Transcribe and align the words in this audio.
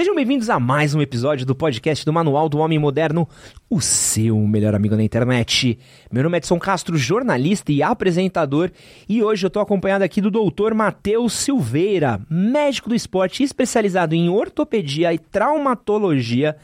Sejam 0.00 0.14
bem-vindos 0.14 0.48
a 0.48 0.58
mais 0.58 0.94
um 0.94 1.02
episódio 1.02 1.44
do 1.44 1.54
podcast 1.54 2.06
do 2.06 2.12
Manual 2.14 2.48
do 2.48 2.56
Homem 2.56 2.78
Moderno, 2.78 3.28
o 3.68 3.82
seu 3.82 4.34
melhor 4.38 4.74
amigo 4.74 4.96
na 4.96 5.02
internet. 5.02 5.78
Meu 6.10 6.22
nome 6.22 6.36
é 6.36 6.38
Edson 6.38 6.58
Castro, 6.58 6.96
jornalista 6.96 7.70
e 7.70 7.82
apresentador, 7.82 8.70
e 9.06 9.22
hoje 9.22 9.44
eu 9.44 9.48
estou 9.48 9.60
acompanhado 9.60 10.02
aqui 10.02 10.22
do 10.22 10.30
doutor 10.30 10.72
Matheus 10.72 11.34
Silveira, 11.34 12.18
médico 12.30 12.88
do 12.88 12.94
esporte 12.94 13.42
especializado 13.42 14.14
em 14.14 14.30
ortopedia 14.30 15.12
e 15.12 15.18
traumatologia, 15.18 16.56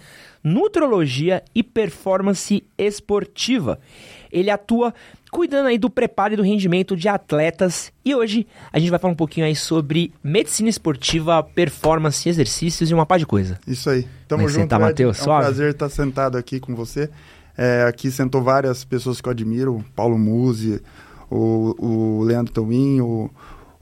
nutrologia 0.43 1.45
e 1.55 1.63
performance 1.63 2.65
esportiva. 2.79 3.79
Ele 4.31 4.51
atua 4.51 4.93
cuidando 5.31 5.67
aí 5.67 5.79
do 5.79 5.91
preparo 5.91 6.35
e 6.35 6.37
do 6.37 6.43
rendimento 6.43 6.97
de 6.97 7.09
atletas. 7.09 7.93
E 8.05 8.15
hoje 8.15 8.47
a 8.73 8.79
gente 8.79 8.91
vai 8.91 8.99
falar 8.99 9.13
um 9.13 9.17
pouquinho 9.17 9.47
aí 9.47 9.55
sobre 9.55 10.13
medicina 10.23 10.69
esportiva, 10.69 11.43
performance, 11.43 12.29
exercícios 12.29 12.91
e 12.91 12.95
uma 12.95 13.05
par 13.05 13.19
de 13.19 13.27
coisa. 13.27 13.59
Isso 13.67 13.91
aí. 13.91 14.07
Tamo 14.27 14.49
você 14.49 14.61
junto, 14.61 14.71
tá. 14.71 14.79
Matheus? 14.79 15.19
É 15.19 15.21
um 15.21 15.25
Suave? 15.25 15.45
prazer 15.45 15.71
estar 15.73 15.89
sentado 15.89 16.39
aqui 16.39 16.59
com 16.59 16.75
você. 16.75 17.11
É, 17.57 17.85
aqui 17.89 18.11
sentou 18.11 18.43
várias 18.43 18.85
pessoas 18.85 19.21
que 19.21 19.29
eu 19.29 19.33
admiro, 19.33 19.77
o 19.77 19.85
Paulo 19.95 20.19
Musi, 20.19 20.81
o, 21.31 21.75
o 21.79 22.23
Leandro 22.23 22.53
Tawin, 22.53 23.01
o, 23.01 23.31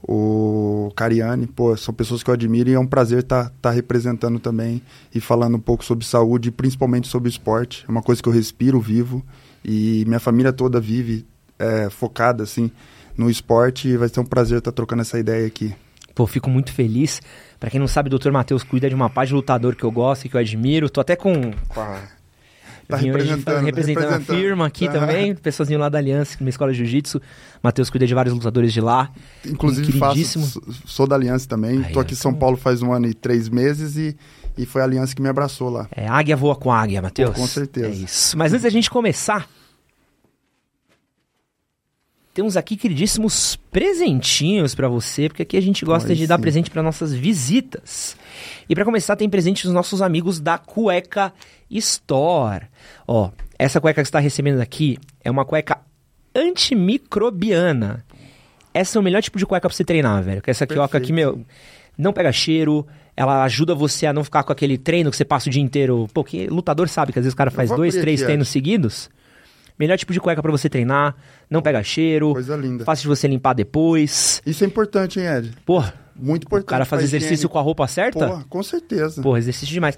o 0.01 0.91
Cariani, 0.95 1.45
pô, 1.45 1.75
são 1.75 1.93
pessoas 1.93 2.23
que 2.23 2.29
eu 2.29 2.33
admiro 2.33 2.69
e 2.69 2.73
é 2.73 2.79
um 2.79 2.87
prazer 2.87 3.19
estar 3.19 3.51
representando 3.73 4.39
também 4.39 4.81
e 5.13 5.19
falando 5.19 5.55
um 5.55 5.59
pouco 5.59 5.83
sobre 5.83 6.05
saúde, 6.05 6.51
principalmente 6.51 7.07
sobre 7.07 7.29
esporte. 7.29 7.83
É 7.87 7.91
uma 7.91 8.01
coisa 8.01 8.23
que 8.23 8.29
eu 8.29 8.33
respiro, 8.33 8.79
vivo 8.79 9.23
e 9.65 10.03
minha 10.07 10.19
família 10.19 10.53
toda 10.53 10.79
vive 10.79 11.25
é, 11.57 11.89
focada 11.89 12.43
assim 12.43 12.69
no 13.17 13.29
esporte 13.29 13.87
e 13.87 13.97
vai 13.97 14.07
ser 14.09 14.19
um 14.19 14.25
prazer 14.25 14.59
estar 14.59 14.71
trocando 14.71 15.01
essa 15.01 15.17
ideia 15.17 15.47
aqui. 15.47 15.73
Pô, 16.13 16.27
fico 16.27 16.49
muito 16.49 16.71
feliz. 16.71 17.21
Pra 17.59 17.69
quem 17.69 17.79
não 17.79 17.87
sabe, 17.87 18.13
o 18.13 18.17
Dr. 18.19 18.31
Matheus 18.31 18.63
cuida 18.63 18.87
de 18.87 18.95
uma 18.95 19.09
parte 19.09 19.29
de 19.29 19.35
lutador 19.35 19.75
que 19.75 19.83
eu 19.83 19.91
gosto 19.91 20.25
e 20.25 20.29
que 20.29 20.35
eu 20.35 20.39
admiro. 20.39 20.89
Tô 20.89 21.01
até 21.01 21.15
com. 21.15 21.51
Tá 22.87 22.97
Vim 22.97 23.09
hoje 23.09 23.25
representando, 23.25 23.65
representando 23.65 24.03
a 24.05 24.09
representando. 24.11 24.37
firma 24.37 24.65
aqui 24.67 24.87
Ah. 24.87 24.91
também, 24.91 25.33
pessoazinho 25.33 25.79
lá 25.79 25.89
da 25.89 25.97
Aliança, 25.97 26.37
minha 26.39 26.51
escola 26.51 26.71
de 26.71 26.77
jiu-jitsu. 26.77 27.19
Matheus 27.63 27.89
cuida 27.89 28.05
de 28.05 28.13
vários 28.13 28.33
lutadores 28.35 28.71
de 28.71 28.79
lá. 28.79 29.09
Inclusive 29.43 29.95
Um 29.95 29.99
faço, 29.99 30.61
sou- 30.85 31.07
da 31.07 31.15
Aliança 31.15 31.47
também. 31.47 31.81
Tô 31.91 31.99
aqui 31.99 32.13
em 32.13 32.15
São 32.17 32.29
então- 32.29 32.39
Paulo 32.39 32.57
faz 32.57 32.83
um 32.83 32.93
ano 32.93 33.07
e 33.07 33.13
três 33.15 33.49
meses 33.49 33.97
e, 33.97 34.15
e 34.55 34.67
foi 34.67 34.81
a 34.81 34.83
Aliança 34.83 35.15
que 35.15 35.21
me 35.21 35.27
abraçou 35.29 35.69
lá. 35.69 35.87
É, 35.95 36.07
águia 36.07 36.35
voa 36.37 36.55
com 36.55 36.71
águia, 36.71 37.01
Matheus. 37.01 37.35
Com 37.35 37.47
certeza. 37.47 37.87
É 37.87 37.89
isso. 37.91 38.37
Mas 38.37 38.53
antes 38.53 38.61
da 38.63 38.69
gente 38.69 38.87
começar, 38.91 39.49
temos 42.35 42.57
aqui 42.57 42.75
queridíssimos 42.75 43.55
presentinhos 43.71 44.75
pra 44.75 44.89
você, 44.89 45.29
porque 45.29 45.43
aqui 45.43 45.55
a 45.55 45.61
gente 45.61 45.85
gosta 45.85 46.09
Aí 46.09 46.17
de 46.17 46.27
dar 46.27 46.35
sim. 46.35 46.41
presente 46.41 46.69
para 46.69 46.83
nossas 46.83 47.13
visitas. 47.13 48.17
E 48.67 48.75
pra 48.75 48.83
começar, 48.83 49.15
tem 49.15 49.29
presente 49.29 49.63
dos 49.63 49.73
nossos 49.73 50.01
amigos 50.01 50.41
da 50.41 50.57
Cueca 50.57 51.33
Store. 51.71 52.65
Ó, 53.07 53.31
essa 53.57 53.79
cueca 53.79 54.01
que 54.01 54.05
você 54.05 54.09
está 54.09 54.19
recebendo 54.19 54.59
aqui 54.59 54.97
é 55.23 55.31
uma 55.31 55.45
cueca 55.45 55.79
antimicrobiana. 56.35 58.03
Essa 58.73 58.97
é 58.97 58.99
o 58.99 59.03
melhor 59.03 59.23
tipo 59.23 59.39
de 59.39 59.45
cueca 59.45 59.69
pra 59.69 59.75
você 59.75 59.85
treinar, 59.85 60.21
velho. 60.21 60.41
Que 60.41 60.51
essa 60.51 60.67
cueca 60.67 60.97
aqui, 60.97 61.13
meu, 61.13 61.39
não 61.97 62.11
pega 62.11 62.33
cheiro, 62.33 62.85
ela 63.15 63.45
ajuda 63.45 63.73
você 63.73 64.07
a 64.07 64.11
não 64.11 64.25
ficar 64.25 64.43
com 64.43 64.51
aquele 64.51 64.77
treino 64.77 65.09
que 65.09 65.15
você 65.15 65.23
passa 65.23 65.47
o 65.47 65.51
dia 65.51 65.63
inteiro. 65.63 66.05
Pô, 66.13 66.21
que 66.21 66.47
lutador 66.47 66.89
sabe 66.89 67.13
que 67.13 67.19
às 67.19 67.23
vezes 67.23 67.33
o 67.33 67.37
cara 67.37 67.49
faz 67.49 67.69
dois, 67.69 67.95
três 67.95 68.19
aqui, 68.19 68.25
treinos 68.25 68.49
seguidos. 68.49 69.09
Melhor 69.77 69.97
tipo 69.97 70.13
de 70.13 70.19
cueca 70.21 70.41
pra 70.41 70.51
você 70.51 70.69
treinar, 70.69 71.15
não 71.49 71.61
pega 71.61 71.83
cheiro, 71.83 72.31
Coisa 72.33 72.55
linda. 72.55 72.85
fácil 72.85 73.03
de 73.03 73.07
você 73.09 73.27
limpar 73.27 73.53
depois. 73.53 74.41
Isso 74.45 74.63
é 74.63 74.67
importante, 74.67 75.19
hein, 75.19 75.25
Ed? 75.27 75.51
Porra, 75.65 75.93
Muito 76.15 76.43
o 76.43 76.47
importante. 76.47 76.69
cara 76.69 76.85
faz 76.85 77.01
pra 77.01 77.05
exercício 77.05 77.33
higiene. 77.33 77.49
com 77.49 77.59
a 77.59 77.61
roupa 77.61 77.85
certa? 77.87 78.25
Porra, 78.27 78.45
com 78.49 78.63
certeza. 78.63 79.21
Porra, 79.21 79.37
exercício 79.39 79.73
demais. 79.73 79.97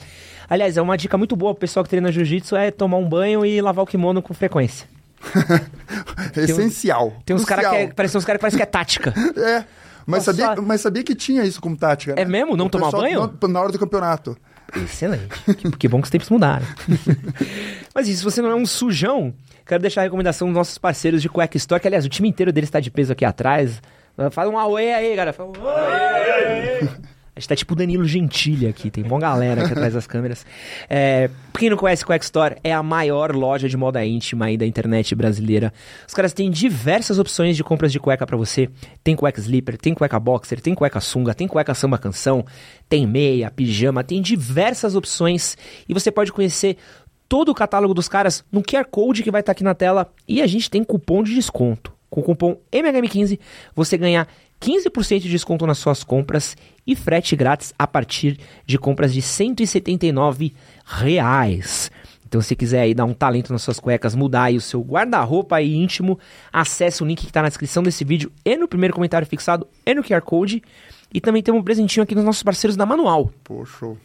Aliás, 0.50 0.78
é 0.78 0.82
uma 0.82 0.98
dica 0.98 1.16
muito 1.18 1.36
boa 1.36 1.54
pro 1.54 1.62
pessoal 1.62 1.84
que 1.84 1.90
treina 1.92 2.12
jiu-jitsu 2.12 2.56
é 2.56 2.72
tomar 2.72 2.98
um 2.98 3.08
banho 3.08 3.46
e 3.46 3.62
lavar 3.62 3.84
o 3.84 3.88
kimono 3.88 4.22
com 4.22 4.34
frequência. 4.34 4.88
Essencial. 6.36 7.14
Tem 7.26 7.36
uns 7.36 7.46
caras 7.46 7.68
que 7.70 7.76
é, 7.76 7.88
parece 7.94 8.18
uns 8.18 8.26
caras 8.26 8.40
que 8.40 8.42
parece 8.42 8.58
que 8.58 8.64
é 8.64 8.66
tática. 8.66 9.14
É. 9.38 9.64
Mas 10.06 10.26
Nossa. 10.26 10.42
sabia, 10.42 10.62
mas 10.62 10.80
sabia 10.82 11.04
que 11.04 11.14
tinha 11.14 11.44
isso 11.44 11.60
como 11.60 11.76
tática, 11.76 12.16
né? 12.16 12.22
É 12.22 12.26
mesmo? 12.26 12.56
Não 12.56 12.68
O 12.68 12.70
tomar 12.70 12.92
banho? 12.92 13.30
não- 13.42 13.50
na 13.50 13.60
hora 13.60 13.74
do 13.74 13.78
campeonato. 13.78 14.38
Excelente. 14.76 15.28
Que, 15.56 15.72
que 15.72 15.88
bom 15.88 16.00
que 16.00 16.06
os 16.06 16.10
tempos 16.10 16.30
mudaram. 16.30 16.66
Mas 17.94 18.08
e 18.08 18.16
se 18.16 18.24
você 18.24 18.42
não 18.42 18.50
é 18.50 18.56
um 18.56 18.66
sujão, 18.66 19.34
quero 19.66 19.82
deixar 19.82 20.02
a 20.02 20.04
recomendação 20.04 20.48
dos 20.48 20.56
nossos 20.56 20.78
parceiros 20.78 21.22
de 21.22 21.30
Cueca 21.30 21.58
Store, 21.58 21.82
que 21.82 21.88
aliás, 21.88 22.06
o 22.06 22.10
time 22.10 22.30
inteiro 22.30 22.52
deles 22.52 22.68
está 22.68 22.80
de 22.80 22.92
peso 22.92 23.14
aqui 23.14 23.26
atrás. 23.26 23.82
Fala 24.32 24.50
um 24.50 24.58
auê 24.58 24.94
aí, 24.94 25.16
galera. 25.16 25.34
Fala 25.34 25.50
um 25.50 25.68
auê. 25.68 27.08
A 27.38 27.40
gente 27.40 27.50
tá 27.50 27.56
tipo 27.56 27.76
Danilo 27.76 28.04
Gentili 28.04 28.66
aqui, 28.66 28.90
tem 28.90 29.04
uma 29.04 29.20
galera 29.20 29.64
aqui 29.64 29.72
atrás 29.72 29.94
das 29.94 30.08
câmeras. 30.08 30.44
É, 30.90 31.30
quem 31.54 31.70
não 31.70 31.78
conhece 31.78 32.04
Cueca 32.04 32.26
Store, 32.26 32.56
é 32.64 32.74
a 32.74 32.82
maior 32.82 33.36
loja 33.36 33.70
de 33.70 33.78
moda 33.78 34.04
íntima 34.04 34.46
aí 34.46 34.58
da 34.58 34.66
internet 34.66 35.14
brasileira. 35.14 35.72
Os 36.08 36.16
caras 36.16 36.34
têm 36.34 36.50
diversas 36.50 37.20
opções 37.20 37.56
de 37.56 37.64
compras 37.64 37.92
de 37.92 38.00
cueca 38.00 38.26
pra 38.26 38.36
você. 38.36 38.68
Tem 39.04 39.16
cueca 39.16 39.40
sleeper, 39.40 39.78
tem 39.78 39.94
cueca 39.94 40.20
boxer, 40.20 40.60
tem 40.60 40.74
cueca 40.74 41.00
sunga, 41.00 41.36
tem 41.36 41.48
cueca 41.48 41.76
samba 41.76 42.00
canção, 42.00 42.44
tem 42.90 43.06
meia, 43.06 43.52
pijama, 43.52 44.04
tem 44.04 44.20
diversas 44.20 44.96
opções 44.96 45.56
e 45.88 45.94
você 45.94 46.10
pode 46.10 46.34
conhecer 46.34 46.76
todo 47.30 47.50
o 47.50 47.56
catálogo 47.56 47.94
dos 47.94 48.08
caras 48.08 48.44
no 48.52 48.64
QR 48.64 48.86
Code 48.90 49.22
que 49.22 49.30
vai 49.30 49.42
estar 49.42 49.52
aqui 49.52 49.64
na 49.64 49.76
tela 49.76 50.12
e 50.28 50.42
a 50.42 50.48
gente 50.48 50.72
tem 50.72 50.84
cupom 50.84 51.22
de 51.22 51.36
desconto. 51.36 51.97
Com 52.10 52.22
o 52.22 52.24
cupom 52.24 52.58
MHM15 52.72 53.40
você 53.76 53.98
ganha 53.98 54.28
15% 54.62 55.20
de 55.20 55.30
desconto 55.30 55.68
nas 55.68 55.78
suas 55.78 56.04
compras 56.04 56.56
e 56.86 56.96
frete 56.96 57.36
grátis 57.36 57.74
a 57.78 57.86
partir 57.86 58.40
de 58.66 58.78
compras 58.78 59.14
de 59.14 59.22
179 59.22 60.54
reais. 60.86 61.92
Então, 62.28 62.42
se 62.42 62.56
quiser 62.58 62.82
aí 62.82 62.94
dar 62.94 63.06
um 63.06 63.14
talento 63.14 63.54
nas 63.54 63.62
suas 63.62 63.80
cuecas, 63.80 64.14
mudar 64.14 64.44
aí 64.44 64.58
o 64.58 64.62
seu 64.62 64.82
guarda-roupa 64.82 65.56
aí 65.56 65.74
íntimo, 65.74 66.20
acesse 66.52 67.02
o 67.02 67.06
link 67.06 67.22
que 67.22 67.28
está 67.28 67.42
na 67.42 67.48
descrição 67.48 67.82
desse 67.82 68.04
vídeo 68.04 68.30
e 68.44 68.58
no 68.58 68.68
primeiro 68.68 68.94
comentário 68.94 69.26
fixado 69.26 69.66
e 69.86 69.94
no 69.94 70.04
QR 70.04 70.22
Code. 70.22 70.62
E 71.14 71.22
também 71.22 71.42
tem 71.42 71.54
um 71.54 71.64
presentinho 71.64 72.04
aqui 72.04 72.14
dos 72.14 72.26
nossos 72.26 72.44
parceiros 72.44 72.76
da 72.76 72.86
Manual. 72.86 73.32
Show. 73.66 73.98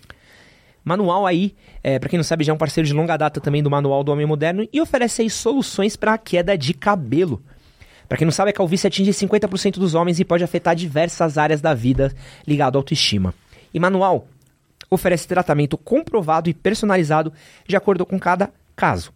Manual 0.85 1.27
aí, 1.27 1.55
é, 1.83 1.99
para 1.99 2.09
quem 2.09 2.17
não 2.17 2.25
sabe, 2.25 2.45
já 2.45 2.53
é 2.53 2.55
um 2.55 2.59
parceiro 2.59 2.87
de 2.87 2.95
longa 2.95 3.17
data 3.17 3.41
também 3.41 3.63
do 3.63 3.71
Manual 3.71 4.05
do 4.05 4.13
Homem 4.13 4.27
Moderno 4.27 4.69
e 4.73 4.81
oferece 4.81 5.23
aí 5.23 5.31
soluções 5.31 5.97
para 5.97 6.15
a 6.15 6.19
queda 6.19 6.57
de 6.57 6.75
cabelo. 6.75 7.43
Para 8.09 8.19
quem 8.19 8.25
não 8.25 8.33
sabe, 8.33 8.51
a 8.51 8.53
calvície 8.53 8.87
atinge 8.87 9.11
50% 9.11 9.79
dos 9.79 9.95
homens 9.95 10.21
e 10.21 10.25
pode 10.25 10.45
afetar 10.45 10.75
diversas 10.75 11.39
áreas 11.39 11.61
da 11.61 11.73
vida 11.75 12.13
ligado 12.47 12.77
à 12.77 12.79
autoestima. 12.79 13.35
E 13.73 13.81
Manual 13.81 14.27
oferece 14.91 15.27
tratamento 15.27 15.79
comprovado 15.79 16.51
e 16.51 16.55
personalizado 16.55 17.33
de 17.67 17.77
acordo 17.77 18.05
com 18.05 18.19
cada 18.19 18.51
caso. 18.77 19.13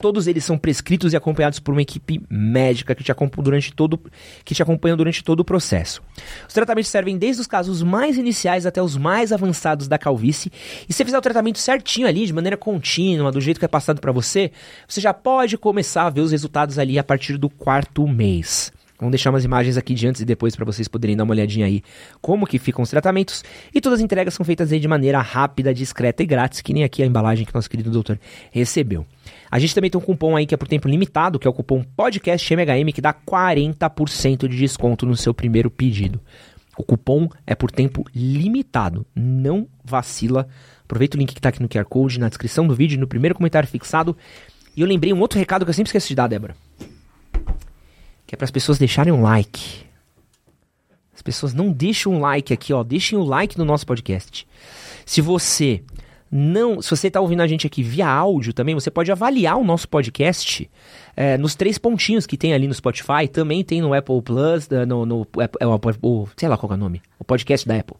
Todos 0.00 0.26
eles 0.26 0.44
são 0.44 0.56
prescritos 0.56 1.12
e 1.12 1.16
acompanhados 1.16 1.58
por 1.58 1.72
uma 1.72 1.82
equipe 1.82 2.22
médica 2.30 2.94
que 2.94 3.04
te 3.04 3.12
acompanha 3.12 3.44
durante 3.44 3.72
todo, 3.72 4.00
que 4.44 4.54
te 4.54 4.62
acompanha 4.62 4.96
durante 4.96 5.22
todo 5.22 5.40
o 5.40 5.44
processo. 5.44 6.02
Os 6.48 6.54
tratamentos 6.54 6.90
servem 6.90 7.18
desde 7.18 7.42
os 7.42 7.46
casos 7.46 7.82
mais 7.82 8.16
iniciais 8.16 8.64
até 8.64 8.82
os 8.82 8.96
mais 8.96 9.30
avançados 9.30 9.88
da 9.88 9.98
calvície. 9.98 10.50
E 10.88 10.92
se 10.92 10.98
você 10.98 11.04
fizer 11.04 11.18
o 11.18 11.22
tratamento 11.22 11.58
certinho 11.58 12.06
ali, 12.06 12.24
de 12.24 12.32
maneira 12.32 12.56
contínua, 12.56 13.30
do 13.30 13.40
jeito 13.40 13.58
que 13.58 13.64
é 13.64 13.68
passado 13.68 14.00
para 14.00 14.12
você, 14.12 14.50
você 14.88 15.00
já 15.00 15.12
pode 15.12 15.58
começar 15.58 16.06
a 16.06 16.10
ver 16.10 16.22
os 16.22 16.32
resultados 16.32 16.78
ali 16.78 16.98
a 16.98 17.04
partir 17.04 17.36
do 17.36 17.50
quarto 17.50 18.08
mês. 18.08 18.72
Vamos 19.00 19.12
deixar 19.12 19.30
umas 19.30 19.44
imagens 19.46 19.78
aqui 19.78 19.94
de 19.94 20.06
antes 20.06 20.20
e 20.20 20.26
depois 20.26 20.54
para 20.54 20.64
vocês 20.64 20.86
poderem 20.86 21.16
dar 21.16 21.24
uma 21.24 21.32
olhadinha 21.32 21.64
aí 21.64 21.82
como 22.20 22.46
que 22.46 22.58
ficam 22.58 22.82
os 22.82 22.90
tratamentos. 22.90 23.42
E 23.74 23.80
todas 23.80 23.98
as 23.98 24.04
entregas 24.04 24.34
são 24.34 24.44
feitas 24.44 24.70
aí 24.70 24.78
de 24.78 24.86
maneira 24.86 25.20
rápida, 25.22 25.72
discreta 25.72 26.22
e 26.22 26.26
grátis, 26.26 26.60
que 26.60 26.74
nem 26.74 26.84
aqui 26.84 27.02
a 27.02 27.06
embalagem 27.06 27.46
que 27.46 27.54
nosso 27.54 27.70
querido 27.70 27.90
doutor 27.90 28.20
recebeu. 28.50 29.06
A 29.50 29.58
gente 29.58 29.74
também 29.74 29.90
tem 29.90 29.98
um 29.98 30.04
cupom 30.04 30.36
aí 30.36 30.44
que 30.44 30.54
é 30.54 30.58
por 30.58 30.68
tempo 30.68 30.86
limitado, 30.86 31.38
que 31.38 31.46
é 31.46 31.50
o 31.50 31.54
cupom 31.54 31.82
PODCASTMHM, 31.82 32.92
que 32.92 33.00
dá 33.00 33.14
40% 33.14 34.46
de 34.46 34.56
desconto 34.58 35.06
no 35.06 35.16
seu 35.16 35.32
primeiro 35.32 35.70
pedido. 35.70 36.20
O 36.76 36.82
cupom 36.82 37.26
é 37.46 37.54
por 37.54 37.70
tempo 37.70 38.04
limitado, 38.14 39.06
não 39.14 39.66
vacila. 39.82 40.46
Aproveita 40.84 41.16
o 41.16 41.20
link 41.20 41.32
que 41.32 41.38
está 41.38 41.48
aqui 41.48 41.62
no 41.62 41.68
QR 41.68 41.84
Code, 41.84 42.20
na 42.20 42.28
descrição 42.28 42.66
do 42.66 42.74
vídeo, 42.74 43.00
no 43.00 43.06
primeiro 43.06 43.34
comentário 43.34 43.68
fixado. 43.68 44.14
E 44.76 44.82
eu 44.82 44.86
lembrei 44.86 45.12
um 45.12 45.20
outro 45.20 45.38
recado 45.38 45.64
que 45.64 45.70
eu 45.70 45.74
sempre 45.74 45.88
esqueço 45.88 46.08
de 46.08 46.14
dar, 46.14 46.28
Débora 46.28 46.54
que 48.30 48.34
é 48.34 48.36
para 48.36 48.44
as 48.44 48.50
pessoas 48.52 48.78
deixarem 48.78 49.12
um 49.12 49.22
like. 49.22 49.84
As 51.12 51.20
pessoas 51.20 51.52
não 51.52 51.72
deixam 51.72 52.12
um 52.12 52.20
like 52.20 52.52
aqui, 52.52 52.72
ó. 52.72 52.84
Deixem 52.84 53.18
o 53.18 53.24
like 53.24 53.58
no 53.58 53.64
nosso 53.64 53.84
podcast. 53.84 54.46
Se 55.04 55.20
você 55.20 55.82
não, 56.30 56.80
se 56.80 56.88
você 56.90 57.08
está 57.08 57.20
ouvindo 57.20 57.40
a 57.42 57.46
gente 57.48 57.66
aqui 57.66 57.82
via 57.82 58.06
áudio 58.08 58.52
também, 58.54 58.72
você 58.72 58.88
pode 58.88 59.10
avaliar 59.10 59.56
o 59.58 59.64
nosso 59.64 59.88
podcast 59.88 60.70
é, 61.16 61.36
nos 61.36 61.56
três 61.56 61.76
pontinhos 61.76 62.24
que 62.24 62.36
tem 62.36 62.54
ali 62.54 62.68
no 62.68 62.72
Spotify. 62.74 63.26
Também 63.28 63.64
tem 63.64 63.80
no 63.82 63.92
Apple 63.92 64.22
Plus, 64.22 64.70
eh, 64.70 64.86
no, 64.86 65.04
no 65.04 65.26
é, 65.58 65.66
o- 65.66 65.80
o- 66.22 66.28
sei 66.36 66.48
lá 66.48 66.56
qual 66.56 66.70
é 66.70 66.76
o 66.76 66.78
nome, 66.78 67.02
o 67.18 67.24
podcast 67.24 67.66
da 67.66 67.74
Apple. 67.78 67.96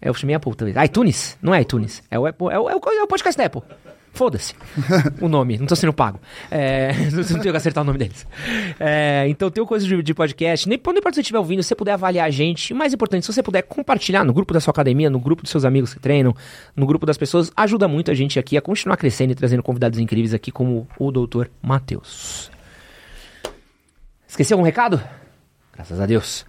É, 0.00 0.08
eu 0.08 0.14
chamei 0.14 0.36
Apple 0.36 0.54
também. 0.54 0.84
iTunes? 0.84 1.36
Não 1.42 1.52
é 1.52 1.60
iTunes. 1.62 2.00
É 2.08 2.16
o, 2.16 2.26
Apple, 2.26 2.46
é 2.46 2.58
o, 2.60 2.70
é 2.70 2.76
o, 2.76 2.78
é 2.78 3.02
o 3.02 3.08
podcast 3.08 3.36
da 3.36 3.46
Apple. 3.46 3.62
Foda-se 4.12 4.54
o 5.20 5.28
nome, 5.28 5.56
não 5.56 5.66
tô 5.66 5.76
sendo 5.76 5.92
pago. 5.92 6.20
É, 6.50 6.92
não 7.12 7.22
tenho 7.22 7.52
que 7.52 7.56
acertar 7.56 7.82
o 7.82 7.86
nome 7.86 7.98
deles. 7.98 8.26
É, 8.78 9.26
então 9.28 9.50
tem 9.50 9.64
coisa 9.64 9.86
de, 9.86 10.02
de 10.02 10.12
podcast. 10.12 10.68
Nem, 10.68 10.80
nem 10.84 11.02
pode 11.02 11.14
você 11.14 11.20
estiver 11.20 11.38
ouvindo, 11.38 11.62
se 11.62 11.68
você 11.68 11.74
puder 11.74 11.92
avaliar 11.92 12.26
a 12.26 12.30
gente. 12.30 12.70
E 12.70 12.74
mais 12.74 12.92
importante, 12.92 13.24
se 13.24 13.32
você 13.32 13.42
puder 13.42 13.62
compartilhar 13.62 14.24
no 14.24 14.32
grupo 14.32 14.52
da 14.52 14.60
sua 14.60 14.72
academia, 14.72 15.08
no 15.08 15.20
grupo 15.20 15.42
dos 15.42 15.50
seus 15.50 15.64
amigos 15.64 15.94
que 15.94 16.00
treinam, 16.00 16.34
no 16.74 16.86
grupo 16.86 17.06
das 17.06 17.16
pessoas, 17.16 17.52
ajuda 17.56 17.86
muito 17.86 18.10
a 18.10 18.14
gente 18.14 18.38
aqui 18.38 18.56
a 18.56 18.60
continuar 18.60 18.96
crescendo 18.96 19.30
e 19.30 19.34
trazendo 19.34 19.62
convidados 19.62 19.98
incríveis 19.98 20.34
aqui, 20.34 20.50
como 20.50 20.86
o 20.98 21.10
doutor 21.12 21.50
Matheus. 21.62 22.50
Esqueci 24.26 24.52
algum 24.52 24.64
recado? 24.64 25.00
Graças 25.72 26.00
a 26.00 26.06
Deus. 26.06 26.44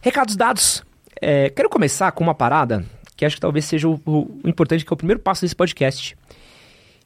Recados 0.00 0.36
dados. 0.36 0.82
É, 1.20 1.50
quero 1.50 1.68
começar 1.68 2.10
com 2.12 2.24
uma 2.24 2.34
parada 2.34 2.84
que 3.16 3.24
acho 3.24 3.36
que 3.36 3.40
talvez 3.40 3.64
seja 3.64 3.88
o, 3.88 4.00
o 4.04 4.40
importante, 4.44 4.84
que 4.84 4.92
é 4.92 4.94
o 4.94 4.96
primeiro 4.96 5.20
passo 5.20 5.42
desse 5.42 5.54
podcast. 5.54 6.16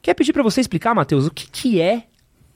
Quer 0.02 0.14
pedir 0.14 0.32
para 0.32 0.42
você 0.42 0.60
explicar, 0.60 0.94
Matheus, 0.94 1.26
o 1.26 1.30
que, 1.30 1.48
que 1.50 1.80
é 1.80 2.04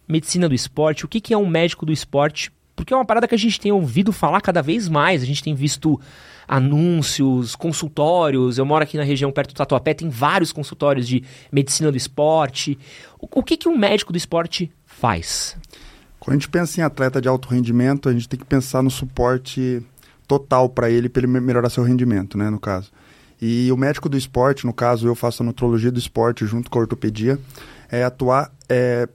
medicina 0.08 0.48
do 0.48 0.54
esporte, 0.54 1.04
o 1.04 1.08
que, 1.08 1.20
que 1.20 1.34
é 1.34 1.38
um 1.38 1.46
médico 1.46 1.86
do 1.86 1.92
esporte, 1.92 2.52
porque 2.74 2.92
é 2.92 2.96
uma 2.96 3.04
parada 3.04 3.28
que 3.28 3.34
a 3.34 3.38
gente 3.38 3.60
tem 3.60 3.72
ouvido 3.72 4.12
falar 4.12 4.40
cada 4.40 4.62
vez 4.62 4.88
mais, 4.88 5.22
a 5.22 5.26
gente 5.26 5.42
tem 5.42 5.54
visto 5.54 6.00
anúncios, 6.46 7.54
consultórios, 7.54 8.58
eu 8.58 8.66
moro 8.66 8.82
aqui 8.82 8.96
na 8.96 9.04
região 9.04 9.32
perto 9.32 9.54
do 9.54 9.56
Tatuapé, 9.56 9.94
tem 9.94 10.08
vários 10.08 10.52
consultórios 10.52 11.06
de 11.06 11.22
medicina 11.50 11.90
do 11.90 11.96
esporte. 11.96 12.78
O, 13.18 13.42
que, 13.42 13.56
que 13.56 13.68
um 13.68 13.78
médico 13.78 14.12
do 14.12 14.18
esporte 14.18 14.70
faz? 14.84 15.56
Quando 16.18 16.36
a 16.36 16.38
gente 16.38 16.48
pensa 16.48 16.80
em 16.80 16.84
atleta 16.84 17.20
de 17.20 17.28
alto 17.28 17.48
rendimento, 17.48 18.08
a 18.08 18.12
gente 18.12 18.28
tem 18.28 18.38
que 18.38 18.44
pensar 18.44 18.82
no 18.82 18.90
suporte 18.90 19.82
total 20.28 20.68
para 20.68 20.90
ele, 20.90 21.08
para 21.08 21.22
ele 21.22 21.40
melhorar 21.40 21.70
seu 21.70 21.82
rendimento, 21.82 22.36
né, 22.36 22.50
no 22.50 22.60
caso. 22.60 22.90
E 23.44 23.72
o 23.72 23.76
médico 23.76 24.08
do 24.08 24.16
esporte, 24.16 24.64
no 24.64 24.72
caso 24.72 25.08
eu 25.08 25.16
faço 25.16 25.42
a 25.42 25.46
nutrologia 25.46 25.90
do 25.90 25.98
esporte 25.98 26.46
junto 26.46 26.70
com 26.70 26.78
a 26.78 26.82
ortopedia, 26.82 27.40
é 27.90 28.04
atuar 28.04 28.52
é, 28.68 29.08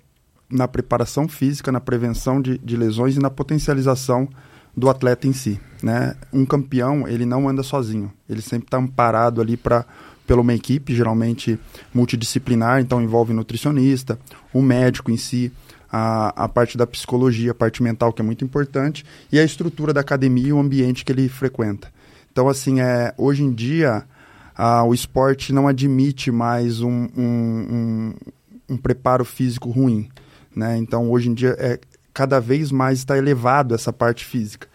na 0.49 0.67
preparação 0.67 1.29
física, 1.29 1.71
na 1.71 1.79
prevenção 1.79 2.41
de, 2.41 2.57
de 2.57 2.75
lesões 2.75 3.15
e 3.15 3.19
na 3.19 3.29
potencialização 3.29 4.27
do 4.75 4.89
atleta 4.89 5.29
em 5.29 5.31
si. 5.31 5.57
Né? 5.81 6.13
Um 6.33 6.45
campeão, 6.45 7.07
ele 7.07 7.25
não 7.25 7.47
anda 7.47 7.63
sozinho, 7.63 8.11
ele 8.29 8.41
sempre 8.41 8.67
está 8.67 8.77
amparado 8.77 9.39
ali 9.39 9.55
para 9.55 9.85
pela 10.27 10.41
uma 10.41 10.53
equipe, 10.53 10.93
geralmente 10.93 11.57
multidisciplinar, 11.93 12.81
então 12.81 13.01
envolve 13.01 13.31
nutricionista, 13.31 14.19
o 14.51 14.61
médico 14.61 15.09
em 15.09 15.15
si, 15.15 15.53
a, 15.89 16.43
a 16.43 16.49
parte 16.49 16.77
da 16.77 16.85
psicologia, 16.85 17.51
a 17.51 17.55
parte 17.55 17.81
mental, 17.81 18.11
que 18.11 18.21
é 18.21 18.25
muito 18.25 18.43
importante, 18.43 19.05
e 19.31 19.39
a 19.39 19.43
estrutura 19.45 19.93
da 19.93 20.01
academia 20.01 20.49
e 20.49 20.51
o 20.51 20.59
ambiente 20.59 21.05
que 21.05 21.13
ele 21.13 21.29
frequenta. 21.29 21.87
Então, 22.29 22.49
assim, 22.49 22.81
é, 22.81 23.13
hoje 23.17 23.41
em 23.41 23.53
dia, 23.53 24.03
ah, 24.57 24.83
o 24.83 24.91
esporte 24.91 25.53
não 25.53 25.67
admite 25.67 26.31
mais 26.31 26.81
um, 26.81 27.07
um, 27.15 27.67
um, 27.69 28.13
um, 28.69 28.77
preparo 28.77 29.23
físico 29.23 29.69
ruim. 29.69 30.09
Né? 30.55 30.77
Então, 30.77 31.11
hoje 31.11 31.29
em 31.29 31.33
dia, 31.35 31.55
é, 31.59 31.79
cada 32.11 32.39
vez 32.39 32.71
mais 32.71 32.97
está 32.97 33.15
elevado 33.15 33.75
essa 33.75 33.93
parte 33.93 34.25
física. 34.25 34.67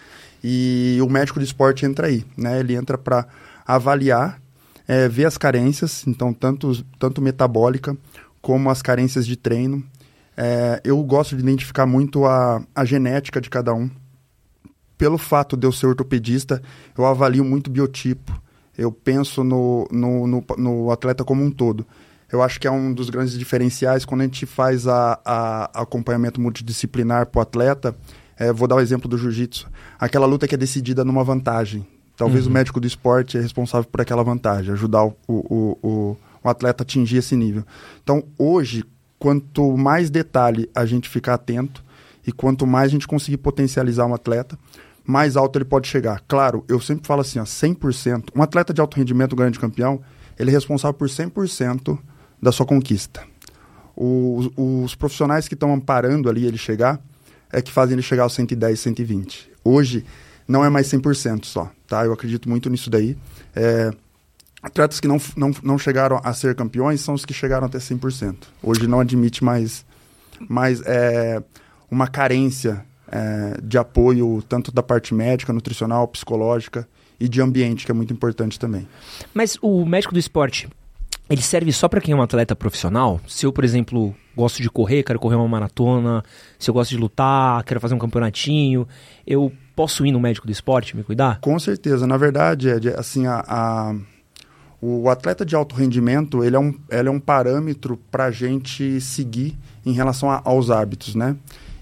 E 0.43 1.00
o 1.02 1.08
médico 1.11 1.40
de 1.40 1.46
esporte 1.46 1.84
entra 1.84 2.06
aí. 2.06 2.25
Né? 2.37 2.61
Ele 2.61 2.76
entra 2.76 2.96
para 2.96 3.26
avaliar, 3.67 4.40
é, 4.87 5.08
ver 5.08 5.25
as 5.25 5.37
carências, 5.37 6.06
então, 6.06 6.32
tanto, 6.32 6.84
tanto 6.96 7.20
metabólica 7.20 7.96
como 8.40 8.70
as 8.70 8.82
carências 8.82 9.26
de 9.26 9.34
treino. 9.34 9.82
É, 10.37 10.81
eu 10.84 11.02
gosto 11.02 11.34
de 11.34 11.43
identificar 11.43 11.87
muito 11.87 12.25
a, 12.25 12.62
a 12.73 12.84
genética 12.84 13.40
de 13.40 13.50
cada 13.50 13.75
um. 13.75 13.90
Pelo 14.96 15.19
fato 15.19 15.56
de 15.56 15.67
eu 15.67 15.73
ser 15.73 15.87
ortopedista, 15.87 16.62
eu 16.96 17.05
avalio 17.05 17.44
muito 17.44 17.69
biotipo 17.69 18.40
eu 18.76 18.90
penso 18.90 19.44
no, 19.44 19.86
no, 19.90 20.26
no, 20.26 20.44
no, 20.56 20.90
atleta 20.90 21.24
como 21.24 21.42
um 21.42 21.50
todo. 21.50 21.86
Eu 22.30 22.42
acho 22.42 22.58
que 22.58 22.66
é 22.66 22.70
um 22.70 22.92
dos 22.92 23.10
grandes 23.10 23.38
diferenciais 23.38 24.04
quando 24.04 24.22
a 24.22 24.24
gente 24.24 24.46
faz 24.46 24.86
a, 24.86 25.20
a 25.24 25.82
acompanhamento 25.82 26.40
multidisciplinar 26.40 27.26
para 27.26 27.38
o 27.38 27.42
atleta. 27.42 27.94
É, 28.38 28.52
vou 28.52 28.66
dar 28.66 28.76
o 28.76 28.80
exemplo 28.80 29.08
do 29.08 29.19
jiu-jitsu. 29.19 29.69
Aquela 29.98 30.24
luta 30.24 30.48
que 30.48 30.54
é 30.54 30.58
decidida 30.58 31.04
numa 31.04 31.22
vantagem. 31.22 31.86
Talvez 32.16 32.44
uhum. 32.46 32.50
o 32.50 32.54
médico 32.54 32.80
do 32.80 32.86
esporte 32.86 33.36
é 33.36 33.40
responsável 33.40 33.88
por 33.90 34.00
aquela 34.00 34.22
vantagem, 34.22 34.72
ajudar 34.72 35.04
o, 35.04 35.16
o, 35.28 35.78
o, 35.82 36.16
o 36.42 36.48
atleta 36.48 36.82
a 36.82 36.84
atingir 36.84 37.19
esse 37.19 37.36
nível. 37.36 37.64
Então, 38.02 38.22
hoje, 38.38 38.84
quanto 39.19 39.76
mais 39.76 40.10
detalhe 40.10 40.69
a 40.74 40.84
gente 40.86 41.08
ficar 41.08 41.34
atento 41.34 41.84
e 42.26 42.32
quanto 42.32 42.66
mais 42.66 42.86
a 42.86 42.92
gente 42.92 43.06
conseguir 43.06 43.38
potencializar 43.38 44.06
um 44.06 44.14
atleta, 44.14 44.58
mais 45.04 45.37
alto 45.37 45.58
ele 45.58 45.64
pode 45.64 45.88
chegar. 45.88 46.22
Claro, 46.28 46.64
eu 46.69 46.81
sempre 46.81 47.06
falo 47.06 47.20
assim, 47.20 47.38
ó, 47.38 47.44
100%. 47.44 48.31
Um 48.34 48.43
atleta 48.43 48.72
de 48.72 48.81
alto 48.81 48.96
rendimento, 48.96 49.34
grande 49.37 49.58
campeão, 49.58 50.00
ele 50.38 50.50
é 50.50 50.52
responsável 50.54 50.94
por 50.94 51.08
100% 51.08 51.99
da 52.40 52.52
sua 52.52 52.66
conquista. 52.66 53.22
Os, 53.94 54.50
os 54.56 54.94
profissionais 54.94 55.46
que 55.46 55.54
estão 55.54 55.72
amparando 55.72 56.28
ali 56.28 56.46
ele 56.46 56.56
chegar 56.56 57.00
é 57.52 57.60
que 57.60 57.70
fazem 57.70 57.94
ele 57.94 58.02
chegar 58.02 58.22
aos 58.22 58.32
110, 58.32 58.81
120. 58.81 59.50
Hoje, 59.62 60.04
não 60.49 60.64
é 60.64 60.70
mais 60.70 60.88
100% 60.88 61.44
só, 61.44 61.70
tá? 61.87 62.05
Eu 62.05 62.12
acredito 62.12 62.48
muito 62.48 62.70
nisso 62.70 62.88
daí. 62.88 63.16
É, 63.55 63.93
atletas 64.62 64.98
que 64.98 65.06
não, 65.06 65.20
não, 65.37 65.50
não 65.62 65.78
chegaram 65.78 66.20
a 66.25 66.32
ser 66.32 66.55
campeões 66.55 67.00
são 67.00 67.14
os 67.14 67.25
que 67.25 67.34
chegaram 67.34 67.66
até 67.66 67.78
100%. 67.78 68.37
Hoje 68.62 68.87
não 68.87 69.00
admite 69.00 69.44
mais, 69.44 69.84
mais 70.48 70.81
é, 70.87 71.43
uma 71.90 72.08
carência 72.08 72.84
é, 73.12 73.61
de 73.62 73.76
apoio 73.76 74.43
tanto 74.49 74.73
da 74.73 74.82
parte 74.82 75.14
médica, 75.14 75.53
nutricional, 75.53 76.09
psicológica 76.09 76.88
e 77.20 77.29
de 77.29 77.41
ambiente, 77.41 77.85
que 77.85 77.93
é 77.93 77.94
muito 77.94 78.12
importante 78.12 78.59
também. 78.59 78.88
Mas 79.35 79.59
o 79.61 79.85
médico 79.85 80.14
do 80.14 80.19
esporte, 80.19 80.69
ele 81.29 81.43
serve 81.43 81.70
só 81.73 81.88
para 81.88 82.00
quem 82.00 82.14
é 82.14 82.17
um 82.17 82.23
atleta 82.23 82.56
profissional? 82.56 83.20
Se 83.29 83.47
eu, 83.47 83.53
por 83.53 83.64
exemplo, 83.64 84.14
gosto 84.35 84.62
de 84.62 84.70
correr, 84.70 85.03
quero 85.03 85.19
correr 85.19 85.37
uma 85.37 85.47
maratona, 85.47 86.25
se 86.59 86.69
eu 86.69 86.75
gosto 86.75 86.91
de 86.91 86.97
lutar, 86.97 87.62
quero 87.64 87.81
fazer 87.81 87.94
um 87.94 87.99
campeonatinho, 87.99 88.88
eu 89.26 89.53
posso 89.76 90.05
ir 90.06 90.12
no 90.12 90.20
médico 90.20 90.47
do 90.47 90.53
esporte 90.53 90.97
me 90.97 91.05
cuidar? 91.05 91.38
Com 91.41 91.58
certeza. 91.58 92.06
Na 92.06 92.17
verdade, 92.17 92.69
Ed, 92.69 92.88
assim, 92.91 93.26
a, 93.26 93.44
a, 93.47 93.94
o 94.81 95.08
atleta 95.08 95.44
de 95.44 95.55
alto 95.55 95.75
rendimento, 95.75 96.43
ele 96.43 96.56
é 96.56 96.58
um, 96.58 96.75
ele 96.91 97.08
é 97.08 97.11
um 97.11 97.20
parâmetro 97.20 97.97
para 98.11 98.25
a 98.25 98.31
gente 98.31 99.00
seguir 99.00 99.56
em 99.85 99.93
relação 99.93 100.31
a, 100.31 100.41
aos 100.44 100.70
hábitos, 100.70 101.15
né? 101.15 101.37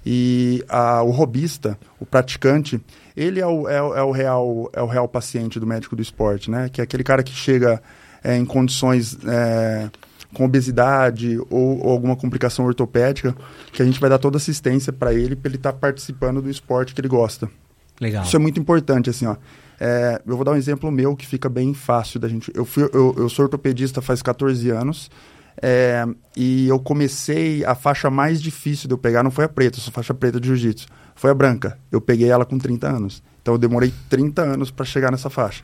E 0.05 0.64
a, 0.69 1.02
o 1.02 1.11
robista, 1.11 1.79
o 1.99 2.06
praticante, 2.06 2.81
ele 3.17 3.41
é 3.41 3.47
o, 3.47 3.69
é, 3.69 3.76
é, 3.76 4.02
o 4.02 4.11
real, 4.11 4.70
é 4.73 4.82
o 4.82 4.87
real 4.87 5.06
paciente 5.06 5.61
do 5.61 5.67
médico 5.67 5.94
do 5.94 6.02
esporte, 6.02 6.50
né? 6.50 6.69
Que 6.69 6.81
é 6.81 6.85
aquele 6.85 7.05
cara 7.05 7.23
que 7.23 7.32
chega 7.32 7.82
é, 8.25 8.37
em 8.37 8.44
condições 8.44 9.19
é, 9.26 9.91
com 10.32 10.44
obesidade 10.44 11.38
ou, 11.50 11.85
ou, 11.85 11.91
alguma 11.91 12.17
complicação 12.17 12.64
ortopédica, 12.64 13.35
que 13.73 13.82
a 13.82 13.85
gente 13.85 14.00
vai 14.00 14.08
dar 14.08 14.19
toda 14.19 14.37
assistência 14.37 14.93
para 14.93 15.12
ele, 15.12 15.37
para 15.37 15.50
ele 15.50 15.56
estar 15.56 15.73
tá 15.73 15.79
participando 15.79 16.41
do 16.41 16.49
esporte 16.49 16.94
que 16.94 17.00
ele 17.00 17.08
gosta. 17.08 17.50
Legal. 18.00 18.25
Isso 18.25 18.37
é 18.37 18.38
muito 18.38 18.58
importante, 18.58 19.11
assim, 19.11 19.26
ó. 19.26 19.37
É, 19.79 20.20
eu 20.26 20.37
vou 20.37 20.44
dar 20.44 20.52
um 20.52 20.56
exemplo 20.56 20.91
meu 20.91 21.17
que 21.17 21.26
fica 21.26 21.49
bem 21.49 21.73
fácil 21.73 22.20
da 22.20 22.29
gente. 22.29 22.52
Eu, 22.55 22.67
fui, 22.67 22.88
eu, 22.93 23.14
eu 23.17 23.29
sou 23.29 23.44
ortopedista 23.44 24.02
faz 24.02 24.20
14 24.20 24.69
anos. 24.70 25.11
É, 25.62 26.07
e 26.37 26.69
eu 26.69 26.79
comecei, 26.79 27.64
a 27.64 27.75
faixa 27.75 28.09
mais 28.09 28.40
difícil 28.40 28.88
de 28.88 28.95
eu 28.95 28.99
pegar 28.99 29.23
não 29.23 29.31
foi 29.31 29.45
a 29.45 29.49
preta, 29.49 29.79
sou 29.79 29.93
faixa 29.93 30.14
preta 30.14 30.40
de 30.40 30.47
jiu-jitsu, 30.47 30.87
foi 31.14 31.31
a 31.31 31.35
branca. 31.35 31.79
Eu 31.93 32.00
peguei 32.00 32.31
ela 32.31 32.45
com 32.45 32.59
30 32.59 32.88
anos. 32.88 33.23
Então 33.43 33.55
eu 33.55 33.59
demorei 33.59 33.93
30 34.09 34.43
anos 34.43 34.71
para 34.71 34.85
chegar 34.85 35.11
nessa 35.11 35.29
faixa. 35.29 35.62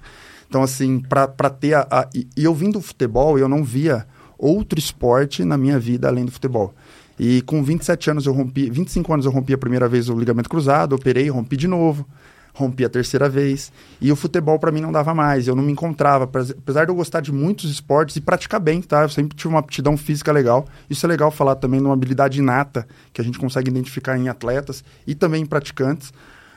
Então, 0.48 0.62
assim, 0.62 1.00
para 1.00 1.50
ter 1.50 1.74
a, 1.74 1.86
a. 1.90 2.08
E 2.14 2.28
eu 2.36 2.54
vim 2.54 2.70
do 2.70 2.80
futebol, 2.80 3.38
eu 3.38 3.48
não 3.48 3.64
via 3.64 4.06
outro 4.38 4.78
esporte 4.78 5.44
na 5.44 5.56
minha 5.56 5.78
vida 5.78 6.08
além 6.08 6.24
do 6.24 6.30
futebol. 6.30 6.74
E 7.18 7.40
com 7.42 7.64
27 7.64 8.10
anos 8.10 8.26
eu 8.26 8.32
rompi, 8.32 8.70
25 8.70 9.12
anos 9.12 9.26
eu 9.26 9.32
rompi 9.32 9.54
a 9.54 9.58
primeira 9.58 9.88
vez 9.88 10.08
o 10.08 10.18
ligamento 10.18 10.50
cruzado, 10.50 10.94
operei, 10.94 11.28
rompi 11.30 11.56
de 11.56 11.66
novo 11.66 12.06
rompi 12.56 12.86
a 12.86 12.88
terceira 12.88 13.28
vez. 13.28 13.70
E 14.00 14.10
o 14.10 14.16
futebol 14.16 14.58
para 14.58 14.72
mim 14.72 14.80
não 14.80 14.90
dava 14.90 15.14
mais, 15.14 15.46
eu 15.46 15.54
não 15.54 15.62
me 15.62 15.72
encontrava. 15.72 16.24
Apesar 16.24 16.84
de 16.84 16.90
eu 16.90 16.94
gostar 16.94 17.20
de 17.20 17.30
muitos 17.30 17.70
esportes 17.70 18.16
e 18.16 18.20
praticar 18.20 18.58
bem, 18.58 18.80
tá? 18.80 19.02
Eu 19.02 19.10
sempre 19.10 19.36
tive 19.36 19.48
uma 19.48 19.60
aptidão 19.60 19.96
física 19.96 20.32
legal. 20.32 20.66
Isso 20.88 21.04
é 21.04 21.08
legal 21.08 21.30
falar 21.30 21.56
também 21.56 21.80
de 21.80 21.86
uma 21.86 21.92
habilidade 21.92 22.38
inata 22.38 22.86
que 23.12 23.20
a 23.20 23.24
gente 23.24 23.38
consegue 23.38 23.70
identificar 23.70 24.16
em 24.16 24.28
atletas 24.28 24.82
e 25.06 25.14
também 25.14 25.42
em 25.42 25.46
praticantes. 25.46 26.12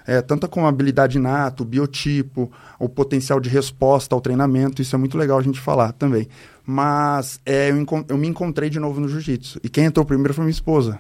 É, 0.08 0.22
tanto 0.22 0.48
com 0.48 0.66
habilidade 0.66 1.18
inata, 1.18 1.62
o 1.62 1.66
biotipo, 1.66 2.52
o 2.80 2.90
potencial 2.90 3.40
de 3.40 3.48
resposta 3.48 4.16
ao 4.16 4.22
treinamento, 4.22 4.82
isso 4.82 4.96
é 4.96 4.98
muito 4.98 5.16
legal 5.18 5.38
a 5.38 5.44
gente 5.44 5.60
falar 5.60 5.92
também. 5.92 6.28
Mas 6.66 7.40
é, 7.46 7.70
eu, 7.70 8.06
eu 8.08 8.18
me 8.18 8.28
encontrei 8.28 8.70
de 8.70 8.80
novo 8.80 9.00
no 9.00 9.08
jiu-jitsu. 9.08 9.60
E 9.64 9.70
quem 9.70 9.86
entrou 9.86 10.06
primeiro 10.06 10.34
foi 10.34 10.46
minha 10.46 10.52
esposa. 10.52 11.00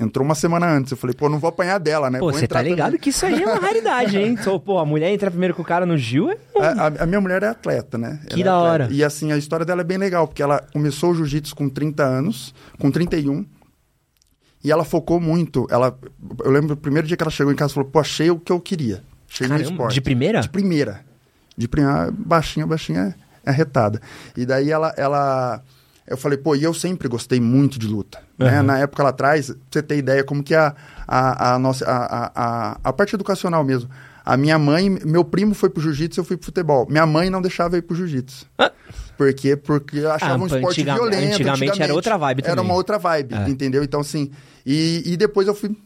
Entrou 0.00 0.24
uma 0.24 0.34
semana 0.34 0.66
antes. 0.66 0.90
Eu 0.90 0.96
falei, 0.96 1.14
pô, 1.14 1.28
não 1.28 1.38
vou 1.38 1.48
apanhar 1.48 1.78
dela, 1.78 2.08
né? 2.08 2.18
Pô, 2.18 2.32
você 2.32 2.48
tá 2.48 2.62
ligado 2.62 2.86
também. 2.86 3.00
que 3.00 3.10
isso 3.10 3.26
aí 3.26 3.42
é 3.42 3.46
uma 3.46 3.60
raridade, 3.60 4.16
hein? 4.16 4.30
Então, 4.40 4.58
pô, 4.58 4.78
a 4.78 4.86
mulher 4.86 5.12
entra 5.12 5.30
primeiro 5.30 5.54
com 5.54 5.60
o 5.60 5.64
cara 5.64 5.84
no 5.84 5.98
Gil 5.98 6.30
é... 6.30 6.38
A, 6.58 6.86
a, 6.86 6.86
a 7.02 7.06
minha 7.06 7.20
mulher 7.20 7.42
é 7.42 7.48
atleta, 7.48 7.98
né? 7.98 8.20
Que 8.28 8.42
ela 8.42 8.50
da 8.50 8.50
é 8.50 8.70
hora. 8.70 8.88
E 8.90 9.04
assim, 9.04 9.30
a 9.30 9.36
história 9.36 9.66
dela 9.66 9.82
é 9.82 9.84
bem 9.84 9.98
legal, 9.98 10.26
porque 10.26 10.42
ela 10.42 10.64
começou 10.72 11.10
o 11.10 11.14
jiu-jitsu 11.14 11.54
com 11.54 11.68
30 11.68 12.02
anos, 12.02 12.54
com 12.78 12.90
31, 12.90 13.44
e 14.64 14.70
ela 14.70 14.84
focou 14.84 15.20
muito. 15.20 15.66
Ela, 15.70 15.98
eu 16.42 16.50
lembro 16.50 16.72
o 16.74 16.76
primeiro 16.76 17.06
dia 17.06 17.16
que 17.16 17.22
ela 17.22 17.30
chegou 17.30 17.52
em 17.52 17.56
casa, 17.56 17.74
falou, 17.74 17.90
pô, 17.90 17.98
achei 17.98 18.30
o 18.30 18.38
que 18.38 18.52
eu 18.52 18.60
queria. 18.60 19.02
Achei 19.28 19.46
Caramba, 19.46 19.64
no 19.64 19.70
esporte. 19.70 19.94
De 19.94 20.00
primeira? 20.00 20.40
De 20.40 20.48
primeira. 20.48 21.04
De 21.56 21.68
primeira, 21.68 22.10
baixinha, 22.10 22.66
baixinha, 22.66 23.14
é 23.44 23.50
arretada. 23.50 24.00
E 24.36 24.46
daí 24.46 24.70
ela... 24.70 24.94
ela 24.96 25.62
eu 26.06 26.16
falei, 26.16 26.38
pô, 26.38 26.56
e 26.56 26.64
eu 26.64 26.74
sempre 26.74 27.06
gostei 27.06 27.38
muito 27.40 27.78
de 27.78 27.86
luta. 27.86 28.20
Uhum. 28.40 28.46
Né? 28.46 28.62
Na 28.62 28.78
época 28.78 29.02
lá 29.02 29.10
atrás, 29.10 29.46
pra 29.48 29.56
você 29.70 29.82
ter 29.82 29.98
ideia 29.98 30.24
como 30.24 30.42
que 30.42 30.54
a, 30.54 30.74
a, 31.06 31.54
a 31.54 31.58
nossa, 31.58 31.84
a, 31.86 32.32
a, 32.34 32.78
a 32.82 32.92
parte 32.92 33.14
educacional 33.14 33.62
mesmo. 33.62 33.90
A 34.24 34.36
minha 34.36 34.58
mãe, 34.58 34.88
meu 35.04 35.24
primo 35.24 35.54
foi 35.54 35.70
pro 35.70 35.82
jiu-jitsu, 35.82 36.20
eu 36.20 36.24
fui 36.24 36.36
pro 36.36 36.46
futebol. 36.46 36.86
Minha 36.88 37.06
mãe 37.06 37.30
não 37.30 37.42
deixava 37.42 37.74
eu 37.74 37.78
ir 37.78 37.82
pro 37.82 37.96
jiu-jitsu. 37.96 38.46
Ah. 38.58 38.70
Por 39.16 39.32
quê? 39.34 39.56
Porque 39.56 39.98
achava 40.00 40.34
ah, 40.34 40.38
um 40.38 40.46
esporte 40.46 40.82
violento. 40.82 41.04
Antigamente, 41.04 41.42
antigamente, 41.42 41.82
era 41.82 41.94
outra 41.94 42.16
vibe 42.16 42.42
também. 42.42 42.52
Era 42.52 42.62
uma 42.62 42.74
outra 42.74 42.98
vibe, 42.98 43.34
é. 43.34 43.48
entendeu? 43.48 43.82
Então, 43.82 44.00
assim, 44.00 44.30
e, 44.64 45.02
e 45.04 45.16
depois 45.16 45.46
eu 45.46 45.54
fui, 45.54 45.76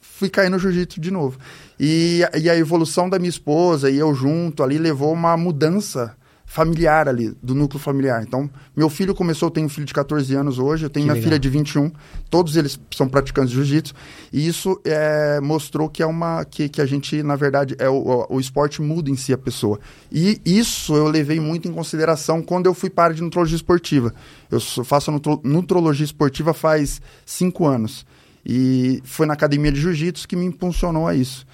fui 0.00 0.28
cair 0.28 0.50
no 0.50 0.58
jiu-jitsu 0.58 1.00
de 1.00 1.10
novo. 1.10 1.38
E, 1.80 2.20
e 2.38 2.50
a 2.50 2.56
evolução 2.56 3.08
da 3.08 3.18
minha 3.18 3.30
esposa 3.30 3.90
e 3.90 3.98
eu 3.98 4.14
junto 4.14 4.62
ali 4.62 4.78
levou 4.78 5.12
uma 5.12 5.36
mudança 5.36 6.14
familiar 6.52 7.08
ali, 7.08 7.34
do 7.42 7.54
núcleo 7.54 7.80
familiar. 7.80 8.22
Então, 8.22 8.48
meu 8.76 8.90
filho 8.90 9.14
começou, 9.14 9.46
eu 9.46 9.50
tenho 9.50 9.64
um 9.64 9.70
filho 9.70 9.86
de 9.86 9.94
14 9.94 10.34
anos 10.34 10.58
hoje, 10.58 10.84
eu 10.84 10.90
tenho 10.90 11.04
que 11.04 11.10
minha 11.10 11.14
legal. 11.14 11.24
filha 11.24 11.38
de 11.38 11.48
21, 11.48 11.90
todos 12.28 12.56
eles 12.56 12.78
são 12.94 13.08
praticantes 13.08 13.48
de 13.48 13.56
jiu-jitsu, 13.56 13.94
e 14.30 14.46
isso 14.46 14.78
é, 14.84 15.40
mostrou 15.40 15.88
que 15.88 16.02
é 16.02 16.06
uma 16.06 16.44
que, 16.44 16.68
que 16.68 16.82
a 16.82 16.84
gente, 16.84 17.22
na 17.22 17.36
verdade, 17.36 17.74
é 17.78 17.88
o, 17.88 18.26
o, 18.28 18.38
esporte 18.38 18.82
muda 18.82 19.10
em 19.10 19.16
si 19.16 19.32
a 19.32 19.38
pessoa. 19.38 19.80
E 20.12 20.42
isso 20.44 20.94
eu 20.94 21.08
levei 21.08 21.40
muito 21.40 21.66
em 21.66 21.72
consideração 21.72 22.42
quando 22.42 22.66
eu 22.66 22.74
fui 22.74 22.90
para 22.90 23.14
de 23.14 23.22
nutrologia 23.22 23.56
esportiva. 23.56 24.12
Eu 24.50 24.60
faço 24.60 25.10
nutrologia 25.42 26.04
esportiva 26.04 26.52
faz 26.52 27.00
cinco 27.24 27.66
anos. 27.66 28.04
E 28.44 29.00
foi 29.04 29.24
na 29.24 29.32
academia 29.32 29.72
de 29.72 29.80
jiu-jitsu 29.80 30.28
que 30.28 30.36
me 30.36 30.44
impulsionou 30.44 31.08
a 31.08 31.14
isso. 31.14 31.46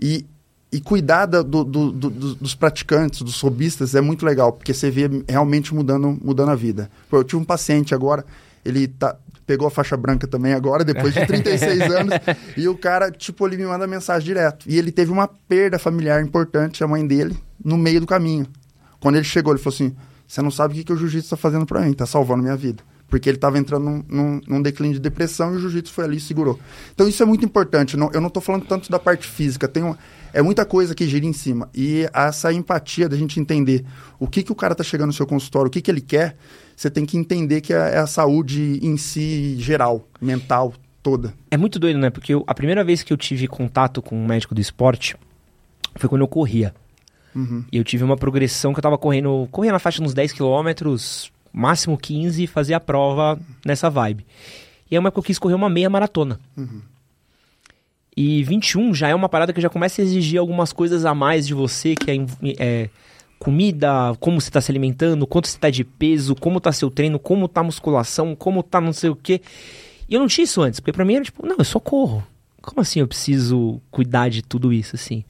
E 0.00 0.24
e 0.74 0.80
cuidar 0.80 1.26
do, 1.26 1.44
do, 1.44 1.92
do, 1.92 2.10
dos 2.34 2.52
praticantes, 2.56 3.22
dos 3.22 3.40
robistas, 3.40 3.94
é 3.94 4.00
muito 4.00 4.26
legal, 4.26 4.52
porque 4.52 4.74
você 4.74 4.90
vê 4.90 5.08
realmente 5.28 5.72
mudando, 5.72 6.18
mudando 6.20 6.48
a 6.48 6.56
vida. 6.56 6.90
Eu 7.12 7.22
tive 7.22 7.40
um 7.40 7.44
paciente 7.44 7.94
agora, 7.94 8.24
ele 8.64 8.88
tá, 8.88 9.14
pegou 9.46 9.68
a 9.68 9.70
faixa 9.70 9.96
branca 9.96 10.26
também 10.26 10.52
agora, 10.52 10.82
depois 10.82 11.14
de 11.14 11.24
36 11.28 11.80
anos, 11.82 12.14
e 12.56 12.66
o 12.66 12.76
cara, 12.76 13.08
tipo, 13.12 13.46
ele 13.46 13.56
me 13.56 13.66
manda 13.66 13.86
mensagem 13.86 14.26
direto. 14.26 14.66
E 14.68 14.76
ele 14.76 14.90
teve 14.90 15.12
uma 15.12 15.28
perda 15.28 15.78
familiar 15.78 16.20
importante, 16.20 16.82
a 16.82 16.88
mãe 16.88 17.06
dele, 17.06 17.38
no 17.64 17.78
meio 17.78 18.00
do 18.00 18.06
caminho. 18.08 18.44
Quando 18.98 19.14
ele 19.14 19.24
chegou, 19.24 19.52
ele 19.52 19.62
falou 19.62 19.76
assim, 19.76 19.94
você 20.26 20.42
não 20.42 20.50
sabe 20.50 20.74
o 20.74 20.76
que, 20.76 20.82
que 20.82 20.92
o 20.92 20.96
jiu-jitsu 20.96 21.26
está 21.26 21.36
fazendo 21.36 21.64
para 21.64 21.82
mim, 21.82 21.92
está 21.92 22.04
salvando 22.04 22.42
minha 22.42 22.56
vida 22.56 22.82
porque 23.08 23.28
ele 23.28 23.36
estava 23.36 23.58
entrando 23.58 23.84
num, 23.84 24.04
num, 24.08 24.40
num, 24.46 24.62
declínio 24.62 24.94
de 24.94 25.00
depressão 25.00 25.52
e 25.52 25.56
o 25.56 25.60
jiu-jitsu 25.60 25.92
foi 25.92 26.04
ali 26.04 26.16
e 26.16 26.20
segurou. 26.20 26.58
Então 26.92 27.06
isso 27.06 27.22
é 27.22 27.26
muito 27.26 27.44
importante. 27.44 27.96
Não, 27.96 28.10
eu 28.12 28.20
não 28.20 28.28
estou 28.28 28.42
falando 28.42 28.64
tanto 28.66 28.90
da 28.90 28.98
parte 28.98 29.26
física, 29.26 29.68
tem 29.68 29.82
um, 29.82 29.94
é 30.32 30.42
muita 30.42 30.64
coisa 30.64 30.94
que 30.94 31.06
gira 31.06 31.24
em 31.24 31.32
cima. 31.32 31.68
E 31.74 32.08
essa 32.12 32.52
empatia 32.52 33.08
da 33.08 33.16
gente 33.16 33.38
entender 33.38 33.84
o 34.18 34.26
que, 34.26 34.42
que 34.42 34.52
o 34.52 34.54
cara 34.54 34.72
está 34.72 34.82
chegando 34.82 35.08
no 35.08 35.12
seu 35.12 35.26
consultório, 35.26 35.68
o 35.68 35.70
que, 35.70 35.80
que 35.80 35.90
ele 35.90 36.00
quer, 36.00 36.36
você 36.76 36.90
tem 36.90 37.06
que 37.06 37.16
entender 37.16 37.60
que 37.60 37.72
é, 37.72 37.94
é 37.94 37.98
a 37.98 38.06
saúde 38.06 38.80
em 38.82 38.96
si 38.96 39.56
geral, 39.58 40.08
mental, 40.20 40.74
toda. 41.02 41.34
É 41.50 41.56
muito 41.56 41.78
doido, 41.78 41.98
né? 41.98 42.10
Porque 42.10 42.34
eu, 42.34 42.42
a 42.46 42.54
primeira 42.54 42.82
vez 42.82 43.02
que 43.02 43.12
eu 43.12 43.16
tive 43.16 43.46
contato 43.46 44.02
com 44.02 44.16
um 44.16 44.26
médico 44.26 44.54
do 44.54 44.60
esporte 44.60 45.16
foi 45.96 46.08
quando 46.08 46.22
eu 46.22 46.28
corria. 46.28 46.74
Uhum. 47.34 47.64
E 47.70 47.76
eu 47.76 47.84
tive 47.84 48.02
uma 48.04 48.16
progressão 48.16 48.72
que 48.72 48.78
eu 48.78 48.82
tava 48.82 48.96
correndo, 48.96 49.48
corria 49.50 49.72
na 49.72 49.78
faixa 49.78 50.00
de 50.00 50.06
uns 50.06 50.14
10 50.14 50.32
quilômetros, 50.32 51.30
máximo 51.54 51.96
15 51.96 52.42
e 52.42 52.46
fazia 52.48 52.78
a 52.78 52.80
prova 52.80 53.38
nessa 53.64 53.88
vibe. 53.88 54.26
E 54.90 54.96
é 54.96 54.98
uma 54.98 55.12
que 55.12 55.18
eu 55.18 55.22
quis 55.22 55.38
correr 55.38 55.54
uma 55.54 55.68
meia 55.68 55.88
maratona. 55.88 56.40
Uhum. 56.56 56.82
E 58.16 58.42
21 58.42 58.92
já 58.92 59.08
é 59.08 59.14
uma 59.14 59.28
parada 59.28 59.52
que 59.52 59.60
já 59.60 59.68
começa 59.68 60.02
a 60.02 60.04
exigir 60.04 60.38
algumas 60.38 60.72
coisas 60.72 61.04
a 61.04 61.14
mais 61.14 61.46
de 61.46 61.54
você, 61.54 61.94
que 61.94 62.10
é, 62.10 62.16
é 62.58 62.90
comida, 63.38 64.14
como 64.18 64.40
você 64.40 64.48
está 64.48 64.60
se 64.60 64.70
alimentando, 64.70 65.26
quanto 65.26 65.48
você 65.48 65.56
está 65.56 65.70
de 65.70 65.84
peso, 65.84 66.34
como 66.34 66.58
está 66.58 66.72
seu 66.72 66.90
treino, 66.90 67.18
como 67.18 67.46
está 67.46 67.60
a 67.60 67.64
musculação, 67.64 68.34
como 68.34 68.60
está 68.60 68.80
não 68.80 68.92
sei 68.92 69.10
o 69.10 69.16
quê. 69.16 69.40
E 70.08 70.14
eu 70.14 70.20
não 70.20 70.26
tinha 70.26 70.44
isso 70.44 70.60
antes, 70.60 70.80
porque 70.80 70.92
para 70.92 71.04
mim 71.04 71.14
era 71.14 71.24
tipo, 71.24 71.46
não, 71.46 71.56
eu 71.58 71.64
só 71.64 71.78
corro. 71.78 72.24
Como 72.60 72.80
assim 72.80 73.00
eu 73.00 73.08
preciso 73.08 73.80
cuidar 73.90 74.28
de 74.28 74.42
tudo 74.42 74.72
isso 74.72 74.96
assim? 74.96 75.24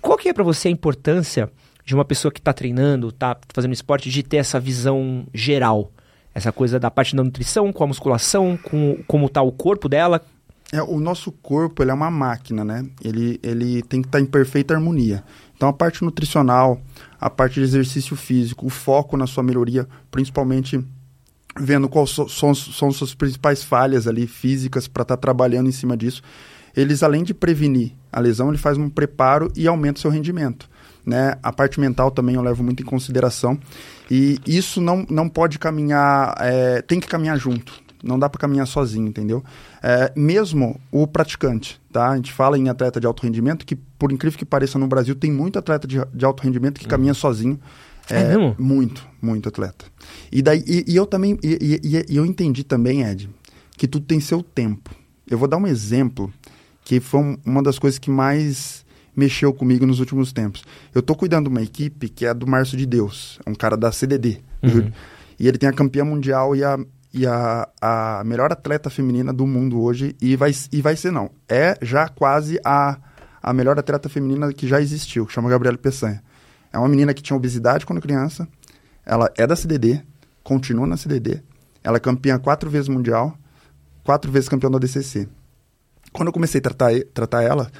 Qual 0.00 0.18
que 0.18 0.28
é 0.28 0.32
para 0.32 0.44
você 0.44 0.68
a 0.68 0.70
importância 0.70 1.50
de 1.92 1.94
uma 1.94 2.06
pessoa 2.06 2.32
que 2.32 2.40
está 2.40 2.54
treinando, 2.54 3.10
está 3.10 3.36
fazendo 3.52 3.74
esporte, 3.74 4.08
de 4.08 4.22
ter 4.22 4.38
essa 4.38 4.58
visão 4.58 5.26
geral. 5.32 5.92
Essa 6.34 6.50
coisa 6.50 6.80
da 6.80 6.90
parte 6.90 7.14
da 7.14 7.22
nutrição, 7.22 7.70
com 7.70 7.84
a 7.84 7.86
musculação, 7.86 8.56
com 8.56 9.04
como 9.06 9.26
está 9.26 9.42
o 9.42 9.52
corpo 9.52 9.90
dela. 9.90 10.22
É, 10.72 10.82
o 10.82 10.98
nosso 10.98 11.30
corpo 11.30 11.82
ele 11.82 11.90
é 11.90 11.94
uma 11.94 12.10
máquina, 12.10 12.64
né? 12.64 12.86
Ele, 13.04 13.38
ele 13.42 13.82
tem 13.82 14.00
que 14.00 14.08
estar 14.08 14.16
tá 14.16 14.22
em 14.22 14.26
perfeita 14.26 14.72
harmonia. 14.72 15.22
Então 15.54 15.68
a 15.68 15.72
parte 15.72 16.02
nutricional, 16.02 16.80
a 17.20 17.28
parte 17.28 17.56
de 17.56 17.60
exercício 17.60 18.16
físico, 18.16 18.64
o 18.64 18.70
foco 18.70 19.14
na 19.18 19.26
sua 19.26 19.42
melhoria, 19.42 19.86
principalmente 20.10 20.82
vendo 21.60 21.90
quais 21.90 22.08
so, 22.08 22.26
são, 22.26 22.54
suas 22.90 23.14
principais 23.14 23.62
falhas 23.62 24.08
ali 24.08 24.26
físicas 24.26 24.88
para 24.88 25.02
estar 25.02 25.18
tá 25.18 25.20
trabalhando 25.20 25.68
em 25.68 25.72
cima 25.72 25.94
disso. 25.94 26.22
Eles, 26.74 27.02
além 27.02 27.22
de 27.22 27.34
prevenir 27.34 27.92
a 28.10 28.18
lesão, 28.18 28.48
ele 28.48 28.56
faz 28.56 28.78
um 28.78 28.88
preparo 28.88 29.52
e 29.54 29.68
aumenta 29.68 29.98
o 29.98 30.00
seu 30.00 30.10
rendimento 30.10 30.71
né? 31.04 31.36
A 31.42 31.52
parte 31.52 31.80
mental 31.80 32.10
também 32.10 32.34
eu 32.34 32.42
levo 32.42 32.62
muito 32.62 32.82
em 32.82 32.86
consideração. 32.86 33.58
E 34.10 34.38
isso 34.46 34.80
não, 34.80 35.06
não 35.08 35.28
pode 35.28 35.58
caminhar, 35.58 36.34
é, 36.38 36.82
tem 36.82 37.00
que 37.00 37.08
caminhar 37.08 37.38
junto. 37.38 37.82
Não 38.02 38.18
dá 38.18 38.28
para 38.28 38.40
caminhar 38.40 38.66
sozinho, 38.66 39.06
entendeu? 39.06 39.44
É, 39.80 40.12
mesmo 40.16 40.80
o 40.90 41.06
praticante, 41.06 41.80
tá? 41.92 42.10
A 42.10 42.16
gente 42.16 42.32
fala 42.32 42.58
em 42.58 42.68
atleta 42.68 43.00
de 43.00 43.06
alto 43.06 43.22
rendimento, 43.22 43.64
que 43.64 43.76
por 43.76 44.10
incrível 44.10 44.36
que 44.36 44.44
pareça 44.44 44.78
no 44.78 44.88
Brasil 44.88 45.14
tem 45.14 45.30
muito 45.30 45.58
atleta 45.58 45.86
de, 45.86 46.04
de 46.12 46.24
alto 46.24 46.42
rendimento 46.42 46.78
que 46.78 46.86
uhum. 46.86 46.90
caminha 46.90 47.14
sozinho. 47.14 47.60
É, 48.10 48.20
é 48.20 48.28
mesmo? 48.28 48.56
Muito, 48.58 49.06
muito 49.20 49.48
atleta. 49.48 49.84
E 50.32 50.42
daí, 50.42 50.64
e, 50.66 50.84
e 50.88 50.96
eu 50.96 51.06
também, 51.06 51.38
e, 51.42 51.80
e, 51.82 52.12
e 52.12 52.16
eu 52.16 52.26
entendi 52.26 52.64
também, 52.64 53.04
Ed, 53.04 53.30
que 53.76 53.86
tudo 53.86 54.04
tem 54.04 54.18
seu 54.18 54.42
tempo. 54.42 54.90
Eu 55.30 55.38
vou 55.38 55.46
dar 55.46 55.56
um 55.56 55.66
exemplo 55.66 56.32
que 56.84 56.98
foi 56.98 57.38
uma 57.46 57.62
das 57.62 57.78
coisas 57.78 57.98
que 57.98 58.10
mais 58.10 58.81
mexeu 59.14 59.52
comigo 59.52 59.86
nos 59.86 60.00
últimos 60.00 60.32
tempos. 60.32 60.64
Eu 60.94 61.00
estou 61.00 61.14
cuidando 61.14 61.44
de 61.44 61.50
uma 61.50 61.62
equipe 61.62 62.08
que 62.08 62.26
é 62.26 62.32
do 62.32 62.46
Márcio 62.46 62.76
de 62.76 62.86
Deus, 62.86 63.38
é 63.44 63.50
um 63.50 63.54
cara 63.54 63.76
da 63.76 63.92
CDD. 63.92 64.40
Uhum. 64.62 64.90
E 65.38 65.48
ele 65.48 65.58
tem 65.58 65.68
a 65.68 65.72
campeã 65.72 66.04
mundial 66.04 66.54
e 66.54 66.64
a, 66.64 66.78
e 67.12 67.26
a, 67.26 67.68
a 67.80 68.22
melhor 68.24 68.52
atleta 68.52 68.88
feminina 68.88 69.32
do 69.32 69.46
mundo 69.46 69.80
hoje. 69.80 70.16
E 70.20 70.36
vai, 70.36 70.52
e 70.70 70.80
vai 70.80 70.96
ser, 70.96 71.10
não. 71.10 71.30
É 71.48 71.76
já 71.82 72.08
quase 72.08 72.58
a, 72.64 72.98
a 73.42 73.52
melhor 73.52 73.78
atleta 73.78 74.08
feminina 74.08 74.52
que 74.52 74.66
já 74.66 74.80
existiu, 74.80 75.26
que 75.26 75.32
chama 75.32 75.50
Gabriela 75.50 75.76
Peçanha. 75.76 76.22
É 76.72 76.78
uma 76.78 76.88
menina 76.88 77.12
que 77.12 77.22
tinha 77.22 77.36
obesidade 77.36 77.84
quando 77.84 78.00
criança. 78.00 78.48
Ela 79.04 79.30
é 79.36 79.46
da 79.46 79.56
CDD, 79.56 80.02
continua 80.42 80.86
na 80.86 80.96
CDD. 80.96 81.42
Ela 81.84 81.96
é 81.96 82.00
campeã 82.00 82.38
quatro 82.38 82.70
vezes 82.70 82.88
mundial, 82.88 83.36
quatro 84.04 84.30
vezes 84.30 84.48
campeã 84.48 84.70
da 84.70 84.78
DCC. 84.78 85.28
Quando 86.12 86.28
eu 86.28 86.32
comecei 86.32 86.60
a 86.60 86.62
tratar, 86.62 86.92
tratar 87.12 87.42
ela, 87.42 87.70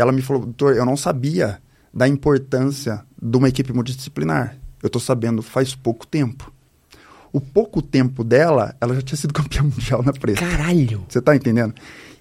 ela 0.00 0.12
me 0.12 0.22
falou, 0.22 0.42
doutor, 0.44 0.76
eu 0.76 0.84
não 0.84 0.96
sabia 0.96 1.60
da 1.92 2.06
importância 2.06 3.04
de 3.20 3.36
uma 3.36 3.48
equipe 3.48 3.72
multidisciplinar. 3.72 4.56
Eu 4.82 4.86
estou 4.86 5.00
sabendo 5.00 5.42
faz 5.42 5.74
pouco 5.74 6.06
tempo. 6.06 6.52
O 7.32 7.40
pouco 7.40 7.82
tempo 7.82 8.24
dela, 8.24 8.74
ela 8.80 8.94
já 8.94 9.02
tinha 9.02 9.16
sido 9.16 9.34
campeã 9.34 9.62
mundial 9.62 10.02
na 10.02 10.12
preta. 10.12 10.40
Caralho! 10.40 11.04
Você 11.08 11.18
está 11.18 11.34
entendendo? 11.34 11.74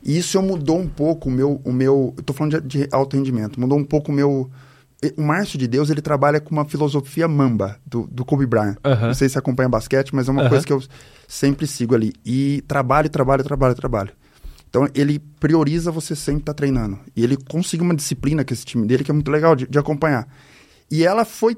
E 0.04 0.18
isso 0.18 0.42
mudou 0.42 0.80
um 0.80 0.88
pouco 0.88 1.30
o 1.30 1.32
meu... 1.32 1.62
O 1.64 1.72
meu 1.72 2.14
eu 2.18 2.24
tô 2.24 2.34
falando 2.34 2.62
de, 2.62 2.86
de 2.86 2.90
alto 2.92 3.16
rendimento. 3.16 3.60
Mudou 3.60 3.78
um 3.78 3.84
pouco 3.84 4.12
o 4.12 4.16
meu... 4.16 4.50
O 5.16 5.22
Márcio 5.22 5.60
de 5.60 5.68
Deus, 5.68 5.92
ele 5.92 6.02
trabalha 6.02 6.40
com 6.40 6.50
uma 6.50 6.66
filosofia 6.66 7.28
mamba, 7.28 7.78
do, 7.86 8.08
do 8.08 8.26
Kobe 8.26 8.48
Bryant. 8.48 8.78
Não 8.84 9.14
sei 9.14 9.30
se 9.30 9.38
acompanha 9.38 9.70
basquete, 9.70 10.16
mas 10.16 10.28
é 10.28 10.32
uma 10.32 10.50
coisa 10.50 10.66
que 10.66 10.74
eu 10.74 10.82
sempre 11.28 11.68
sigo 11.68 11.94
ali. 11.94 12.14
E 12.26 12.64
trabalho, 12.68 13.08
trabalho, 13.08 13.44
trabalho, 13.44 13.76
trabalho. 13.76 14.12
Então 14.70 14.88
ele 14.94 15.20
prioriza 15.40 15.92
você 15.92 16.16
sempre 16.16 16.42
estar 16.42 16.54
tá 16.54 16.58
treinando. 16.58 17.00
E 17.16 17.24
ele 17.24 17.38
conseguiu 17.38 17.86
uma 17.86 17.96
disciplina 17.96 18.44
com 18.44 18.54
esse 18.54 18.66
time 18.66 18.86
dele 18.86 19.04
que 19.04 19.12
é 19.12 19.14
muito 19.14 19.32
legal 19.32 19.56
de, 19.56 19.68
de 19.68 19.80
acompanhar. 19.80 20.28
E 20.90 21.04
ela 21.04 21.26
foi 21.26 21.58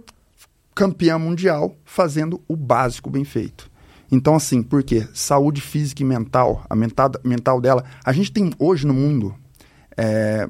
campeã 0.73 1.17
mundial 1.19 1.75
fazendo 1.83 2.41
o 2.47 2.55
básico 2.55 3.09
bem 3.09 3.23
feito. 3.23 3.69
Então, 4.11 4.35
assim, 4.35 4.63
por 4.63 4.81
quê? 4.83 5.07
Saúde 5.13 5.61
física 5.61 6.01
e 6.01 6.05
mental, 6.05 6.63
a 6.69 6.75
mental, 6.75 7.11
mental 7.23 7.61
dela. 7.61 7.83
A 8.03 8.11
gente 8.11 8.31
tem 8.31 8.51
hoje 8.57 8.87
no 8.87 8.93
mundo, 8.93 9.35
é, 9.95 10.47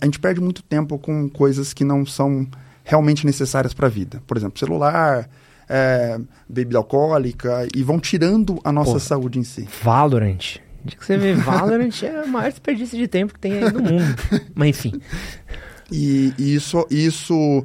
a 0.00 0.04
gente 0.04 0.20
perde 0.20 0.40
muito 0.40 0.62
tempo 0.62 0.98
com 0.98 1.28
coisas 1.28 1.72
que 1.72 1.84
não 1.84 2.06
são 2.06 2.46
realmente 2.84 3.26
necessárias 3.26 3.74
para 3.74 3.86
a 3.86 3.90
vida. 3.90 4.22
Por 4.26 4.36
exemplo, 4.36 4.58
celular, 4.58 5.28
é, 5.68 6.20
bebida 6.48 6.78
alcoólica, 6.78 7.66
e 7.74 7.82
vão 7.82 7.98
tirando 7.98 8.60
a 8.62 8.70
nossa 8.70 8.92
Pô, 8.92 9.00
saúde 9.00 9.38
em 9.38 9.44
si. 9.44 9.66
Valorant. 9.82 10.60
De 10.84 10.96
que 10.96 11.04
você 11.04 11.16
vê 11.16 11.34
Valorant 11.34 12.02
é 12.02 12.22
o 12.22 12.28
maior 12.28 12.50
desperdício 12.50 12.98
de 12.98 13.08
tempo 13.08 13.32
que 13.34 13.40
tem 13.40 13.54
aí 13.54 13.72
no 13.72 13.80
mundo. 13.80 14.16
Mas 14.54 14.68
enfim. 14.68 15.00
E, 15.90 16.34
isso, 16.38 16.86
isso 16.90 17.64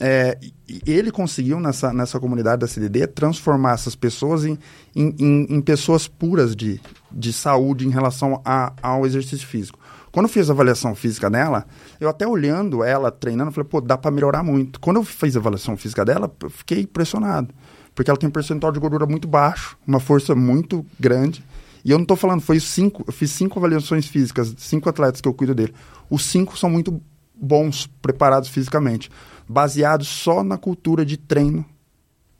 é, 0.00 0.38
ele 0.86 1.10
conseguiu 1.10 1.60
nessa, 1.60 1.92
nessa 1.92 2.18
comunidade 2.18 2.60
da 2.60 2.66
CDD 2.66 3.06
transformar 3.06 3.74
essas 3.74 3.94
pessoas 3.94 4.44
em, 4.44 4.58
em, 4.94 5.14
em, 5.18 5.46
em 5.56 5.60
pessoas 5.60 6.08
puras 6.08 6.56
de, 6.56 6.80
de 7.10 7.32
saúde 7.32 7.86
em 7.86 7.90
relação 7.90 8.40
a, 8.44 8.72
ao 8.82 9.06
exercício 9.06 9.46
físico. 9.46 9.78
Quando 10.10 10.26
eu 10.26 10.32
fiz 10.32 10.48
a 10.48 10.52
avaliação 10.52 10.94
física 10.94 11.28
dela, 11.28 11.66
eu 12.00 12.08
até 12.08 12.26
olhando 12.26 12.82
ela 12.82 13.10
treinando, 13.10 13.52
falei, 13.52 13.68
pô, 13.68 13.80
dá 13.80 13.98
para 13.98 14.10
melhorar 14.10 14.42
muito. 14.42 14.80
Quando 14.80 14.96
eu 14.96 15.04
fiz 15.04 15.36
a 15.36 15.38
avaliação 15.38 15.76
física 15.76 16.04
dela, 16.04 16.34
eu 16.42 16.50
fiquei 16.50 16.80
impressionado. 16.80 17.54
Porque 17.94 18.10
ela 18.10 18.18
tem 18.18 18.28
um 18.28 18.32
percentual 18.32 18.72
de 18.72 18.80
gordura 18.80 19.06
muito 19.06 19.28
baixo, 19.28 19.76
uma 19.86 20.00
força 20.00 20.34
muito 20.34 20.84
grande. 20.98 21.44
E 21.86 21.92
eu 21.92 21.98
não 21.98 22.02
estou 22.02 22.16
falando, 22.16 22.40
foi 22.40 22.58
cinco, 22.58 23.04
eu 23.06 23.12
fiz 23.12 23.30
cinco 23.30 23.60
avaliações 23.60 24.08
físicas, 24.08 24.52
cinco 24.58 24.88
atletas 24.88 25.20
que 25.20 25.28
eu 25.28 25.32
cuido 25.32 25.54
dele. 25.54 25.72
Os 26.10 26.24
cinco 26.24 26.58
são 26.58 26.68
muito 26.68 27.00
bons, 27.32 27.88
preparados 28.02 28.48
fisicamente, 28.48 29.08
baseados 29.48 30.08
só 30.08 30.42
na 30.42 30.58
cultura 30.58 31.06
de 31.06 31.16
treino, 31.16 31.64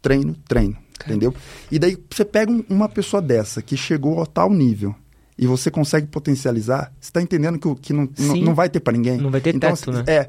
treino, 0.02 0.34
treino, 0.48 0.76
entendeu? 1.04 1.32
E 1.70 1.78
daí 1.78 1.96
você 2.10 2.24
pega 2.24 2.50
um, 2.50 2.64
uma 2.68 2.88
pessoa 2.88 3.22
dessa 3.22 3.62
que 3.62 3.76
chegou 3.76 4.20
a 4.20 4.26
tal 4.26 4.50
nível 4.50 4.92
e 5.38 5.46
você 5.46 5.70
consegue 5.70 6.08
potencializar, 6.08 6.92
você 6.98 7.10
está 7.10 7.22
entendendo 7.22 7.56
que, 7.56 7.72
que 7.76 7.92
não, 7.92 8.08
não, 8.18 8.36
não, 8.38 8.54
vai 8.54 8.68
ter 8.68 8.80
para 8.80 8.94
ninguém? 8.94 9.18
Não 9.18 9.30
vai 9.30 9.40
ter 9.40 9.54
então, 9.54 9.72
teto, 9.72 9.92
né? 9.92 10.02
É. 10.08 10.28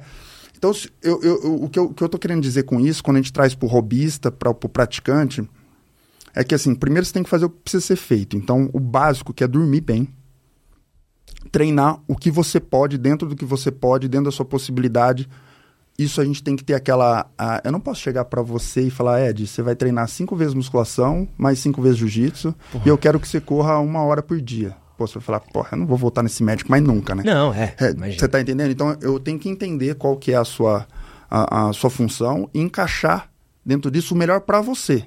Então, 0.56 0.72
eu, 1.02 1.20
eu, 1.24 1.44
eu, 1.44 1.64
o, 1.64 1.70
que 1.70 1.80
eu, 1.80 1.90
que 1.90 2.04
eu 2.04 2.10
tô 2.10 2.20
querendo 2.20 2.42
dizer 2.42 2.64
com 2.64 2.80
isso, 2.80 3.04
quando 3.04 3.18
a 3.18 3.22
gente 3.22 3.34
traz 3.34 3.56
para 3.56 3.66
o 3.66 3.70
robista, 3.70 4.32
para 4.32 4.52
o 4.52 4.54
praticante, 4.54 5.42
é 6.34 6.44
que 6.44 6.56
assim, 6.56 6.76
primeiro 6.76 7.06
você 7.06 7.14
tem 7.14 7.24
que 7.24 7.30
fazer 7.30 7.46
o 7.46 7.50
que 7.50 7.62
precisa 7.62 7.86
ser 7.86 7.96
feito. 7.96 8.38
Então, 8.38 8.70
o 8.74 8.80
básico, 8.80 9.34
que 9.34 9.44
é 9.44 9.48
dormir 9.48 9.82
bem, 9.82 10.08
treinar 11.52 12.00
o 12.08 12.16
que 12.16 12.30
você 12.30 12.60
pode, 12.60 12.98
dentro 12.98 13.28
do 13.28 13.36
que 13.36 13.46
você 13.46 13.72
pode, 13.72 14.08
dentro 14.08 14.26
da 14.26 14.32
sua 14.32 14.46
possibilidade. 14.46 15.28
Isso 15.98 16.22
a 16.22 16.26
gente 16.26 16.44
tem 16.44 16.56
que 16.56 16.64
ter 16.64 16.76
aquela. 16.76 17.28
A, 17.38 17.62
eu 17.64 17.72
não 17.72 17.80
posso 17.80 18.02
chegar 18.02 18.26
para 18.26 18.42
você 18.42 18.82
e 18.82 18.90
falar, 18.90 19.28
Ed, 19.28 19.48
você 19.48 19.64
vai 19.64 19.76
treinar 19.76 20.08
cinco 20.08 20.36
vezes 20.36 20.54
musculação, 20.54 21.28
mais 21.38 21.58
cinco 21.58 21.82
vezes 21.82 21.98
jiu-jitsu, 21.98 22.54
e 22.86 22.90
eu 22.90 22.98
quero 22.98 23.20
que 23.20 23.28
você 23.28 23.42
corra 23.42 23.80
uma 23.80 24.04
hora 24.04 24.22
por 24.22 24.40
dia. 24.40 24.76
Pô, 24.96 25.08
você 25.08 25.16
vai 25.16 25.24
falar, 25.24 25.40
porra, 25.40 25.70
eu 25.74 25.80
não 25.80 25.88
vou 25.88 25.98
voltar 25.98 26.22
nesse 26.22 26.44
médico 26.44 26.70
mais 26.70 26.84
nunca, 26.84 27.16
né? 27.16 27.24
Não, 27.26 27.54
é. 27.54 27.76
é 27.80 27.94
você 28.12 28.28
tá 28.28 28.40
entendendo? 28.40 28.72
Então 28.72 28.96
eu 29.02 29.20
tenho 29.20 29.40
que 29.40 29.50
entender 29.50 29.96
qual 29.96 30.18
que 30.18 30.32
é 30.32 30.36
a 30.36 30.44
sua, 30.44 30.88
a, 31.30 31.70
a 31.70 31.74
sua 31.74 31.90
função 31.90 32.50
e 32.54 32.60
encaixar 32.60 33.30
dentro 33.66 33.90
disso 33.90 34.14
o 34.14 34.18
melhor 34.18 34.42
para 34.42 34.62
você. 34.62 35.06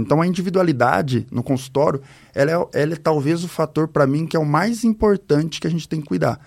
Então 0.00 0.22
a 0.22 0.26
individualidade 0.26 1.26
no 1.30 1.42
consultório, 1.42 2.00
ela 2.34 2.50
é, 2.50 2.82
ela 2.82 2.92
é 2.94 2.96
talvez 2.96 3.44
o 3.44 3.48
fator 3.48 3.88
para 3.88 4.06
mim 4.06 4.26
que 4.26 4.36
é 4.36 4.40
o 4.40 4.46
mais 4.46 4.84
importante 4.84 5.60
que 5.60 5.66
a 5.66 5.70
gente 5.70 5.88
tem 5.88 6.00
que 6.00 6.06
cuidar. 6.06 6.40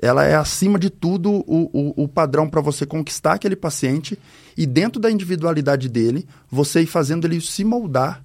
Ela 0.00 0.24
é 0.24 0.34
acima 0.34 0.78
de 0.78 0.90
tudo 0.90 1.32
o, 1.32 1.70
o, 1.72 2.04
o 2.04 2.08
padrão 2.08 2.48
para 2.48 2.60
você 2.60 2.84
conquistar 2.84 3.34
aquele 3.34 3.56
paciente 3.56 4.18
e 4.56 4.66
dentro 4.66 5.00
da 5.00 5.10
individualidade 5.10 5.88
dele, 5.88 6.26
você 6.50 6.82
ir 6.82 6.86
fazendo 6.86 7.26
ele 7.26 7.40
se 7.40 7.64
moldar 7.64 8.22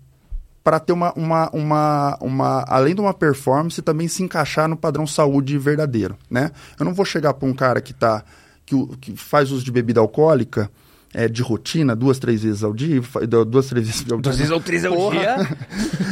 para 0.64 0.80
ter 0.80 0.94
uma, 0.94 1.12
uma, 1.14 1.50
uma, 1.52 2.18
uma, 2.22 2.66
além 2.68 2.94
de 2.94 3.02
uma 3.02 3.14
performance, 3.14 3.82
também 3.82 4.08
se 4.08 4.22
encaixar 4.22 4.68
no 4.68 4.78
padrão 4.78 5.08
saúde 5.08 5.58
verdadeiro, 5.58 6.16
né? 6.30 6.52
Eu 6.80 6.86
não 6.86 6.94
vou 6.94 7.06
chegar 7.06 7.34
para 7.34 7.48
um 7.48 7.54
cara 7.54 7.82
que 7.82 7.94
tá, 7.94 8.24
que, 8.66 8.76
que 8.98 9.16
faz 9.16 9.52
uso 9.52 9.66
de 9.66 9.72
bebida 9.72 10.00
alcoólica, 10.00 10.70
é, 11.14 11.28
de 11.28 11.42
rotina, 11.42 11.96
duas, 11.96 12.20
três 12.20 12.44
vezes 12.44 12.64
ao 12.64 12.74
dia, 12.74 13.02
duas, 13.48 13.68
três 13.68 13.88
vezes 13.88 14.02
ao 14.02 14.18
dia. 14.18 14.22
Duas 14.22 14.38
vezes 14.38 14.52
ou 14.52 14.62
três 14.62 14.86
ao 14.86 14.94
Porra. 14.94 15.20
dia? 15.20 15.36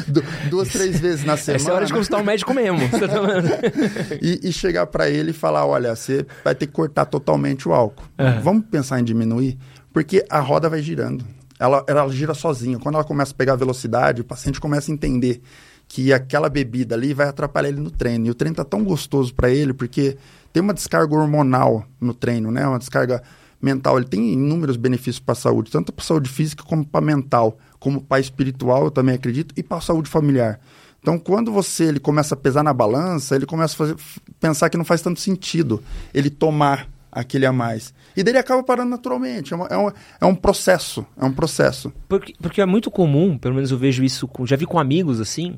duas, 0.50 0.70
três 0.70 1.00
vezes 1.00 1.24
na 1.24 1.38
semana. 1.38 1.62
Essa 1.62 1.72
é 1.72 1.74
hora 1.74 1.86
de 1.86 1.94
consultar 1.94 2.22
um 2.22 2.26
médico 2.26 2.54
mesmo. 2.54 2.80
e, 4.22 4.50
e, 4.50 4.52
chegar 4.52 4.88
para 4.88 5.10
ele 5.10 5.32
e 5.32 5.34
falar, 5.34 5.66
olha, 5.66 5.96
você 5.96 6.26
vai 6.44 6.54
ter 6.54 6.68
que 6.68 6.74
cortar 6.74 7.06
totalmente 7.06 7.68
o 7.68 7.74
álcool. 7.74 8.04
Uhum. 8.20 8.42
Vamos 8.42 8.66
pensar 8.66 9.00
em 9.00 9.04
diminuir? 9.04 9.58
Porque 9.94 10.26
a 10.30 10.40
roda 10.40 10.70
vai 10.70 10.82
girando 10.82 11.26
ela, 11.60 11.84
ela 11.86 12.08
gira 12.10 12.34
sozinha. 12.34 12.80
Quando 12.80 12.96
ela 12.96 13.04
começa 13.04 13.34
a 13.34 13.36
pegar 13.36 13.56
velocidade, 13.56 14.22
o 14.22 14.24
paciente 14.24 14.62
começa 14.62 14.90
a 14.90 14.94
entender 14.94 15.42
que 15.88 16.14
aquela 16.14 16.50
bebida 16.50 16.96
ali 16.96 17.14
vai 17.14 17.28
atrapalhar 17.28 17.68
ele 17.68 17.82
no 17.82 17.92
treino. 17.92 18.28
E 18.28 18.30
o 18.30 18.34
treino 18.34 18.56
tá 18.56 18.64
tão 18.64 18.84
gostoso 18.84 19.34
para 19.34 19.50
ele, 19.50 19.74
porque 19.74 20.18
tem 20.54 20.64
uma 20.64 20.74
descarga 20.74 21.14
hormonal 21.14 21.86
no 22.00 22.14
treino, 22.14 22.50
né? 22.50 22.66
Uma 22.66 22.80
descarga 22.80 23.22
mental. 23.62 23.98
Ele 23.98 24.08
tem 24.08 24.34
inúmeros 24.34 24.78
benefícios 24.78 25.20
para 25.20 25.34
a 25.34 25.36
saúde, 25.36 25.72
tanto 25.72 25.92
para 25.92 26.04
a 26.04 26.08
saúde 26.08 26.30
física 26.30 26.64
como 26.64 26.86
para 26.86 27.02
mental, 27.02 27.58
como 27.80 28.02
para 28.02 28.20
espiritual, 28.20 28.86
eu 28.86 28.92
também 28.92 29.16
acredito, 29.16 29.54
e 29.58 29.64
para 29.64 29.78
a 29.78 29.82
saúde 29.82 30.10
familiar. 30.10 30.60
Então, 31.02 31.18
quando 31.18 31.52
você 31.52 31.86
ele 31.86 32.00
começa 32.00 32.36
a 32.36 32.38
pesar 32.38 32.64
na 32.64 32.74
balança, 32.74 33.36
ele 33.36 33.46
começa 33.46 33.74
a 33.74 33.78
fazer, 33.78 33.96
pensar 34.40 34.70
que 34.70 34.78
não 34.78 34.86
faz 34.86 35.02
tanto 35.02 35.20
sentido 35.20 35.82
ele 36.14 36.30
tomar 36.30 36.90
aquele 37.12 37.46
a 37.46 37.54
mais. 37.54 37.94
E 38.16 38.24
daí 38.24 38.32
ele 38.32 38.40
acaba 38.40 38.62
parando 38.64 38.90
naturalmente. 38.90 39.54
É, 39.54 39.56
uma, 39.56 39.68
é, 39.68 39.78
um, 39.78 39.92
é 40.22 40.26
um 40.26 40.36
processo. 40.36 41.06
É 41.18 41.26
um 41.26 41.32
processo. 41.32 41.92
Porque, 42.08 42.34
porque 42.40 42.62
é 42.62 42.66
muito 42.66 42.92
comum, 42.92 43.38
pelo 43.38 43.56
menos 43.56 43.72
eu 43.72 43.78
vejo 43.78 44.04
isso, 44.04 44.28
com, 44.28 44.46
já 44.46 44.56
vi 44.56 44.66
com 44.66 44.78
amigos 44.78 45.20
assim, 45.20 45.58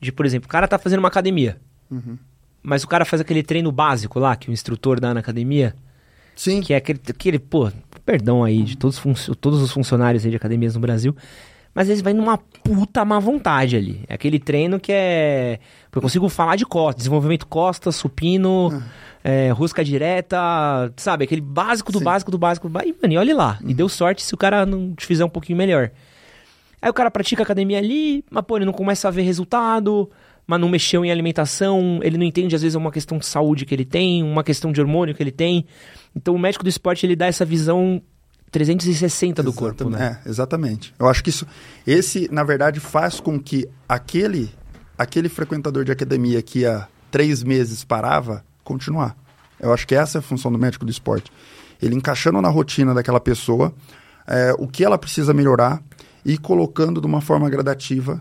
de, 0.00 0.12
por 0.12 0.26
exemplo, 0.26 0.46
o 0.46 0.50
cara 0.50 0.68
tá 0.68 0.78
fazendo 0.78 1.00
uma 1.00 1.08
academia. 1.08 1.58
Uhum. 1.90 2.18
Mas 2.62 2.84
o 2.84 2.88
cara 2.88 3.04
faz 3.04 3.20
aquele 3.20 3.42
treino 3.42 3.72
básico 3.72 4.18
lá, 4.18 4.36
que 4.36 4.50
o 4.50 4.52
instrutor 4.52 5.00
dá 5.00 5.14
na 5.14 5.20
academia. 5.20 5.74
Sim. 6.38 6.60
Que 6.60 6.72
é 6.72 6.76
aquele, 6.76 7.00
aquele 7.08 7.38
pô, 7.38 7.70
perdão 8.06 8.44
aí 8.44 8.62
de 8.62 8.76
todos, 8.76 9.00
todos 9.40 9.60
os 9.60 9.72
funcionários 9.72 10.24
aí 10.24 10.30
de 10.30 10.36
academias 10.36 10.74
no 10.74 10.80
Brasil. 10.80 11.14
Mas 11.74 11.88
eles 11.88 12.00
vai 12.00 12.12
numa 12.12 12.38
puta 12.38 13.04
má 13.04 13.18
vontade 13.18 13.76
ali. 13.76 14.04
É 14.08 14.14
aquele 14.14 14.38
treino 14.38 14.80
que 14.80 14.92
é. 14.92 15.58
Eu 15.92 16.00
consigo 16.00 16.28
falar 16.28 16.56
de 16.56 16.64
costas, 16.64 17.02
desenvolvimento 17.02 17.46
costas, 17.46 17.96
supino. 17.96 18.68
Uhum 18.68 18.82
é, 19.22 19.50
rosca 19.50 19.84
direta, 19.84 20.38
sabe? 20.96 21.24
Aquele 21.24 21.40
básico 21.40 21.92
do 21.92 21.98
Sim. 21.98 22.04
básico 22.04 22.30
do 22.30 22.38
básico. 22.38 22.66
E, 22.66 22.94
mano, 23.02 23.14
e 23.14 23.16
olha 23.18 23.36
lá. 23.36 23.58
Uhum. 23.62 23.70
E 23.70 23.74
deu 23.74 23.88
sorte 23.88 24.22
se 24.22 24.32
o 24.34 24.36
cara 24.36 24.64
não 24.64 24.94
te 24.94 25.06
fizer 25.06 25.24
um 25.24 25.28
pouquinho 25.28 25.58
melhor. 25.58 25.90
Aí 26.80 26.88
o 26.88 26.94
cara 26.94 27.10
pratica 27.10 27.42
academia 27.42 27.78
ali, 27.78 28.24
mas 28.30 28.44
pô, 28.44 28.56
ele 28.56 28.64
não 28.64 28.72
começa 28.72 29.08
a 29.08 29.10
ver 29.10 29.22
resultado, 29.22 30.08
mas 30.46 30.60
não 30.60 30.68
mexeu 30.68 31.04
em 31.04 31.10
alimentação, 31.10 31.98
ele 32.02 32.16
não 32.16 32.24
entende, 32.24 32.54
às 32.54 32.62
vezes, 32.62 32.76
uma 32.76 32.92
questão 32.92 33.18
de 33.18 33.26
saúde 33.26 33.66
que 33.66 33.74
ele 33.74 33.84
tem, 33.84 34.22
uma 34.22 34.44
questão 34.44 34.70
de 34.70 34.80
hormônio 34.80 35.14
que 35.14 35.22
ele 35.22 35.32
tem. 35.32 35.66
Então 36.18 36.34
o 36.34 36.38
médico 36.38 36.64
do 36.64 36.68
esporte, 36.68 37.06
ele 37.06 37.14
dá 37.14 37.26
essa 37.26 37.44
visão 37.44 38.02
360 38.50 39.40
do 39.40 39.52
corpo, 39.52 39.88
né? 39.88 40.20
É, 40.24 40.28
exatamente. 40.28 40.92
Eu 40.98 41.08
acho 41.08 41.22
que 41.22 41.30
isso, 41.30 41.46
esse, 41.86 42.28
na 42.32 42.42
verdade, 42.42 42.80
faz 42.80 43.20
com 43.20 43.38
que 43.38 43.68
aquele, 43.88 44.52
aquele 44.98 45.28
frequentador 45.28 45.84
de 45.84 45.92
academia 45.92 46.42
que 46.42 46.66
há 46.66 46.88
três 47.08 47.44
meses 47.44 47.84
parava, 47.84 48.44
continuar. 48.64 49.16
Eu 49.60 49.72
acho 49.72 49.86
que 49.86 49.94
essa 49.94 50.18
é 50.18 50.20
a 50.20 50.22
função 50.22 50.50
do 50.50 50.58
médico 50.58 50.84
do 50.84 50.90
esporte. 50.90 51.30
Ele 51.80 51.94
encaixando 51.94 52.42
na 52.42 52.48
rotina 52.48 52.92
daquela 52.92 53.20
pessoa 53.20 53.72
é, 54.26 54.52
o 54.58 54.66
que 54.66 54.84
ela 54.84 54.98
precisa 54.98 55.32
melhorar 55.32 55.80
e 56.24 56.36
colocando 56.36 57.00
de 57.00 57.06
uma 57.06 57.20
forma 57.20 57.48
gradativa. 57.48 58.20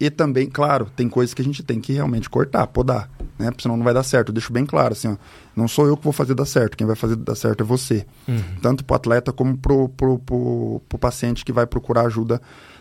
E 0.00 0.10
também, 0.10 0.48
claro, 0.48 0.90
tem 0.96 1.08
coisas 1.08 1.32
que 1.32 1.42
a 1.42 1.44
gente 1.44 1.62
tem 1.62 1.80
que 1.80 1.92
realmente 1.92 2.28
cortar, 2.28 2.66
podar, 2.66 3.08
né? 3.38 3.50
Porque 3.50 3.62
senão 3.62 3.76
não 3.76 3.84
vai 3.84 3.94
dar 3.94 4.02
certo. 4.02 4.28
Eu 4.28 4.34
deixo 4.34 4.52
bem 4.52 4.66
claro, 4.66 4.92
assim, 4.92 5.08
ó, 5.08 5.16
não 5.54 5.68
sou 5.68 5.86
eu 5.86 5.96
que 5.96 6.04
vou 6.04 6.12
fazer 6.12 6.34
dar 6.34 6.46
certo, 6.46 6.76
quem 6.76 6.86
vai 6.86 6.96
fazer 6.96 7.16
dar 7.16 7.34
certo 7.34 7.62
é 7.62 7.64
você. 7.64 8.06
Uhum. 8.26 8.42
Tanto 8.60 8.84
para 8.84 8.94
o 8.94 8.96
atleta 8.96 9.32
como 9.32 9.56
para 9.56 9.72
o 9.72 10.98
paciente 10.98 11.44
que 11.44 11.52
vai 11.52 11.66
procurar 11.66 12.06
ajuda 12.06 12.40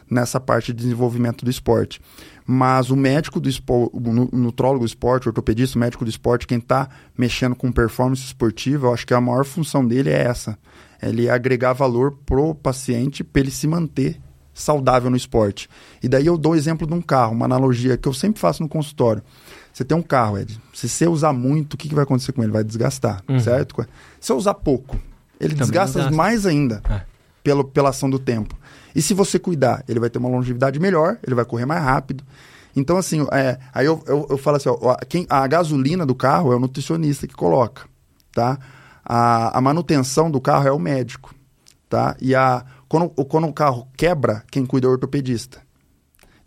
nessa 0.09 0.39
parte 0.39 0.73
de 0.73 0.83
desenvolvimento 0.83 1.43
do 1.43 1.51
esporte. 1.51 2.01
Mas 2.45 2.89
o 2.89 2.95
médico 2.95 3.41
do 3.41 3.49
esporte, 3.49 3.91
o 3.93 4.37
nutrólogo 4.37 4.85
do 4.85 4.87
esporte, 4.87 5.27
o 5.27 5.29
ortopedista, 5.29 5.77
o 5.77 5.81
médico 5.81 6.05
do 6.05 6.09
esporte, 6.09 6.47
quem 6.47 6.59
está 6.59 6.87
mexendo 7.17 7.55
com 7.55 7.69
performance 7.71 8.23
esportiva, 8.23 8.87
eu 8.87 8.93
acho 8.93 9.05
que 9.05 9.13
a 9.13 9.19
maior 9.19 9.43
função 9.43 9.85
dele 9.85 10.09
é 10.09 10.23
essa. 10.23 10.57
Ele 11.01 11.29
agregar 11.29 11.73
valor 11.73 12.13
pro 12.25 12.55
paciente 12.55 13.21
para 13.21 13.41
ele 13.41 13.51
se 13.51 13.67
manter 13.67 14.17
saudável 14.53 15.09
no 15.09 15.17
esporte. 15.17 15.69
E 16.01 16.07
daí 16.07 16.25
eu 16.25 16.37
dou 16.37 16.53
o 16.53 16.55
exemplo 16.55 16.87
de 16.87 16.93
um 16.93 17.01
carro, 17.01 17.33
uma 17.33 17.45
analogia 17.45 17.97
que 17.97 18.07
eu 18.07 18.13
sempre 18.13 18.39
faço 18.39 18.63
no 18.63 18.69
consultório. 18.69 19.21
Você 19.77 19.85
tem 19.85 19.95
um 19.95 20.01
carro, 20.01 20.39
Ed. 20.39 20.59
Se 20.73 20.89
você 20.89 21.07
usar 21.07 21.31
muito, 21.31 21.75
o 21.75 21.77
que, 21.77 21.87
que 21.87 21.93
vai 21.93 22.03
acontecer 22.03 22.31
com 22.31 22.41
ele? 22.41 22.51
Vai 22.51 22.63
desgastar, 22.63 23.21
uhum. 23.29 23.39
certo? 23.39 23.85
Se 24.19 24.31
eu 24.31 24.35
usar 24.35 24.55
pouco, 24.55 24.99
ele 25.39 25.53
desgasta, 25.53 25.99
desgasta, 25.99 26.17
mais 26.17 26.47
ainda 26.47 26.81
é. 26.89 27.01
pelo, 27.43 27.63
pela 27.63 27.89
ação 27.89 28.09
do 28.09 28.17
tempo. 28.17 28.57
E 28.95 29.03
se 29.03 29.13
você 29.13 29.37
cuidar, 29.37 29.83
ele 29.87 29.99
vai 29.99 30.09
ter 30.09 30.17
uma 30.17 30.29
longevidade 30.29 30.79
melhor, 30.79 31.19
ele 31.23 31.35
vai 31.35 31.45
correr 31.45 31.67
mais 31.67 31.83
rápido. 31.83 32.23
Então, 32.75 32.97
assim, 32.97 33.23
é, 33.31 33.59
aí 33.71 33.85
eu, 33.85 34.03
eu, 34.07 34.25
eu, 34.31 34.37
falo 34.39 34.57
assim, 34.57 34.67
ó, 34.67 34.95
quem, 35.07 35.27
a 35.29 35.45
gasolina 35.45 36.07
do 36.07 36.15
carro 36.15 36.51
é 36.51 36.55
o 36.55 36.59
nutricionista 36.59 37.27
que 37.27 37.35
coloca, 37.35 37.83
tá? 38.31 38.57
A, 39.05 39.59
a 39.59 39.61
manutenção 39.61 40.31
do 40.31 40.41
carro 40.41 40.67
é 40.67 40.71
o 40.71 40.79
médico, 40.79 41.35
tá? 41.87 42.15
E 42.19 42.33
a, 42.33 42.65
quando, 42.89 43.09
quando 43.25 43.45
o 43.45 43.53
carro 43.53 43.87
quebra, 43.95 44.43
quem 44.49 44.65
cuida 44.65 44.87
é 44.87 44.89
o 44.89 44.93
ortopedista. 44.93 45.66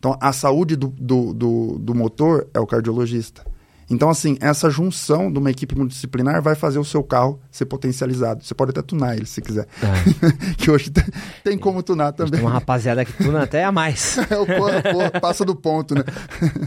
Então, 0.01 0.17
a 0.19 0.33
saúde 0.33 0.77
do, 0.77 0.89
do, 0.89 1.35
do, 1.35 1.79
do 1.79 1.95
motor 1.95 2.49
é 2.55 2.59
o 2.59 2.67
cardiologista. 2.67 3.45
Então, 3.91 4.09
assim, 4.09 4.39
essa 4.41 4.71
junção 4.71 5.31
de 5.31 5.39
uma 5.39 5.51
equipe 5.51 5.77
multidisciplinar 5.77 6.41
vai 6.41 6.55
fazer 6.55 6.79
o 6.79 6.85
seu 6.85 7.03
carro 7.03 7.39
ser 7.51 7.67
potencializado. 7.67 8.43
Você 8.43 8.55
pode 8.55 8.71
até 8.71 8.81
tunar 8.81 9.15
ele, 9.15 9.27
se 9.27 9.43
quiser. 9.43 9.67
É. 9.83 10.55
que 10.57 10.71
hoje 10.71 10.91
tem, 10.91 11.05
tem 11.45 11.59
como 11.59 11.83
tunar 11.83 12.13
também. 12.13 12.33
Tem 12.33 12.41
uma 12.41 12.51
rapaziada 12.51 13.05
que 13.05 13.13
tuna 13.13 13.43
até 13.43 13.63
a 13.63 13.71
mais. 13.71 14.17
é, 14.31 14.39
o 14.39 14.47
porra, 14.47 15.21
passa 15.21 15.45
do 15.45 15.55
ponto, 15.55 15.95
né? 15.95 16.05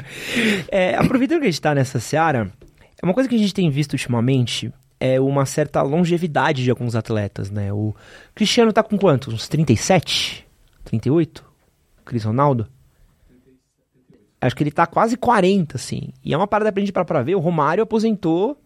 é, 0.70 0.96
aproveitando 0.96 1.40
que 1.40 1.46
a 1.46 1.50
gente 1.50 1.56
está 1.56 1.74
nessa 1.74 2.00
seara, 2.00 2.52
uma 3.02 3.14
coisa 3.14 3.28
que 3.28 3.36
a 3.36 3.40
gente 3.40 3.54
tem 3.54 3.70
visto 3.72 3.94
ultimamente 3.94 4.72
é 5.00 5.20
uma 5.20 5.46
certa 5.46 5.82
longevidade 5.82 6.64
de 6.64 6.70
alguns 6.70 6.94
atletas, 6.94 7.50
né? 7.50 7.74
O 7.74 7.96
Cristiano 8.36 8.70
está 8.70 8.84
com 8.84 8.98
quanto? 8.98 9.32
Uns 9.32 9.48
37? 9.48 10.46
38? 10.86 11.44
Cris 12.06 12.26
Ronaldo? 12.26 12.68
Acho 14.46 14.56
que 14.56 14.64
ele 14.64 14.72
tá 14.72 14.86
quase 14.86 15.16
40, 15.18 15.78
assim. 15.78 16.10
E 16.24 16.34
é 16.34 16.38
uma 16.38 16.48
parada 16.48 16.72
pra 16.72 16.82
gente 16.82 16.92
parar 16.92 17.06
pra 17.06 17.22
ver. 17.22 17.36
O 17.36 17.40
Romário 17.40 17.84
aposentou 17.84 18.58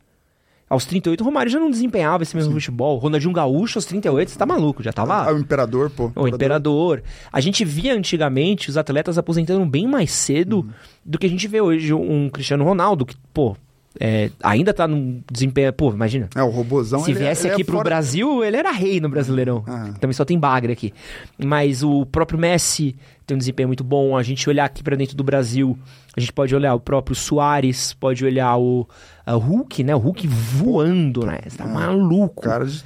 Aos 0.69 0.85
38, 0.85 1.21
o 1.21 1.23
Romário 1.23 1.49
já 1.49 1.59
não 1.61 1.69
desempenhava 1.71 2.23
esse 2.23 2.35
mesmo 2.35 2.51
futebol. 2.51 2.97
Ronaldinho 2.97 3.31
Gaúcho, 3.31 3.77
aos 3.77 3.85
38, 3.85 4.31
você 4.31 4.37
tá 4.37 4.45
maluco, 4.45 4.83
já 4.83 4.91
tava... 4.91 5.23
Ah, 5.29 5.33
o 5.33 5.39
imperador, 5.39 5.89
pô. 5.89 6.11
O 6.13 6.27
imperador. 6.27 7.01
A 7.31 7.39
gente 7.39 7.63
via 7.63 7.93
antigamente 7.93 8.69
os 8.69 8.75
atletas 8.75 9.17
aposentando 9.17 9.65
bem 9.65 9.87
mais 9.87 10.11
cedo 10.11 10.57
Uhum. 10.57 10.69
do 11.05 11.17
que 11.17 11.25
a 11.25 11.29
gente 11.29 11.47
vê 11.47 11.61
hoje 11.61 11.93
um 11.93 12.29
Cristiano 12.29 12.65
Ronaldo, 12.65 13.05
que, 13.05 13.15
pô, 13.33 13.55
é, 13.99 14.29
ainda 14.43 14.73
tá 14.73 14.87
num 14.87 15.21
desempenho... 15.31 15.71
Pô, 15.73 15.91
imagina. 15.91 16.29
É, 16.35 16.41
o 16.43 16.49
robozão... 16.49 16.99
Se 17.01 17.11
ele 17.11 17.19
é- 17.19 17.23
viesse 17.23 17.43
ele 17.47 17.51
é 17.51 17.53
aqui 17.55 17.63
pro 17.63 17.73
fora- 17.77 17.83
Brasil, 17.85 18.43
ele 18.43 18.57
era 18.57 18.71
rei 18.71 18.99
no 18.99 19.09
Brasileirão. 19.09 19.63
Ah. 19.67 19.93
Também 19.99 20.13
só 20.13 20.23
tem 20.25 20.37
bagre 20.39 20.73
aqui. 20.73 20.93
Mas 21.37 21.83
o 21.83 22.05
próprio 22.05 22.39
Messi 22.39 22.95
tem 23.25 23.35
um 23.35 23.37
desempenho 23.37 23.67
muito 23.69 23.83
bom. 23.83 24.15
A 24.17 24.23
gente 24.23 24.49
olhar 24.49 24.65
aqui 24.65 24.81
pra 24.83 24.95
dentro 24.95 25.15
do 25.15 25.23
Brasil, 25.23 25.77
a 26.15 26.19
gente 26.19 26.31
pode 26.33 26.55
olhar 26.55 26.73
o 26.73 26.79
próprio 26.79 27.15
Soares, 27.15 27.93
pode 27.93 28.23
olhar 28.23 28.57
o, 28.57 28.87
Hulk, 29.27 29.83
né? 29.83 29.95
O 29.95 29.99
Hulk 29.99 30.27
voando, 30.27 31.25
né? 31.25 31.39
Você 31.47 31.57
tá 31.57 31.65
maluco. 31.65 32.43
Cara, 32.43 32.65
de- 32.65 32.83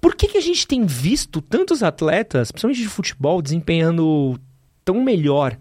Por 0.00 0.14
que, 0.14 0.28
que 0.28 0.38
a 0.38 0.42
gente 0.42 0.66
tem 0.66 0.84
visto 0.84 1.40
tantos 1.40 1.82
atletas, 1.82 2.50
principalmente 2.52 2.82
de 2.82 2.88
futebol, 2.88 3.40
desempenhando 3.40 4.38
tão 4.84 5.02
melhor 5.02 5.56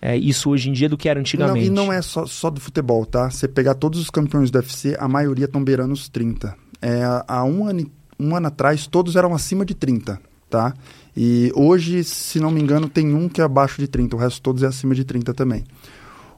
é, 0.00 0.16
isso 0.16 0.50
hoje 0.50 0.68
em 0.68 0.72
dia 0.72 0.88
do 0.88 0.96
que 0.96 1.08
era 1.08 1.18
Não, 1.18 1.22
antigamente? 1.22 1.66
e 1.66 1.70
não 1.70 1.92
é 1.92 2.02
só, 2.02 2.26
só 2.26 2.50
do 2.50 2.60
futebol, 2.60 3.04
tá? 3.06 3.30
Você 3.30 3.48
pegar 3.48 3.74
todos 3.74 3.98
os 4.00 4.10
campeões 4.10 4.50
do 4.50 4.58
UFC, 4.58 4.96
a 4.98 5.08
maioria 5.08 5.46
estão 5.46 5.62
beirando 5.62 5.92
os 5.92 6.08
30. 6.08 6.54
É, 6.82 7.02
há 7.26 7.44
um 7.44 7.66
ano, 7.66 7.90
um 8.18 8.36
ano 8.36 8.46
atrás, 8.48 8.86
todos 8.86 9.16
eram 9.16 9.34
acima 9.34 9.64
de 9.64 9.74
30, 9.74 10.20
tá? 10.50 10.74
E 11.16 11.50
hoje, 11.54 12.04
se 12.04 12.38
não 12.38 12.50
me 12.50 12.60
engano, 12.60 12.88
tem 12.88 13.14
um 13.14 13.28
que 13.28 13.40
é 13.40 13.44
abaixo 13.44 13.80
de 13.80 13.88
30, 13.88 14.14
o 14.14 14.18
resto 14.18 14.42
todos 14.42 14.62
é 14.62 14.66
acima 14.66 14.94
de 14.94 15.04
30 15.04 15.32
também. 15.32 15.64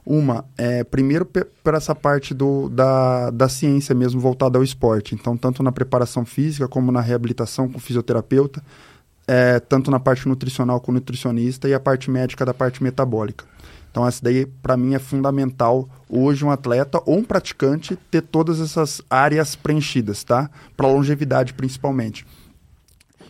Uma, 0.05 0.45
é, 0.57 0.83
primeiro 0.83 1.25
por 1.25 1.73
essa 1.73 1.93
parte 1.93 2.33
do, 2.33 2.69
da, 2.69 3.29
da 3.29 3.49
ciência 3.49 3.93
mesmo 3.93 4.19
voltada 4.19 4.57
ao 4.57 4.63
esporte. 4.63 5.13
Então, 5.13 5.37
tanto 5.37 5.61
na 5.61 5.71
preparação 5.71 6.25
física 6.25 6.67
como 6.67 6.91
na 6.91 7.01
reabilitação 7.01 7.69
com 7.69 7.77
fisioterapeuta, 7.77 8.63
é, 9.31 9.59
tanto 9.59 9.91
na 9.91 9.99
parte 9.99 10.27
nutricional 10.27 10.81
com 10.81 10.91
o 10.91 10.95
nutricionista 10.95 11.69
e 11.69 11.73
a 11.75 11.79
parte 11.79 12.09
médica 12.09 12.43
da 12.43 12.51
parte 12.53 12.81
metabólica. 12.81 13.45
Então, 13.91 14.07
essa 14.07 14.23
daí, 14.23 14.47
para 14.47 14.75
mim, 14.75 14.95
é 14.95 14.99
fundamental 14.99 15.87
hoje 16.09 16.43
um 16.43 16.49
atleta 16.49 16.99
ou 17.05 17.17
um 17.19 17.23
praticante 17.23 17.95
ter 18.09 18.21
todas 18.21 18.59
essas 18.59 19.03
áreas 19.07 19.55
preenchidas, 19.55 20.23
tá? 20.23 20.49
Para 20.75 20.87
longevidade, 20.87 21.53
principalmente. 21.53 22.25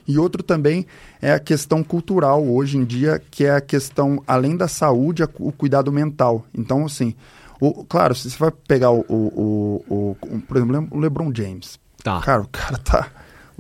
E 0.08 0.18
outro 0.18 0.42
também 0.42 0.86
é 1.22 1.34
a 1.34 1.40
questão 1.40 1.84
cultural 1.84 2.46
hoje 2.48 2.78
em 2.78 2.86
dia, 2.86 3.22
que 3.30 3.44
é 3.46 3.52
a 3.56 3.62
questão, 3.62 4.24
além 4.26 4.56
da 4.56 4.68
saúde, 4.70 5.22
o 5.38 5.52
cuidado 5.52 5.92
mental. 5.92 6.46
Então, 6.58 6.86
assim, 6.86 7.14
o, 7.60 7.84
claro, 7.84 8.16
se 8.16 8.30
você 8.30 8.38
vai 8.38 8.52
pegar 8.52 8.92
o, 8.92 9.02
o, 9.08 9.84
o, 9.90 10.18
o- 10.22 10.40
por 10.48 10.58
exemplo, 10.58 10.88
o 10.92 10.98
LeBron 11.00 11.32
James. 11.36 11.78
Tá. 12.04 12.22
Cara, 12.22 12.42
o 12.42 12.48
cara 12.48 12.78
tá 12.78 13.08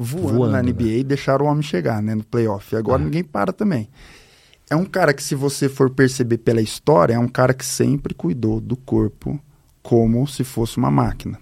voando, 0.02 0.38
Voando, 0.38 0.52
na 0.54 0.64
né? 0.64 0.72
NBA 0.72 1.00
e 1.00 1.04
deixaram 1.04 1.46
o 1.46 1.50
homem 1.50 1.62
chegar, 1.62 2.02
né, 2.02 2.16
no 2.16 2.24
playoff. 2.24 2.74
E 2.74 2.78
agora 2.78 3.02
É. 3.02 3.06
ninguém 3.06 3.24
para 3.24 3.52
também. 3.52 3.90
É 4.70 4.76
um 4.76 4.86
cara 4.86 5.14
que, 5.14 5.22
se 5.22 5.36
você 5.36 5.68
for 5.68 5.90
perceber 5.90 6.38
pela 6.38 6.62
história, 6.62 7.16
é 7.16 7.20
um 7.20 7.28
cara 7.28 7.54
que 7.54 7.66
sempre 7.66 8.14
cuidou 8.14 8.62
do 8.62 8.78
corpo 8.78 9.38
como 9.84 10.26
se 10.26 10.44
fosse 10.46 10.78
uma 10.78 10.90
máquina. 10.90 11.38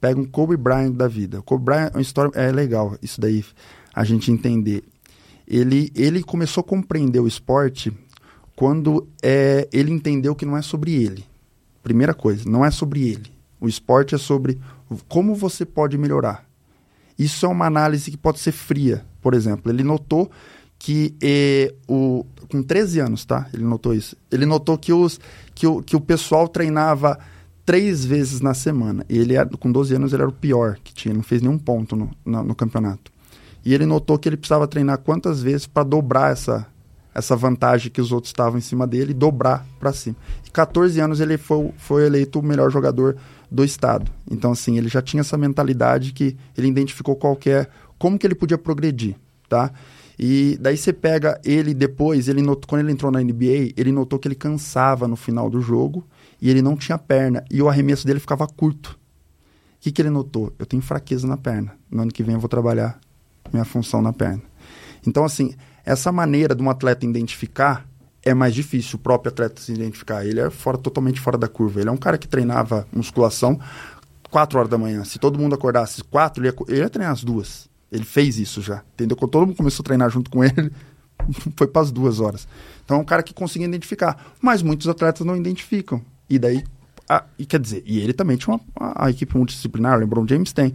Pega 0.00 0.18
um 0.20 0.24
Kobe 0.24 0.56
Bryant 0.56 0.92
da 0.94 1.06
vida. 1.06 1.38
O 1.38 1.42
Kobe 1.44 1.64
Bryant 1.64 1.90
é 1.92 1.96
uma 1.96 2.02
história 2.02 2.32
é 2.34 2.50
legal, 2.50 2.96
isso 3.00 3.20
daí 3.20 3.44
a 3.94 4.02
gente 4.02 4.32
entender. 4.32 4.82
Ele, 5.46 5.92
ele 5.94 6.22
começou 6.24 6.62
a 6.62 6.64
compreender 6.64 7.20
o 7.20 7.28
esporte 7.28 7.92
quando 8.56 9.06
é, 9.22 9.68
ele 9.72 9.92
entendeu 9.92 10.34
que 10.34 10.46
não 10.46 10.56
é 10.56 10.62
sobre 10.62 10.92
ele. 10.94 11.24
Primeira 11.82 12.14
coisa, 12.14 12.48
não 12.48 12.64
é 12.64 12.70
sobre 12.70 13.08
ele. 13.08 13.30
O 13.60 13.68
esporte 13.68 14.14
é 14.14 14.18
sobre 14.18 14.58
como 15.08 15.34
você 15.34 15.64
pode 15.64 15.96
melhorar. 15.96 16.44
Isso 17.18 17.46
é 17.46 17.48
uma 17.48 17.66
análise 17.66 18.10
que 18.10 18.16
pode 18.16 18.40
ser 18.40 18.52
fria. 18.52 19.04
Por 19.20 19.34
exemplo, 19.34 19.70
ele 19.70 19.82
notou 19.84 20.30
que 20.78 21.14
eh, 21.22 21.72
o, 21.88 22.24
com 22.48 22.62
13 22.62 23.00
anos, 23.00 23.24
tá? 23.24 23.48
Ele 23.54 23.62
notou 23.64 23.94
isso. 23.94 24.16
Ele 24.30 24.44
notou 24.44 24.76
que, 24.76 24.92
os, 24.92 25.20
que, 25.54 25.66
o, 25.66 25.82
que 25.82 25.94
o 25.94 26.00
pessoal 26.00 26.48
treinava 26.48 27.18
três 27.64 28.04
vezes 28.04 28.40
na 28.40 28.52
semana. 28.54 29.04
E 29.08 29.16
ele, 29.18 29.34
com 29.60 29.70
12 29.70 29.94
anos, 29.94 30.12
ele 30.12 30.22
era 30.22 30.28
o 30.30 30.34
pior 30.34 30.76
que 30.82 30.92
tinha. 30.92 31.14
Não 31.14 31.22
fez 31.22 31.40
nenhum 31.40 31.58
ponto 31.58 31.94
no, 31.94 32.10
na- 32.24 32.42
no 32.42 32.54
campeonato. 32.54 33.12
E 33.64 33.72
ele 33.72 33.86
notou 33.86 34.18
que 34.18 34.28
ele 34.28 34.36
precisava 34.36 34.66
treinar 34.66 34.98
quantas 34.98 35.40
vezes 35.40 35.68
para 35.68 35.84
dobrar 35.84 36.32
essa, 36.32 36.66
essa 37.14 37.36
vantagem 37.36 37.92
que 37.92 38.00
os 38.00 38.10
outros 38.10 38.30
estavam 38.30 38.58
em 38.58 38.62
cima 38.62 38.84
dele 38.84 39.12
e 39.12 39.14
dobrar 39.14 39.64
para 39.78 39.92
cima. 39.92 40.16
E 40.44 40.50
14 40.50 40.98
anos 40.98 41.20
ele 41.20 41.38
foi, 41.38 41.70
foi 41.76 42.06
eleito 42.06 42.40
o 42.40 42.42
melhor 42.42 42.72
jogador 42.72 43.16
do 43.52 43.62
estado. 43.62 44.10
Então, 44.30 44.52
assim, 44.52 44.78
ele 44.78 44.88
já 44.88 45.02
tinha 45.02 45.20
essa 45.20 45.36
mentalidade 45.36 46.12
que 46.12 46.36
ele 46.56 46.68
identificou 46.68 47.14
qualquer. 47.14 47.68
como 47.98 48.18
que 48.18 48.26
ele 48.26 48.34
podia 48.34 48.56
progredir, 48.56 49.14
tá? 49.48 49.70
E 50.18 50.56
daí 50.60 50.76
você 50.76 50.92
pega 50.92 51.38
ele 51.44 51.74
depois, 51.74 52.28
ele 52.28 52.42
notou, 52.42 52.68
quando 52.68 52.80
ele 52.80 52.92
entrou 52.92 53.12
na 53.12 53.20
NBA, 53.20 53.72
ele 53.76 53.92
notou 53.92 54.18
que 54.18 54.26
ele 54.26 54.34
cansava 54.34 55.06
no 55.06 55.16
final 55.16 55.50
do 55.50 55.60
jogo 55.60 56.06
e 56.40 56.48
ele 56.48 56.62
não 56.62 56.76
tinha 56.76 56.96
perna. 56.96 57.44
E 57.50 57.60
o 57.60 57.68
arremesso 57.68 58.06
dele 58.06 58.20
ficava 58.20 58.46
curto. 58.46 58.98
O 59.76 59.80
que, 59.80 59.92
que 59.92 60.00
ele 60.00 60.10
notou? 60.10 60.52
Eu 60.58 60.64
tenho 60.64 60.82
fraqueza 60.82 61.26
na 61.26 61.36
perna. 61.36 61.74
No 61.90 62.02
ano 62.02 62.12
que 62.12 62.22
vem 62.22 62.34
eu 62.34 62.40
vou 62.40 62.48
trabalhar 62.48 62.98
minha 63.52 63.64
função 63.64 64.00
na 64.00 64.12
perna. 64.12 64.42
Então, 65.06 65.24
assim, 65.24 65.54
essa 65.84 66.12
maneira 66.12 66.54
de 66.54 66.62
um 66.62 66.70
atleta 66.70 67.04
identificar 67.04 67.86
é 68.24 68.34
mais 68.34 68.54
difícil 68.54 68.96
o 68.96 68.98
próprio 68.98 69.32
atleta 69.32 69.60
se 69.60 69.72
identificar. 69.72 70.24
Ele 70.24 70.40
é 70.40 70.50
fora, 70.50 70.78
totalmente 70.78 71.20
fora 71.20 71.36
da 71.36 71.48
curva. 71.48 71.80
Ele 71.80 71.88
é 71.88 71.92
um 71.92 71.96
cara 71.96 72.16
que 72.16 72.28
treinava 72.28 72.86
musculação 72.92 73.58
4 74.30 74.58
horas 74.58 74.70
da 74.70 74.78
manhã. 74.78 75.04
Se 75.04 75.18
todo 75.18 75.38
mundo 75.38 75.54
acordasse 75.54 76.02
4, 76.04 76.42
ele 76.42 76.48
ia, 76.48 76.54
ele 76.68 76.80
ia 76.80 76.90
treinar 76.90 77.12
às 77.12 77.22
duas. 77.22 77.68
Ele 77.90 78.04
fez 78.04 78.38
isso 78.38 78.62
já, 78.62 78.82
entendeu? 78.94 79.16
Quando 79.16 79.30
todo 79.30 79.46
mundo 79.46 79.56
começou 79.56 79.82
a 79.82 79.84
treinar 79.84 80.08
junto 80.08 80.30
com 80.30 80.42
ele, 80.42 80.72
foi 81.54 81.66
para 81.66 81.82
as 81.82 81.90
duas 81.90 82.20
horas. 82.20 82.48
Então 82.84 82.96
é 82.96 83.00
um 83.00 83.04
cara 83.04 83.22
que 83.22 83.34
conseguia 83.34 83.68
identificar. 83.68 84.32
Mas 84.40 84.62
muitos 84.62 84.88
atletas 84.88 85.26
não 85.26 85.36
identificam. 85.36 86.00
E 86.30 86.38
daí, 86.38 86.64
ah, 87.08 87.24
e 87.38 87.44
quer 87.44 87.60
dizer, 87.60 87.82
e 87.84 88.00
ele 88.00 88.14
também 88.14 88.38
tinha 88.38 88.54
uma, 88.54 88.60
a, 88.74 89.06
a 89.06 89.10
equipe 89.10 89.36
multidisciplinar, 89.36 89.98
o 89.98 90.00
LeBron 90.00 90.26
James 90.26 90.52
tem. 90.52 90.72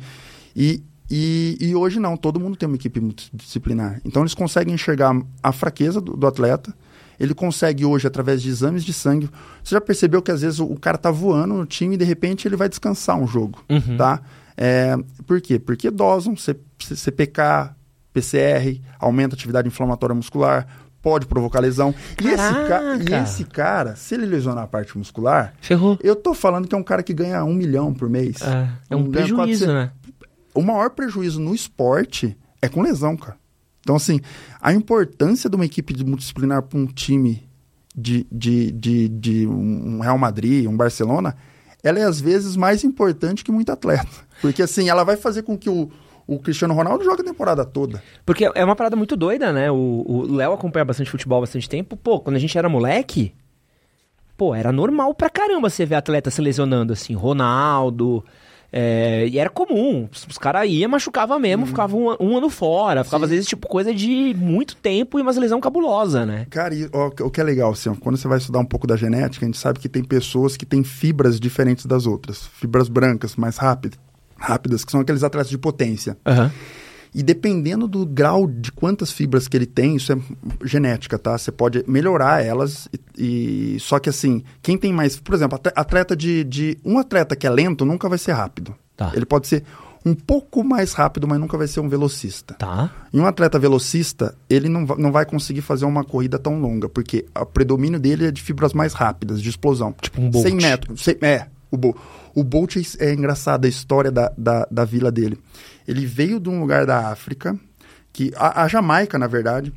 E, 0.56 0.84
e, 1.10 1.58
e 1.60 1.76
hoje 1.76 2.00
não, 2.00 2.16
todo 2.16 2.40
mundo 2.40 2.56
tem 2.56 2.68
uma 2.68 2.76
equipe 2.76 3.00
multidisciplinar. 3.00 4.00
Então 4.06 4.22
eles 4.22 4.36
conseguem 4.36 4.76
enxergar 4.76 5.20
a 5.42 5.52
fraqueza 5.52 6.00
do, 6.00 6.16
do 6.16 6.28
atleta. 6.28 6.76
Ele 7.19 7.34
consegue 7.34 7.84
hoje, 7.86 8.06
através 8.08 8.41
de 8.41 8.49
exames 8.49 8.84
de 8.84 8.93
sangue. 8.93 9.30
Você 9.63 9.75
já 9.75 9.82
percebeu 9.82 10.21
que 10.21 10.32
às 10.32 10.41
vezes 10.41 10.60
o, 10.60 10.65
o 10.65 10.80
cara 10.80 10.97
tá 10.97 11.10
voando 11.12 11.53
no 11.56 11.65
time 11.65 11.95
e 11.95 11.97
de 11.97 12.06
repente 12.06 12.47
ele 12.47 12.56
vai 12.56 12.69
descansar 12.69 13.17
um 13.17 13.27
jogo, 13.27 13.63
Uhum. 13.69 13.97
tá? 13.97 14.21
É, 14.56 14.95
por 15.25 15.39
quê? 15.41 15.58
Porque 15.60 15.89
dosam 15.91 16.36
C- 16.36 16.56
C- 16.80 16.95
CPK, 16.95 17.71
PCR, 18.13 18.82
aumenta 18.99 19.36
a 19.36 19.38
atividade 19.38 19.67
inflamatória 19.67 20.15
muscular, 20.15 20.67
pode 21.01 21.25
provocar 21.27 21.60
lesão. 21.60 21.93
E 22.21 22.27
esse, 22.27 22.53
ca- 22.67 22.82
e 23.10 23.23
esse 23.23 23.43
cara, 23.45 23.95
se 23.95 24.15
ele 24.15 24.25
lesionar 24.25 24.63
a 24.63 24.67
parte 24.67 24.97
muscular, 24.97 25.53
Ferrou. 25.62 25.97
eu 26.03 26.15
tô 26.15 26.34
falando 26.34 26.67
que 26.67 26.73
é 26.73 26.77
um 26.77 26.84
cara 26.84 27.03
que 27.03 27.13
ganha 27.13 27.43
um 27.43 27.53
milhão 27.53 27.93
por 27.93 28.10
mês. 28.10 28.41
É, 28.41 28.69
é 28.89 28.95
um 28.95 29.03
ganha 29.03 29.25
prejuízo, 29.27 29.65
400. 29.65 29.67
né? 29.67 29.91
O 30.53 30.62
maior 30.63 30.89
prejuízo 30.89 31.39
no 31.39 31.53
esporte 31.53 32.36
é 32.62 32.67
com 32.67 32.82
lesão, 32.82 33.15
cara. 33.15 33.38
Então, 33.88 33.95
assim, 33.95 34.19
a 34.60 34.73
importância 34.73 35.50
de 35.50 35.56
uma 35.56 35.63
equipe 35.63 35.93
de 35.93 36.04
multidisciplinar 36.04 36.62
para 36.62 36.78
um 36.78 36.88
time 36.88 37.47
de, 37.95 38.28
de, 38.30 38.69
de, 38.73 39.08
de 39.08 39.47
um 39.47 40.02
Real 40.02 40.17
Madrid, 40.17 40.67
um 40.67 40.76
Barcelona, 40.76 41.38
ela 41.82 41.97
é 41.97 42.04
às 42.04 42.19
vezes 42.19 42.58
mais 42.58 42.84
importante 42.84 43.45
que 43.45 43.52
muito 43.52 43.71
atleta. 43.71 44.10
Porque, 44.41 44.62
assim, 44.62 44.89
ela 44.89 45.06
vai 45.06 45.15
fazer 45.15 45.43
com 45.43 45.58
que 45.58 45.69
o, 45.69 45.89
o 46.28 46.38
Cristiano 46.38 46.73
Ronaldo 46.73 47.06
jogue 47.06 47.21
a 47.21 47.23
temporada 47.23 47.63
toda. 47.63 48.04
Porque 48.26 48.52
é 48.54 48.65
uma 48.65 48.76
parada 48.76 48.97
muito 48.97 49.15
doida, 49.15 49.54
né? 49.54 49.71
O 49.71 50.28
Léo 50.32 50.52
acompanha 50.52 50.84
bastante 50.84 51.10
futebol 51.10 51.38
há 51.38 51.41
bastante 51.41 51.69
tempo. 51.69 51.95
Pô, 51.95 52.19
quando 52.19 52.36
a 52.36 52.39
gente 52.39 52.58
era 52.58 52.67
moleque, 52.67 53.34
pô, 54.36 54.54
era 54.54 54.73
normal 54.73 55.15
pra 55.15 55.30
caramba 55.30 55.69
você 55.69 55.86
ver 55.86 55.95
atleta 55.95 56.30
se 56.30 56.41
lesionando, 56.41 56.91
assim, 56.91 57.13
Ronaldo. 57.13 58.21
É, 58.71 59.27
e 59.27 59.39
era 59.39 59.49
comum. 59.49 60.08
Os, 60.12 60.27
os 60.27 60.38
caras 60.38 60.69
iam, 60.69 60.89
machucava 60.89 61.39
mesmo, 61.39 61.65
ficava 61.65 61.95
um, 61.95 62.15
um 62.19 62.38
ano 62.38 62.49
fora. 62.49 63.03
Ficava, 63.03 63.25
às 63.25 63.32
vezes, 63.32 63.47
tipo, 63.47 63.67
coisa 63.67 63.93
de 63.93 64.34
muito 64.38 64.75
tempo 64.75 65.17
e 65.17 65.21
uma 65.21 65.32
lesão 65.32 65.60
cabulosa, 65.60 66.25
né? 66.25 66.45
Cara, 66.49 66.73
e, 66.73 66.89
ó, 66.93 67.08
o 67.21 67.30
que 67.30 67.39
é 67.39 67.43
legal, 67.43 67.71
assim, 67.71 67.89
ó, 67.89 67.95
quando 67.95 68.17
você 68.17 68.27
vai 68.27 68.38
estudar 68.38 68.60
um 68.60 68.65
pouco 68.65 68.86
da 68.86 68.95
genética, 68.95 69.45
a 69.45 69.47
gente 69.47 69.58
sabe 69.58 69.80
que 69.80 69.89
tem 69.89 70.03
pessoas 70.03 70.58
que 70.58 70.65
têm 70.65 70.84
fibras 70.84 71.39
diferentes 71.39 71.86
das 71.86 72.06
outras. 72.06 72.45
Fibras 72.45 72.89
brancas, 72.89 73.36
mais 73.36 73.58
rápidas, 73.58 73.99
rápidas 74.38 74.84
que 74.84 74.91
são 74.91 75.01
aqueles 75.01 75.23
atletas 75.23 75.49
de 75.49 75.58
potência. 75.58 76.17
Aham. 76.25 76.51
E 77.17 77.23
dependendo 77.23 77.88
do 77.88 78.06
grau 78.06 78.45
de 78.45 78.71
quantas 78.71 79.12
fibras 79.12 79.47
que 79.47 79.58
ele 79.58 79.65
tem, 79.65 79.95
isso 79.95 80.13
é 80.13 80.17
genética, 80.63 81.17
tá? 81.17 81.36
Você 81.36 81.51
pode 81.51 81.84
melhorar 81.88 82.45
elas 82.45 82.88
e, 83.17 83.73
e- 83.75 83.80
só 83.80 83.97
que 83.97 84.08
assim, 84.08 84.43
quem 84.62 84.77
tem 84.77 84.93
mais, 84.93 85.19
por 85.19 85.34
exemplo, 85.34 85.60
atleta 85.75 86.15
de, 86.15 86.43
de 86.43 86.77
um 86.86 86.99
atleta 86.99 87.36
que 87.36 87.47
é 87.47 87.49
lento 87.49 87.84
nunca 87.84 88.08
vai 88.08 88.19
ser 88.19 88.34
rápido. 88.34 88.75
Tá. 88.95 89.12
Ele 89.15 89.25
pode 89.25 89.47
ser 89.47 89.63
um 90.06 90.13
pouco 90.13 90.63
mais 90.63 90.93
rápido, 90.93 91.27
mas 91.27 91.39
nunca 91.39 91.58
vai 91.58 91.67
ser 91.67 91.80
um 91.80 91.89
velocista. 91.89 92.53
Tá. 92.53 92.91
E 93.12 93.19
um 93.19 93.25
atleta 93.25 93.58
velocista, 93.58 94.36
ele 94.47 94.69
não, 94.69 94.86
não 94.86 95.12
vai 95.12 95.25
conseguir 95.25 95.62
fazer 95.62 95.86
uma 95.86 96.03
corrida 96.03 96.38
tão 96.38 96.62
longa, 96.62 96.88
porque 96.88 97.25
o 97.36 97.45
predomínio 97.47 97.99
dele 97.99 98.27
é 98.27 98.32
de 98.32 98.43
fibras 98.43 98.73
mais 98.73 98.93
rápidas, 98.93 99.41
de 99.41 99.49
explosão. 99.49 99.91
Tipo 99.99 100.21
um 100.21 100.30
Bolt. 100.30 100.45
100 100.47 100.56
metros. 100.56 101.03
100 101.03 101.17
é, 101.23 101.47
o 101.71 101.77
Bolt. 101.77 101.97
O 102.36 102.43
Bolt 102.43 102.75
é, 102.77 103.08
é 103.08 103.13
engraçado 103.13 103.65
a 103.65 103.67
história 103.67 104.12
da, 104.12 104.32
da, 104.38 104.67
da 104.69 104.86
vila 104.86 105.12
dele. 105.12 105.39
Ele 105.88 106.06
veio 106.06 106.39
de 106.39 106.50
um 106.50 106.60
lugar 106.60 106.86
da 106.86 107.10
África, 107.10 107.58
que 108.12 108.32
a, 108.36 108.63
a 108.63 108.67
Jamaica, 108.67 109.17
na 109.17 109.28
verdade, 109.28 109.73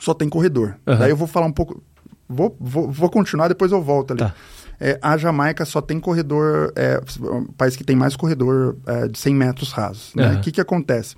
só 0.00 0.14
tem 0.14 0.28
corredor. 0.28 0.76
Aham. 0.86 0.98
Daí 0.98 1.10
eu 1.10 1.16
vou 1.16 1.26
falar 1.26 1.46
um 1.46 1.52
pouco. 1.52 1.82
Vou, 2.28 2.56
vou, 2.58 2.90
vou 2.90 3.10
continuar, 3.10 3.48
depois 3.48 3.70
eu 3.70 3.82
volto 3.82 4.12
ali. 4.12 4.20
Tá. 4.20 4.34
É, 4.78 4.98
a 5.00 5.16
Jamaica 5.16 5.64
só 5.64 5.80
tem 5.80 5.98
corredor, 5.98 6.72
é 6.76 7.00
um 7.20 7.44
país 7.44 7.76
que 7.76 7.84
tem 7.84 7.96
mais 7.96 8.14
corredor 8.14 8.76
é, 8.86 9.08
de 9.08 9.18
100 9.18 9.34
metros 9.34 9.72
rasos. 9.72 10.14
né? 10.14 10.22
O 10.22 10.26
Aham. 10.32 10.40
que, 10.40 10.52
que 10.52 10.60
acontece? 10.60 11.16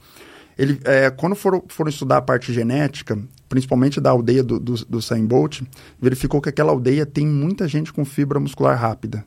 Ele, 0.56 0.80
é, 0.84 1.10
quando 1.10 1.34
foram, 1.36 1.62
foram 1.68 1.88
estudar 1.88 2.18
a 2.18 2.22
parte 2.22 2.52
genética, 2.52 3.18
principalmente 3.48 4.00
da 4.00 4.10
aldeia 4.10 4.42
do, 4.42 4.58
do, 4.58 4.74
do 4.74 4.98
Bolt, 5.26 5.62
verificou 6.00 6.40
que 6.40 6.48
aquela 6.48 6.72
aldeia 6.72 7.06
tem 7.06 7.26
muita 7.26 7.66
gente 7.68 7.92
com 7.92 8.04
fibra 8.04 8.40
muscular 8.40 8.76
rápida. 8.76 9.24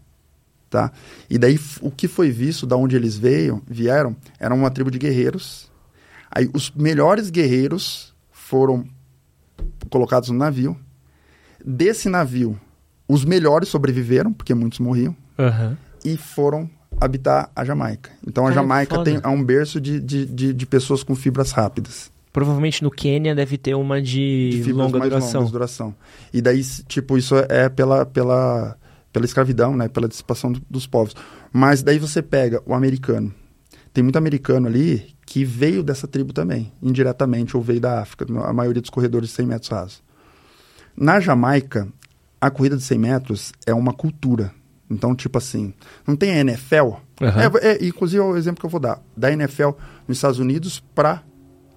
Tá? 0.71 0.89
E 1.29 1.38
daí, 1.38 1.60
o 1.81 1.91
que 1.91 2.07
foi 2.07 2.31
visto, 2.31 2.65
da 2.65 2.77
onde 2.77 2.95
eles 2.95 3.17
veio, 3.17 3.62
vieram, 3.67 4.15
era 4.39 4.55
uma 4.55 4.71
tribo 4.71 4.89
de 4.89 4.97
guerreiros. 4.97 5.69
Aí, 6.34 6.49
os 6.53 6.71
melhores 6.71 7.29
guerreiros 7.29 8.15
foram 8.31 8.86
colocados 9.89 10.29
no 10.29 10.38
navio. 10.38 10.77
Desse 11.63 12.07
navio, 12.07 12.57
os 13.05 13.25
melhores 13.25 13.67
sobreviveram, 13.67 14.31
porque 14.31 14.53
muitos 14.53 14.79
morriam, 14.79 15.13
Aham. 15.38 15.77
e 16.05 16.15
foram 16.15 16.69
habitar 17.01 17.51
a 17.53 17.65
Jamaica. 17.65 18.10
Então, 18.25 18.45
a 18.45 18.49
Cara, 18.49 18.62
Jamaica 18.62 18.95
foda. 18.95 19.12
tem, 19.12 19.19
é 19.21 19.27
um 19.27 19.43
berço 19.43 19.81
de, 19.81 19.99
de, 19.99 20.25
de, 20.25 20.53
de 20.53 20.65
pessoas 20.65 21.03
com 21.03 21.13
fibras 21.15 21.51
rápidas. 21.51 22.10
Provavelmente 22.31 22.81
no 22.81 22.89
Quênia 22.89 23.36
deve 23.36 23.57
ter 23.57 23.75
uma 23.75 24.01
de, 24.01 24.51
De 24.51 24.57
fibras 24.63 24.77
longa 24.86 24.99
mais 24.99 25.12
duração. 25.12 25.41
longas 25.41 25.51
duração. 25.51 25.95
E 26.34 26.41
daí, 26.41 26.63
tipo, 26.88 27.17
isso 27.17 27.36
é 27.49 27.67
pela, 27.67 28.05
pela, 28.05 28.77
pela 29.12 29.26
escravidão, 29.26 29.76
né? 29.76 29.88
Pela 29.88 30.08
dissipação 30.08 30.52
do- 30.52 30.62
dos 30.69 30.88
povos. 30.88 31.15
Mas 31.52 31.82
daí 31.84 32.00
você 32.00 32.21
pega 32.21 32.62
o 32.65 32.74
americano. 32.74 33.34
Tem 33.93 34.04
muito 34.04 34.17
americano 34.17 34.67
ali 34.67 35.13
que 35.26 35.43
veio 35.43 35.84
dessa 35.84 36.08
tribo 36.08 36.32
também, 36.34 36.71
indiretamente, 36.82 37.56
ou 37.58 37.63
veio 37.63 37.80
da 37.82 38.02
África, 38.02 38.26
a 38.43 38.54
maioria 38.54 38.82
dos 38.82 38.89
corredores 38.89 39.30
de 39.30 39.36
100 39.36 39.45
metros 39.45 39.69
rasos. 39.69 40.04
Na 40.95 41.19
Jamaica, 41.19 41.88
a 42.39 42.50
corrida 42.50 42.76
de 42.78 42.84
100 42.84 42.97
metros 42.97 43.52
é 43.65 43.74
uma 43.74 43.93
cultura. 43.93 44.52
Então, 44.89 45.15
tipo 45.15 45.38
assim, 45.38 45.74
não 46.06 46.15
tem 46.17 46.32
a 46.32 46.38
NFL. 46.39 46.95
Aham. 47.21 47.41
É, 47.62 47.67
é, 47.71 47.86
inclusive, 47.86 48.21
é 48.21 48.26
o 48.26 48.36
exemplo 48.36 48.60
que 48.60 48.65
eu 48.65 48.69
vou 48.69 48.80
dar. 48.80 49.02
Da 49.15 49.32
NFL 49.32 49.69
nos 50.08 50.17
Estados 50.17 50.39
Unidos 50.39 50.84
para 50.93 51.24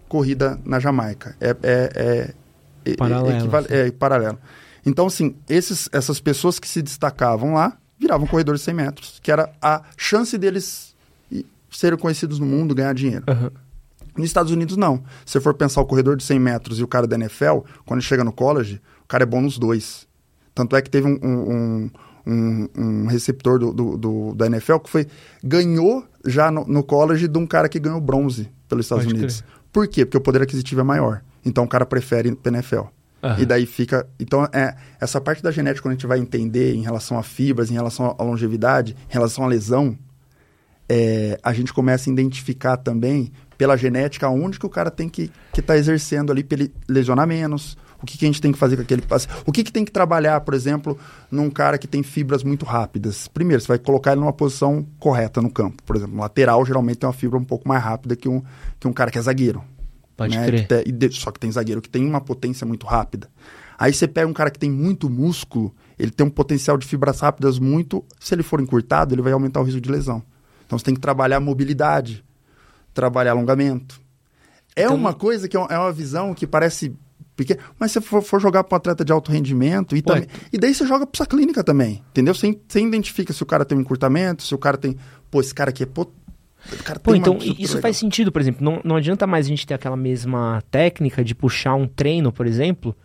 corrida 0.09 0.59
na 0.65 0.79
Jamaica. 0.81 1.37
É, 1.41 1.51
é, 1.51 1.55
é, 1.95 2.35
é- 2.91 2.97
Paralelo, 2.97 3.31
é, 3.31 3.39
equival- 3.39 3.65
é 3.69 3.91
paralelo. 3.93 4.39
Então, 4.87 5.07
assim, 5.07 5.35
esses, 5.49 5.89
essas 5.93 6.21
pessoas 6.21 6.59
que 6.59 6.69
se 6.69 6.83
destacavam 6.83 7.55
lá 7.55 7.77
viravam 7.99 8.27
corredores 8.27 8.61
de 8.61 8.65
100 8.67 8.75
metros, 8.75 9.21
que 9.23 9.31
era 9.33 9.51
a 9.63 9.83
chance 9.97 10.37
deles 10.37 10.95
serem 11.71 11.99
conhecidos 11.99 12.39
no 12.39 12.47
mundo, 12.47 12.75
ganhar 12.75 12.93
dinheiro. 12.95 13.25
Aham. 13.29 13.51
Nos 14.17 14.27
Estados 14.27 14.53
Unidos, 14.53 14.77
não. 14.77 14.99
Se 15.27 15.33
você 15.33 15.41
for 15.41 15.55
pensar 15.55 15.81
o 15.81 15.87
corredor 15.87 16.17
de 16.17 16.23
100 16.23 16.39
metros 16.39 16.79
e 16.79 16.85
o 16.85 16.89
cara 16.89 17.07
da 17.07 17.17
NFL, 17.17 17.61
quando 17.85 17.99
ele 18.01 18.07
chega 18.07 18.23
no 18.23 18.33
college, 18.33 18.81
o 19.05 19.09
cara 19.09 19.25
é 19.25 19.27
bom 19.27 19.41
nos 19.41 19.59
dois. 19.59 20.07
Tanto 20.55 20.77
é 20.77 20.83
que 20.83 20.89
teve 20.89 21.09
um, 21.09 21.19
um, 21.21 21.91
um, 22.25 22.69
um 22.77 23.07
receptor 23.07 23.59
do, 23.59 23.73
do, 23.73 23.97
do- 23.99 24.35
da 24.37 24.47
NFL 24.47 24.77
que 24.79 24.89
foi 24.91 25.09
ganhou 25.43 26.05
já 26.25 26.49
no, 26.51 26.65
no 26.65 26.85
college 26.85 27.27
de 27.27 27.39
um 27.39 27.47
cara 27.47 27.69
que 27.69 27.81
ganhou 27.81 28.01
bronze 28.01 28.49
pelos 28.69 28.85
Estados 28.87 29.05
Pode 29.05 29.17
Unidos. 29.17 29.43
Por 29.73 29.89
quê? 29.89 30.05
Porque 30.07 30.17
o 30.17 30.21
poder 30.21 30.43
aquisitivo 30.43 30.81
é 30.81 30.85
maior. 30.85 31.21
Então 31.45 31.65
o 31.65 31.69
cara 31.69 31.85
prefere 31.85 32.29
ir 32.29 32.37
pra 32.37 32.53
NFL. 32.53 32.83
Aham. 33.25 33.41
E 33.41 33.47
daí 33.47 33.65
fica. 33.65 34.07
Então, 34.21 34.47
é, 34.53 34.77
essa 35.01 35.19
parte 35.19 35.43
da 35.43 35.51
genética, 35.51 35.83
quando 35.83 35.93
a 35.93 35.95
gente 35.95 36.07
vai 36.07 36.19
entender 36.19 36.75
em 36.75 36.83
relação 36.83 37.19
a 37.19 37.23
fibras, 37.23 37.71
em 37.71 37.75
relação 37.75 38.15
à 38.19 38.23
longevidade, 38.23 38.95
em 39.09 39.13
relação 39.13 39.45
à 39.45 39.47
lesão, 39.47 39.97
é, 40.87 41.39
a 41.43 41.55
gente 41.55 41.73
começa 41.73 42.11
a 42.11 42.13
identificar 42.13 42.77
também 42.77 43.33
pela 43.57 43.79
genética 43.79 44.29
onde 44.29 44.59
que 44.59 44.67
o 44.67 44.69
cara 44.69 44.91
tem 44.91 45.09
que 45.09 45.31
estar 45.57 45.79
exercendo 45.79 46.31
ali 46.31 46.45
para 46.45 46.59
ele 46.59 46.75
lesionar 46.87 47.27
menos. 47.27 47.79
O 48.03 48.05
que, 48.05 48.19
que 48.19 48.27
a 48.27 48.29
gente 48.29 48.43
tem 48.43 48.53
que 48.53 48.59
fazer 48.59 48.77
com 48.77 48.83
aquele 48.83 49.01
passe? 49.01 49.27
O 49.47 49.53
que, 49.53 49.65
que 49.65 49.73
tem 49.73 49.83
que 49.83 49.91
trabalhar, 49.91 50.39
por 50.43 50.53
exemplo, 50.53 50.99
num 51.31 51.49
cara 51.49 51.79
que 51.79 51.89
tem 51.89 52.03
fibras 52.03 52.45
muito 52.45 52.67
rápidas? 52.67 53.27
Primeiro, 53.29 53.63
você 53.63 53.69
vai 53.69 53.79
colocar 53.79 54.13
ele 54.13 54.21
numa 54.21 54.33
posição 54.35 54.87
correta 54.99 55.41
no 55.41 55.51
campo. 55.51 55.83
Por 55.83 55.97
exemplo, 55.97 56.19
lateral 56.19 56.67
geralmente 56.67 56.99
tem 56.99 57.07
uma 57.07 57.15
fibra 57.15 57.39
um 57.39 57.45
pouco 57.45 57.67
mais 57.67 57.83
rápida 57.83 58.15
que 58.15 58.29
um, 58.29 58.43
que 58.79 58.87
um 58.87 58.93
cara 58.93 59.11
que 59.11 59.17
é 59.17 59.23
zagueiro. 59.23 59.65
Pode 60.17 60.37
né? 60.37 60.47
crer. 60.47 60.67
Que 60.67 60.83
te- 60.83 60.89
e 60.89 60.93
de- 60.93 61.13
só 61.13 61.31
que 61.31 61.41
tem 61.41 61.51
zagueiro 61.51 61.81
que 61.83 61.89
tem 61.89 62.05
uma 62.07 62.21
potência 62.21 62.67
muito 62.67 62.87
rápida. 62.87 63.29
Aí 63.79 63.93
você 63.93 64.07
pega 64.07 64.29
um 64.29 64.33
cara 64.33 64.51
que 64.51 64.59
tem 64.59 64.71
muito 64.71 65.11
músculo, 65.11 65.75
ele 65.99 66.11
tem 66.13 66.25
um 66.27 66.31
potencial 66.31 66.77
de 66.79 66.87
fibras 66.87 67.19
rápidas 67.21 67.59
muito. 67.59 68.05
Se 68.21 68.35
ele 68.35 68.43
for 68.45 68.61
encurtado, 68.61 69.15
ele 69.15 69.23
vai 69.23 69.33
aumentar 69.33 69.61
o 69.61 69.65
risco 69.65 69.81
de 69.81 69.91
lesão. 69.91 70.23
Então 70.67 70.79
você 70.79 70.85
tem 70.85 70.95
que 70.95 71.01
trabalhar 71.01 71.41
mobilidade, 71.41 72.25
trabalhar 72.93 73.33
alongamento. 73.33 74.01
É 74.77 74.85
Então- 74.85 74.97
uma 74.97 75.13
coisa 75.13 75.49
que 75.49 75.57
é 75.57 75.61
uma, 75.61 75.69
é 75.69 75.79
uma 75.79 75.93
visão 75.93 76.33
que 76.35 76.47
parece 76.47 76.95
pequena, 77.37 77.61
mas 77.79 77.91
se 77.91 78.01
você 78.01 78.07
for, 78.07 78.23
for 78.23 78.41
jogar 78.41 78.63
para 78.65 78.77
um 78.77 78.79
atleta 78.79 79.05
de 79.05 79.11
alto 79.13 79.33
rendimento, 79.33 79.97
e, 79.97 80.03
Pô, 80.03 80.13
também, 80.13 80.29
e 80.53 80.59
daí 80.59 80.73
você 80.73 80.87
joga 80.87 81.05
para 81.05 81.27
clínica 81.27 81.65
também, 81.65 82.03
entendeu? 82.11 82.33
Você, 82.35 82.57
você 82.69 82.81
identifica 82.81 83.33
se 83.33 83.43
o 83.43 83.47
cara 83.47 83.65
tem 83.65 83.77
um 83.77 83.81
encurtamento, 83.81 84.43
se 84.45 84.55
o 84.55 84.59
cara 84.59 84.77
tem. 84.79 84.97
Pô, 85.31 85.41
esse 85.41 85.53
cara 85.53 85.71
aqui 85.71 85.83
é. 85.83 85.87
O 85.87 86.07
cara 86.85 86.99
Pô, 87.01 87.15
então 87.15 87.39
isso 87.59 87.81
faz 87.81 87.97
sentido, 87.97 88.33
por 88.33 88.41
exemplo. 88.41 88.65
Não, 88.65 88.81
não 88.85 88.97
adianta 88.97 89.27
mais 89.27 89.47
a 89.47 89.49
gente 89.49 89.67
ter 89.67 89.75
aquela 89.75 89.97
mesma 89.97 90.63
técnica 90.71 91.23
de 91.25 91.35
puxar 91.35 91.75
um 91.75 91.87
treino, 91.87 92.33
por 92.33 92.47
exemplo, 92.47 92.97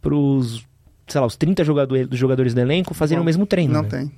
pros, 0.00 0.66
sei 1.06 1.20
lá, 1.20 1.26
os 1.26 1.36
30 1.36 1.64
jogadores, 1.64 2.06
dos 2.08 2.18
jogadores 2.18 2.54
do 2.54 2.60
elenco 2.60 2.94
fazerem 2.94 3.18
Não, 3.18 3.22
o 3.22 3.26
mesmo 3.26 3.46
treino. 3.46 3.72
Não 3.74 3.82
né? 3.82 3.88
tem. 3.88 4.12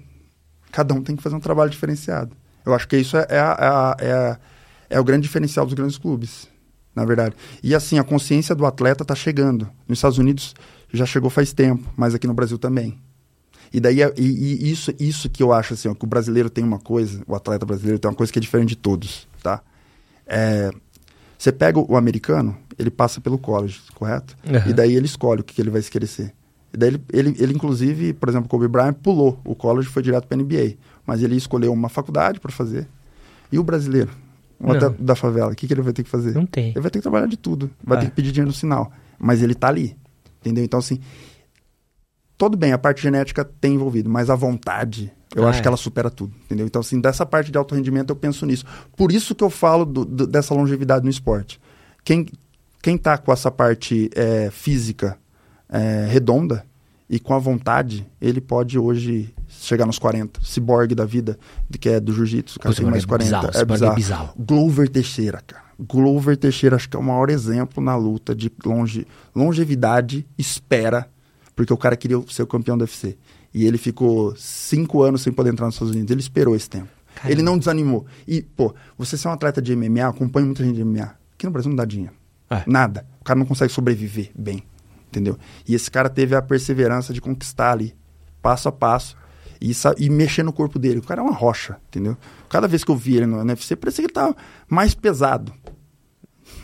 Cada 0.73 0.95
um 0.95 1.03
tem 1.03 1.15
que 1.17 1.23
fazer 1.23 1.37
um 1.37 1.41
trabalho 1.41 1.71
diferenciado. 1.71 2.37
Eu 2.65 2.75
acho 2.75 2.89
que 2.89 2.97
isso 2.97 3.17
é, 3.17 3.27
é, 3.29 3.39
a- 3.39 3.57
é, 3.61 3.67
a- 3.67 3.97
é, 4.01 4.13
a- 4.13 4.39
é 4.91 5.01
o 5.01 5.05
grande 5.05 5.23
diferencial 5.23 5.65
dos 5.67 5.75
grandes 5.75 5.99
clubes, 5.99 6.49
na 6.95 7.05
verdade. 7.05 7.35
E 7.63 7.75
assim, 7.75 7.99
a 7.99 8.05
consciência 8.05 8.55
do 8.55 8.65
atleta 8.67 9.03
está 9.03 9.15
chegando. 9.15 9.69
Nos 9.87 9.99
Estados 9.99 10.19
Unidos 10.19 10.55
já 10.93 11.05
chegou 11.07 11.29
faz 11.31 11.53
tempo, 11.53 11.93
mas 11.97 12.15
aqui 12.15 12.27
no 12.27 12.35
Brasil 12.35 12.59
também. 12.59 12.99
E 13.75 13.81
daí, 13.81 14.01
é- 14.01 14.15
e, 14.17 14.23
e 14.23 14.71
isso, 14.71 14.95
isso 15.01 15.29
que 15.29 15.43
eu 15.43 15.53
acho 15.53 15.75
assim, 15.75 15.89
ó, 15.89 15.95
que 15.95 16.05
o 16.05 16.07
brasileiro 16.07 16.49
tem 16.49 16.63
uma 16.63 16.79
coisa, 16.79 17.21
o 17.27 17.35
atleta 17.35 17.67
brasileiro 17.67 17.99
tem 17.99 18.09
uma 18.09 18.17
coisa 18.17 18.33
que 18.33 18.39
é 18.39 18.43
diferente 18.43 18.69
de 18.69 18.77
todos, 18.77 19.27
tá? 19.43 19.61
É, 20.27 20.71
você 21.37 21.51
pega 21.51 21.81
o, 21.81 21.97
americano, 21.97 22.57
ele 22.79 22.89
passa 22.89 23.21
pelo 23.21 23.37
college, 23.37 23.81
correto? 23.95 24.37
Aham. 24.49 24.71
E 24.71 24.73
daí 24.73 24.95
ele 24.95 25.07
escolhe 25.07 25.41
o 25.41 25.45
que, 25.45 25.55
que 25.55 25.61
ele 25.61 25.71
vai 25.71 25.83
querer 25.83 26.07
ser. 26.07 26.33
E 26.73 26.77
daí 26.77 26.89
ele, 26.91 27.03
ele, 27.13 27.37
ele, 27.39 27.53
inclusive, 27.53 28.13
por 28.13 28.29
exemplo, 28.29 28.49
Kobe 28.49 28.69
Bryant 28.69 28.95
pulou 28.95 29.41
o 29.45 29.55
college 29.57 29.89
foi 29.89 30.03
direto 30.05 30.27
para 30.29 30.37
NBA. 30.37 30.75
Mas 31.05 31.21
ele 31.23 31.35
escolheu 31.37 31.73
uma 31.73 31.89
faculdade 31.89 32.39
para 32.41 32.51
fazer. 32.53 32.89
E 33.53 33.59
o 33.59 33.65
brasileiro, 33.65 34.11
o 34.59 34.73
da 35.03 35.15
favela, 35.17 35.53
o 35.53 35.55
que, 35.55 35.67
que 35.67 35.75
ele 35.75 35.83
vai 35.83 35.93
ter 35.93 36.03
que 36.05 36.09
fazer? 36.11 36.33
Não 36.35 36.47
tem. 36.47 36.71
Ele 36.71 36.81
vai 36.81 36.91
ter 36.91 37.01
que 37.01 37.03
trabalhar 37.03 37.27
de 37.27 37.37
tudo. 37.37 37.71
Vai 37.85 37.99
É. 37.99 38.01
ter 38.03 38.07
que 38.07 38.13
pedir 38.15 38.31
dinheiro 38.33 38.49
no 38.49 38.55
sinal. 38.55 38.91
Mas 39.19 39.43
ele 39.43 39.55
tá 39.55 39.69
ali. 39.69 39.97
Entendeu? 40.41 40.65
Então, 40.65 40.79
assim, 40.79 40.99
tudo 42.37 42.57
bem, 42.57 42.73
a 42.73 42.79
parte 42.79 43.03
genética 43.03 43.45
tem 43.45 43.75
envolvido, 43.75 44.09
mas 44.11 44.29
a 44.31 44.35
vontade, 44.35 45.13
eu 45.35 45.47
Ah, 45.47 45.51
acho 45.51 45.59
é. 45.61 45.63
que 45.63 45.69
ela 45.69 45.77
supera 45.77 46.11
tudo. 46.11 46.33
Entendeu? 46.45 46.67
Então, 46.67 46.81
assim, 46.81 47.01
dessa 47.01 47.25
parte 47.25 47.51
de 47.53 47.59
alto 47.59 47.75
rendimento 47.75 48.11
eu 48.11 48.17
penso 48.17 48.45
nisso. 48.47 48.65
Por 48.97 49.13
isso 49.13 49.35
que 49.35 49.45
eu 49.45 49.51
falo 49.51 49.85
do- 49.85 50.05
do- 50.05 50.27
dessa 50.27 50.55
longevidade 50.55 51.05
no 51.05 51.11
esporte. 51.11 51.61
Quem, 52.05 52.27
quem 52.83 52.99
tá 52.99 53.17
com 53.19 53.33
essa 53.33 53.51
parte 53.51 54.11
é, 54.15 54.51
física 54.51 55.17
é, 55.69 56.07
redonda 56.09 56.65
e 57.09 57.19
com 57.19 57.35
a 57.35 57.39
vontade, 57.39 58.07
ele 58.21 58.41
pode 58.41 58.79
hoje 58.79 59.33
chegar 59.49 59.87
nos 59.87 59.99
40. 59.99 60.41
Ciborgue 60.43 60.95
da 60.95 61.05
vida, 61.05 61.39
que 61.81 61.89
é 61.89 62.01
do 62.01 62.13
jiu-jitsu, 62.13 62.59
cara 62.59 62.75
tem 62.75 62.85
mais 62.87 63.03
Cyborg 63.03 63.25
é 63.25 63.29
40. 63.31 63.47
bizarro, 63.49 63.59
Cyborg 63.65 63.85
é 63.85 63.95
bizarro. 63.95 64.35
Glover 64.39 64.89
Teixeira, 64.89 65.41
cara. 65.47 65.63
Glover 65.79 66.37
Teixeira 66.37 66.77
acho 66.77 66.89
que 66.89 66.97
é 66.97 67.01
o 67.01 67.03
maior 67.03 67.31
exemplo 67.31 67.83
na 67.83 67.97
luta 67.97 68.35
de 68.35 68.51
longe, 68.65 69.07
longevidade, 69.35 70.27
espera, 70.39 71.09
porque 71.55 71.73
o 71.73 71.77
cara 71.77 71.97
queria 71.97 72.23
ser 72.29 72.43
o 72.43 72.47
campeão 72.47 72.77
do 72.77 72.83
UFC. 72.83 73.17
E 73.53 73.65
ele 73.65 73.79
ficou 73.79 74.35
cinco 74.37 75.03
anos 75.03 75.23
sem 75.23 75.33
poder 75.33 75.51
entrar 75.51 75.67
nos 75.67 75.77
Estados 75.77 75.95
Unidos. 75.95 76.11
Ele 76.11 76.21
esperou 76.21 76.57
esse 76.57 76.69
tempo. 76.69 76.89
Caramba. 77.15 77.33
Ele 77.33 77.43
não 77.43 77.57
desanimou. 77.57 78.05
E, 78.27 78.43
pô, 78.43 78.75
você 78.99 79.17
ser 79.17 79.29
um 79.29 79.33
atleta 79.33 79.63
de 79.63 79.75
MMA, 79.77 80.09
acompanha 80.09 80.47
muita 80.47 80.65
gente 80.65 80.75
de 80.75 80.85
MMA. 80.85 81.15
Aqui 81.35 81.47
no 81.47 81.53
Brasil 81.53 81.71
não 81.71 81.77
dá 81.77 81.85
dinheiro. 81.85 82.15
É. 82.51 82.65
Nada. 82.67 83.07
O 83.21 83.25
cara 83.25 83.39
não 83.39 83.47
consegue 83.47 83.73
sobreviver 83.73 84.33
bem. 84.35 84.65
Entendeu? 85.09 85.39
E 85.69 85.75
esse 85.75 85.89
cara 85.89 86.09
teve 86.09 86.35
a 86.35 86.43
perseverança 86.43 87.13
de 87.15 87.21
conquistar 87.21 87.71
ali, 87.71 87.95
passo 88.43 88.69
a 88.69 88.73
passo, 88.73 89.17
e, 89.61 89.73
e 89.99 90.11
mexer 90.11 90.43
no 90.43 90.53
corpo 90.53 90.77
dele. 90.77 90.99
O 90.99 91.03
cara 91.03 91.21
é 91.21 91.25
uma 91.25 91.33
rocha, 91.33 91.77
entendeu? 91.89 92.17
Cada 92.49 92.67
vez 92.67 92.83
que 92.83 92.91
eu 92.91 92.97
vi 92.97 93.17
ele 93.19 93.27
no 93.27 93.41
NFC, 93.41 93.77
parecia 93.77 94.03
que 94.03 94.07
ele 94.09 94.13
tava 94.13 94.37
mais 94.69 94.95
pesado. 94.95 95.53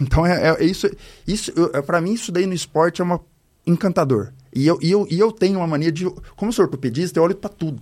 Então 0.00 0.26
é, 0.26 0.50
é- 0.50 0.64
isso. 0.64 0.90
isso 1.26 1.52
é, 1.72 1.80
para 1.82 2.00
mim, 2.00 2.12
isso 2.12 2.32
daí 2.32 2.46
no 2.46 2.54
esporte 2.54 3.00
é 3.00 3.04
uma 3.04 3.20
encantador. 3.66 4.32
E 4.54 4.66
eu, 4.66 4.78
e, 4.82 4.90
eu, 4.90 5.06
e 5.10 5.18
eu 5.18 5.30
tenho 5.32 5.58
uma 5.58 5.66
mania 5.66 5.92
de. 5.92 6.04
Como 6.36 6.48
eu 6.48 6.52
sou 6.52 6.64
ortopedista, 6.64 7.18
eu 7.18 7.22
olho 7.22 7.34
pra 7.36 7.48
tudo. 7.50 7.80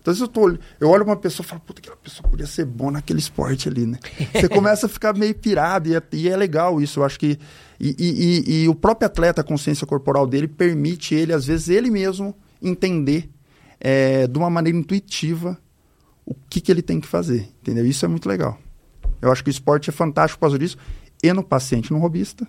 Então, 0.00 0.14
se 0.14 0.22
eu, 0.22 0.28
tô, 0.28 0.56
eu 0.80 0.88
olho 0.88 1.04
uma 1.04 1.14
pessoa 1.16 1.44
e 1.44 1.48
falo, 1.48 1.60
puta, 1.60 1.78
aquela 1.80 1.96
pessoa 1.96 2.26
podia 2.28 2.46
ser 2.46 2.64
bom 2.64 2.90
naquele 2.90 3.18
esporte 3.18 3.68
ali, 3.68 3.84
né? 3.86 3.98
Você 4.32 4.48
começa 4.48 4.86
a 4.86 4.88
ficar 4.88 5.14
meio 5.14 5.34
pirado 5.34 5.88
e 5.90 5.94
é, 5.94 6.02
e 6.12 6.28
é 6.28 6.36
legal 6.36 6.80
isso. 6.80 7.00
Eu 7.00 7.04
acho 7.04 7.18
que. 7.18 7.38
E, 7.78 7.94
e- 7.98 8.42
e- 8.58 8.62
e 8.64 8.68
o 8.68 8.74
próprio 8.74 9.06
atleta, 9.06 9.40
a 9.42 9.44
consciência 9.44 9.86
corporal 9.86 10.26
dele, 10.26 10.48
permite 10.48 11.14
ele, 11.14 11.32
às 11.32 11.46
vezes, 11.46 11.68
ele 11.68 11.90
mesmo 11.90 12.34
entender 12.62 13.28
é, 13.78 14.26
de 14.26 14.38
uma 14.38 14.50
maneira 14.50 14.76
intuitiva 14.78 15.58
o 16.26 16.34
que, 16.48 16.60
que 16.60 16.70
ele 16.72 16.82
tem 16.82 17.00
que 17.00 17.06
fazer, 17.06 17.48
entendeu? 17.60 17.84
Isso 17.86 18.04
é 18.04 18.08
muito 18.08 18.28
legal. 18.28 18.58
Eu 19.20 19.30
acho 19.32 19.42
que 19.44 19.50
o 19.50 19.52
esporte 19.52 19.90
é 19.90 19.92
fantástico 19.92 20.38
por 20.38 20.46
causa 20.46 20.58
disso. 20.58 20.76
E 21.22 21.30
no 21.32 21.42
paciente, 21.42 21.92
no 21.92 21.98
robista, 21.98 22.46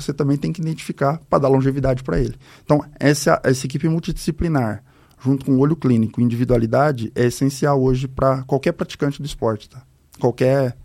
você 0.00 0.12
também 0.12 0.36
tem 0.36 0.52
que 0.52 0.60
identificar 0.60 1.20
para 1.28 1.40
dar 1.40 1.48
longevidade 1.48 2.02
para 2.02 2.20
ele. 2.20 2.34
Então, 2.64 2.84
essa, 2.98 3.40
essa 3.42 3.66
equipe 3.66 3.88
multidisciplinar, 3.88 4.82
junto 5.22 5.46
com 5.46 5.52
o 5.52 5.58
olho 5.58 5.74
clínico, 5.74 6.20
individualidade, 6.20 7.10
é 7.14 7.24
essencial 7.26 7.82
hoje 7.82 8.06
para 8.06 8.42
qualquer 8.44 8.72
praticante 8.72 9.20
do 9.20 9.26
esporte, 9.26 9.68
tá? 9.68 9.82
Qualquer, 10.20 10.76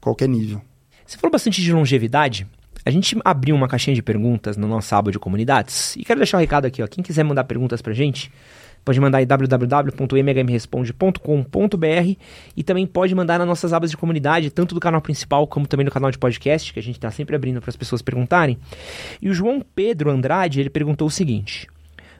qualquer 0.00 0.28
nível. 0.28 0.60
Você 1.06 1.16
falou 1.16 1.32
bastante 1.32 1.62
de 1.62 1.72
longevidade. 1.72 2.46
A 2.84 2.90
gente 2.90 3.16
abriu 3.24 3.54
uma 3.54 3.68
caixinha 3.68 3.94
de 3.94 4.02
perguntas 4.02 4.56
no 4.56 4.68
nosso 4.68 4.94
aba 4.94 5.10
de 5.10 5.18
comunidades. 5.18 5.96
E 5.96 6.04
quero 6.04 6.20
deixar 6.20 6.36
um 6.36 6.40
recado 6.40 6.66
aqui, 6.66 6.82
ó. 6.82 6.86
Quem 6.86 7.02
quiser 7.02 7.24
mandar 7.24 7.44
perguntas 7.44 7.82
pra 7.82 7.92
gente, 7.92 8.30
pode 8.86 9.00
mandar 9.00 9.20
em 9.20 9.26
www.mhmresponde.com.br 9.26 12.14
e 12.56 12.62
também 12.62 12.86
pode 12.86 13.14
mandar 13.14 13.38
nas 13.38 13.46
nossas 13.48 13.72
abas 13.72 13.90
de 13.90 13.96
comunidade, 13.96 14.50
tanto 14.50 14.74
do 14.74 14.80
canal 14.80 15.00
principal 15.00 15.46
como 15.46 15.66
também 15.66 15.84
no 15.84 15.90
canal 15.90 16.10
de 16.10 16.18
podcast, 16.18 16.72
que 16.72 16.78
a 16.78 16.82
gente 16.82 16.96
está 16.96 17.10
sempre 17.10 17.34
abrindo 17.36 17.60
para 17.60 17.70
as 17.70 17.76
pessoas 17.76 18.02
perguntarem. 18.02 18.58
E 19.20 19.28
o 19.28 19.34
João 19.34 19.62
Pedro 19.74 20.10
Andrade, 20.10 20.60
ele 20.60 20.70
perguntou 20.70 21.08
o 21.08 21.10
seguinte: 21.10 21.66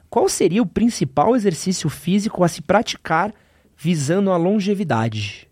Qual 0.09 0.27
seria 0.29 0.61
o 0.61 0.65
principal 0.65 1.35
exercício 1.35 1.89
físico 1.89 2.43
a 2.43 2.47
se 2.47 2.61
praticar 2.61 3.33
visando 3.77 4.31
a 4.31 4.37
longevidade? 4.37 5.47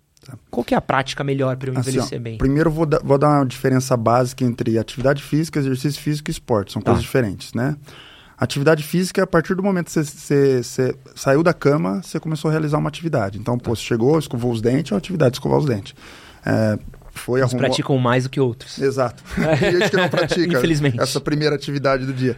Qual 0.50 0.64
que 0.64 0.74
é 0.74 0.78
a 0.78 0.82
prática 0.82 1.24
melhor 1.24 1.56
para 1.56 1.70
eu 1.70 1.78
Assim, 1.78 1.90
ó, 1.92 1.94
envelhecer 1.94 2.20
bem? 2.20 2.38
Primeiro 2.40 2.72
vou, 2.72 2.86
dar- 2.88 3.00
vou 3.04 3.18
dar 3.18 3.30
uma 3.30 3.46
diferença 3.46 3.96
básica 3.96 4.44
entre 4.44 4.78
atividade 4.80 5.22
física, 5.22 5.60
exercício 5.60 6.02
físico 6.02 6.30
e 6.30 6.34
esporte. 6.34 6.74
São 6.74 6.82
Tá. 6.82 6.92
coisas 6.92 7.04
diferentes, 7.04 7.54
né? 7.54 7.76
Atividade 8.38 8.84
física, 8.84 9.24
a 9.24 9.28
partir 9.28 9.56
do 9.56 9.64
momento 9.64 9.86
que 9.86 10.04
você, 10.04 10.62
saiu 11.16 11.42
da 11.42 11.54
cama, 11.54 12.02
você 12.04 12.20
começou 12.20 12.50
a 12.50 12.52
realizar 12.52 12.78
uma 12.78 12.90
atividade. 12.90 13.40
Então, 13.40 13.58
pô, 13.58 13.74
você 13.76 13.82
chegou, 13.82 14.20
escovou 14.20 14.52
os 14.52 14.62
dentes, 14.62 14.92
é 14.92 14.96
uma 14.96 15.00
atividade 15.00 15.32
de 15.32 15.38
escovar 15.38 15.58
os 15.58 15.66
dentes. 15.66 15.96
É, 16.46 16.78
foi 17.12 17.40
Uns 17.40 17.46
arrumou... 17.46 17.60
praticam 17.60 17.98
mais 17.98 18.26
do 18.26 18.30
que 18.30 18.40
outros. 18.40 18.78
Exato. 18.78 19.24
Tem 19.60 19.72
gente 19.72 19.90
que 19.90 19.96
não 19.96 20.10
pratica 20.10 20.42
Infelizmente. 20.58 21.00
essa 21.00 21.22
primeira 21.22 21.56
atividade 21.56 22.06
do 22.06 22.14
dia. 22.14 22.38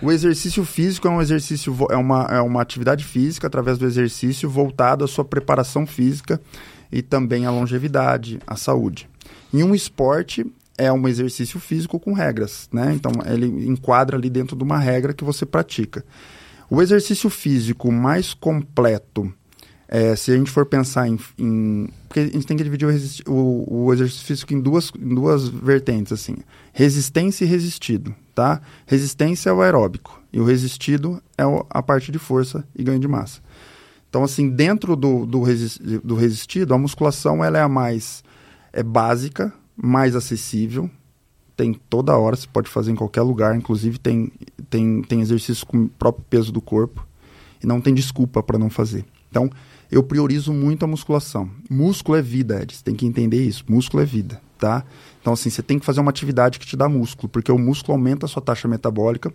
O 0.00 0.10
exercício 0.10 0.64
físico 0.64 1.06
é 1.06 1.10
um 1.10 1.20
exercício, 1.20 1.74
é 1.90 1.96
uma, 1.96 2.24
é 2.24 2.40
uma 2.40 2.60
atividade 2.60 3.04
física 3.04 3.46
através 3.46 3.78
do 3.78 3.86
exercício 3.86 4.48
voltado 4.48 5.04
à 5.04 5.08
sua 5.08 5.24
preparação 5.24 5.86
física 5.86 6.40
e 6.90 7.02
também 7.02 7.46
à 7.46 7.50
longevidade, 7.50 8.38
à 8.46 8.56
saúde. 8.56 9.08
Em 9.52 9.62
um 9.62 9.74
esporte 9.74 10.46
é 10.78 10.92
um 10.92 11.06
exercício 11.08 11.58
físico 11.60 11.98
com 11.98 12.12
regras, 12.12 12.68
né? 12.72 12.92
Então 12.94 13.12
ele 13.26 13.46
enquadra 13.68 14.16
ali 14.16 14.28
dentro 14.30 14.56
de 14.56 14.62
uma 14.62 14.78
regra 14.78 15.12
que 15.14 15.24
você 15.24 15.46
pratica. 15.46 16.04
O 16.68 16.82
exercício 16.82 17.30
físico 17.30 17.90
mais 17.92 18.34
completo, 18.34 19.32
é, 19.88 20.16
se 20.16 20.32
a 20.32 20.36
gente 20.36 20.50
for 20.50 20.66
pensar 20.66 21.06
em, 21.08 21.18
em- 21.38 21.88
Porque 22.08 22.20
a 22.20 22.24
gente 22.24 22.46
tem 22.46 22.56
que 22.56 22.64
dividir 22.64 22.86
o, 23.26 23.32
o- 23.32 23.84
o 23.86 23.92
exercício 23.94 24.24
físico 24.26 24.52
em 24.52 24.60
duas, 24.60 24.90
em 24.98 25.14
duas 25.14 25.48
vertentes, 25.48 26.12
assim. 26.12 26.36
Resistência 26.72 27.44
e 27.44 27.48
resistido, 27.48 28.14
tá? 28.34 28.60
Resistência 28.86 29.50
é 29.50 29.52
o 29.52 29.62
aeróbico 29.62 30.20
e 30.32 30.40
o 30.40 30.44
resistido 30.44 31.22
é 31.38 31.46
o- 31.46 31.64
a 31.70 31.82
parte 31.82 32.10
de 32.10 32.18
força 32.18 32.64
e 32.74 32.82
ganho 32.82 32.98
de 32.98 33.06
massa. 33.08 33.40
Então, 34.08 34.24
assim, 34.24 34.48
dentro 34.48 34.96
do, 34.96 35.26
do 35.26 36.14
resistido, 36.14 36.72
a 36.74 36.78
musculação 36.78 37.44
ela 37.44 37.58
é 37.58 37.62
a 37.62 37.68
mais 37.68 38.24
é 38.72 38.82
básica, 38.82 39.52
mais 39.76 40.16
acessível, 40.16 40.90
tem 41.56 41.74
toda 41.74 42.16
hora, 42.16 42.36
você 42.36 42.46
pode 42.46 42.68
fazer 42.68 42.92
em 42.92 42.96
qualquer 42.96 43.22
lugar, 43.22 43.56
inclusive 43.56 43.98
tem, 43.98 44.32
tem, 44.68 45.02
tem 45.02 45.20
exercício 45.20 45.66
com 45.66 45.84
o 45.84 45.88
próprio 45.88 46.24
peso 46.28 46.52
do 46.52 46.60
corpo 46.60 47.06
e 47.62 47.66
não 47.66 47.80
tem 47.80 47.94
desculpa 47.94 48.42
para 48.42 48.58
não 48.58 48.68
fazer. 48.70 49.04
Então, 49.30 49.50
eu 49.90 50.02
priorizo 50.02 50.52
muito 50.52 50.84
a 50.84 50.88
musculação. 50.88 51.50
Músculo 51.70 52.18
é 52.18 52.22
vida, 52.22 52.62
Ed, 52.62 52.74
você 52.74 52.82
tem 52.82 52.94
que 52.94 53.06
entender 53.06 53.42
isso. 53.42 53.64
Músculo 53.68 54.02
é 54.02 54.06
vida, 54.06 54.40
tá? 54.58 54.84
Então, 55.20 55.32
assim, 55.32 55.48
você 55.48 55.62
tem 55.62 55.78
que 55.78 55.86
fazer 55.86 56.00
uma 56.00 56.10
atividade 56.10 56.58
que 56.58 56.66
te 56.66 56.76
dá 56.76 56.88
músculo, 56.88 57.28
porque 57.28 57.50
o 57.50 57.58
músculo 57.58 57.94
aumenta 57.94 58.26
a 58.26 58.28
sua 58.28 58.42
taxa 58.42 58.68
metabólica, 58.68 59.32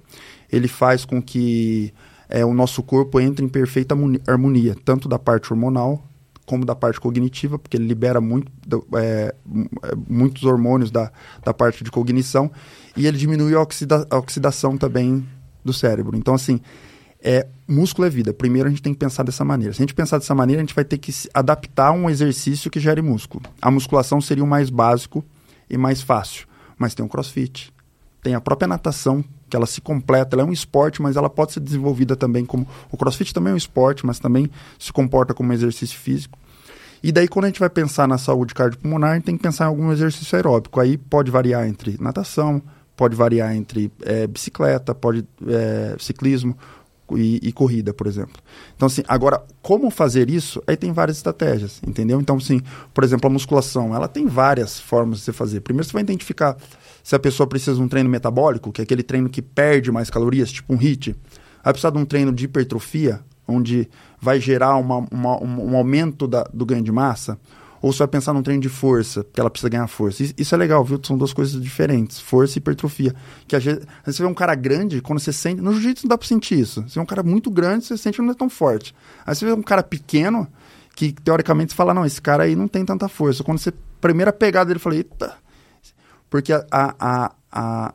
ele 0.52 0.68
faz 0.68 1.06
com 1.06 1.22
que 1.22 1.94
é, 2.30 2.46
o 2.46 2.54
nosso 2.54 2.84
corpo 2.84 3.20
entre 3.20 3.44
em 3.44 3.50
perfeita 3.50 3.94
harmoni- 3.94 4.22
harmonia, 4.28 4.76
tanto 4.86 5.10
da 5.10 5.18
parte 5.18 5.52
hormonal 5.52 6.04
como 6.52 6.66
da 6.66 6.76
parte 6.76 7.00
cognitiva, 7.00 7.58
porque 7.58 7.78
ele 7.78 7.88
libera 7.88 8.20
muito, 8.20 8.52
é, 8.96 9.34
é, 9.84 9.96
muitos 10.10 10.44
hormônios 10.44 10.92
da, 10.92 11.10
da 11.46 11.54
parte 11.54 11.82
de 11.82 11.90
cognição 11.90 12.52
e 12.98 13.08
ele 13.08 13.18
diminui 13.18 13.56
a, 13.56 13.62
oxida- 13.62 14.06
a 14.10 14.18
oxidação 14.18 14.76
também 14.76 15.26
do 15.64 15.72
cérebro. 15.72 16.18
Então, 16.18 16.34
assim, 16.34 16.60
é, 17.24 17.48
músculo 17.66 18.06
é 18.06 18.10
vida. 18.10 18.34
Primeiro 18.34 18.68
a 18.68 18.70
gente 18.70 18.82
tem 18.82 18.92
que 18.92 19.00
pensar 19.00 19.24
dessa 19.24 19.46
maneira. 19.46 19.74
Se 19.74 19.82
a 19.82 19.84
gente 19.84 19.94
pensar 19.94 20.18
dessa 20.18 20.36
maneira, 20.36 20.62
a 20.62 20.66
gente 20.66 20.76
vai 20.76 20.84
ter 20.84 20.98
que 20.98 21.14
adaptar 21.34 21.94
um 21.94 22.10
exercício 22.10 22.70
que 22.70 22.82
gere 22.82 23.02
músculo. 23.02 23.46
A 23.62 23.72
musculação 23.72 24.20
seria 24.20 24.44
o 24.44 24.48
mais 24.48 24.70
básico 24.70 25.24
e 25.70 25.78
mais 25.78 26.02
fácil. 26.02 26.48
Mas 26.78 26.94
tem 26.94 27.06
o 27.06 27.08
crossfit, 27.08 27.72
tem 28.22 28.36
a 28.36 28.42
própria 28.42 28.68
natação, 28.68 29.24
que 29.50 29.56
ela 29.56 29.66
se 29.66 29.80
completa, 29.80 30.36
ela 30.36 30.44
é 30.44 30.46
um 30.46 30.52
esporte, 30.52 31.02
mas 31.02 31.16
ela 31.16 31.30
pode 31.30 31.54
ser 31.54 31.60
desenvolvida 31.60 32.16
também 32.16 32.46
como. 32.46 32.68
O 32.92 32.98
crossfit 32.98 33.34
também 33.34 33.52
é 33.52 33.54
um 33.54 33.58
esporte, 33.58 34.06
mas 34.06 34.20
também 34.20 34.50
se 34.78 34.92
comporta 34.92 35.34
como 35.34 35.50
um 35.50 35.54
exercício 35.54 35.98
físico. 35.98 36.40
E 37.04 37.12
daí, 37.12 37.28
quando 37.28 37.46
a 37.46 37.48
gente 37.48 37.60
vai 37.60 37.70
pensar 37.70 38.08
na 38.08 38.18
saúde 38.18 38.54
cardiopulmonar, 38.54 39.12
a 39.12 39.16
gente 39.16 39.24
tem 39.24 39.38
que 39.38 39.44
pensar 39.44 39.66
em 39.66 39.68
algum 39.68 39.92
exercício 39.92 40.36
aeróbico. 40.36 40.80
Aí 40.80 40.98
pode 40.98 41.32
variar 41.32 41.68
entre 41.68 41.98
natação, 42.00 42.62
pode 42.96 43.16
variar 43.16 43.56
entre 43.56 43.92
eh, 44.04 44.28
bicicleta, 44.28 44.94
pode 44.94 45.26
eh, 45.48 45.96
ciclismo 46.00 46.56
e, 47.18 47.40
e 47.42 47.52
corrida, 47.52 47.94
por 47.94 48.08
exemplo. 48.08 48.42
Então, 48.76 48.86
assim, 48.86 49.04
agora, 49.08 49.44
como 49.62 49.90
fazer 49.90 50.30
isso? 50.30 50.62
Aí 50.68 50.78
tem 50.78 50.92
várias 50.92 51.18
estratégias, 51.18 51.82
entendeu? 51.86 52.20
Então, 52.22 52.38
assim, 52.38 52.62
por 52.94 53.04
exemplo, 53.04 53.28
a 53.28 53.34
musculação, 53.34 53.96
ela 53.96 54.08
tem 54.08 54.28
várias 54.28 54.80
formas 54.80 55.20
de 55.20 55.26
você 55.26 55.34
fazer. 55.34 55.62
Primeiro, 55.62 55.88
você 55.88 55.94
vai 55.94 56.04
identificar 56.04 56.56
se 57.04 57.16
a 57.16 57.20
pessoa 57.20 57.48
precisa 57.48 57.76
de 57.76 57.82
um 57.82 57.88
treino 57.88 58.10
metabólico, 58.10 58.72
que 58.72 58.82
é 58.82 58.84
aquele 58.84 59.04
treino 59.04 59.30
que 59.30 59.42
perde 59.42 59.92
mais 59.92 60.10
calorias, 60.10 60.52
tipo 60.52 60.74
um 60.74 60.78
HIIT. 60.78 61.16
Vai 61.64 61.74
precisar 61.74 61.92
de 61.92 61.98
um 61.98 62.06
treino 62.06 62.32
de 62.32 62.46
hipertrofia, 62.46 63.22
onde 63.48 63.90
vai 64.20 64.40
gerar 64.40 64.76
uma, 64.78 65.06
uma- 65.12 65.44
um, 65.44 65.72
um 65.74 65.78
aumento 65.78 66.28
da- 66.28 66.48
do 66.54 66.66
ganho 66.66 66.84
de 66.84 66.92
massa. 66.92 67.38
Ou 67.82 67.92
você 67.92 67.98
vai 68.00 68.08
pensar 68.10 68.32
num 68.32 68.44
treino 68.44 68.62
de 68.62 68.70
força, 68.70 69.24
porque 69.24 69.40
ela 69.42 69.50
precisa 69.50 69.68
ganhar 69.68 69.88
força. 69.88 70.22
Isso, 70.38 70.54
é 70.54 70.58
legal, 70.58 70.86
viu? 70.86 71.00
São 71.04 71.18
duas 71.18 71.34
coisas 71.34 71.60
diferentes, 71.60 72.20
força 72.20 72.56
e 72.56 72.60
hipertrofia. 72.60 73.16
Que 73.48 73.56
às 73.56 73.64
vezes, 73.64 73.84
você 74.06 74.22
vê 74.22 74.30
um 74.30 74.36
cara 74.36 74.54
grande, 74.54 75.02
quando 75.02 75.20
você 75.20 75.34
sente. 75.34 75.60
No 75.62 75.74
jiu-jitsu 75.74 76.06
não 76.06 76.10
dá 76.10 76.18
pra 76.18 76.28
sentir 76.28 76.60
isso. 76.60 76.84
Você 76.84 76.94
vê 76.94 77.00
um 77.00 77.06
cara 77.08 77.24
muito 77.24 77.50
grande, 77.50 77.86
você 77.86 77.98
sente 77.98 78.18
que 78.18 78.22
não 78.22 78.32
é 78.34 78.36
tão 78.36 78.52
forte. 78.52 78.94
Aí 79.26 79.34
você 79.34 79.46
vê 79.46 79.52
um 79.54 79.64
cara 79.64 79.82
pequeno, 79.82 80.48
que 80.96 81.12
teoricamente 81.12 81.72
você 81.72 81.76
fala, 81.76 81.92
não, 81.92 82.06
esse 82.06 82.22
cara 82.22 82.44
aí 82.44 82.56
não 82.56 82.68
tem 82.68 82.86
tanta 82.86 83.08
força. 83.10 83.44
Quando 83.44 83.58
você. 83.58 83.74
Primeira 84.00 84.32
pegada 84.32 84.68
dele, 84.68 84.80
falei, 84.80 85.00
eita. 85.00 85.36
Porque 86.30 86.54
a, 86.54 86.64
a, 86.72 87.32
a- 87.52 87.94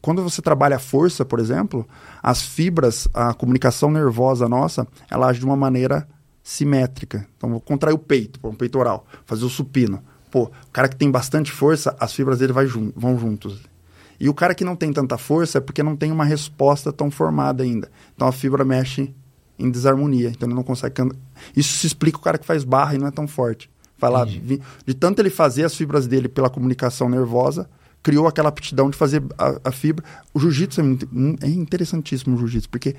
quando 0.00 0.22
você 0.22 0.40
trabalha 0.42 0.76
a 0.76 0.80
força, 0.80 1.24
por 1.24 1.38
exemplo, 1.38 1.86
as 2.22 2.42
fibras, 2.42 3.08
a 3.14 3.34
comunicação 3.34 3.90
nervosa 3.90 4.48
nossa, 4.48 4.86
ela 5.10 5.28
age 5.28 5.40
de 5.40 5.44
uma 5.46 5.56
maneira 5.56 6.06
simétrica. 6.42 7.26
Então, 7.36 7.50
vou 7.50 7.60
contrair 7.60 7.94
o 7.94 7.98
peito, 7.98 8.38
um 8.44 8.54
peitoral, 8.54 9.06
fazer 9.24 9.44
o 9.44 9.48
supino. 9.48 10.02
Pô, 10.30 10.44
o 10.44 10.70
cara 10.72 10.88
que 10.88 10.96
tem 10.96 11.10
bastante 11.10 11.50
força, 11.50 11.96
as 11.98 12.12
fibras 12.12 12.38
dele 12.38 12.52
vai 12.52 12.66
jun 12.66 12.92
vão 12.94 13.18
juntos. 13.18 13.60
E 14.18 14.28
o 14.28 14.34
cara 14.34 14.54
que 14.54 14.64
não 14.64 14.76
tem 14.76 14.92
tanta 14.92 15.18
força 15.18 15.58
é 15.58 15.60
porque 15.60 15.82
não 15.82 15.96
tem 15.96 16.10
uma 16.10 16.24
resposta 16.24 16.92
tão 16.92 17.10
formada 17.10 17.62
ainda. 17.62 17.90
Então 18.14 18.26
a 18.26 18.32
fibra 18.32 18.64
mexe 18.64 19.14
em 19.58 19.70
desarmonia, 19.70 20.28
então 20.28 20.48
ele 20.48 20.54
não 20.54 20.62
consegue. 20.62 20.94
Isso 21.54 21.78
se 21.78 21.86
explica 21.86 22.18
o 22.18 22.22
cara 22.22 22.38
que 22.38 22.46
faz 22.46 22.64
barra 22.64 22.94
e 22.94 22.98
não 22.98 23.06
é 23.06 23.10
tão 23.10 23.26
forte. 23.26 23.70
Vai 23.98 24.10
lá, 24.10 24.24
de 24.26 24.94
tanto 24.94 25.20
ele 25.20 25.30
fazer 25.30 25.64
as 25.64 25.74
fibras 25.74 26.06
dele 26.06 26.28
pela 26.28 26.50
comunicação 26.50 27.08
nervosa, 27.08 27.68
criou 28.06 28.28
aquela 28.28 28.50
aptidão 28.50 28.88
de 28.88 28.96
fazer 28.96 29.20
a, 29.36 29.58
a 29.64 29.72
fibra. 29.72 30.04
O 30.32 30.38
jiu-jitsu 30.38 30.80
é, 30.80 30.84
hum, 30.84 31.34
é 31.42 31.48
interessantíssimo 31.48 32.36
o 32.36 32.38
jiu-jitsu, 32.38 32.70
porque 32.70 32.94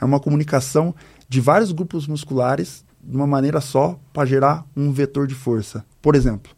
é 0.00 0.04
uma 0.04 0.20
comunicação 0.20 0.94
de 1.28 1.40
vários 1.40 1.72
grupos 1.72 2.06
musculares 2.06 2.84
de 3.02 3.16
uma 3.16 3.26
maneira 3.26 3.60
só 3.60 3.98
para 4.12 4.24
gerar 4.24 4.64
um 4.76 4.92
vetor 4.92 5.26
de 5.26 5.34
força. 5.34 5.84
Por 6.00 6.14
exemplo, 6.14 6.52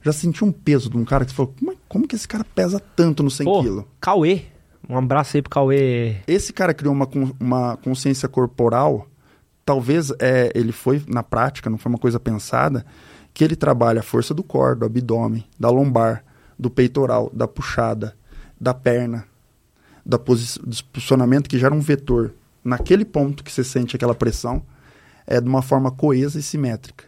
já 0.00 0.14
sentiu 0.14 0.46
um 0.46 0.50
peso 0.50 0.88
de 0.88 0.96
um 0.96 1.04
cara 1.04 1.26
que 1.26 1.32
você 1.32 1.36
falou, 1.36 1.54
como, 1.58 1.72
é- 1.72 1.76
como 1.90 2.08
que 2.08 2.16
esse 2.16 2.26
cara 2.26 2.42
pesa 2.54 2.80
tanto 2.96 3.22
no 3.22 3.30
100 3.30 3.44
Pô, 3.44 3.60
quilos? 3.62 3.84
Cauê. 4.00 4.44
Um 4.88 4.96
abraço 4.96 5.36
aí 5.36 5.42
pro 5.42 5.50
Cauê. 5.50 6.16
Esse 6.26 6.54
cara 6.54 6.72
criou 6.72 6.94
uma, 6.94 7.06
uma 7.38 7.76
consciência 7.76 8.30
corporal, 8.30 9.06
talvez 9.62 10.10
é, 10.18 10.50
ele 10.54 10.72
foi 10.72 11.02
na 11.06 11.22
prática, 11.22 11.68
não 11.68 11.76
foi 11.76 11.92
uma 11.92 11.98
coisa 11.98 12.18
pensada, 12.18 12.86
que 13.34 13.44
ele 13.44 13.56
trabalha 13.56 14.00
a 14.00 14.02
força 14.02 14.32
do 14.32 14.42
core, 14.42 14.78
do 14.78 14.86
abdômen, 14.86 15.44
da 15.60 15.68
lombar, 15.68 16.24
do 16.62 16.70
peitoral, 16.70 17.30
da 17.34 17.46
puxada, 17.48 18.16
da 18.60 18.72
perna, 18.72 19.26
da 20.06 20.18
posi- 20.18 20.58
do 20.60 20.84
posicionamento 20.92 21.48
que 21.48 21.58
gera 21.58 21.74
um 21.74 21.80
vetor. 21.80 22.32
Naquele 22.64 23.04
ponto 23.04 23.42
que 23.42 23.50
você 23.50 23.64
sente 23.64 23.96
aquela 23.96 24.14
pressão, 24.14 24.62
é 25.26 25.40
de 25.40 25.48
uma 25.48 25.60
forma 25.62 25.90
coesa 25.90 26.38
e 26.38 26.42
simétrica. 26.42 27.04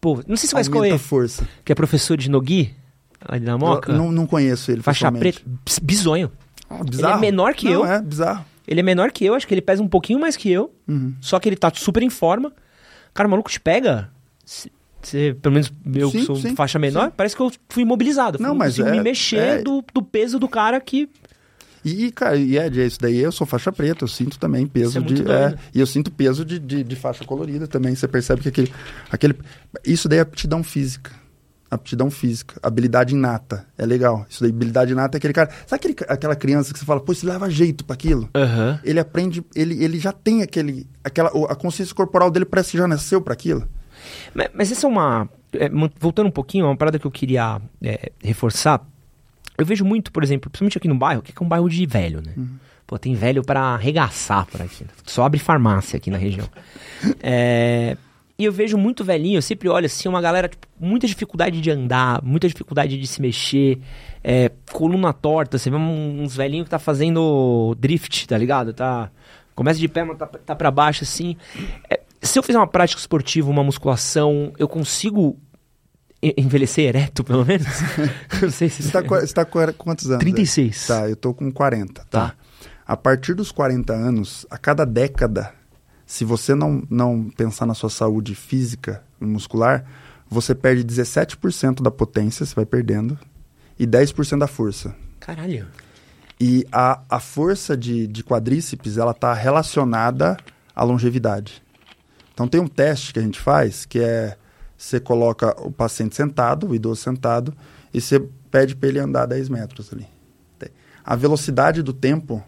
Pô, 0.00 0.22
não 0.28 0.36
sei 0.36 0.48
se 0.48 0.54
você 0.54 0.70
conhece 0.70 0.98
força. 1.02 1.48
que 1.64 1.72
é 1.72 1.74
professor 1.74 2.16
de 2.16 2.30
Nogi, 2.30 2.74
ali 3.26 3.44
na 3.44 3.56
Moca. 3.58 3.90
Eu 3.90 3.96
não, 3.98 4.12
não 4.12 4.26
conheço 4.26 4.70
ele. 4.70 4.82
Faixa 4.82 5.10
preta. 5.10 5.40
Bizonho. 5.82 6.30
Ah, 6.70 6.84
bizarro. 6.84 7.20
menor 7.20 7.54
que 7.54 7.64
Não, 7.64 7.72
eu. 7.72 7.86
É, 7.86 8.00
bizarro. 8.02 8.44
Ele 8.66 8.80
é 8.80 8.82
menor 8.82 9.10
que 9.10 9.24
eu, 9.24 9.32
acho 9.34 9.46
que 9.48 9.54
ele 9.54 9.62
pesa 9.62 9.82
um 9.82 9.88
pouquinho 9.88 10.20
mais 10.20 10.36
que 10.36 10.50
eu. 10.52 10.70
Uhum. 10.86 11.14
Só 11.22 11.40
que 11.40 11.48
ele 11.48 11.56
tá 11.56 11.72
super 11.74 12.02
em 12.02 12.10
forma. 12.10 12.52
Cara, 13.14 13.26
o 13.26 13.30
maluco 13.30 13.50
te 13.50 13.58
pega. 13.58 14.10
Se- 15.02 15.10
Você, 15.32 15.36
pelo 15.40 15.54
menos 15.54 15.72
eu 15.94 16.10
que 16.10 16.20
Sim, 16.20 16.24
sou 16.26 16.36
sim, 16.36 16.54
faixa 16.54 16.78
menor, 16.78 17.06
sim. 17.06 17.12
parece 17.16 17.34
que 17.36 17.42
eu 17.42 17.50
fui 17.68 17.82
imobilizado. 17.82 18.38
Não, 18.40 18.50
eu 18.50 18.54
mas 18.54 18.74
consigo 18.74 18.88
é- 18.88 18.92
me 18.92 19.00
mexer 19.02 19.36
é- 19.36 19.62
do, 19.62 19.84
do 19.94 20.02
peso 20.02 20.38
do 20.38 20.48
cara 20.48 20.80
que. 20.80 21.08
E, 21.84 22.10
cara, 22.10 22.36
e 22.36 22.58
Ed, 22.58 22.80
é 22.80 22.86
isso 22.86 22.98
daí, 23.00 23.18
eu 23.18 23.30
sou 23.30 23.46
faixa 23.46 23.70
preta, 23.70 24.04
eu 24.04 24.08
sinto 24.08 24.38
também 24.38 24.66
peso 24.66 24.98
é 24.98 25.00
de. 25.00 25.22
é, 25.30 25.54
e 25.72 25.78
eu 25.80 25.86
sinto 25.86 26.10
peso 26.10 26.44
de, 26.44 26.58
de, 26.58 26.82
de 26.82 26.96
faixa 26.96 27.24
colorida 27.24 27.66
também. 27.68 27.94
Você 27.94 28.08
percebe 28.08 28.42
que 28.42 28.48
aquele, 28.48 28.72
aquele. 29.10 29.36
Isso 29.86 30.08
daí 30.08 30.18
é 30.18 30.22
aptidão 30.22 30.62
física. 30.62 31.12
Aptidão 31.70 32.10
física. 32.10 32.58
Habilidade 32.62 33.14
inata. 33.14 33.66
É 33.76 33.84
legal. 33.86 34.26
Isso 34.28 34.42
daí, 34.42 34.50
habilidade 34.50 34.90
inata 34.92 35.16
é 35.16 35.18
aquele 35.18 35.32
cara. 35.34 35.50
Sabe 35.66 35.80
aquele, 35.80 35.96
aquela 36.08 36.34
criança 36.34 36.72
que 36.72 36.78
você 36.78 36.84
fala, 36.84 36.98
pô, 37.00 37.14
você 37.14 37.26
leva 37.26 37.48
jeito 37.50 37.84
pra 37.84 37.94
aquilo? 37.94 38.28
Aham. 38.34 38.80
Ele 38.82 38.98
aprende, 38.98 39.44
ele, 39.54 39.82
ele 39.84 39.98
já 40.00 40.10
tem 40.10 40.42
aquele. 40.42 40.86
Aquela, 41.04 41.28
a 41.50 41.54
consciência 41.54 41.94
corporal 41.94 42.30
dele 42.30 42.44
parece 42.44 42.72
que 42.72 42.78
já 42.78 42.88
nasceu 42.88 43.20
pra 43.20 43.34
aquilo. 43.34 43.68
Mas, 44.34 44.48
mas 44.54 44.72
essa 44.72 44.86
é 44.86 44.90
uma. 44.90 45.28
é, 45.52 45.68
voltando 45.98 46.26
um 46.26 46.30
pouquinho, 46.32 46.64
é 46.64 46.68
uma 46.68 46.76
parada 46.76 46.98
que 46.98 47.06
eu 47.06 47.10
queria 47.10 47.60
é, 47.82 48.12
reforçar. 48.22 48.84
Eu 49.56 49.66
vejo 49.66 49.84
muito, 49.84 50.12
por 50.12 50.22
exemplo, 50.22 50.48
principalmente 50.50 50.78
aqui 50.78 50.86
no 50.88 50.94
bairro, 50.94 51.22
que 51.22 51.32
é 51.36 51.44
um 51.44 51.48
bairro 51.48 51.68
de 51.68 51.84
velho, 51.86 52.20
né? 52.24 52.32
Pô, 52.86 52.98
tem 52.98 53.14
velho 53.14 53.42
pra 53.42 53.60
arregaçar 53.74 54.46
por 54.46 54.62
aqui. 54.62 54.84
né? 54.84 54.90
Só 55.04 55.24
abre 55.24 55.38
farmácia 55.38 55.96
aqui 55.96 56.10
na 56.10 56.16
região. 56.16 56.48
É, 57.20 57.96
E 58.38 58.44
eu 58.44 58.52
vejo 58.52 58.78
muito 58.78 59.02
velhinho, 59.04 59.36
eu 59.38 59.42
sempre 59.42 59.68
olho 59.68 59.86
assim, 59.86 60.08
uma 60.08 60.20
galera, 60.20 60.48
tipo, 60.48 60.64
muita 60.78 61.06
dificuldade 61.08 61.60
de 61.60 61.70
andar, 61.72 62.22
muita 62.22 62.46
dificuldade 62.46 62.96
de 62.96 63.06
se 63.06 63.20
mexer, 63.20 63.80
é, 64.22 64.52
coluna 64.72 65.12
torta, 65.12 65.58
você 65.58 65.68
vê 65.68 65.76
uns 65.76 66.36
velhinhos 66.36 66.64
que 66.64 66.70
tá 66.70 66.78
fazendo 66.78 67.74
drift, 67.80 68.28
tá 68.28 68.38
ligado? 68.38 68.72
Tá. 68.72 69.10
Começa 69.56 69.80
de 69.80 69.88
pé, 69.88 70.04
mas 70.04 70.16
tá, 70.16 70.26
tá 70.26 70.54
pra 70.54 70.70
baixo 70.70 71.02
assim. 71.02 71.36
É, 71.90 72.00
se 72.22 72.38
eu 72.38 72.42
fizer 72.42 72.58
uma 72.58 72.66
prática 72.66 73.00
esportiva, 73.00 73.48
uma 73.50 73.62
musculação, 73.64 74.52
eu 74.58 74.68
consigo 74.68 75.38
envelhecer 76.36 76.84
ereto, 76.86 77.22
pelo 77.22 77.44
menos? 77.44 77.66
Não 78.42 78.50
sei 78.50 78.68
se 78.68 78.82
Você 78.82 78.90
tá, 78.90 79.02
com- 79.02 79.14
você 79.14 79.32
tá 79.32 79.44
com 79.44 79.72
quantos 79.74 80.10
anos? 80.10 80.20
36. 80.20 80.86
Tá, 80.86 81.08
eu 81.08 81.16
tô 81.16 81.32
com 81.32 81.50
40, 81.50 82.04
tá? 82.04 82.28
Tá. 82.28 82.34
A 82.86 82.96
partir 82.96 83.34
dos 83.34 83.52
40 83.52 83.92
anos, 83.92 84.46
a 84.50 84.56
cada 84.58 84.84
década, 84.84 85.52
se 86.06 86.24
você 86.24 86.54
não, 86.54 86.82
não 86.90 87.28
pensar 87.36 87.66
na 87.66 87.74
sua 87.74 87.90
saúde 87.90 88.34
física 88.34 89.02
e 89.20 89.24
muscular, 89.26 89.84
você 90.28 90.54
perde 90.54 90.82
17% 90.84 91.82
da 91.82 91.90
potência, 91.90 92.44
você 92.46 92.54
vai 92.54 92.64
perdendo, 92.64 93.18
e 93.78 93.86
10% 93.86 94.38
da 94.38 94.46
força. 94.46 94.94
Caralho. 95.20 95.66
E 96.40 96.66
a, 96.72 97.00
a 97.08 97.20
força 97.20 97.76
de, 97.76 98.06
de 98.06 98.24
quadríceps, 98.24 98.96
ela 98.96 99.12
tá 99.12 99.34
relacionada 99.34 100.36
à 100.74 100.82
longevidade. 100.82 101.62
Então 102.38 102.46
tem 102.46 102.60
um 102.60 102.68
teste 102.68 103.12
que 103.12 103.18
a 103.18 103.22
gente 103.22 103.40
faz, 103.40 103.84
que 103.84 103.98
é 103.98 104.36
você 104.76 105.00
coloca 105.00 105.60
o 105.60 105.72
paciente 105.72 106.14
sentado, 106.14 106.68
o 106.68 106.74
idoso 106.74 107.02
sentado, 107.02 107.52
e 107.92 108.00
você 108.00 108.20
pede 108.48 108.76
para 108.76 108.88
ele 108.88 109.00
andar 109.00 109.26
10 109.26 109.48
metros 109.48 109.92
ali. 109.92 110.06
A 111.04 111.16
velocidade 111.16 111.82
do 111.82 111.92
tempo 111.92 112.40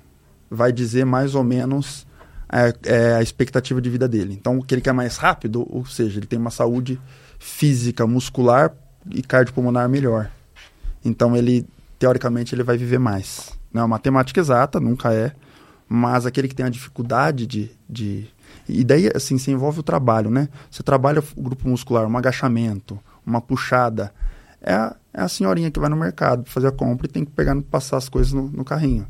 vai 0.49 0.70
dizer 0.70 1.05
mais 1.05 1.34
ou 1.34 1.43
menos 1.43 2.07
é, 2.53 2.72
é, 2.84 3.14
a 3.14 3.22
expectativa 3.22 3.80
de 3.80 3.91
vida 3.91 4.07
dele. 4.07 4.32
Então, 4.32 4.59
o 4.59 4.62
que 4.62 4.80
quer 4.80 4.93
mais 4.93 5.16
rápido, 5.16 5.66
ou 5.68 5.84
seja, 5.84 6.20
ele 6.20 6.26
tem 6.28 6.38
uma 6.38 6.53
saúde 6.53 7.01
física, 7.41 8.07
muscular 8.07 8.72
e 9.11 9.22
cardiopulmonar 9.22 9.88
melhor. 9.88 10.30
Então, 11.05 11.36
ele, 11.36 11.66
teoricamente, 11.99 12.55
ele 12.55 12.62
vai 12.62 12.76
viver 12.76 13.01
mais. 13.01 13.59
Não 13.72 13.80
é 13.80 13.82
uma 13.82 13.97
matemática 13.97 14.38
exata, 14.38 14.78
nunca 14.78 15.12
é, 15.12 15.32
mas 15.88 16.26
aquele 16.26 16.47
que 16.47 16.55
tem 16.55 16.66
a 16.66 16.70
dificuldade 16.70 17.45
de, 17.45 17.72
de... 17.88 18.28
E 18.71 18.85
daí, 18.85 19.11
assim, 19.14 19.37
se 19.39 19.51
envolve 19.51 19.81
o 19.81 19.83
trabalho, 19.83 20.31
né? 20.31 20.49
Você 20.71 20.83
trabalha 20.83 21.23
o 21.37 21.43
grupo 21.43 21.68
muscular, 21.68 22.07
um 22.07 22.16
agachamento, 22.16 22.99
uma 23.27 23.41
puxada. 23.41 24.12
É 24.62 24.73
a, 24.73 24.97
é 25.12 25.23
a 25.23 25.29
senhorinha 25.29 25.71
que 25.71 25.81
vai 25.81 25.89
no 25.89 25.97
mercado 25.97 26.49
fazer 26.49 26.68
a 26.68 26.73
compra 26.73 27.07
e 27.07 27.11
tem 27.11 27.25
que 27.25 27.31
pegar, 27.31 27.61
passar 27.62 27.97
as 27.97 28.09
coisas 28.09 28.33
no, 28.33 28.49
no 28.49 28.64
carrinho. 28.64 29.07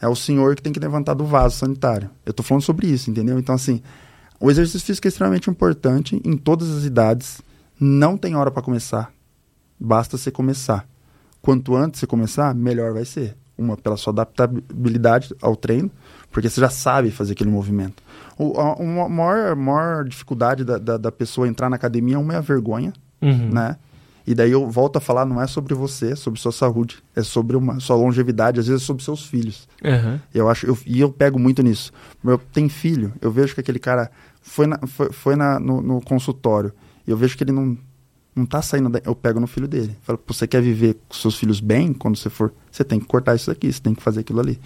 É 0.00 0.08
o 0.08 0.14
senhor 0.14 0.54
que 0.54 0.62
tem 0.62 0.72
que 0.72 0.80
levantar 0.80 1.14
do 1.14 1.24
vaso 1.24 1.56
sanitário. 1.56 2.10
Eu 2.24 2.32
tô 2.32 2.42
falando 2.42 2.62
sobre 2.62 2.86
isso, 2.86 3.10
entendeu? 3.10 3.38
Então, 3.38 3.54
assim, 3.54 3.82
o 4.38 4.50
exercício 4.50 4.86
físico 4.86 5.06
é 5.06 5.08
extremamente 5.08 5.48
importante 5.48 6.20
em 6.24 6.36
todas 6.36 6.70
as 6.70 6.84
idades. 6.84 7.40
Não 7.80 8.16
tem 8.16 8.36
hora 8.36 8.50
para 8.50 8.62
começar. 8.62 9.10
Basta 9.78 10.16
você 10.16 10.30
começar. 10.30 10.86
Quanto 11.40 11.74
antes 11.74 12.00
você 12.00 12.06
começar, 12.06 12.54
melhor 12.54 12.92
vai 12.92 13.04
ser. 13.04 13.36
Uma, 13.56 13.76
pela 13.76 13.96
sua 13.96 14.12
adaptabilidade 14.12 15.34
ao 15.40 15.56
treino, 15.56 15.90
porque 16.30 16.50
você 16.50 16.60
já 16.60 16.68
sabe 16.68 17.10
fazer 17.10 17.32
aquele 17.32 17.50
movimento. 17.50 18.02
O, 18.38 18.58
a, 18.60 18.74
uma 18.74 19.08
maior, 19.08 19.56
maior 19.56 20.04
dificuldade 20.04 20.64
da, 20.64 20.78
da, 20.78 20.96
da 20.96 21.12
pessoa 21.12 21.48
entrar 21.48 21.70
na 21.70 21.76
academia, 21.76 22.18
uma 22.18 22.34
é 22.34 22.36
a 22.36 22.40
vergonha, 22.40 22.92
Uhum. 23.22 23.48
né? 23.50 23.76
E 24.26 24.34
daí 24.34 24.50
eu 24.50 24.68
volto 24.68 24.96
a 24.96 25.00
falar, 25.00 25.24
não 25.24 25.40
é 25.40 25.46
sobre 25.46 25.72
você, 25.72 26.12
é 26.12 26.16
sobre 26.16 26.40
sua 26.40 26.50
saúde, 26.50 26.96
é 27.14 27.22
sobre 27.22 27.56
uma, 27.56 27.78
sua 27.78 27.94
longevidade, 27.94 28.58
às 28.58 28.66
vezes 28.66 28.82
é 28.82 28.84
sobre 28.84 29.02
seus 29.04 29.24
filhos. 29.24 29.68
Aham. 29.84 30.20
Eu 30.34 30.48
acho, 30.48 30.66
eu, 30.66 30.76
e 30.84 31.00
eu 31.00 31.12
pego 31.12 31.38
muito 31.38 31.62
nisso. 31.62 31.92
Meu, 32.24 32.36
tem 32.36 32.68
filho, 32.68 33.12
eu 33.20 33.30
vejo 33.30 33.54
que 33.54 33.60
aquele 33.60 33.78
cara 33.78 34.10
foi, 34.42 34.66
na, 34.66 34.78
foi, 34.86 35.12
foi 35.12 35.36
na, 35.36 35.60
no, 35.60 35.80
no 35.80 36.00
consultório, 36.00 36.72
e 37.06 37.10
eu 37.12 37.16
vejo 37.16 37.36
que 37.38 37.44
ele 37.44 37.52
não, 37.52 37.78
não 38.34 38.44
tá 38.44 38.60
saindo, 38.60 38.88
da, 38.88 39.00
eu 39.04 39.14
pego 39.14 39.38
no 39.38 39.46
filho 39.46 39.68
dele. 39.68 39.96
Falo, 40.02 40.18
"Pô, 40.18 40.34
você 40.34 40.46
quer 40.46 40.60
viver 40.60 40.98
com 41.08 41.14
seus 41.14 41.36
filhos 41.36 41.60
bem, 41.60 41.92
quando 41.92 42.16
você 42.16 42.28
for, 42.28 42.52
você 42.70 42.82
tem 42.82 42.98
que 42.98 43.06
cortar 43.06 43.36
isso 43.36 43.46
daqui, 43.48 43.72
você 43.72 43.80
tem 43.80 43.94
que 43.94 44.02
fazer 44.02 44.20
aquilo 44.20 44.40
ali. 44.40 44.60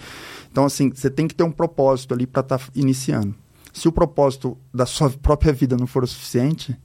Então, 0.51 0.64
assim, 0.64 0.91
você 0.91 1.11
tem 1.11 1.29
que 1.29 1.35
ter 1.35 1.45
um 1.45 1.53
propósito 1.53 2.14
ali 2.14 2.27
para 2.27 2.41
estar 2.41 2.61
iniciando. 2.75 3.35
Se 3.73 3.89
o 3.89 3.93
propósito 3.93 4.57
da 4.73 4.87
sua 4.87 5.11
própria 5.11 5.53
vida 5.53 5.77
não 5.77 5.87
for 5.87 6.03
o 6.05 6.07
suficiente, 6.07 6.77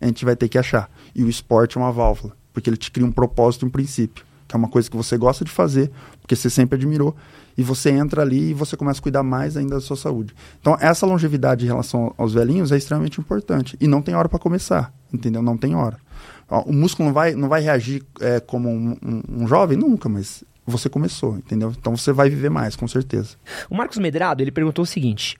a 0.00 0.06
gente 0.06 0.24
vai 0.24 0.36
ter 0.36 0.48
que 0.48 0.58
achar. 0.58 0.90
E 1.14 1.22
o 1.24 1.28
esporte 1.28 1.76
é 1.78 1.80
uma 1.80 1.92
válvula, 1.92 2.34
porque 2.52 2.68
ele 2.68 2.76
te 2.76 2.90
cria 2.90 3.06
um 3.06 3.12
propósito, 3.12 3.64
um 3.66 3.70
princípio, 3.70 4.24
que 4.46 4.54
é 4.54 4.58
uma 4.58 4.68
coisa 4.68 4.90
que 4.90 4.96
você 4.96 5.16
gosta 5.16 5.44
de 5.44 5.50
fazer, 5.50 5.90
porque 6.20 6.36
você 6.36 6.50
sempre 6.50 6.76
admirou, 6.76 7.14
e 7.56 7.62
você 7.62 7.90
entra 7.90 8.20
ali 8.22 8.50
e 8.50 8.54
você 8.54 8.76
começa 8.76 8.98
a 8.98 9.02
cuidar 9.02 9.22
mais 9.22 9.56
ainda 9.56 9.76
da 9.76 9.80
sua 9.80 9.96
saúde. 9.96 10.34
Então, 10.60 10.76
essa 10.80 11.06
longevidade 11.06 11.64
em 11.64 11.68
relação 11.68 12.12
aos 12.18 12.34
velhinhos 12.34 12.72
é 12.72 12.76
extremamente 12.76 13.20
importante. 13.20 13.76
E 13.80 13.86
não 13.86 14.02
tem 14.02 14.14
hora 14.14 14.28
para 14.28 14.38
começar, 14.40 14.92
entendeu? 15.12 15.40
Não 15.40 15.56
tem 15.56 15.74
hora. 15.74 15.96
O 16.66 16.72
músculo 16.72 17.06
não 17.08 17.14
vai, 17.14 17.32
não 17.34 17.48
vai 17.48 17.62
reagir 17.62 18.02
é, 18.20 18.38
como 18.40 18.68
um, 18.68 18.96
um- 19.02 19.22
um 19.44 19.46
jovem? 19.46 19.78
Nunca, 19.78 20.08
mas 20.08 20.42
você 20.66 20.88
começou, 20.88 21.36
entendeu? 21.36 21.72
Então 21.78 21.96
você 21.96 22.12
vai 22.12 22.28
viver 22.28 22.50
mais, 22.50 22.74
com 22.76 22.86
certeza. 22.88 23.36
O 23.70 23.74
Marcos 23.76 23.98
Medrado, 23.98 24.42
ele 24.42 24.50
perguntou 24.50 24.82
o 24.82 24.86
seguinte: 24.86 25.38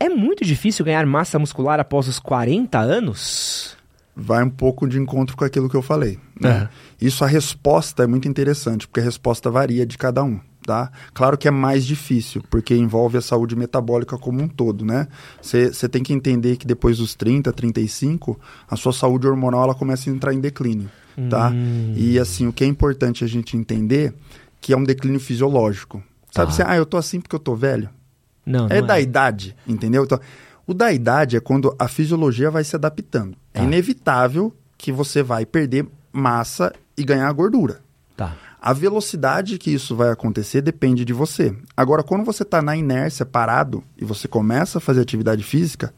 É 0.00 0.08
muito 0.08 0.44
difícil 0.44 0.84
ganhar 0.84 1.04
massa 1.06 1.38
muscular 1.38 1.80
após 1.80 2.06
os 2.08 2.18
40 2.18 2.78
anos? 2.78 3.76
vai 4.20 4.42
um 4.42 4.50
pouco 4.50 4.88
de 4.88 4.98
encontro 4.98 5.36
com 5.36 5.44
aquilo 5.44 5.70
que 5.70 5.76
eu 5.76 5.82
falei. 5.82 6.18
Né? 6.40 6.68
Isso, 7.00 7.22
a 7.22 7.26
resposta 7.28 8.02
é 8.02 8.06
muito 8.08 8.26
interessante, 8.26 8.88
porque 8.88 8.98
a 8.98 9.02
resposta 9.04 9.48
varia 9.48 9.86
de 9.86 9.96
cada 9.96 10.24
um. 10.24 10.40
Tá? 10.66 10.90
Claro 11.14 11.38
que 11.38 11.46
é 11.46 11.50
mais 11.52 11.86
difícil, 11.86 12.42
porque 12.50 12.74
envolve 12.74 13.16
a 13.16 13.20
saúde 13.22 13.54
metabólica 13.54 14.18
como 14.18 14.42
um 14.42 14.48
todo, 14.48 14.84
né? 14.84 15.06
Você 15.40 15.88
tem 15.88 16.02
que 16.02 16.12
entender 16.12 16.56
que 16.56 16.66
depois 16.66 16.98
dos 16.98 17.14
30, 17.14 17.50
35, 17.52 18.38
a 18.68 18.74
sua 18.76 18.92
saúde 18.92 19.26
hormonal 19.26 19.62
ela 19.62 19.74
começa 19.74 20.10
a 20.10 20.12
entrar 20.12 20.34
em 20.34 20.40
declínio, 20.40 20.90
tá? 21.30 21.50
Hum. 21.50 21.94
E 21.96 22.18
assim, 22.18 22.48
o 22.48 22.52
que 22.52 22.64
é 22.64 22.66
importante 22.66 23.22
a 23.24 23.26
gente 23.26 23.56
entender 23.56 24.12
que 24.60 24.72
é 24.72 24.76
um 24.76 24.84
declínio 24.84 25.20
fisiológico. 25.20 26.02
Sabe 26.32 26.48
Tá. 26.48 26.52
assim, 26.52 26.62
ah, 26.66 26.76
eu 26.76 26.84
tô 26.84 26.96
assim 26.98 27.20
porque 27.20 27.36
eu 27.36 27.40
tô 27.40 27.54
velho? 27.54 27.88
Não, 28.48 28.66
É 28.68 28.80
não 28.80 28.86
da 28.86 28.98
idade, 29.00 29.54
entendeu? 29.66 30.04
Então, 30.04 30.18
o 30.66 30.72
da 30.74 30.92
idade 30.92 31.36
é 31.36 31.40
quando 31.40 31.74
a 31.78 31.86
fisiologia 31.86 32.50
vai 32.50 32.64
se 32.64 32.74
adaptando. 32.74 33.36
É 33.54 33.58
Tá. 33.58 33.64
inevitável 33.64 34.52
que 34.76 34.90
você 34.90 35.22
vai 35.22 35.44
perder 35.44 35.86
massa 36.12 36.72
e 36.96 37.04
ganhar 37.04 37.30
gordura. 37.32 37.80
Tá. 38.16 38.34
A 38.60 38.72
velocidade 38.72 39.56
que 39.58 39.70
isso 39.70 39.94
vai 39.94 40.10
acontecer 40.10 40.60
depende 40.60 41.04
de 41.04 41.12
você. 41.12 41.54
Agora, 41.76 42.02
quando 42.02 42.24
você 42.24 42.42
está 42.42 42.60
na 42.60 42.76
inércia, 42.76 43.24
parado, 43.24 43.84
e 43.96 44.04
você 44.04 44.26
começa 44.26 44.78
a 44.78 44.80
fazer 44.80 45.00
atividade 45.00 45.44
física, 45.44 45.94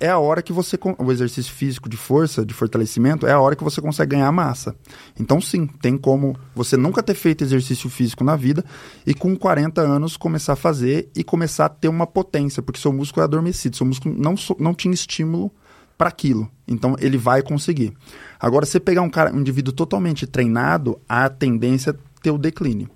é 0.00 0.08
a 0.08 0.18
hora 0.18 0.42
que 0.42 0.52
você. 0.52 0.78
O 0.98 1.12
exercício 1.12 1.52
físico 1.52 1.88
de 1.88 1.96
força, 1.96 2.44
de 2.44 2.54
fortalecimento, 2.54 3.26
é 3.26 3.32
a 3.32 3.40
hora 3.40 3.56
que 3.56 3.64
você 3.64 3.80
consegue 3.80 4.16
ganhar 4.16 4.30
massa. 4.32 4.74
Então, 5.18 5.40
sim, 5.40 5.66
tem 5.66 5.96
como 5.96 6.36
você 6.54 6.76
nunca 6.76 7.02
ter 7.02 7.14
feito 7.14 7.44
exercício 7.44 7.88
físico 7.90 8.24
na 8.24 8.36
vida 8.36 8.64
e 9.06 9.14
com 9.14 9.36
40 9.36 9.80
anos 9.80 10.16
começar 10.16 10.54
a 10.54 10.56
fazer 10.56 11.10
e 11.14 11.24
começar 11.24 11.66
a 11.66 11.68
ter 11.68 11.88
uma 11.88 12.06
potência, 12.06 12.62
porque 12.62 12.80
seu 12.80 12.92
músculo 12.92 13.22
é 13.22 13.24
adormecido, 13.24 13.76
seu 13.76 13.86
músculo 13.86 14.14
não, 14.16 14.34
não 14.58 14.74
tinha 14.74 14.94
estímulo 14.94 15.50
para 15.96 16.08
aquilo. 16.08 16.48
Então, 16.66 16.94
ele 17.00 17.18
vai 17.18 17.42
conseguir. 17.42 17.92
Agora, 18.38 18.64
se 18.64 18.78
pegar 18.78 19.02
um 19.02 19.10
cara, 19.10 19.34
um 19.34 19.40
indivíduo 19.40 19.72
totalmente 19.72 20.26
treinado, 20.26 21.00
a 21.08 21.28
tendência 21.28 21.90
é 21.90 21.94
ter 22.22 22.30
o 22.30 22.38
declínio. 22.38 22.88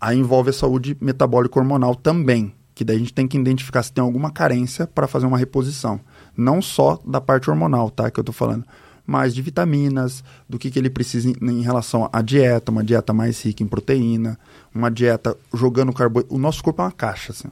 Aí 0.00 0.18
envolve 0.18 0.50
a 0.50 0.52
saúde 0.52 0.96
metabólica 1.00 1.60
hormonal 1.60 1.94
também, 1.94 2.52
que 2.74 2.84
daí 2.84 2.96
a 2.96 2.98
gente 2.98 3.14
tem 3.14 3.28
que 3.28 3.38
identificar 3.38 3.82
se 3.84 3.92
tem 3.92 4.02
alguma 4.02 4.32
carência 4.32 4.84
para 4.84 5.06
fazer 5.06 5.26
uma 5.26 5.38
reposição. 5.38 6.00
Não 6.36 6.62
só 6.62 7.00
da 7.04 7.20
parte 7.20 7.50
hormonal, 7.50 7.90
tá? 7.90 8.10
Que 8.10 8.18
eu 8.20 8.24
tô 8.24 8.32
falando. 8.32 8.64
Mas 9.06 9.34
de 9.34 9.42
vitaminas, 9.42 10.22
do 10.48 10.58
que, 10.58 10.70
que 10.70 10.78
ele 10.78 10.88
precisa 10.88 11.28
em, 11.28 11.34
em 11.40 11.62
relação 11.62 12.08
à 12.12 12.22
dieta, 12.22 12.70
uma 12.70 12.84
dieta 12.84 13.12
mais 13.12 13.42
rica 13.42 13.62
em 13.62 13.66
proteína, 13.66 14.38
uma 14.74 14.90
dieta 14.90 15.36
jogando 15.52 15.92
carboidrato. 15.92 16.34
O 16.34 16.38
nosso 16.38 16.62
corpo 16.62 16.82
é 16.82 16.84
uma 16.86 16.92
caixa, 16.92 17.32
assim. 17.32 17.48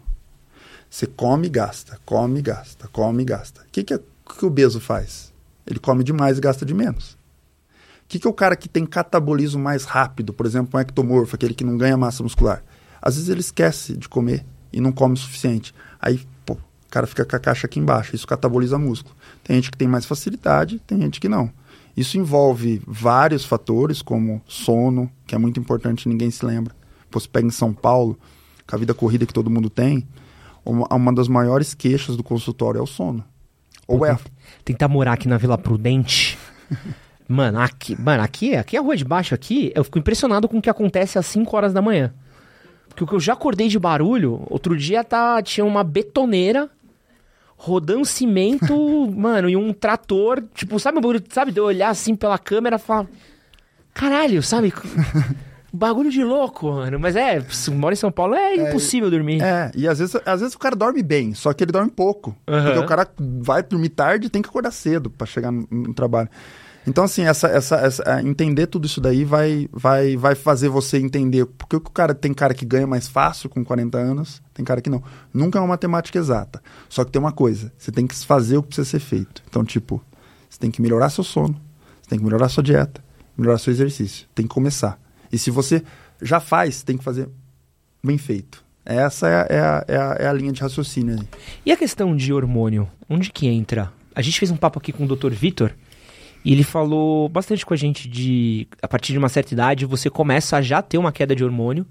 Você 0.88 1.06
come 1.06 1.46
e 1.46 1.50
gasta, 1.50 1.98
come 2.04 2.38
e 2.38 2.42
gasta, 2.42 2.88
come 2.88 3.22
e 3.22 3.24
gasta. 3.26 3.62
O 3.62 3.64
que, 3.70 3.82
que, 3.82 3.94
é- 3.94 4.00
que 4.38 4.44
o 4.44 4.48
obeso 4.48 4.80
faz? 4.80 5.32
Ele 5.66 5.78
come 5.78 6.02
demais 6.02 6.38
e 6.38 6.40
gasta 6.40 6.64
de 6.64 6.74
menos. 6.74 7.12
O 7.12 8.08
que, 8.08 8.18
que 8.18 8.26
é 8.26 8.30
o 8.30 8.34
cara 8.34 8.56
que 8.56 8.68
tem 8.68 8.84
catabolismo 8.84 9.62
mais 9.62 9.84
rápido, 9.84 10.32
por 10.32 10.46
exemplo, 10.46 10.76
um 10.76 10.80
ectomorfo, 10.80 11.36
aquele 11.36 11.54
que 11.54 11.62
não 11.64 11.76
ganha 11.76 11.96
massa 11.96 12.22
muscular? 12.22 12.64
Às 13.00 13.14
vezes 13.14 13.28
ele 13.28 13.40
esquece 13.40 13.96
de 13.96 14.08
comer 14.08 14.44
e 14.72 14.80
não 14.80 14.90
come 14.90 15.14
o 15.14 15.16
suficiente. 15.16 15.72
Aí, 16.00 16.20
o 16.90 16.92
cara 16.92 17.06
fica 17.06 17.24
com 17.24 17.36
a 17.36 17.38
caixa 17.38 17.68
aqui 17.68 17.78
embaixo, 17.78 18.16
isso 18.16 18.26
cataboliza 18.26 18.76
músculo. 18.76 19.14
Tem 19.44 19.54
gente 19.54 19.70
que 19.70 19.78
tem 19.78 19.86
mais 19.86 20.04
facilidade, 20.04 20.80
tem 20.80 21.00
gente 21.00 21.20
que 21.20 21.28
não. 21.28 21.48
Isso 21.96 22.18
envolve 22.18 22.82
vários 22.84 23.44
fatores, 23.44 24.02
como 24.02 24.42
sono, 24.44 25.08
que 25.24 25.32
é 25.32 25.38
muito 25.38 25.60
importante, 25.60 26.08
ninguém 26.08 26.32
se 26.32 26.44
lembra. 26.44 26.74
Você 27.12 27.28
pega 27.28 27.46
em 27.46 27.50
São 27.52 27.72
Paulo, 27.72 28.18
com 28.66 28.74
a 28.74 28.78
vida 28.78 28.92
corrida 28.92 29.24
que 29.24 29.32
todo 29.32 29.48
mundo 29.48 29.70
tem, 29.70 30.04
uma, 30.64 30.88
uma 30.90 31.12
das 31.12 31.28
maiores 31.28 31.74
queixas 31.74 32.16
do 32.16 32.24
consultório 32.24 32.80
é 32.80 32.82
o 32.82 32.86
sono. 32.86 33.24
Ou 33.86 34.04
é. 34.04 34.18
Tentar 34.64 34.88
morar 34.88 35.12
aqui 35.12 35.28
na 35.28 35.38
Vila 35.38 35.56
Prudente. 35.56 36.36
mano, 37.28 37.60
aqui, 37.60 38.00
mano, 38.00 38.24
aqui, 38.24 38.56
aqui 38.56 38.76
é 38.76 38.80
a 38.80 38.82
rua 38.82 38.96
de 38.96 39.04
baixo 39.04 39.32
aqui, 39.32 39.70
eu 39.76 39.84
fico 39.84 39.98
impressionado 40.00 40.48
com 40.48 40.58
o 40.58 40.62
que 40.62 40.70
acontece 40.70 41.20
às 41.20 41.26
5 41.26 41.56
horas 41.56 41.72
da 41.72 41.80
manhã. 41.80 42.12
Porque 42.88 43.04
o 43.04 43.06
que 43.06 43.14
eu 43.14 43.20
já 43.20 43.34
acordei 43.34 43.68
de 43.68 43.78
barulho, 43.78 44.42
outro 44.50 44.76
dia 44.76 45.04
tá, 45.04 45.40
tinha 45.40 45.64
uma 45.64 45.84
betoneira 45.84 46.68
rodando 47.62 48.06
cimento, 48.06 48.74
mano, 49.14 49.48
e 49.50 49.54
um 49.54 49.70
trator, 49.70 50.42
tipo, 50.54 50.80
sabe 50.80 50.96
o 50.96 51.00
bagulho, 51.02 51.22
sabe, 51.28 51.52
de 51.52 51.60
eu 51.60 51.64
olhar 51.64 51.90
assim 51.90 52.16
pela 52.16 52.38
câmera 52.38 52.76
e 52.76 52.78
falar, 52.78 53.06
caralho, 53.92 54.42
sabe? 54.42 54.72
Bagulho 55.72 56.10
de 56.10 56.24
louco, 56.24 56.68
mano. 56.72 56.98
Mas 56.98 57.14
é, 57.14 57.40
mora 57.70 57.92
em 57.92 57.96
São 57.96 58.10
Paulo, 58.10 58.34
é, 58.34 58.54
é 58.54 58.68
impossível 58.68 59.08
dormir. 59.08 59.40
É, 59.40 59.70
e 59.76 59.86
às 59.86 60.00
vezes, 60.00 60.16
às 60.26 60.40
vezes 60.40 60.56
o 60.56 60.58
cara 60.58 60.74
dorme 60.74 61.00
bem, 61.00 61.32
só 61.32 61.52
que 61.52 61.62
ele 61.62 61.70
dorme 61.70 61.92
pouco. 61.92 62.30
Uhum. 62.48 62.64
Porque 62.64 62.78
o 62.80 62.86
cara 62.86 63.08
vai 63.16 63.62
dormir 63.62 63.90
tarde 63.90 64.26
e 64.26 64.30
tem 64.30 64.42
que 64.42 64.48
acordar 64.48 64.72
cedo 64.72 65.08
para 65.10 65.28
chegar 65.28 65.52
no, 65.52 65.68
no, 65.70 65.94
trabalho. 65.94 66.28
Então, 66.90 67.04
assim, 67.04 67.22
essa, 67.22 67.46
essa, 67.46 67.76
essa, 67.76 68.02
é, 68.02 68.20
entender 68.20 68.66
tudo 68.66 68.84
isso 68.84 69.00
daí 69.00 69.24
vai, 69.24 69.68
vai, 69.72 70.16
vai 70.16 70.34
fazer 70.34 70.68
você 70.68 70.98
entender 70.98 71.46
porque 71.46 71.76
o 71.76 71.80
cara 71.80 72.12
tem 72.12 72.34
cara 72.34 72.52
que 72.52 72.64
ganha 72.64 72.84
mais 72.84 73.06
fácil 73.06 73.48
com 73.48 73.64
40 73.64 73.96
anos, 73.96 74.42
tem 74.52 74.64
cara 74.64 74.80
que 74.80 74.90
não. 74.90 75.00
Nunca 75.32 75.56
é 75.56 75.62
uma 75.62 75.68
matemática 75.68 76.18
exata. 76.18 76.60
Só 76.88 77.04
que 77.04 77.12
tem 77.12 77.20
uma 77.20 77.30
coisa, 77.30 77.72
você 77.78 77.92
tem 77.92 78.08
que 78.08 78.16
fazer 78.16 78.56
o 78.56 78.62
que 78.62 78.70
precisa 78.70 78.90
ser 78.90 78.98
feito. 78.98 79.40
Então, 79.48 79.64
tipo, 79.64 80.02
você 80.48 80.58
tem 80.58 80.68
que 80.68 80.82
melhorar 80.82 81.10
seu 81.10 81.22
sono, 81.22 81.54
você 82.02 82.10
tem 82.10 82.18
que 82.18 82.24
melhorar 82.24 82.48
sua 82.48 82.64
dieta, 82.64 83.00
melhorar 83.38 83.58
seu 83.58 83.72
exercício. 83.72 84.26
Tem 84.34 84.44
que 84.44 84.52
começar. 84.52 85.00
E 85.32 85.38
se 85.38 85.48
você 85.48 85.84
já 86.20 86.40
faz, 86.40 86.82
tem 86.82 86.98
que 86.98 87.04
fazer 87.04 87.28
bem 88.02 88.18
feito. 88.18 88.64
Essa 88.84 89.28
é 89.28 89.46
é 89.48 89.60
a, 89.60 89.84
é 89.86 89.96
a, 89.96 90.16
é 90.18 90.26
a 90.26 90.32
linha 90.32 90.50
de 90.50 90.60
raciocínio. 90.60 91.20
Aí. 91.20 91.28
E 91.66 91.70
a 91.70 91.76
questão 91.76 92.16
de 92.16 92.32
hormônio? 92.32 92.88
Onde 93.08 93.30
que 93.30 93.46
entra? 93.46 93.92
A 94.12 94.22
gente 94.22 94.40
fez 94.40 94.50
um 94.50 94.56
papo 94.56 94.80
aqui 94.80 94.90
com 94.90 95.04
o 95.04 95.16
Dr. 95.16 95.30
Vitor 95.30 95.72
e 96.44 96.52
ele 96.52 96.64
falou 96.64 97.28
bastante 97.28 97.64
com 97.66 97.74
a 97.74 97.76
gente 97.76 98.08
de 98.08 98.66
a 98.82 98.88
partir 98.88 99.12
de 99.12 99.18
uma 99.18 99.28
certa 99.28 99.52
idade 99.52 99.84
você 99.84 100.08
começa 100.08 100.56
a 100.56 100.62
já 100.62 100.80
ter 100.80 100.98
uma 100.98 101.12
queda 101.12 101.34
de 101.36 101.44
hormônio 101.44 101.86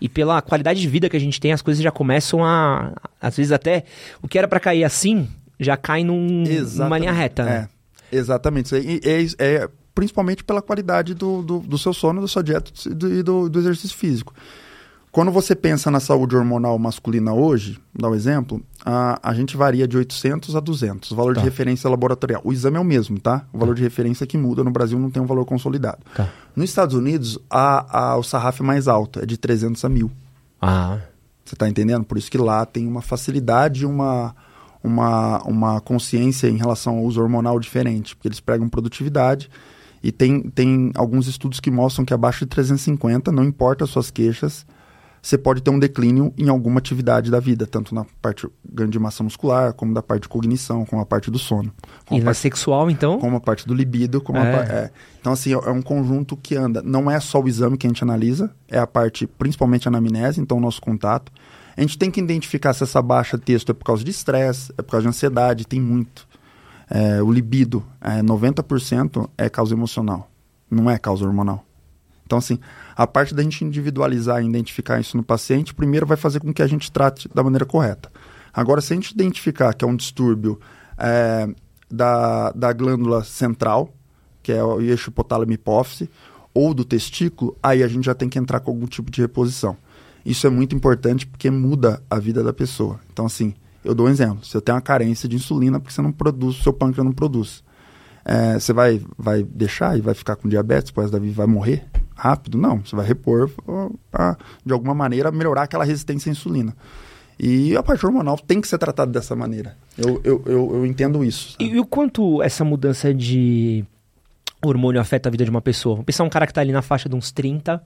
e 0.00 0.08
pela 0.08 0.42
qualidade 0.42 0.80
de 0.80 0.88
vida 0.88 1.08
que 1.08 1.16
a 1.16 1.20
gente 1.20 1.40
tem 1.40 1.52
as 1.52 1.62
coisas 1.62 1.82
já 1.82 1.90
começam 1.90 2.44
a 2.44 2.92
às 3.20 3.36
vezes 3.36 3.52
até 3.52 3.84
o 4.20 4.28
que 4.28 4.36
era 4.38 4.48
para 4.48 4.58
cair 4.58 4.84
assim 4.84 5.28
já 5.58 5.76
cai 5.76 6.04
num, 6.04 6.44
numa 6.76 6.98
linha 6.98 7.12
reta. 7.12 7.44
Né? 7.44 7.68
É, 8.10 8.16
exatamente. 8.16 8.74
E, 8.74 9.00
é, 9.04 9.26
é, 9.38 9.68
principalmente 9.94 10.42
pela 10.44 10.60
qualidade 10.60 11.14
do, 11.14 11.42
do, 11.42 11.58
do 11.60 11.78
seu 11.78 11.92
sono, 11.92 12.20
da 12.20 12.28
sua 12.28 12.42
dieta 12.42 12.70
e 12.86 12.94
do, 12.94 13.22
do, 13.22 13.48
do, 13.48 13.58
exercício 13.58 13.96
físico. 13.96 14.34
Quando 15.14 15.30
você 15.30 15.54
pensa 15.54 15.92
na 15.92 16.00
saúde 16.00 16.34
hormonal 16.34 16.76
masculina 16.76 17.32
hoje, 17.32 17.78
dá 17.96 18.10
um 18.10 18.16
exemplo, 18.16 18.60
a, 18.84 19.16
a 19.22 19.32
gente 19.32 19.56
varia 19.56 19.86
de 19.86 19.96
800 19.96 20.56
a 20.56 20.58
200, 20.58 21.08
o 21.12 21.14
valor 21.14 21.36
tá. 21.36 21.40
de 21.40 21.46
referência 21.46 21.88
laboratorial. 21.88 22.42
O 22.44 22.52
exame 22.52 22.78
é 22.78 22.80
o 22.80 22.84
mesmo, 22.84 23.20
tá? 23.20 23.46
O 23.52 23.58
valor 23.58 23.76
de 23.76 23.82
referência 23.84 24.26
que 24.26 24.36
muda, 24.36 24.64
no 24.64 24.72
Brasil 24.72 24.98
não 24.98 25.12
tem 25.12 25.22
um 25.22 25.26
valor 25.26 25.44
consolidado. 25.44 25.98
Tá. 26.16 26.28
Nos 26.56 26.68
Estados 26.68 26.96
Unidos, 26.96 27.38
a, 27.48 28.14
a, 28.14 28.16
o 28.16 28.24
sarraf 28.24 28.60
é 28.60 28.64
mais 28.64 28.88
alto, 28.88 29.20
é 29.20 29.24
de 29.24 29.38
300 29.38 29.84
a 29.84 29.88
1000. 29.88 30.10
Ah. 30.60 30.98
Você 31.44 31.54
está 31.54 31.68
entendendo? 31.68 32.04
Por 32.04 32.18
isso 32.18 32.28
que 32.28 32.36
lá 32.36 32.66
tem 32.66 32.84
uma 32.84 33.00
facilidade, 33.00 33.86
uma, 33.86 34.34
uma, 34.82 35.40
uma 35.44 35.80
consciência 35.80 36.48
em 36.48 36.56
relação 36.56 36.96
ao 36.96 37.04
uso 37.04 37.22
hormonal 37.22 37.60
diferente, 37.60 38.16
porque 38.16 38.26
eles 38.26 38.40
pregam 38.40 38.68
produtividade 38.68 39.48
e 40.02 40.10
tem, 40.10 40.50
tem 40.50 40.90
alguns 40.96 41.28
estudos 41.28 41.60
que 41.60 41.70
mostram 41.70 42.04
que 42.04 42.12
abaixo 42.12 42.40
de 42.40 42.46
350, 42.46 43.30
não 43.30 43.44
importa 43.44 43.84
as 43.84 43.90
suas 43.90 44.10
queixas, 44.10 44.66
você 45.24 45.38
pode 45.38 45.62
ter 45.62 45.70
um 45.70 45.78
declínio 45.78 46.34
em 46.36 46.50
alguma 46.50 46.78
atividade 46.78 47.30
da 47.30 47.40
vida, 47.40 47.66
tanto 47.66 47.94
na 47.94 48.04
parte 48.20 48.46
ganho 48.62 48.90
de 48.90 48.98
massa 48.98 49.24
muscular, 49.24 49.72
como 49.72 49.94
da 49.94 50.02
parte 50.02 50.24
de 50.24 50.28
cognição, 50.28 50.84
como 50.84 51.00
a 51.00 51.06
parte 51.06 51.30
do 51.30 51.38
sono. 51.38 51.72
E 52.10 52.18
na 52.18 52.26
parte, 52.26 52.40
sexual, 52.40 52.90
então? 52.90 53.18
Como 53.18 53.34
a 53.34 53.40
parte 53.40 53.66
do 53.66 53.72
libido, 53.72 54.20
como 54.20 54.38
é. 54.38 54.42
a 54.42 54.62
é. 54.64 54.90
Então, 55.18 55.32
assim, 55.32 55.54
é, 55.54 55.56
é 55.56 55.70
um 55.70 55.80
conjunto 55.80 56.36
que 56.36 56.54
anda. 56.54 56.82
Não 56.82 57.10
é 57.10 57.18
só 57.20 57.40
o 57.40 57.48
exame 57.48 57.78
que 57.78 57.86
a 57.86 57.88
gente 57.88 58.04
analisa, 58.04 58.50
é 58.68 58.78
a 58.78 58.86
parte, 58.86 59.26
principalmente 59.26 59.88
a 59.88 59.90
anamnese, 59.90 60.42
então 60.42 60.58
o 60.58 60.60
nosso 60.60 60.82
contato. 60.82 61.32
A 61.74 61.80
gente 61.80 61.96
tem 61.96 62.10
que 62.10 62.20
identificar 62.20 62.74
se 62.74 62.82
essa 62.82 63.00
baixa 63.00 63.38
texto 63.38 63.70
é 63.70 63.72
por 63.72 63.86
causa 63.86 64.04
de 64.04 64.10
estresse, 64.10 64.74
é 64.76 64.82
por 64.82 64.90
causa 64.90 65.04
de 65.04 65.08
ansiedade, 65.08 65.66
tem 65.66 65.80
muito 65.80 66.28
é, 66.90 67.22
o 67.22 67.32
libido, 67.32 67.82
é, 67.98 68.22
90% 68.22 69.26
é 69.38 69.48
causa 69.48 69.72
emocional, 69.72 70.30
não 70.70 70.90
é 70.90 70.98
causa 70.98 71.24
hormonal. 71.24 71.64
Então, 72.26 72.36
assim, 72.36 72.58
a 72.96 73.06
parte 73.06 73.34
da 73.34 73.42
gente 73.42 73.64
individualizar 73.64 74.42
e 74.42 74.46
identificar 74.46 75.00
isso 75.00 75.16
no 75.16 75.22
paciente, 75.22 75.74
primeiro 75.74 76.06
vai 76.06 76.16
fazer 76.16 76.40
com 76.40 76.52
que 76.52 76.62
a 76.62 76.66
gente 76.66 76.90
trate 76.92 77.28
da 77.34 77.42
maneira 77.42 77.66
correta. 77.66 78.10
Agora, 78.52 78.80
se 78.80 78.92
a 78.92 78.96
gente 78.96 79.10
identificar 79.10 79.74
que 79.74 79.84
é 79.84 79.88
um 79.88 79.96
distúrbio 79.96 80.60
é, 80.96 81.48
da, 81.90 82.52
da 82.52 82.72
glândula 82.72 83.24
central, 83.24 83.92
que 84.42 84.52
é 84.52 84.62
o 84.62 84.80
eixo 84.80 85.10
hipotálamo 85.10 85.52
hipófise, 85.52 86.08
ou 86.52 86.72
do 86.72 86.84
testículo, 86.84 87.56
aí 87.60 87.82
a 87.82 87.88
gente 87.88 88.04
já 88.04 88.14
tem 88.14 88.28
que 88.28 88.38
entrar 88.38 88.60
com 88.60 88.70
algum 88.70 88.86
tipo 88.86 89.10
de 89.10 89.20
reposição. 89.20 89.76
Isso 90.24 90.46
é 90.46 90.50
muito 90.50 90.74
importante 90.74 91.26
porque 91.26 91.50
muda 91.50 92.00
a 92.08 92.18
vida 92.20 92.44
da 92.44 92.52
pessoa. 92.52 93.00
Então, 93.12 93.26
assim, 93.26 93.54
eu 93.84 93.92
dou 93.92 94.06
um 94.06 94.08
exemplo. 94.08 94.44
Você 94.44 94.60
tem 94.60 94.72
uma 94.72 94.80
carência 94.80 95.28
de 95.28 95.34
insulina 95.34 95.80
porque 95.80 95.92
você 95.92 96.00
não 96.00 96.12
produz, 96.12 96.62
seu 96.62 96.72
pâncreas 96.72 97.04
não 97.04 97.12
produz. 97.12 97.64
É, 98.24 98.58
você 98.58 98.72
vai, 98.72 99.02
vai 99.18 99.42
deixar 99.42 99.98
e 99.98 100.00
vai 100.00 100.14
ficar 100.14 100.36
com 100.36 100.48
diabetes, 100.48 100.90
depois 100.90 101.10
da 101.10 101.18
vida 101.18 101.34
vai 101.34 101.46
morrer 101.46 101.84
rápido? 102.14 102.58
Não, 102.58 102.78
você 102.78 102.94
vai 102.94 103.06
repor 103.06 103.50
para, 104.10 104.36
de 104.64 104.72
alguma 104.72 104.94
maneira, 104.94 105.30
melhorar 105.30 105.62
aquela 105.62 105.84
resistência 105.84 106.30
à 106.30 106.32
insulina. 106.32 106.74
E 107.38 107.76
a 107.76 107.82
parte 107.82 108.06
hormonal 108.06 108.38
tem 108.38 108.60
que 108.60 108.68
ser 108.68 108.78
tratada 108.78 109.10
dessa 109.10 109.34
maneira. 109.34 109.76
Eu, 109.98 110.20
eu, 110.22 110.42
eu, 110.46 110.74
eu 110.76 110.86
entendo 110.86 111.24
isso. 111.24 111.56
E, 111.58 111.70
e, 111.70 111.80
o 111.80 111.84
quanto 111.84 112.42
essa 112.42 112.64
mudança 112.64 113.12
de 113.12 113.84
hormônio 114.62 115.00
afeta 115.00 115.28
a 115.28 115.32
vida 115.32 115.44
de 115.44 115.50
uma 115.50 115.60
pessoa? 115.60 115.96
Vamos 115.96 116.06
pensar 116.06 116.24
um 116.24 116.28
cara 116.28 116.46
que 116.46 116.52
está 116.52 116.60
ali 116.60 116.72
na 116.72 116.82
faixa 116.82 117.08
de 117.08 117.16
uns 117.16 117.32
30, 117.32 117.82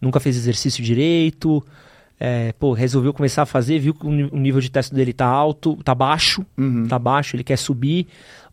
nunca 0.00 0.18
fez 0.18 0.36
exercício 0.36 0.82
direito, 0.82 1.62
é, 2.18 2.52
pô, 2.52 2.72
resolveu 2.72 3.12
começar 3.12 3.42
a 3.42 3.46
fazer, 3.46 3.78
viu 3.78 3.92
que 3.92 4.06
o 4.06 4.10
nível 4.10 4.60
de 4.60 4.70
teste 4.70 4.94
dele 4.94 5.12
tá 5.12 5.26
alto, 5.26 5.76
tá 5.82 5.94
baixo, 5.94 6.46
uhum. 6.56 6.86
tá 6.86 6.98
baixo, 6.98 7.34
ele 7.34 7.44
quer 7.44 7.56
subir. 7.56 8.06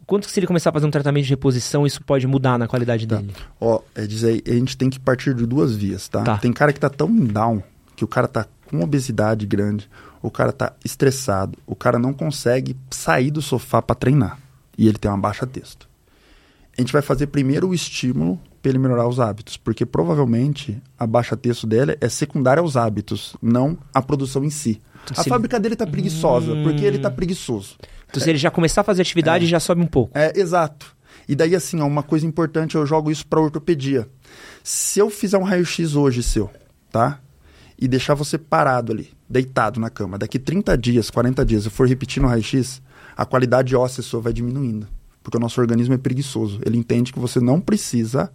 Quanto 0.10 0.26
que 0.26 0.34
se 0.34 0.40
ele 0.40 0.48
começar 0.48 0.72
a 0.72 0.74
fazer 0.74 0.88
um 0.88 0.90
tratamento 0.90 1.26
de 1.26 1.30
reposição, 1.30 1.86
isso 1.86 2.04
pode 2.04 2.26
mudar 2.26 2.58
na 2.58 2.68
qualidade 2.68 3.06
tá. 3.06 3.18
dele? 3.18 3.32
Ó, 3.62 3.80
é 3.94 4.08
dizer, 4.08 4.42
a 4.48 4.54
gente 4.54 4.76
tem 4.76 4.90
que 4.90 5.00
partir 5.00 5.36
de 5.36 5.46
duas 5.46 5.76
vias, 5.76 6.10
tá? 6.10 6.24
tá? 6.24 6.38
Tem 6.40 6.52
cara 6.52 6.74
que 6.74 6.80
tá 6.80 6.90
tão 6.90 7.16
down, 7.16 7.62
que 7.96 8.04
o 8.04 8.08
cara 8.08 8.28
tá 8.28 8.48
com 8.66 8.82
obesidade 8.82 9.46
grande, 9.46 9.88
o 10.20 10.32
cara 10.32 10.52
tá 10.52 10.74
estressado, 10.84 11.60
o 11.68 11.76
cara 11.76 12.00
não 12.00 12.12
consegue 12.12 12.76
sair 12.90 13.30
do 13.30 13.40
sofá 13.40 13.84
para 13.84 13.96
treinar. 13.96 14.40
E 14.76 14.88
ele 14.88 14.98
tem 14.98 15.12
uma 15.12 15.18
baixa 15.18 15.46
texto. 15.46 15.88
A 16.76 16.82
gente 16.82 16.92
vai 16.92 17.04
fazer 17.04 17.28
primeiro 17.28 17.68
o 17.68 17.74
estímulo 17.76 18.40
para 18.64 18.70
ele 18.72 18.80
melhorar 18.80 19.08
os 19.08 19.20
hábitos, 19.20 19.58
porque 19.58 19.86
provavelmente 19.86 20.82
a 20.98 21.06
baixa 21.06 21.38
texto 21.38 21.68
dela 21.68 21.96
é 22.02 22.10
secundária 22.10 22.62
aos 22.62 22.76
hábitos, 22.76 23.38
não 23.40 23.78
a 23.94 24.02
produção 24.02 24.44
em 24.44 24.50
si. 24.50 24.82
Então, 25.04 25.22
a 25.22 25.24
fábrica 25.24 25.60
dele 25.60 25.76
está 25.76 25.86
preguiçosa, 25.86 26.52
hum... 26.54 26.64
porque 26.64 26.84
ele 26.84 26.98
está 26.98 27.12
preguiçoso. 27.12 27.78
Então, 28.10 28.22
se 28.22 28.30
ele 28.30 28.38
já 28.38 28.50
começar 28.50 28.82
a 28.82 28.84
fazer 28.84 29.02
atividade, 29.02 29.46
é... 29.46 29.48
já 29.48 29.60
sobe 29.60 29.82
um 29.82 29.88
pouco. 29.88 30.18
É, 30.18 30.38
exato. 30.40 30.96
E 31.28 31.36
daí, 31.36 31.56
assim, 31.56 31.80
ó, 31.80 31.86
uma 31.86 32.04
coisa 32.04 32.26
importante, 32.26 32.76
eu 32.76 32.86
jogo 32.86 33.12
isso 33.12 33.26
para 33.26 33.40
ortopedia. 33.40 34.08
Se 34.64 35.00
eu 35.00 35.10
fizer 35.10 35.38
um 35.38 35.44
raio-x 35.44 35.96
hoje 35.96 36.24
seu, 36.24 36.50
tá? 36.92 37.20
E 37.78 37.88
deixar 37.88 38.16
você 38.16 38.38
parado 38.38 38.92
ali, 38.92 39.12
deitado 39.30 39.80
na 39.80 39.90
cama, 39.90 40.18
daqui 40.18 40.40
30 40.40 40.78
dias, 40.78 41.10
40 41.10 41.46
dias, 41.46 41.66
eu 41.66 41.72
for 41.72 41.88
repetindo 41.88 42.24
o 42.24 42.28
raio-x, 42.28 42.82
a 43.16 43.26
qualidade 43.26 43.76
óssea 43.76 44.04
sua 44.04 44.20
vai 44.20 44.34
diminuindo. 44.34 44.88
Porque 45.22 45.38
o 45.38 45.40
nosso 45.40 45.62
organismo 45.62 45.94
é 45.94 45.98
preguiçoso. 45.98 46.60
Ele 46.66 46.78
entende 46.78 47.14
que 47.14 47.20
você 47.20 47.40
não 47.40 47.62
precisa 47.62 48.32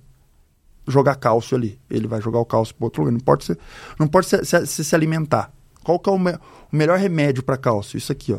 jogar 0.87 1.17
cálcio 1.17 1.57
ali. 1.57 1.81
Ele 1.91 2.07
vai 2.07 2.21
jogar 2.21 2.39
o 2.39 2.45
cálcio 2.45 2.75
para 2.75 2.87
outro 2.87 3.03
lugar. 3.03 3.13
Não 3.13 3.21
pode, 3.21 3.45
ser, 3.45 3.59
não 3.99 4.07
pode 4.07 4.27
se, 4.27 4.67
se, 4.67 4.85
se 4.85 4.95
alimentar. 4.95 5.53
Qual 5.83 5.99
que 5.99 6.09
é 6.09 6.13
o, 6.13 6.19
me, 6.19 6.33
o 6.33 6.77
melhor 6.77 6.99
remédio 6.99 7.43
para 7.43 7.57
cálcio? 7.57 7.97
Isso 7.97 8.13
aqui, 8.13 8.33
ó. 8.33 8.39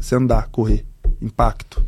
Se 0.00 0.14
andar, 0.14 0.48
correr, 0.48 0.84
impacto. 1.20 1.84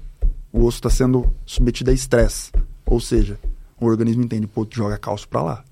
O 0.52 0.64
osso 0.64 0.78
está 0.78 0.90
sendo 0.90 1.30
submetido 1.44 1.90
a 1.90 1.94
estresse. 1.94 2.50
Ou 2.86 3.00
seja, 3.00 3.38
o 3.80 3.86
organismo 3.86 4.22
entende, 4.22 4.46
pô, 4.46 4.66
joga 4.70 4.96
cálcio 4.98 5.28
para 5.28 5.42
lá. 5.42 5.64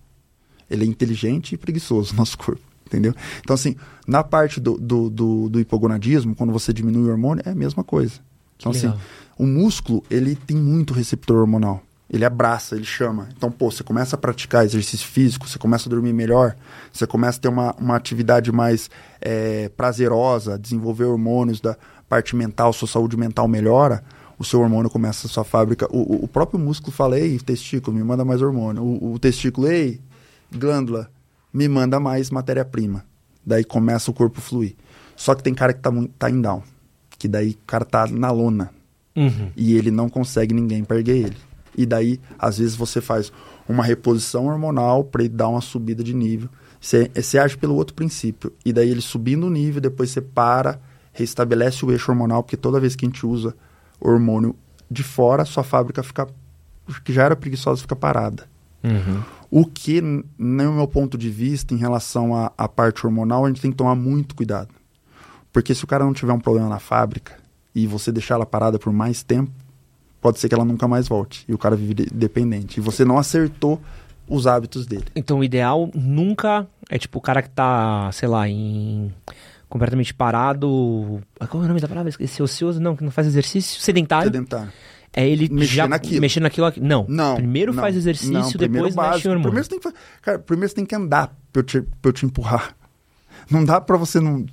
Ele 0.68 0.85
é 0.85 0.87
inteligente 0.87 1.55
e 1.55 1.59
preguiçoso, 1.59 2.14
nosso 2.16 2.37
corpo. 2.37 2.62
Entendeu? 2.87 3.14
Então, 3.41 3.55
assim, 3.55 3.76
na 4.07 4.22
parte 4.22 4.61
do, 4.61 4.76
do, 4.76 5.09
do, 5.09 5.49
do 5.49 5.61
hipogonadismo, 5.61 6.35
quando 6.35 6.53
você 6.53 6.72
diminui 6.72 7.09
o 7.09 7.11
hormônio, 7.11 7.43
é 7.47 7.51
a 7.51 7.55
mesma 7.55 7.82
coisa. 7.82 8.20
Então, 8.57 8.70
assim, 8.72 8.93
O 9.37 9.47
músculo, 9.47 10.05
ele 10.11 10.37
tem 10.37 10.57
muito 10.57 10.95
receptor 10.95 11.39
hormonal. 11.39 11.82
Ele 12.09 12.24
abraça, 12.24 12.76
ele 12.76 12.85
chama. 12.85 13.28
Então, 13.37 13.51
pô, 13.51 13.70
você 13.70 13.82
começa 13.82 14.14
a 14.14 14.18
praticar 14.18 14.64
exercício 14.64 15.09
físico, 15.09 15.49
você 15.49 15.59
começa 15.59 15.89
a 15.89 15.91
dormir 15.91 16.12
melhor, 16.12 16.55
você 16.93 17.07
começa 17.07 17.39
a 17.39 17.41
ter 17.41 17.49
uma, 17.49 17.74
uma 17.74 17.97
atividade 17.97 18.53
mais 18.53 18.91
é, 19.20 19.68
prazerosa, 19.70 20.59
desenvolver 20.59 21.05
hormônios 21.05 21.61
da 21.61 21.76
parte 22.15 22.37
mental, 22.37 22.73
sua 22.73 22.87
saúde 22.87 23.17
mental 23.17 23.49
melhora, 23.49 24.05
o 24.39 24.45
seu 24.45 24.61
hormônio 24.61 24.89
começa 24.89 25.27
a 25.27 25.31
sua 25.31 25.43
fábrica. 25.43 25.89
O, 25.91 26.25
o 26.25 26.29
próprio 26.29 26.61
músculo 26.61 26.93
fala, 26.93 27.19
ei, 27.19 27.39
testículo, 27.41 27.97
me 27.97 28.05
manda 28.05 28.25
mais 28.25 28.41
hormônio. 28.41 28.85
O, 28.85 29.15
o 29.15 29.19
testículo, 29.19 29.67
ei, 29.67 30.01
glândula, 30.53 31.11
me 31.53 31.67
manda 31.69 31.99
mais 31.99 32.31
matéria-prima. 32.31 33.05
Daí 33.45 33.65
começa 33.65 34.12
o 34.12 34.15
corpo 34.15 34.41
fluir. 34.41 34.77
Só 35.17 35.35
que 35.35 35.43
tem 35.43 35.53
cara 35.53 35.73
que 35.73 35.81
tá, 35.81 35.91
tá 36.17 36.31
em 36.31 36.41
down. 36.41 36.62
Que 37.19 37.27
daí 37.27 37.51
o 37.51 37.67
cara 37.67 37.85
tá 37.85 38.07
na 38.07 38.31
lona. 38.31 38.71
Uhum. 39.17 39.51
E 39.57 39.77
ele 39.77 39.91
não 39.91 40.09
consegue 40.09 40.55
ninguém 40.55 40.85
para 40.85 40.99
erguer 40.99 41.17
ele. 41.17 41.37
E 41.77 41.85
daí, 41.85 42.21
às 42.39 42.59
vezes, 42.59 42.77
você 42.77 43.01
faz 43.01 43.33
uma 43.69 43.83
reposição 43.83 44.47
hormonal 44.47 45.03
para 45.03 45.25
ele 45.25 45.35
dar 45.35 45.49
uma 45.49 45.61
subida 45.61 46.05
de 46.05 46.15
nível. 46.15 46.49
Você, 46.81 47.11
você 47.12 47.39
age 47.39 47.57
pelo 47.57 47.75
outro 47.75 47.95
princípio. 47.95 48.53
E 48.65 48.73
daí 48.73 48.89
ele 48.89 49.01
subindo 49.01 49.49
o 49.49 49.51
nível, 49.51 49.81
depois 49.81 50.11
você 50.11 50.21
para, 50.21 50.81
restabelece 51.15 51.87
o 51.87 51.91
eixo 51.91 52.11
hormonal, 52.11 52.43
porque 52.43 52.57
toda 52.57 52.81
vez 52.81 52.95
que 52.95 53.07
a 53.07 53.09
gente 53.09 53.25
usa 53.25 53.55
hormônio 53.99 54.55
de 54.91 55.03
fora, 55.03 55.45
sua 55.45 55.65
fábrica 55.65 56.03
fica. 56.03 56.29
que 57.03 57.12
já 57.12 57.25
era 57.25 57.37
preguiçosa, 57.37 57.81
fica 57.81 57.97
parada. 57.97 58.47
Uhum. 58.83 59.23
O 59.51 59.65
que, 59.65 60.01
no 60.03 60.25
meu 60.73 60.89
ponto 60.89 61.17
de 61.17 61.31
vista, 61.31 61.73
em 61.73 61.79
relação 61.79 62.35
à 62.59 62.69
parte 62.69 63.07
hormonal, 63.07 63.45
a 63.45 63.49
gente 63.49 63.62
tem 63.62 63.71
que 63.71 63.77
tomar 63.77 63.95
muito 63.95 64.35
cuidado. 64.35 64.75
Porque 65.53 65.75
se 65.75 65.85
o 65.85 65.87
cara 65.87 66.05
não 66.05 66.12
tiver 66.12 66.33
um 66.33 66.41
problema 66.41 66.69
na 66.69 66.81
fábrica 66.81 67.33
e 67.75 67.87
você 67.87 68.11
deixar 68.11 68.35
ela 68.35 68.45
parada 68.45 68.79
por 68.79 68.93
mais 68.93 69.23
tempo, 69.23 69.53
pode 70.21 70.41
ser 70.41 70.49
que 70.49 70.55
ela 70.55 70.65
nunca 70.65 70.89
mais 70.89 71.07
volte. 71.07 71.45
E 71.49 71.55
o 71.55 71.59
cara 71.59 71.77
vive 71.77 71.95
de 71.95 72.07
dependente. 72.07 72.79
E 72.79 72.81
você 72.81 73.05
não 73.05 73.17
acertou 73.17 73.81
os 74.29 74.47
hábitos 74.47 74.87
dele. 74.87 75.05
Então 75.15 75.39
o 75.39 75.45
ideal 75.45 75.89
nunca 75.95 76.67
é 76.91 76.99
tipo 76.99 77.19
o 77.19 77.23
cara 77.23 77.41
que 77.43 77.51
tá, 77.51 78.11
sei 78.12 78.29
lá, 78.29 78.49
em 78.49 79.12
completamente 79.75 80.14
parado. 80.14 81.20
Qual 81.51 81.61
é 81.61 81.66
o 81.66 81.68
nome 81.68 81.81
da 81.81 81.89
palavra? 81.89 82.09
Esqueci, 82.09 82.41
ocioso, 82.41 82.81
não, 82.81 82.95
que 82.95 83.03
não 83.03 83.11
faz 83.11 83.27
exercício, 83.27 83.81
sedentário. 83.81 84.27
Sedentário. 84.27 84.72
É 85.12 85.29
ele 85.29 85.49
mexer 85.49 85.75
já 85.75 85.89
naquilo. 85.89 86.20
mexer 86.20 86.39
naquilo 86.39 86.66
aqui. 86.68 86.81
Não. 86.81 87.05
Não. 87.09 87.35
Primeiro 87.35 87.75
não, 87.75 87.83
faz 87.83 87.97
exercício, 87.97 88.33
não, 88.33 88.51
depois 88.53 88.95
mexe 88.95 89.27
o 89.27 89.33
hormônio. 89.33 89.43
Primeiro 89.43 89.64
você 89.64 89.70
tem 89.70 89.81
que, 89.81 89.99
cara, 90.22 90.39
primeiro 90.39 90.68
você 90.68 90.75
tem 90.77 90.87
que 90.87 90.95
andar 90.95 91.37
pra 91.53 91.59
eu 91.59 91.64
te, 91.64 91.81
pra 91.81 92.09
eu 92.09 92.12
te 92.12 92.25
empurrar. 92.25 92.77
Não 93.51 93.64
dá 93.64 93.81
pra 93.81 93.97
você 93.97 94.20
não 94.20 94.47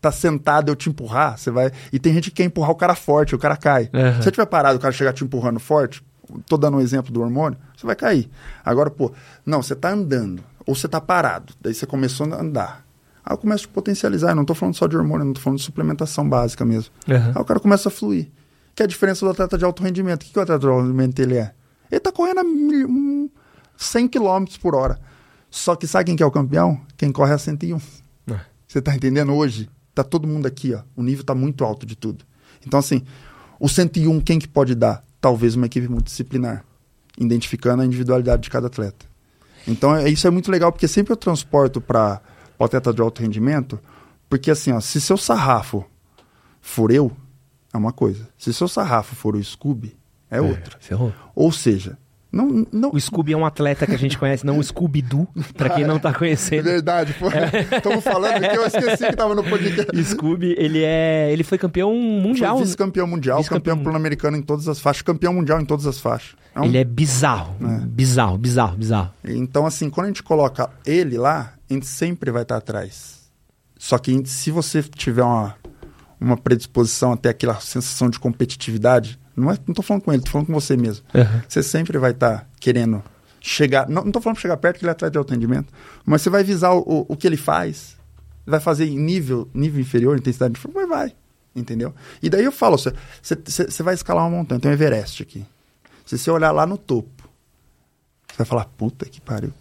tá 0.00 0.10
sentado 0.10 0.72
eu 0.72 0.76
te 0.76 0.88
empurrar, 0.88 1.38
você 1.38 1.52
vai. 1.52 1.70
E 1.92 2.00
tem 2.00 2.12
gente 2.12 2.30
que 2.30 2.36
quer 2.36 2.44
empurrar 2.44 2.72
o 2.72 2.76
cara 2.76 2.96
forte, 2.96 3.32
o 3.34 3.38
cara 3.38 3.56
cai. 3.56 3.88
Uhum. 3.92 4.14
Se 4.16 4.24
você 4.24 4.30
tiver 4.32 4.46
parado, 4.46 4.76
o 4.76 4.80
cara 4.80 4.92
chegar 4.92 5.12
te 5.12 5.22
empurrando 5.22 5.60
forte, 5.60 6.02
tô 6.48 6.56
dando 6.56 6.78
um 6.78 6.80
exemplo 6.80 7.12
do 7.12 7.20
hormônio, 7.20 7.56
você 7.76 7.86
vai 7.86 7.94
cair. 7.94 8.28
Agora, 8.64 8.90
pô, 8.90 9.12
não, 9.46 9.62
você 9.62 9.76
tá 9.76 9.90
andando, 9.90 10.42
ou 10.66 10.74
você 10.74 10.88
tá 10.88 11.00
parado, 11.00 11.54
daí 11.60 11.72
você 11.72 11.86
começou 11.86 12.26
a 12.32 12.40
andar. 12.40 12.83
Aí 13.24 13.32
eu 13.32 13.38
começo 13.38 13.66
a 13.66 13.72
potencializar, 13.72 14.30
eu 14.30 14.34
não 14.34 14.44
tô 14.44 14.54
falando 14.54 14.74
só 14.74 14.86
de 14.86 14.96
hormônio, 14.96 15.24
não 15.24 15.32
tô 15.32 15.40
falando 15.40 15.58
de 15.58 15.64
suplementação 15.64 16.28
básica 16.28 16.64
mesmo. 16.64 16.92
Uhum. 17.08 17.32
Aí 17.34 17.40
o 17.40 17.44
cara 17.44 17.58
começa 17.58 17.88
a 17.88 17.92
fluir. 17.92 18.28
Que 18.74 18.82
é 18.82 18.84
a 18.84 18.88
diferença 18.88 19.24
do 19.24 19.30
atleta 19.30 19.56
de 19.56 19.64
alto 19.64 19.82
rendimento. 19.82 20.22
O 20.22 20.26
que, 20.26 20.32
que 20.32 20.38
o 20.38 20.42
atleta 20.42 20.60
de 20.60 20.66
alto 20.66 20.82
rendimento 20.82 21.18
ele 21.20 21.36
é? 21.36 21.54
Ele 21.90 22.00
tá 22.00 22.12
correndo 22.12 22.40
a 22.40 22.44
100 23.76 24.08
km 24.08 24.44
por 24.60 24.74
hora. 24.74 25.00
Só 25.48 25.76
que 25.76 25.86
sabe 25.86 26.06
quem 26.06 26.16
que 26.16 26.22
é 26.22 26.26
o 26.26 26.30
campeão? 26.30 26.80
Quem 26.96 27.12
corre 27.12 27.32
a 27.32 27.38
101. 27.38 27.80
É. 28.28 28.40
Você 28.66 28.82
tá 28.82 28.94
entendendo 28.94 29.32
hoje? 29.32 29.70
Tá 29.94 30.02
todo 30.02 30.26
mundo 30.26 30.46
aqui, 30.46 30.74
ó. 30.74 30.80
O 30.96 31.02
nível 31.02 31.24
tá 31.24 31.34
muito 31.34 31.64
alto 31.64 31.86
de 31.86 31.94
tudo. 31.94 32.24
Então, 32.66 32.80
assim, 32.80 33.04
o 33.60 33.68
101, 33.68 34.20
quem 34.20 34.38
que 34.38 34.48
pode 34.48 34.74
dar? 34.74 35.04
Talvez 35.20 35.54
uma 35.54 35.66
equipe 35.66 35.88
multidisciplinar, 35.88 36.64
identificando 37.16 37.82
a 37.82 37.86
individualidade 37.86 38.42
de 38.42 38.50
cada 38.50 38.66
atleta. 38.66 39.06
Então, 39.66 39.94
é, 39.96 40.08
isso 40.08 40.26
é 40.26 40.30
muito 40.30 40.50
legal, 40.50 40.72
porque 40.72 40.88
sempre 40.88 41.12
eu 41.12 41.16
transporto 41.16 41.80
para 41.80 42.20
o 42.64 42.66
atleta 42.66 42.92
de 42.92 43.00
alto 43.00 43.22
rendimento, 43.22 43.78
porque 44.28 44.50
assim, 44.50 44.72
ó, 44.72 44.80
se 44.80 45.00
seu 45.00 45.16
sarrafo 45.16 45.84
for 46.60 46.90
eu, 46.90 47.12
é 47.72 47.76
uma 47.76 47.92
coisa. 47.92 48.28
Se 48.36 48.52
seu 48.52 48.68
sarrafo 48.68 49.14
for 49.14 49.36
o 49.36 49.42
Scooby, 49.42 49.96
é, 50.30 50.38
é 50.38 50.40
outra. 50.40 50.76
Ferrou. 50.80 51.12
Ou 51.34 51.52
seja, 51.52 51.98
não, 52.34 52.66
não... 52.72 52.90
O 52.92 53.00
Scooby 53.00 53.32
é 53.32 53.36
um 53.36 53.46
atleta 53.46 53.86
que 53.86 53.94
a 53.94 53.98
gente 53.98 54.18
conhece, 54.18 54.44
não 54.44 54.58
o 54.58 54.62
Scooby-Doo, 54.62 55.28
pra 55.56 55.70
quem 55.70 55.84
não 55.84 56.00
tá 56.00 56.12
conhecendo. 56.18 56.64
Verdade, 56.64 57.14
Estamos 57.72 58.04
é. 58.04 58.10
falando 58.10 58.40
que 58.40 58.56
eu 58.56 58.66
esqueci 58.66 59.06
que 59.06 59.16
tava 59.16 59.36
no 59.36 59.44
podcast. 59.44 59.94
Scooby, 60.04 60.54
ele 60.58 60.82
é. 60.82 61.32
Ele 61.32 61.44
foi 61.44 61.56
campeão 61.56 61.94
mundial. 61.94 62.58
Vice-campeão 62.58 63.06
mundial, 63.06 63.38
vice 63.38 63.48
campeão 63.48 63.78
pan-americano 63.78 64.36
em 64.36 64.42
todas 64.42 64.66
as 64.68 64.80
faixas, 64.80 65.02
campeão 65.02 65.32
mundial 65.32 65.60
em 65.60 65.64
todas 65.64 65.86
as 65.86 66.00
faixas. 66.00 66.34
É 66.54 66.60
um... 66.60 66.64
Ele 66.64 66.78
é 66.78 66.84
bizarro. 66.84 67.54
É. 67.62 67.86
Bizarro, 67.86 68.36
bizarro, 68.36 68.76
bizarro. 68.76 69.12
Então, 69.24 69.64
assim, 69.64 69.88
quando 69.88 70.06
a 70.06 70.08
gente 70.08 70.22
coloca 70.22 70.70
ele 70.84 71.16
lá, 71.16 71.53
a 71.68 71.72
gente 71.72 71.86
sempre 71.86 72.30
vai 72.30 72.42
estar 72.42 72.56
atrás. 72.56 73.30
Só 73.78 73.98
que 73.98 74.24
se 74.26 74.50
você 74.50 74.82
tiver 74.82 75.22
uma, 75.22 75.56
uma 76.20 76.36
predisposição 76.36 77.12
até 77.12 77.30
aquela 77.30 77.60
sensação 77.60 78.08
de 78.08 78.18
competitividade, 78.18 79.18
não, 79.36 79.50
é, 79.50 79.58
não 79.66 79.74
tô 79.74 79.82
falando 79.82 80.02
com 80.02 80.12
ele, 80.12 80.22
tô 80.22 80.30
falando 80.30 80.46
com 80.46 80.54
você 80.54 80.76
mesmo. 80.76 81.04
Uhum. 81.14 81.42
Você 81.48 81.62
sempre 81.62 81.98
vai 81.98 82.12
estar 82.12 82.38
tá 82.38 82.46
querendo 82.60 83.02
chegar. 83.40 83.88
Não, 83.88 84.10
tô 84.10 84.20
falando 84.20 84.38
chegar 84.38 84.56
perto, 84.56 84.78
que 84.78 84.84
ele 84.84 84.90
é 84.90 84.92
atrás 84.92 85.12
de 85.12 85.18
atendimento, 85.18 85.72
mas 86.04 86.22
você 86.22 86.30
vai 86.30 86.42
visar 86.42 86.72
o, 86.72 86.80
o, 86.80 87.06
o, 87.10 87.16
que 87.16 87.26
ele 87.26 87.36
faz, 87.36 87.96
vai 88.46 88.60
fazer 88.60 88.86
em 88.86 88.98
nível, 88.98 89.48
nível 89.52 89.80
inferior, 89.80 90.16
intensidade 90.16 90.52
inferior, 90.52 90.74
mas 90.74 90.88
vai. 90.88 91.16
Entendeu? 91.54 91.94
E 92.22 92.28
daí 92.28 92.44
eu 92.44 92.50
falo, 92.50 92.76
você, 92.76 92.92
você, 93.22 93.36
você 93.64 93.82
vai 93.82 93.94
escalar 93.94 94.24
uma 94.24 94.36
montanha, 94.38 94.60
tem 94.60 94.70
um 94.70 94.74
Everest 94.74 95.22
aqui. 95.22 95.44
Se 96.04 96.18
você 96.18 96.30
olhar 96.30 96.50
lá 96.50 96.66
no 96.66 96.76
topo, 96.76 97.28
você 98.28 98.38
vai 98.38 98.46
falar, 98.46 98.64
puta 98.76 99.06
que 99.06 99.20
pariu. 99.20 99.52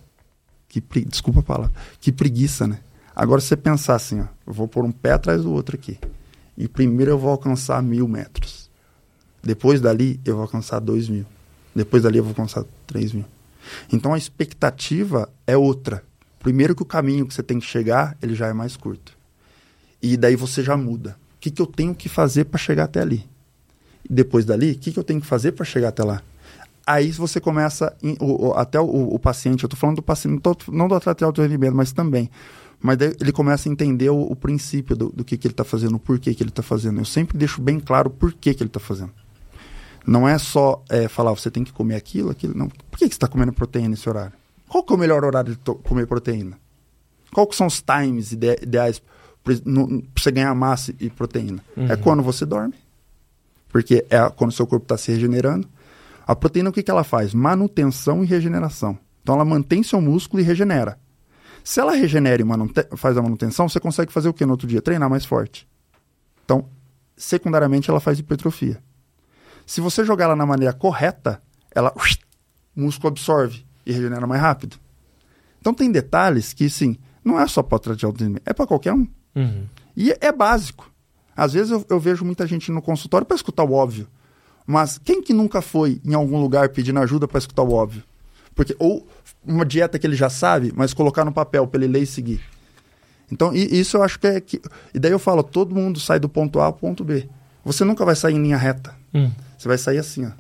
Que 0.73 0.81
pre... 0.81 1.05
Desculpa 1.05 1.41
a 1.41 1.43
palavra. 1.43 1.71
Que 2.01 2.11
preguiça, 2.11 2.65
né? 2.65 2.79
Agora, 3.15 3.39
se 3.39 3.45
você 3.45 3.55
pensar 3.55 3.93
assim, 3.93 4.21
ó, 4.21 4.25
eu 4.47 4.51
vou 4.51 4.67
pôr 4.67 4.83
um 4.83 4.91
pé 4.91 5.11
atrás 5.11 5.43
do 5.43 5.53
outro 5.53 5.75
aqui. 5.75 5.99
E 6.57 6.67
primeiro 6.67 7.11
eu 7.11 7.19
vou 7.19 7.29
alcançar 7.29 7.79
mil 7.83 8.07
metros. 8.07 8.71
Depois 9.43 9.79
dali, 9.79 10.19
eu 10.25 10.33
vou 10.33 10.41
alcançar 10.41 10.79
2 10.79 11.09
mil. 11.09 11.27
Depois 11.75 12.01
dali, 12.01 12.17
eu 12.17 12.23
vou 12.23 12.31
alcançar 12.31 12.65
3 12.87 13.13
mil. 13.13 13.25
Então, 13.91 14.15
a 14.15 14.17
expectativa 14.17 15.29
é 15.45 15.55
outra. 15.55 16.03
Primeiro 16.39 16.75
que 16.75 16.81
o 16.81 16.87
caminho 16.87 17.27
que 17.27 17.35
você 17.35 17.43
tem 17.43 17.59
que 17.59 17.67
chegar, 17.67 18.17
ele 18.19 18.33
já 18.33 18.47
é 18.47 18.53
mais 18.53 18.75
curto. 18.75 19.15
E 20.01 20.17
daí 20.17 20.35
você 20.35 20.63
já 20.63 20.75
muda. 20.75 21.15
O 21.35 21.39
que, 21.39 21.51
que 21.51 21.61
eu 21.61 21.67
tenho 21.67 21.93
que 21.93 22.09
fazer 22.09 22.45
para 22.45 22.57
chegar 22.57 22.85
até 22.85 22.99
ali? 22.99 23.29
E 24.09 24.11
depois 24.11 24.43
dali, 24.43 24.71
o 24.71 24.79
que, 24.79 24.91
que 24.91 24.97
eu 24.97 25.03
tenho 25.03 25.21
que 25.21 25.27
fazer 25.27 25.51
para 25.51 25.65
chegar 25.65 25.89
até 25.89 26.03
lá? 26.03 26.23
Aí 26.85 27.11
você 27.11 27.39
começa, 27.39 27.95
em, 28.03 28.17
o, 28.19 28.47
o, 28.47 28.53
até 28.53 28.79
o, 28.79 28.85
o, 28.85 29.19
paciente, 29.19 29.63
eu 29.63 29.67
estou 29.67 29.79
falando 29.79 29.97
do 29.97 30.01
paciente, 30.01 30.33
não, 30.33 30.39
tô, 30.39 30.71
não 30.71 30.87
do 30.87 30.95
atleta 30.95 31.19
de 31.19 31.23
alto 31.23 31.41
rendimento, 31.41 31.75
mas 31.75 31.93
também. 31.93 32.29
Mas 32.81 32.97
daí 32.97 33.15
ele 33.21 33.31
começa 33.31 33.69
a 33.69 33.71
entender 33.71 34.09
o, 34.09 34.35
princípio 34.35 34.93
do, 34.93 35.09
do 35.09 35.23
que, 35.23 35.37
que 35.37 35.47
ele 35.47 35.53
está 35.53 35.63
fazendo, 35.63 35.95
o 35.95 35.99
porquê 35.99 36.33
que 36.33 36.43
ele 36.43 36.49
está 36.49 36.61
fazendo. 36.61 36.99
Eu 36.99 37.05
sempre 37.05 37.37
deixo 37.37 37.61
bem 37.61 37.79
claro 37.79 38.09
o 38.09 38.11
porquê 38.11 38.53
que 38.53 38.61
ele 38.61 38.67
está 38.67 38.81
fazendo. 38.81 39.11
Não 40.05 40.27
é 40.27 40.37
só 40.37 40.83
é, 40.89 41.07
falar, 41.07 41.31
você 41.31 41.49
tem 41.49 41.63
que 41.63 41.71
comer 41.71 41.95
aquilo, 41.95 42.29
aquilo. 42.29 42.53
Não. 42.53 42.67
Por 42.67 42.99
que, 42.99 43.05
que 43.07 43.13
você 43.13 43.15
está 43.15 43.27
comendo 43.27 43.53
proteína 43.53 43.89
nesse 43.89 44.07
horário? 44.09 44.33
Qual 44.67 44.83
que 44.83 44.91
é 44.91 44.95
o 44.95 44.99
melhor 44.99 45.23
horário 45.23 45.55
de 45.55 45.59
comer 45.83 46.05
proteína? 46.07 46.57
Qual 47.31 47.47
que 47.47 47.55
são 47.55 47.67
os 47.67 47.81
times 47.81 48.33
ide 48.33 48.59
ideais 48.61 49.01
para 49.41 49.55
você 50.15 50.31
ganhar 50.31 50.53
massa 50.53 50.93
e 50.99 51.09
proteína? 51.09 51.63
Uhum. 51.77 51.91
É 51.91 51.95
quando 51.95 52.21
você 52.21 52.45
dorme. 52.45 52.73
Porque 53.69 54.05
é 54.09 54.29
quando 54.29 54.51
o 54.51 54.53
seu 54.53 54.67
corpo 54.67 54.83
está 54.83 54.97
se 54.97 55.11
regenerando. 55.11 55.67
A 56.25 56.35
proteína, 56.35 56.69
o 56.69 56.73
que, 56.73 56.83
que 56.83 56.91
ela 56.91 57.03
faz? 57.03 57.33
Manutenção 57.33 58.23
e 58.23 58.27
regeneração. 58.27 58.97
Então, 59.21 59.35
ela 59.35 59.45
mantém 59.45 59.83
seu 59.83 60.01
músculo 60.01 60.41
e 60.41 60.45
regenera. 60.45 60.99
Se 61.63 61.79
ela 61.79 61.95
regenera 61.95 62.41
e 62.41 62.97
faz 62.97 63.17
a 63.17 63.21
manutenção, 63.21 63.69
você 63.69 63.79
consegue 63.79 64.11
fazer 64.11 64.27
o 64.27 64.33
que 64.33 64.45
no 64.45 64.51
outro 64.51 64.67
dia? 64.67 64.81
Treinar 64.81 65.09
mais 65.09 65.23
forte. 65.23 65.67
Então, 66.43 66.67
secundariamente, 67.15 67.89
ela 67.89 67.99
faz 67.99 68.19
hipertrofia. 68.19 68.81
Se 69.65 69.79
você 69.79 70.03
jogar 70.03 70.25
ela 70.25 70.35
na 70.35 70.45
maneira 70.45 70.73
correta, 70.73 71.41
ela 71.73 71.93
o 72.75 72.81
músculo 72.81 73.09
absorve 73.09 73.65
e 73.85 73.91
regenera 73.91 74.27
mais 74.27 74.41
rápido. 74.41 74.77
Então 75.61 75.73
tem 75.73 75.91
detalhes 75.91 76.53
que, 76.53 76.69
sim, 76.69 76.97
não 77.23 77.39
é 77.39 77.47
só 77.47 77.63
para 77.63 77.77
atleta 77.77 77.97
de 77.97 78.05
alto 78.05 78.23
é 78.45 78.53
para 78.53 78.67
qualquer 78.67 78.93
um. 78.93 79.07
Uhum. 79.35 79.65
E 79.95 80.13
é 80.19 80.31
básico. 80.31 80.91
Às 81.35 81.53
vezes 81.53 81.71
eu, 81.71 81.85
eu 81.89 81.99
vejo 81.99 82.25
muita 82.25 82.45
gente 82.45 82.71
no 82.71 82.81
consultório 82.81 83.25
para 83.25 83.35
escutar 83.35 83.63
o 83.63 83.73
óbvio. 83.73 84.07
Mas 84.65 84.97
quem 84.97 85.21
que 85.21 85.33
nunca 85.33 85.61
foi 85.61 86.01
em 86.05 86.13
algum 86.13 86.39
lugar 86.39 86.69
pedindo 86.69 86.99
ajuda 86.99 87.27
para 87.27 87.37
escutar 87.37 87.63
o 87.63 87.73
óbvio? 87.73 88.03
Porque 88.55 88.75
ou 88.79 89.07
uma 89.45 89.65
dieta 89.65 89.99
que 89.99 90.07
ele 90.07 90.15
já 90.15 90.29
sabe, 90.29 90.71
mas 90.75 90.93
colocar 90.93 91.25
no 91.25 91.31
papel 91.31 91.67
para 91.67 91.83
ele 91.83 91.91
ler 91.93 92.03
e 92.03 92.07
seguir. 92.07 92.41
Então, 93.31 93.53
e, 93.53 93.79
isso 93.79 93.97
eu 93.97 94.03
acho 94.03 94.19
que 94.19 94.27
é 94.27 94.39
que 94.39 94.61
e 94.93 94.99
daí 94.99 95.11
eu 95.11 95.19
falo, 95.19 95.43
todo 95.43 95.75
mundo 95.75 95.99
sai 95.99 96.19
do 96.19 96.29
ponto 96.29 96.59
A 96.59 96.65
ao 96.65 96.73
ponto 96.73 97.03
B. 97.03 97.27
Você 97.65 97.83
nunca 97.83 98.05
vai 98.05 98.15
sair 98.15 98.35
em 98.35 98.41
linha 98.41 98.57
reta. 98.57 98.95
Hum. 99.13 99.31
Você 99.57 99.67
vai 99.67 99.77
sair 99.77 99.97
assim, 99.97 100.25
ó. 100.25 100.31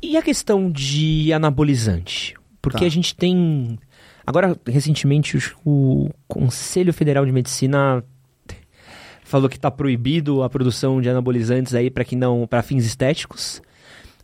E 0.00 0.16
a 0.16 0.22
questão 0.22 0.70
de 0.70 1.32
anabolizante? 1.32 2.34
Porque 2.62 2.80
tá. 2.80 2.86
a 2.86 2.88
gente 2.88 3.14
tem. 3.16 3.78
Agora, 4.24 4.56
recentemente, 4.66 5.38
o 5.64 6.10
Conselho 6.28 6.92
Federal 6.92 7.26
de 7.26 7.32
Medicina 7.32 8.04
falou 9.28 9.48
que 9.48 9.58
tá 9.58 9.70
proibido 9.70 10.42
a 10.42 10.48
produção 10.48 11.00
de 11.00 11.08
anabolizantes 11.08 11.74
aí 11.74 11.90
para 11.90 12.04
que 12.04 12.16
não 12.16 12.46
para 12.46 12.62
fins 12.62 12.84
estéticos. 12.84 13.62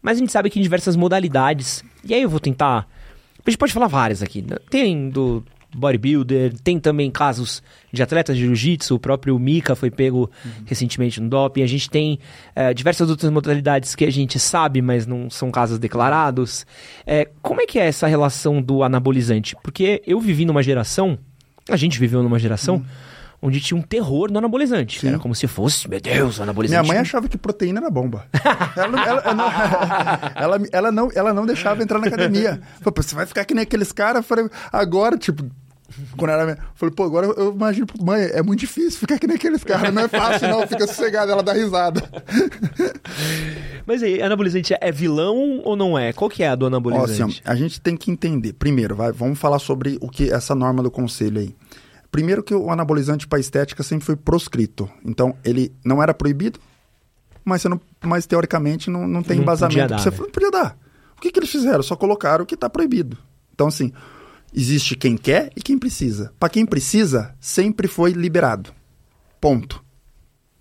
Mas 0.02 0.16
a 0.16 0.20
gente 0.20 0.32
sabe 0.32 0.50
que 0.50 0.58
em 0.58 0.62
diversas 0.62 0.96
modalidades. 0.96 1.84
E 2.04 2.14
aí 2.14 2.22
eu 2.22 2.28
vou 2.28 2.40
tentar. 2.40 2.88
A 3.46 3.50
gente 3.50 3.58
pode 3.58 3.72
falar 3.72 3.86
várias 3.86 4.22
aqui. 4.22 4.42
né? 4.42 4.56
Tem 4.70 5.08
do 5.08 5.44
bodybuilder, 5.74 6.54
tem 6.62 6.78
também 6.78 7.10
casos 7.10 7.62
de 7.92 8.02
atletas 8.02 8.36
de 8.36 8.44
jiu-jitsu, 8.44 8.94
o 8.94 8.98
próprio 8.98 9.36
Mika 9.38 9.74
foi 9.74 9.90
pego 9.90 10.30
recentemente 10.64 11.20
no 11.20 11.28
doping. 11.28 11.62
A 11.62 11.66
gente 11.66 11.90
tem 11.90 12.18
eh, 12.54 12.72
diversas 12.72 13.10
outras 13.10 13.30
modalidades 13.30 13.94
que 13.94 14.04
a 14.04 14.10
gente 14.10 14.38
sabe, 14.38 14.80
mas 14.80 15.06
não 15.06 15.28
são 15.28 15.50
casos 15.50 15.78
declarados. 15.78 16.64
Eh, 17.06 17.28
como 17.42 17.60
é 17.60 17.66
que 17.66 17.78
é 17.78 17.86
essa 17.86 18.06
relação 18.06 18.62
do 18.62 18.84
anabolizante? 18.84 19.56
Porque 19.62 20.00
eu 20.06 20.20
vivi 20.20 20.44
numa 20.44 20.62
geração, 20.62 21.18
a 21.68 21.76
gente 21.76 21.98
viveu 21.98 22.22
numa 22.22 22.38
geração. 22.38 22.84
Onde 23.46 23.60
tinha 23.60 23.76
um 23.78 23.82
terror 23.82 24.30
no 24.32 24.38
anabolizante. 24.38 25.00
Sim. 25.00 25.08
Era 25.08 25.18
como 25.18 25.34
se 25.34 25.46
fosse, 25.46 25.86
meu 25.86 26.00
Deus, 26.00 26.36
o 26.36 26.38
Minha 26.38 26.44
anabolizante. 26.44 26.88
mãe 26.88 26.96
achava 26.96 27.28
que 27.28 27.36
proteína 27.36 27.78
era 27.80 27.90
bomba. 27.90 28.24
ela, 28.74 28.88
não- 28.88 28.98
ela- 29.04 29.22
ela 29.22 29.34
não, 29.34 29.44
ela, 30.34 30.60
ela 30.72 30.92
não, 30.92 31.08
ela 31.14 31.34
não 31.34 31.44
deixava 31.44 31.82
entrar 31.82 31.98
na 31.98 32.06
academia. 32.06 32.60
Falei, 32.80 32.92
"Pô, 32.94 33.02
você 33.02 33.14
vai 33.14 33.26
ficar 33.26 33.44
que 33.44 33.52
nem 33.54 33.62
aqueles 33.64 33.92
caras? 33.92 34.24
Agora, 34.72 35.18
tipo, 35.18 35.44
quando 36.16 36.30
era. 36.30 36.44
minha- 36.44 36.58
Falei, 36.74 36.94
pô, 36.94 37.04
agora 37.04 37.26
eu 37.26 37.52
imagino, 37.52 37.86
mãe, 38.00 38.22
é 38.32 38.42
muito 38.42 38.60
difícil 38.60 38.98
ficar 38.98 39.18
que 39.18 39.26
nem 39.26 39.36
aqueles 39.36 39.62
caras. 39.62 39.92
Não 39.92 40.02
é 40.02 40.08
fácil, 40.08 40.48
não, 40.48 40.66
fica 40.66 40.86
sossegada, 40.86 41.30
ela 41.32 41.42
dá 41.42 41.52
risada. 41.52 42.02
Mas 43.86 44.02
aí, 44.02 44.22
anabolizante 44.22 44.74
é 44.80 44.90
vilão 44.90 45.60
ou 45.62 45.76
não 45.76 45.98
é? 45.98 46.12
Qual 46.12 46.30
que 46.30 46.42
é 46.42 46.48
a 46.48 46.54
do 46.54 46.64
Ó, 46.64 46.68
anabolizante? 46.68 47.22
assim, 47.22 47.42
ó, 47.46 47.50
a 47.52 47.54
gente 47.54 47.80
tem 47.80 47.96
que 47.96 48.10
entender. 48.10 48.54
Primeiro, 48.54 48.96
vai, 48.96 49.12
vamos 49.12 49.38
falar 49.38 49.58
sobre 49.58 49.98
o 50.00 50.08
que 50.08 50.32
essa 50.32 50.54
norma 50.54 50.82
do 50.82 50.90
conselho 50.90 51.40
aí. 51.40 51.54
Primeiro 52.14 52.44
que 52.44 52.54
o 52.54 52.70
anabolizante 52.70 53.26
para 53.26 53.40
estética 53.40 53.82
sempre 53.82 54.06
foi 54.06 54.14
proscrito. 54.14 54.88
Então, 55.04 55.34
ele 55.44 55.72
não 55.84 56.00
era 56.00 56.14
proibido, 56.14 56.60
mas, 57.44 57.64
não, 57.64 57.80
mas 58.04 58.24
teoricamente 58.24 58.88
não, 58.88 59.04
não 59.08 59.20
tem 59.20 59.34
Não 59.34 59.42
embasamento. 59.42 59.80
podia 59.80 59.88
dar, 59.88 59.98
você 59.98 60.10
né? 60.10 60.16
não 60.20 60.30
podia 60.30 60.50
dar. 60.52 60.78
O 61.18 61.20
que, 61.20 61.32
que 61.32 61.40
eles 61.40 61.50
fizeram? 61.50 61.82
Só 61.82 61.96
colocaram 61.96 62.44
o 62.44 62.46
que 62.46 62.54
está 62.54 62.70
proibido. 62.70 63.18
Então, 63.52 63.66
assim, 63.66 63.92
existe 64.54 64.94
quem 64.94 65.16
quer 65.16 65.50
e 65.56 65.60
quem 65.60 65.76
precisa. 65.76 66.32
Para 66.38 66.50
quem 66.50 66.64
precisa, 66.64 67.34
sempre 67.40 67.88
foi 67.88 68.12
liberado. 68.12 68.70
Ponto. 69.40 69.83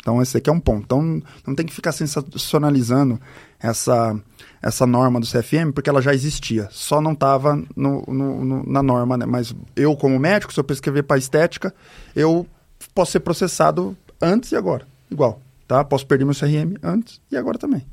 Então, 0.04 0.22
esse 0.22 0.36
aqui 0.36 0.50
é 0.50 0.54
um 0.54 0.60
ponto. 0.60 0.84
Então, 0.84 1.24
não 1.48 1.56
tem 1.56 1.66
que 1.66 1.74
ficar 1.74 1.94
sensacionalizando 1.94 3.20
essa, 3.58 4.20
essa 4.62 4.86
norma 4.86 5.18
do 5.18 5.26
CFM, 5.26 5.72
porque 5.74 5.90
ela 5.90 6.02
já 6.02 6.14
existia. 6.14 6.68
Só 6.72 7.00
não 7.00 7.14
estava 7.14 7.58
na 7.74 8.84
norma, 8.84 9.16
né? 9.16 9.26
Mas 9.26 9.56
eu, 9.78 9.96
como 9.96 10.20
médico, 10.20 10.54
se 10.54 10.60
eu 10.60 10.64
prescrever 10.66 11.04
para 11.04 11.18
estética, 11.18 11.74
eu 12.14 12.46
posso 12.94 13.14
ser 13.14 13.22
processado 13.22 13.96
antes 14.22 14.52
e 14.52 14.58
agora. 14.58 14.86
Igual, 15.10 15.42
tá? 15.66 15.82
Posso 15.86 16.06
perder 16.06 16.26
meu 16.26 16.36
CRM 16.36 16.78
antes 16.84 17.22
e 17.32 17.38
agora 17.38 17.58
também. 17.58 17.86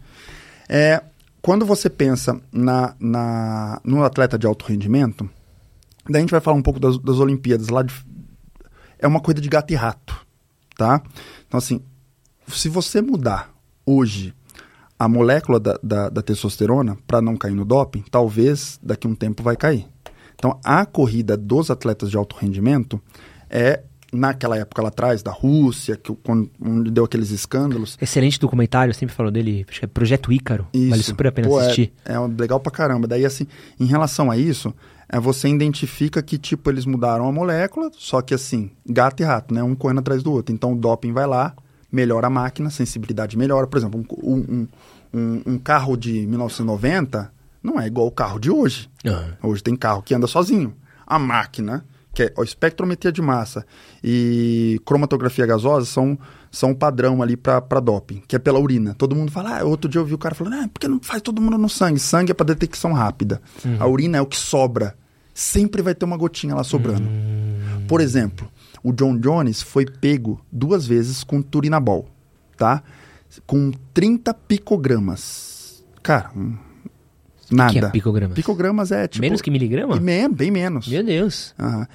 É, 0.69 1.05
quando 1.41 1.65
você 1.65 1.89
pensa 1.89 2.41
na, 2.51 2.93
na, 2.99 3.81
no 3.85 4.03
atleta 4.03 4.37
de 4.37 4.49
alto 4.49 4.67
rendimento, 4.67 5.31
daí 6.09 6.17
a 6.17 6.21
gente 6.23 6.33
vai 6.33 6.41
falar 6.41 6.57
um 6.57 6.63
pouco 6.63 6.81
das, 6.81 6.99
das 6.99 7.21
Olimpíadas. 7.21 7.69
Lá 7.69 7.85
de, 7.85 7.95
é 8.99 9.07
uma 9.07 9.21
coisa 9.21 9.41
de 9.41 9.49
gato 9.49 9.71
e 9.73 9.77
rato, 9.77 10.27
tá? 10.77 11.01
Então, 11.47 11.59
assim, 11.59 11.81
se 12.51 12.69
você 12.69 13.01
mudar 13.01 13.53
hoje 13.87 14.35
a 14.99 15.09
molécula 15.09 15.59
da, 15.59 15.79
da, 15.83 16.09
da 16.11 16.23
testosterona 16.23 16.97
para 17.07 17.23
não 17.23 17.37
cair 17.37 17.55
no 17.55 17.65
doping, 17.65 18.05
talvez 18.11 18.79
daqui 18.83 19.07
a 19.07 19.11
um 19.11 19.15
tempo 19.15 19.43
vai 19.43 19.57
cair. 19.57 19.87
Então, 20.35 20.59
a 20.65 20.85
corrida 20.85 21.37
dos 21.37 21.71
atletas 21.71 22.11
de 22.11 22.17
alto 22.17 22.37
rendimento 22.37 23.01
é, 23.49 23.83
naquela 24.13 24.59
época 24.59 24.83
lá 24.83 24.89
atrás, 24.89 25.23
da 25.23 25.31
Rússia, 25.31 25.97
que, 25.97 26.15
quando, 26.23 26.51
onde 26.61 26.91
deu 26.91 27.05
aqueles 27.05 27.31
escândalos, 27.31 27.97
Excelente 28.01 28.39
documentário, 28.39 28.91
eu 28.91 28.95
sempre 28.95 29.15
falo 29.15 29.31
dele, 29.31 29.65
acho 29.69 29.79
que 29.79 29.85
é 29.85 29.89
Projeto 29.89 30.33
Ícaro. 30.33 30.67
Vale 30.75 31.03
super 31.03 31.27
a 31.29 31.33
pena 31.33 31.49
Pô, 31.49 31.61
é- 31.61 31.65
assistir. 31.65 31.93
É, 32.05 32.19
um- 32.19 32.35
legal 32.39 32.61
pra 32.61 32.73
caramba. 32.73 33.07
Daí, 33.07 33.25
assim, 33.25 33.47
em 33.79 33.87
relação 33.87 34.31
a 34.31 34.37
isso, 34.37 34.75
é, 35.09 35.19
você 35.19 35.49
identifica 35.49 36.23
que, 36.23 36.39
tipo, 36.39 36.71
eles 36.71 36.85
mudaram 36.85 37.27
a 37.27 37.33
molécula, 37.33 37.91
só 37.97 38.21
que, 38.21 38.35
assim, 38.35 38.71
gato 38.87 39.21
e 39.23 39.25
rato, 39.25 39.55
né? 39.55 39.63
Um 39.63 39.75
correndo 39.75 40.01
atrás 40.01 40.23
do 40.23 40.33
outro. 40.33 40.55
Então, 40.55 40.73
o 40.73 40.77
doping 40.77 41.13
vai 41.13 41.27
lá, 41.27 41.55
melhora 41.91 42.29
a 42.29 42.31
máquina, 42.31 42.69
a 42.69 42.71
sensibilidade 42.71 43.37
melhora. 43.37 43.67
Por 43.67 43.79
exemplo, 43.79 44.05
um, 44.23 44.67
um, 45.13 45.43
um, 45.47 45.59
carro 45.59 45.97
de 45.97 46.27
1990 46.27 47.33
não 47.63 47.81
é 47.81 47.87
igual 47.87 48.07
o 48.07 48.11
carro 48.11 48.39
de 48.39 48.51
hoje. 48.51 48.89
Aham. 49.05 49.37
Hoje 49.43 49.63
tem 49.63 49.77
carro 49.77 50.03
que 50.03 50.15
anda 50.15 50.27
sozinho. 50.27 50.75
A 51.07 51.19
máquina, 51.19 51.85
que 52.15 52.23
é 52.23 52.33
a 52.37 52.43
espectrometria 52.43 53.13
de 53.13 53.21
massa 53.21 53.67
e 54.03 54.81
cromatografia 54.85 55.45
gasosa, 55.45 55.87
são, 55.87 56.19
são 56.51 56.71
um 56.71 56.75
padrão 56.75 57.23
ali 57.23 57.37
para 57.37 57.81
doping, 57.81 58.23
que 58.27 58.37
é 58.37 58.39
pela 58.39 58.59
urina. 58.59 58.95
Todo 58.95 59.17
mundo 59.17 59.31
fala, 59.31 59.59
ah, 59.59 59.65
outro 59.65 59.91
dia 59.91 59.99
eu 59.99 60.03
ouvi 60.03 60.15
o 60.15 60.19
cara 60.19 60.35
falando, 60.35 60.55
ah, 60.55 60.69
por 60.73 60.81
que 60.81 60.89
não 60.89 61.01
faz 61.01 61.21
todo 61.21 61.43
mundo 61.43 61.59
no 61.59 61.69
sangue? 61.69 61.99
Sangue 61.99 62.31
é 62.31 62.35
para 62.35 62.47
detecção 62.47 62.93
rápida. 62.93 63.41
A 63.79 63.87
urina 63.87 64.19
é 64.19 64.21
o 64.21 64.27
que 64.27 64.37
sobra. 64.37 64.95
Sempre 65.35 65.83
vai 65.83 65.95
ter 65.95 66.05
uma 66.05 66.17
gotinha 66.17 66.55
lá 66.55 66.65
sobrando. 66.65 67.09
Por 67.89 68.01
exemplo, 68.01 68.49
o 68.83 68.93
John 68.93 69.19
Jones 69.19 69.63
foi 69.63 69.85
pego 69.87 70.41
duas 70.51 70.87
vezes 70.87 71.23
com 71.25 71.41
turinabol, 71.43 72.09
tá? 72.57 72.83
Com 73.47 73.71
30 73.95 74.33
picogramas. 74.35 75.85
Cara, 76.03 76.31
hum, 76.37 76.57
nada. 77.51 77.73
que 77.73 77.79
é 77.79 77.89
picogramas? 77.91 78.35
Picogramas 78.35 78.93
é 78.93 79.07
tipo... 79.07 79.21
Menos 79.23 79.41
que 79.43 79.51
miligrama? 79.51 79.97
E 79.97 80.01
men- 80.01 80.33
bem 80.33 80.51
menos. 80.51 80.89
Meu 80.89 81.05
Deus. 81.05 81.55
Aham. 81.59 81.87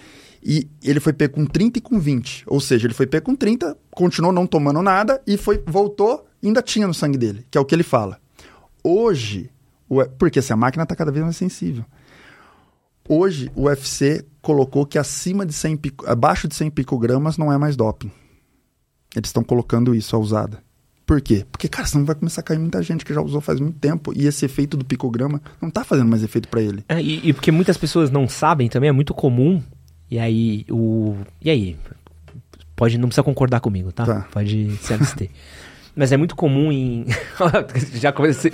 E 0.48 0.68
ele 0.84 1.00
foi 1.00 1.12
pego 1.12 1.34
com 1.34 1.46
30 1.46 1.80
e 1.80 1.82
com 1.82 2.00
20. 2.00 2.44
Ou 2.46 2.60
seja, 2.62 2.86
ele 2.86 2.94
foi 2.94 3.08
pego 3.08 3.26
com 3.26 3.36
30, 3.36 3.76
continuou 3.90 4.32
não 4.32 4.46
tomando 4.46 4.82
nada 4.84 5.20
e 5.26 5.38
foi 5.38 5.62
voltou 5.66 6.24
ainda 6.44 6.62
tinha 6.62 6.86
no 6.86 6.94
sangue 6.94 7.18
dele, 7.18 7.46
que 7.50 7.58
é 7.58 7.62
o 7.62 7.66
que 7.66 7.74
ele 7.74 7.82
fala. 7.82 8.20
Hoje, 8.84 9.50
porque 10.20 10.38
assim, 10.38 10.54
a 10.54 10.56
máquina 10.56 10.84
está 10.84 10.96
cada 10.96 11.12
vez 11.12 11.24
mais 11.24 11.36
sensível. 11.36 11.84
Hoje, 13.10 13.52
o 13.56 13.64
UFC 13.64 14.24
colocou 14.46 14.86
que 14.86 15.00
acima 15.00 15.44
de 15.44 15.54
100 15.54 15.78
pico, 15.78 16.06
abaixo 16.08 16.48
de 16.48 16.54
100 16.54 16.70
picogramas 16.70 17.36
não 17.36 17.52
é 17.52 17.58
mais 17.58 17.76
doping. 17.76 18.12
Eles 19.16 19.30
estão 19.30 19.44
colocando 19.44 19.96
isso 19.96 20.16
a 20.16 20.20
usada. 20.20 20.60
Por 21.04 21.20
quê? 21.20 21.44
Porque, 21.52 21.68
cara, 21.68 21.88
senão 21.88 22.06
vai 22.06 22.14
começar 22.14 22.42
a 22.42 22.44
cair 22.44 22.60
muita 22.60 22.80
gente 22.84 23.04
que 23.04 23.12
já 23.12 23.22
usou 23.22 23.42
faz 23.42 23.60
muito 23.60 23.80
tempo 23.80 24.14
e 24.16 24.28
esse 24.28 24.46
efeito 24.46 24.78
do 24.78 24.86
picograma 24.86 25.42
não 25.60 25.72
tá 25.72 25.84
fazendo 25.84 26.10
mais 26.10 26.22
efeito 26.22 26.48
para 26.48 26.62
ele. 26.62 26.86
É, 26.88 27.02
e, 27.02 27.30
e 27.30 27.34
porque 27.34 27.52
muitas 27.52 27.76
pessoas 27.76 28.12
não 28.12 28.28
sabem 28.30 28.70
também, 28.70 28.88
é 28.88 28.94
muito 28.94 29.16
comum. 29.16 29.64
E 30.12 30.20
aí, 30.20 30.64
o. 30.70 31.16
E 31.42 31.50
aí? 31.50 31.76
Pode, 32.76 33.00
não 33.00 33.08
precisa 33.08 33.24
concordar 33.24 33.62
comigo, 33.62 33.92
tá? 33.92 34.06
Tá. 34.06 34.28
Pode 34.32 34.78
se 34.78 34.94
abster. 34.94 35.32
Mas 35.96 36.12
é 36.12 36.18
muito 36.18 36.36
comum 36.36 36.72
em. 36.72 37.06
Já 37.96 38.12
comecei. 38.12 38.52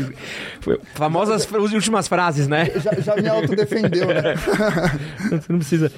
Famosas 0.94 1.44
fra- 1.44 1.60
últimas 1.60 2.08
frases, 2.08 2.48
né? 2.48 2.66
Já, 2.80 2.92
já 3.02 3.16
me 3.16 3.28
autodefendeu, 3.28 4.08
né? 4.08 4.36
Você 5.30 5.52
não 5.52 5.58
precisa. 5.60 5.92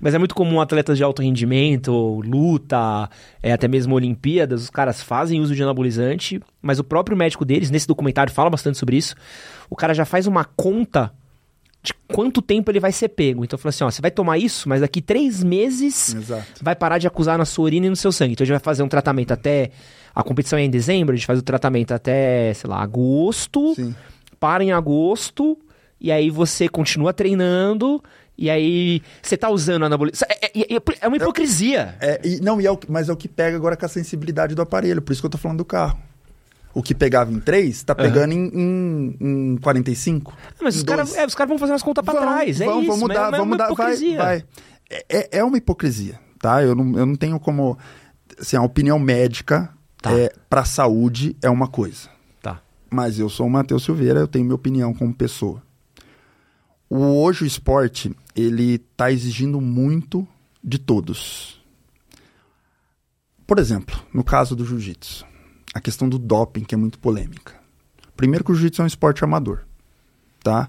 Mas 0.00 0.14
é 0.14 0.18
muito 0.18 0.34
comum 0.34 0.60
atletas 0.60 0.96
de 0.98 1.04
alto 1.04 1.22
rendimento, 1.22 1.92
luta, 2.24 3.08
é, 3.42 3.52
até 3.52 3.68
mesmo 3.68 3.94
Olimpíadas, 3.94 4.62
os 4.62 4.70
caras 4.70 5.00
fazem 5.02 5.40
uso 5.40 5.54
de 5.54 5.62
anabolizante, 5.62 6.40
mas 6.60 6.78
o 6.78 6.84
próprio 6.84 7.16
médico 7.16 7.44
deles, 7.44 7.70
nesse 7.70 7.86
documentário, 7.86 8.32
fala 8.32 8.50
bastante 8.50 8.76
sobre 8.78 8.96
isso. 8.96 9.14
O 9.70 9.76
cara 9.76 9.94
já 9.94 10.04
faz 10.04 10.26
uma 10.26 10.44
conta 10.44 11.12
de 11.82 11.94
quanto 12.08 12.42
tempo 12.42 12.70
ele 12.70 12.80
vai 12.80 12.92
ser 12.92 13.08
pego. 13.08 13.44
Então 13.44 13.58
fala 13.58 13.70
assim: 13.70 13.84
ó, 13.84 13.90
você 13.90 14.02
vai 14.02 14.10
tomar 14.10 14.38
isso, 14.38 14.68
mas 14.68 14.80
daqui 14.80 15.00
três 15.00 15.42
meses 15.42 16.14
Exato. 16.14 16.44
vai 16.62 16.74
parar 16.74 16.98
de 16.98 17.06
acusar 17.06 17.38
na 17.38 17.44
sua 17.44 17.64
urina 17.64 17.86
e 17.86 17.90
no 17.90 17.96
seu 17.96 18.10
sangue. 18.12 18.32
Então 18.32 18.44
a 18.44 18.46
gente 18.46 18.54
vai 18.54 18.60
fazer 18.64 18.82
um 18.82 18.88
tratamento 18.88 19.32
até. 19.32 19.70
A 20.14 20.22
competição 20.22 20.58
é 20.58 20.62
em 20.62 20.70
dezembro, 20.70 21.12
a 21.14 21.16
gente 21.16 21.26
faz 21.26 21.38
o 21.38 21.42
tratamento 21.42 21.92
até, 21.92 22.52
sei 22.54 22.68
lá, 22.68 22.82
agosto 22.82 23.74
Sim. 23.76 23.94
para 24.40 24.64
em 24.64 24.72
agosto, 24.72 25.56
e 26.00 26.10
aí 26.10 26.28
você 26.28 26.68
continua 26.68 27.12
treinando, 27.12 28.02
e 28.36 28.50
aí 28.50 29.00
você 29.22 29.36
tá 29.36 29.48
usando 29.48 29.84
anabolizante. 29.84 30.24
É, 30.42 30.46
é, 30.58 30.74
é- 30.76 30.80
é 31.02 31.06
uma 31.08 31.16
hipocrisia. 31.16 31.94
É, 32.00 32.20
e, 32.24 32.40
não, 32.40 32.60
e 32.60 32.66
é 32.66 32.72
o, 32.72 32.78
mas 32.88 33.08
é 33.08 33.12
o 33.12 33.16
que 33.16 33.28
pega 33.28 33.56
agora 33.56 33.76
com 33.76 33.86
a 33.86 33.88
sensibilidade 33.88 34.56
do 34.56 34.62
aparelho, 34.62 35.00
por 35.00 35.12
isso 35.12 35.22
que 35.22 35.26
eu 35.26 35.30
tô 35.30 35.38
falando 35.38 35.58
do 35.58 35.64
carro. 35.64 35.96
O 36.74 36.82
que 36.82 36.94
pegava 36.94 37.32
em 37.32 37.40
3, 37.40 37.82
tá 37.82 37.94
pegando 37.94 38.32
em, 38.32 38.46
em, 38.54 39.16
em 39.20 39.56
45. 39.58 40.32
Mas 40.62 40.76
os 40.76 40.82
em 40.82 40.84
caras 40.84 41.16
é, 41.16 41.26
os 41.26 41.34
caras 41.34 41.48
vão 41.48 41.58
fazer 41.58 41.72
umas 41.72 41.82
contas 41.82 42.04
pra 42.04 42.14
Vão, 42.14 42.22
trás. 42.22 42.60
É 42.60 42.64
vão, 42.66 42.78
isso, 42.82 42.86
vamos 42.92 43.00
mas 43.02 43.08
mudar, 43.08 43.14
é, 43.14 43.30
mas 43.30 43.34
é 43.34 43.36
vamos 43.38 43.40
uma 43.40 43.46
mudar, 43.46 43.64
vai, 43.64 43.72
hipocrisia. 43.94 44.18
vai. 44.18 44.44
É, 44.90 45.06
é- 45.08 45.38
é 45.38 45.44
uma 45.44 45.56
hipocrisia, 45.58 46.20
tá? 46.38 46.62
Eu 46.62 46.74
não, 46.74 46.98
eu 46.98 47.06
não 47.06 47.16
tenho 47.16 47.38
como... 47.40 47.76
Assim, 48.38 48.56
a 48.56 48.62
opinião 48.62 48.98
médica 48.98 49.72
Tá. 50.00 50.12
é, 50.12 50.32
pra 50.48 50.64
saúde 50.64 51.36
é 51.42 51.50
uma 51.50 51.66
coisa. 51.66 52.08
Tá. 52.40 52.60
Mas 52.88 53.18
eu 53.18 53.28
sou 53.28 53.46
o 53.46 53.50
Matheus 53.50 53.82
Silveira, 53.84 54.20
eu 54.20 54.28
tenho 54.28 54.44
minha 54.44 54.54
opinião 54.54 54.94
como 54.94 55.12
pessoa. 55.12 55.60
O, 56.88 56.98
hoje 57.20 57.42
o 57.42 57.46
esporte, 57.46 58.14
ele 58.36 58.78
tá 58.96 59.10
exigindo 59.10 59.60
muito 59.60 60.26
de 60.62 60.78
todos. 60.78 61.60
Por 63.46 63.58
exemplo, 63.58 63.98
no 64.12 64.22
caso 64.22 64.54
do 64.54 64.64
jiu-jitsu, 64.64 65.26
a 65.78 65.80
questão 65.80 66.08
do 66.08 66.18
doping, 66.18 66.64
que 66.64 66.74
é 66.74 66.78
muito 66.78 66.98
polêmica. 66.98 67.54
Primeiro 68.16 68.44
que 68.44 68.52
o 68.52 68.54
jiu-jitsu 68.54 68.82
é 68.82 68.84
um 68.84 68.86
esporte 68.86 69.24
amador, 69.24 69.60
tá? 70.42 70.68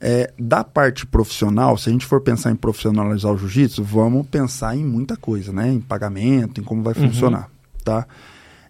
É, 0.00 0.32
da 0.38 0.64
parte 0.64 1.06
profissional, 1.06 1.76
se 1.76 1.88
a 1.88 1.92
gente 1.92 2.06
for 2.06 2.20
pensar 2.20 2.50
em 2.50 2.56
profissionalizar 2.56 3.32
o 3.32 3.38
jiu-jitsu, 3.38 3.84
vamos 3.84 4.26
pensar 4.26 4.76
em 4.76 4.84
muita 4.84 5.16
coisa, 5.16 5.52
né? 5.52 5.70
Em 5.70 5.80
pagamento, 5.80 6.60
em 6.60 6.64
como 6.64 6.82
vai 6.82 6.94
funcionar. 6.94 7.50
tá? 7.84 8.06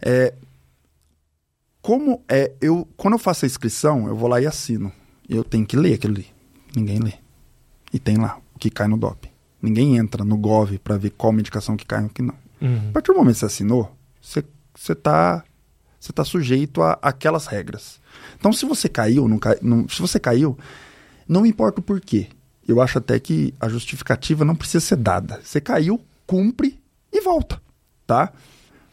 É, 0.00 0.34
como 1.80 2.22
é, 2.28 2.53
eu, 2.61 2.86
quando 2.96 3.14
eu 3.14 3.18
faço 3.18 3.44
a 3.44 3.46
inscrição, 3.46 4.07
eu 4.07 4.16
vou 4.16 4.28
lá 4.28 4.40
e 4.40 4.46
assino. 4.46 4.92
Eu 5.28 5.42
tenho 5.42 5.66
que 5.66 5.76
ler 5.76 5.94
aquilo 5.94 6.14
ali. 6.14 6.26
Ninguém 6.76 6.98
lê. 6.98 7.14
E 7.92 7.98
tem 7.98 8.16
lá 8.16 8.38
o 8.55 8.59
que 8.59 8.70
cai 8.70 8.86
no 8.86 8.96
DOP. 8.96 9.28
Ninguém 9.61 9.96
entra 9.96 10.24
no 10.24 10.36
GOV 10.36 10.78
para 10.78 10.96
ver 10.96 11.11
qual 11.11 11.32
medicação 11.32 11.76
que 11.76 11.86
cai 11.86 12.03
e 12.03 12.07
o 12.07 12.09
que 12.09 12.22
não. 12.22 12.34
Uhum. 12.61 12.88
A 12.88 12.92
partir 12.92 13.12
do 13.12 13.18
momento 13.18 13.34
que 13.34 13.40
você 13.40 13.46
assinou, 13.46 13.94
você, 14.20 14.44
você 14.75 14.95
tá 14.95 15.45
você 15.99 16.12
tá 16.12 16.25
sujeito 16.25 16.83
a 16.83 16.99
aquelas 17.01 17.47
regras. 17.47 18.01
Então, 18.37 18.53
se 18.53 18.66
você 18.66 18.89
caiu, 18.89 19.29
não 19.29 19.39
cai, 19.39 19.57
não, 19.62 19.89
se 19.89 20.01
você 20.01 20.18
caiu, 20.18 20.59
não 21.29 21.47
importa 21.47 21.81
o 21.81 21.83
porquê. 21.83 22.27
Eu 22.66 22.81
acho 22.81 22.99
até 22.99 23.18
que 23.20 23.55
a 23.61 23.68
justificativa 23.68 24.45
não 24.45 24.57
precisa 24.57 24.85
ser 24.85 24.97
dada. 24.97 25.41
Você 25.45 25.61
caiu, 25.61 26.01
cumpre 26.27 26.79
e 27.12 27.20
volta, 27.20 27.62
tá? 28.05 28.33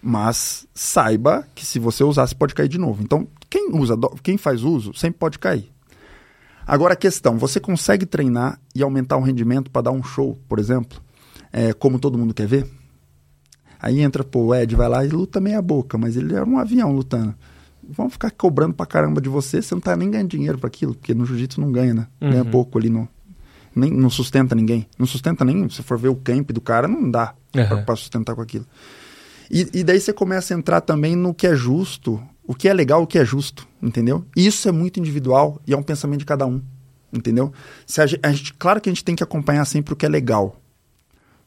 Mas 0.02 0.68
saiba 0.74 1.48
que 1.56 1.66
se 1.66 1.80
você 1.80 2.04
usar, 2.04 2.28
você 2.28 2.36
pode 2.36 2.54
cair 2.54 2.70
de 2.70 2.78
novo. 2.78 3.02
Então, 3.02 3.28
quem 3.50 3.72
usa, 3.74 3.96
quem 4.22 4.38
faz 4.38 4.64
uso, 4.64 4.94
sempre 4.94 5.18
pode 5.18 5.40
cair. 5.40 5.72
Agora 6.66 6.94
a 6.94 6.98
questão, 6.98 7.40
você 7.40 7.60
consegue 7.60 8.06
treinar 8.06 8.60
e 8.76 8.84
aumentar 8.84 9.18
o 9.18 9.22
rendimento 9.22 9.72
para 9.72 9.84
dar 9.84 9.92
um 9.92 10.04
show, 10.04 10.38
por 10.48 10.60
exemplo, 10.60 11.02
é, 11.52 11.74
como 11.74 11.98
todo 11.98 12.18
mundo 12.18 12.36
quer 12.36 12.46
ver? 12.46 12.70
Aí 13.82 14.02
entra, 14.02 14.24
pô, 14.24 14.46
o 14.48 14.56
Ed 14.56 14.76
vai 14.76 14.90
lá 14.90 15.06
e 15.06 15.10
luta 15.10 15.40
meia 15.40 15.62
boca, 15.62 15.98
mas 15.98 16.16
ele 16.18 16.34
era 16.36 16.46
um 16.46 16.58
avião 16.58 16.92
lutando. 16.92 17.34
Vão 17.88 18.10
ficar 18.10 18.30
cobrando 18.32 18.74
pra 18.74 18.86
caramba 18.86 19.20
de 19.22 19.30
você, 19.30 19.62
você 19.62 19.74
não 19.74 19.82
tá 19.82 19.96
nem 19.96 20.12
ganhando 20.12 20.30
dinheiro 20.30 20.58
para 20.58 20.68
aquilo, 20.68 20.94
porque 20.94 21.14
no 21.14 21.26
jiu-jitsu 21.26 21.60
não 21.62 21.72
ganha, 21.72 21.94
né? 21.94 22.08
Ganha 22.22 22.44
Uhum. 22.44 22.52
pouco 22.52 22.78
ali, 22.78 22.90
no, 22.90 23.08
nem, 23.76 23.90
não 23.92 24.10
sustenta 24.10 24.54
ninguém. 24.54 24.86
Não 24.98 25.08
sustenta 25.08 25.44
nem, 25.46 25.68
se 25.70 25.82
for 25.82 25.98
ver 25.98 26.10
o 26.10 26.16
camp 26.16 26.52
do 26.52 26.62
cara, 26.62 26.88
não 26.88 27.10
dá 27.10 27.34
pra- 27.52 27.64
Aham. 27.64 27.84
pra 27.86 27.96
sustentar 27.96 28.36
com 28.36 28.42
aquilo. 28.42 28.66
E, 29.50 29.68
e 29.74 29.84
daí 29.84 30.00
você 30.00 30.14
começa 30.14 30.54
a 30.54 30.58
entrar 30.58 30.82
também 30.82 31.16
no 31.16 31.34
que 31.34 31.48
é 31.48 31.56
justo, 31.56 32.22
o 32.46 32.54
que 32.54 32.68
é 32.68 32.74
legal, 32.74 33.02
o 33.02 33.08
que 33.08 33.18
é 33.18 33.26
justo, 33.26 33.68
entendeu? 33.82 34.24
E 34.36 34.46
isso 34.46 34.68
é 34.70 34.72
muito 34.72 35.00
individual 35.00 35.60
e 35.66 35.74
é 35.74 35.78
um 35.78 35.82
pensamento 35.82 36.20
de 36.20 36.26
cada 36.26 36.46
um, 36.46 36.62
entendeu? 37.12 37.52
Se 37.88 38.02
a, 38.02 38.04
a 38.22 38.32
gente, 38.32 38.54
claro 38.54 38.80
que 38.80 38.90
a 38.90 38.92
gente 38.92 39.04
tem 39.04 39.16
que 39.16 39.24
acompanhar 39.24 39.66
sempre 39.66 39.94
o 39.94 39.96
que 39.96 40.06
é 40.06 40.10
legal. 40.10 40.60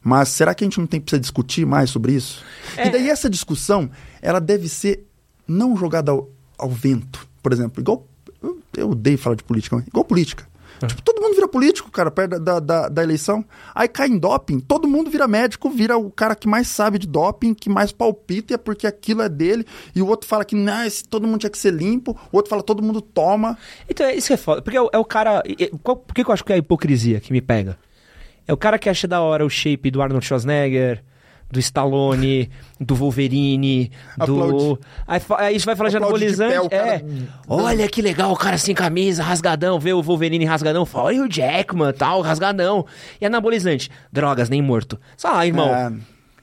Mas 0.03 0.29
será 0.29 0.53
que 0.53 0.63
a 0.63 0.67
gente 0.67 0.79
não 0.79 0.85
tem 0.87 0.99
precisa 0.99 1.19
discutir 1.19 1.65
mais 1.65 1.89
sobre 1.89 2.13
isso? 2.13 2.43
É. 2.75 2.87
E 2.87 2.89
daí 2.91 3.09
essa 3.09 3.29
discussão, 3.29 3.89
ela 4.21 4.39
deve 4.39 4.67
ser 4.67 5.05
não 5.47 5.75
jogada 5.77 6.11
ao, 6.11 6.29
ao 6.57 6.69
vento, 6.69 7.27
por 7.41 7.51
exemplo, 7.53 7.81
igual 7.81 8.05
eu, 8.41 8.59
eu 8.75 8.89
odeio 8.91 9.17
falar 9.17 9.35
de 9.35 9.43
política, 9.43 9.75
mas 9.77 9.87
igual 9.87 10.03
política. 10.05 10.47
Tipo, 10.85 11.01
todo 11.01 11.21
mundo 11.21 11.33
vira 11.35 11.47
político, 11.47 11.89
cara, 11.89 12.11
perto 12.11 12.37
da, 12.39 12.59
da, 12.59 12.89
da 12.89 13.03
eleição. 13.03 13.45
Aí 13.73 13.87
cai 13.87 14.09
em 14.09 14.17
doping, 14.17 14.59
todo 14.59 14.85
mundo 14.85 15.09
vira 15.09 15.25
médico, 15.29 15.69
vira 15.69 15.95
o 15.97 16.11
cara 16.11 16.35
que 16.35 16.45
mais 16.45 16.67
sabe 16.67 16.99
de 16.99 17.07
doping, 17.07 17.53
que 17.53 17.69
mais 17.69 17.93
palpita, 17.93 18.51
e 18.51 18.55
é 18.55 18.57
porque 18.57 18.85
aquilo 18.85 19.21
é 19.21 19.29
dele. 19.29 19.65
E 19.95 20.01
o 20.01 20.07
outro 20.07 20.27
fala 20.27 20.43
que 20.43 20.55
não, 20.55 20.83
esse- 20.83 21.05
todo 21.07 21.25
mundo 21.25 21.39
tinha 21.39 21.49
que 21.49 21.57
ser 21.57 21.71
limpo. 21.71 22.11
O 22.33 22.35
outro 22.35 22.49
fala 22.49 22.61
todo 22.61 22.83
mundo 22.83 22.99
toma. 22.99 23.57
Então, 23.87 24.05
é 24.05 24.13
isso 24.15 24.27
que 24.27 24.33
é 24.33 24.37
foda. 24.37 24.61
Porque 24.61 24.75
é 24.75 24.81
o, 24.81 24.89
é 24.91 24.97
o 24.97 25.05
cara. 25.05 25.41
e- 25.45 25.55
e- 25.57 25.67
qual- 25.81 25.95
por 25.95 26.13
que 26.13 26.21
que 26.21 26.29
eu 26.29 26.33
acho 26.33 26.43
que 26.43 26.51
é 26.51 26.55
a 26.55 26.59
hipocrisia 26.59 27.21
que 27.21 27.31
me 27.31 27.39
pega? 27.39 27.77
É 28.47 28.53
o 28.53 28.57
cara 28.57 28.77
que 28.77 28.89
acha 28.89 29.07
da 29.07 29.21
hora 29.21 29.45
o 29.45 29.49
shape 29.49 29.89
do 29.91 30.01
Arnold 30.01 30.25
Schwarzenegger, 30.25 31.03
do 31.51 31.59
Stallone, 31.59 32.49
do 32.79 32.95
Wolverine, 32.95 33.91
do. 34.25 34.79
Aí, 35.07 35.21
aí 35.37 35.59
você 35.59 35.65
vai 35.65 35.75
falar 35.75 35.89
de 35.89 35.97
Aplaude 35.97 36.19
de 36.19 36.25
anabolizante. 36.43 36.53
pé, 36.53 36.61
o 36.61 36.69
cara- 36.69 36.95
é. 36.95 37.03
Olha 37.47 37.87
que 37.87 38.01
legal, 38.01 38.31
o 38.31 38.35
cara 38.35 38.57
sem 38.57 38.73
camisa, 38.73 39.21
rasgadão, 39.23 39.79
vê 39.79 39.93
o 39.93 40.01
Wolverine 40.01 40.43
rasgadão, 40.45 40.85
fala, 40.85 41.05
olha 41.05 41.21
o 41.23 41.29
Jackman, 41.31 41.93
tal, 41.93 42.21
rasgadão. 42.21 42.85
E 43.21 43.25
anabolizante, 43.25 43.89
drogas, 44.11 44.49
nem 44.49 44.61
morto. 44.61 44.99
Só, 45.15 45.35
ah, 45.35 45.45
irmão. 45.45 45.69
É, 45.73 45.91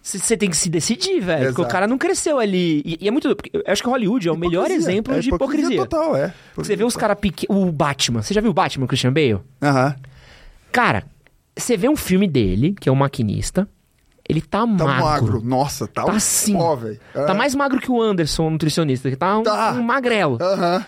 Você 0.02 0.36
tem 0.36 0.48
que 0.48 0.56
se 0.56 0.70
decidir, 0.70 1.20
velho. 1.20 1.46
Porque 1.48 1.60
o 1.60 1.64
Exato. 1.64 1.72
cara 1.72 1.86
não 1.86 1.98
cresceu 1.98 2.38
ali. 2.38 2.80
E, 2.86 2.98
e 3.02 3.08
é 3.08 3.10
muito. 3.10 3.34
porque 3.36 3.50
Eu 3.52 3.62
acho 3.66 3.82
que 3.82 3.88
Hollywood 3.88 4.28
é 4.28 4.32
o 4.32 4.36
melhor 4.36 4.64
hipocrisia. 4.66 4.90
exemplo 4.92 5.14
É 5.14 5.18
de 5.20 5.28
hipocrisia. 5.28 5.76
total, 5.76 6.16
é. 6.16 6.32
Você 6.56 6.74
vê 6.74 6.84
os 6.84 6.96
caras 6.96 7.18
pequenos. 7.20 7.54
O 7.62 7.70
Batman. 7.70 8.22
Você 8.22 8.32
já 8.32 8.40
viu 8.40 8.50
o 8.50 8.54
Batman, 8.54 8.86
Christian 8.86 9.12
Bale? 9.12 9.40
Aham. 9.60 9.94
Cara, 10.72 11.04
você 11.60 11.76
vê 11.76 11.88
um 11.88 11.96
filme 11.96 12.26
dele, 12.26 12.74
que 12.80 12.88
é 12.88 12.92
o 12.92 12.96
maquinista. 12.96 13.68
Ele 14.28 14.40
tá, 14.40 14.60
Tá 14.60 14.66
magro. 14.66 15.04
magro. 15.04 15.42
Nossa, 15.42 15.86
tá, 15.88 16.04
Tá 16.04 16.12
um 16.12 16.16
assim. 16.16 16.52
pó, 16.54 16.74
velho. 16.76 17.00
Tá 17.12 17.34
mais 17.34 17.54
magro 17.54 17.80
que 17.80 17.90
o 17.90 18.00
Anderson, 18.00 18.46
o 18.46 18.50
nutricionista, 18.50 19.10
que 19.10 19.16
tá 19.16 19.38
um, 19.38 19.42
Tá. 19.42 19.72
um 19.72 19.82
magrelo. 19.82 20.38
Aham. 20.40 20.84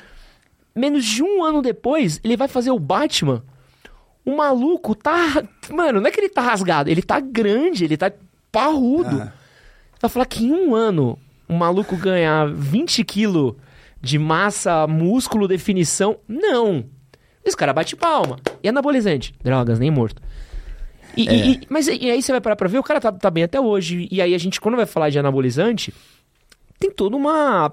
Menos 0.74 1.04
de 1.04 1.22
um 1.22 1.42
ano 1.44 1.60
depois, 1.60 2.20
ele 2.24 2.36
vai 2.36 2.48
fazer 2.48 2.70
o 2.70 2.78
Batman. 2.78 3.42
O 4.24 4.36
maluco 4.36 4.94
tá. 4.94 5.42
Mano, 5.70 6.00
não 6.00 6.06
é 6.06 6.10
que 6.10 6.20
ele 6.20 6.28
tá 6.28 6.40
rasgado, 6.40 6.88
ele 6.88 7.02
tá 7.02 7.18
grande, 7.20 7.84
ele 7.84 7.96
tá 7.96 8.10
parrudo. 8.52 9.20
Ah. 9.22 9.32
Vai 10.00 10.08
falar 10.10 10.26
que 10.26 10.44
em 10.44 10.52
um 10.52 10.74
ano 10.74 11.18
um 11.48 11.56
maluco 11.56 11.96
ganhar 11.96 12.48
20 12.48 13.04
quilos 13.04 13.54
de 14.00 14.18
massa, 14.18 14.86
músculo, 14.86 15.46
definição. 15.48 16.16
Não. 16.26 16.84
Esse 17.44 17.56
cara 17.56 17.72
bate 17.72 17.96
palma. 17.96 18.36
E 18.62 18.68
anabolizante? 18.68 19.34
Drogas, 19.42 19.78
nem 19.78 19.90
morto. 19.90 20.22
E, 21.16 21.28
É. 21.28 21.46
e- 21.48 21.60
mas 21.68 21.86
e 21.88 22.10
aí 22.10 22.22
você 22.22 22.32
vai 22.32 22.40
parar 22.40 22.56
pra 22.56 22.68
ver, 22.68 22.78
o 22.78 22.82
cara 22.82 23.00
tá, 23.00 23.12
tá 23.12 23.30
bem 23.30 23.44
até 23.44 23.60
hoje. 23.60 24.08
E 24.10 24.20
aí 24.20 24.34
a 24.34 24.38
gente, 24.38 24.60
quando 24.60 24.76
vai 24.76 24.86
falar 24.86 25.10
de 25.10 25.18
anabolizante, 25.18 25.92
tem 26.78 26.90
toda 26.90 27.16
uma 27.16 27.72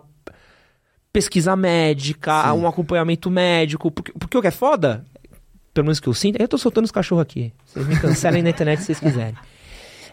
pesquisa 1.11 1.55
médica, 1.55 2.43
Sim. 2.43 2.59
um 2.59 2.67
acompanhamento 2.67 3.29
médico. 3.29 3.91
Porque, 3.91 4.11
porque 4.13 4.37
o 4.37 4.41
que 4.41 4.47
é 4.47 4.51
foda, 4.51 5.05
pelo 5.73 5.85
menos 5.85 5.99
que 5.99 6.07
eu 6.07 6.13
sinto, 6.13 6.39
eu 6.41 6.47
tô 6.47 6.57
soltando 6.57 6.85
os 6.85 6.91
cachorros 6.91 7.21
aqui. 7.23 7.53
Vocês 7.65 7.87
me 7.87 7.99
cancelem 7.99 8.43
na 8.43 8.49
internet 8.49 8.79
se 8.79 8.85
vocês 8.87 8.99
quiserem. 8.99 9.35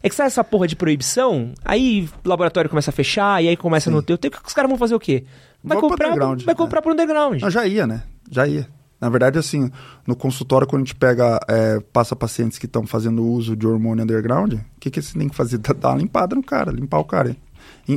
É 0.03 0.09
que 0.09 0.15
sai 0.15 0.27
essa 0.27 0.45
porra 0.45 0.69
de 0.69 0.77
proibição, 0.77 1.53
aí 1.65 2.09
o 2.25 2.29
laboratório 2.29 2.71
começa 2.71 2.91
a 2.91 2.93
fechar, 2.93 3.43
e 3.43 3.49
aí 3.49 3.57
começa 3.57 3.91
Sim. 3.91 3.97
no 3.97 4.03
teu 4.03 4.17
tempo. 4.17 4.39
Os 4.47 4.53
caras 4.55 4.69
vão 4.69 4.79
fazer 4.79 4.95
o 4.95 5.01
quê? 5.01 5.25
Vai 5.65 5.79
pro 5.79 5.89
comprar, 5.89 6.09
underground, 6.09 6.43
vai 6.45 6.53
é. 6.53 6.57
comprar 6.57 6.83
pro 6.83 6.93
underground. 6.93 7.41
Não, 7.43 7.51
já 7.51 7.67
ia, 7.67 7.87
né? 7.87 8.03
Já 8.31 8.47
ia. 8.47 8.69
Na 9.01 9.09
verdade, 9.09 9.39
assim, 9.39 9.71
no 10.07 10.17
consultório, 10.17 10.67
quando 10.67 10.83
a 10.83 10.85
gente 10.85 10.95
pega, 10.95 11.39
é, 11.49 11.81
passa 11.93 12.17
pacientes 12.17 12.59
que 12.59 12.67
estão 12.67 12.87
fazendo 12.87 13.25
uso 13.25 13.55
de 13.55 13.67
hormônio 13.67 14.05
underground, 14.05 14.55
o 14.55 14.61
que, 14.81 14.91
que 14.91 15.03
você 15.03 15.19
tem 15.19 15.29
que 15.29 15.37
fazer? 15.37 15.59
Dar 15.77 15.91
uma 15.91 15.99
limpada 15.99 16.35
no 16.35 16.43
cara, 16.43 16.73
limpar 16.73 16.99
o 16.99 17.05
cara. 17.05 17.37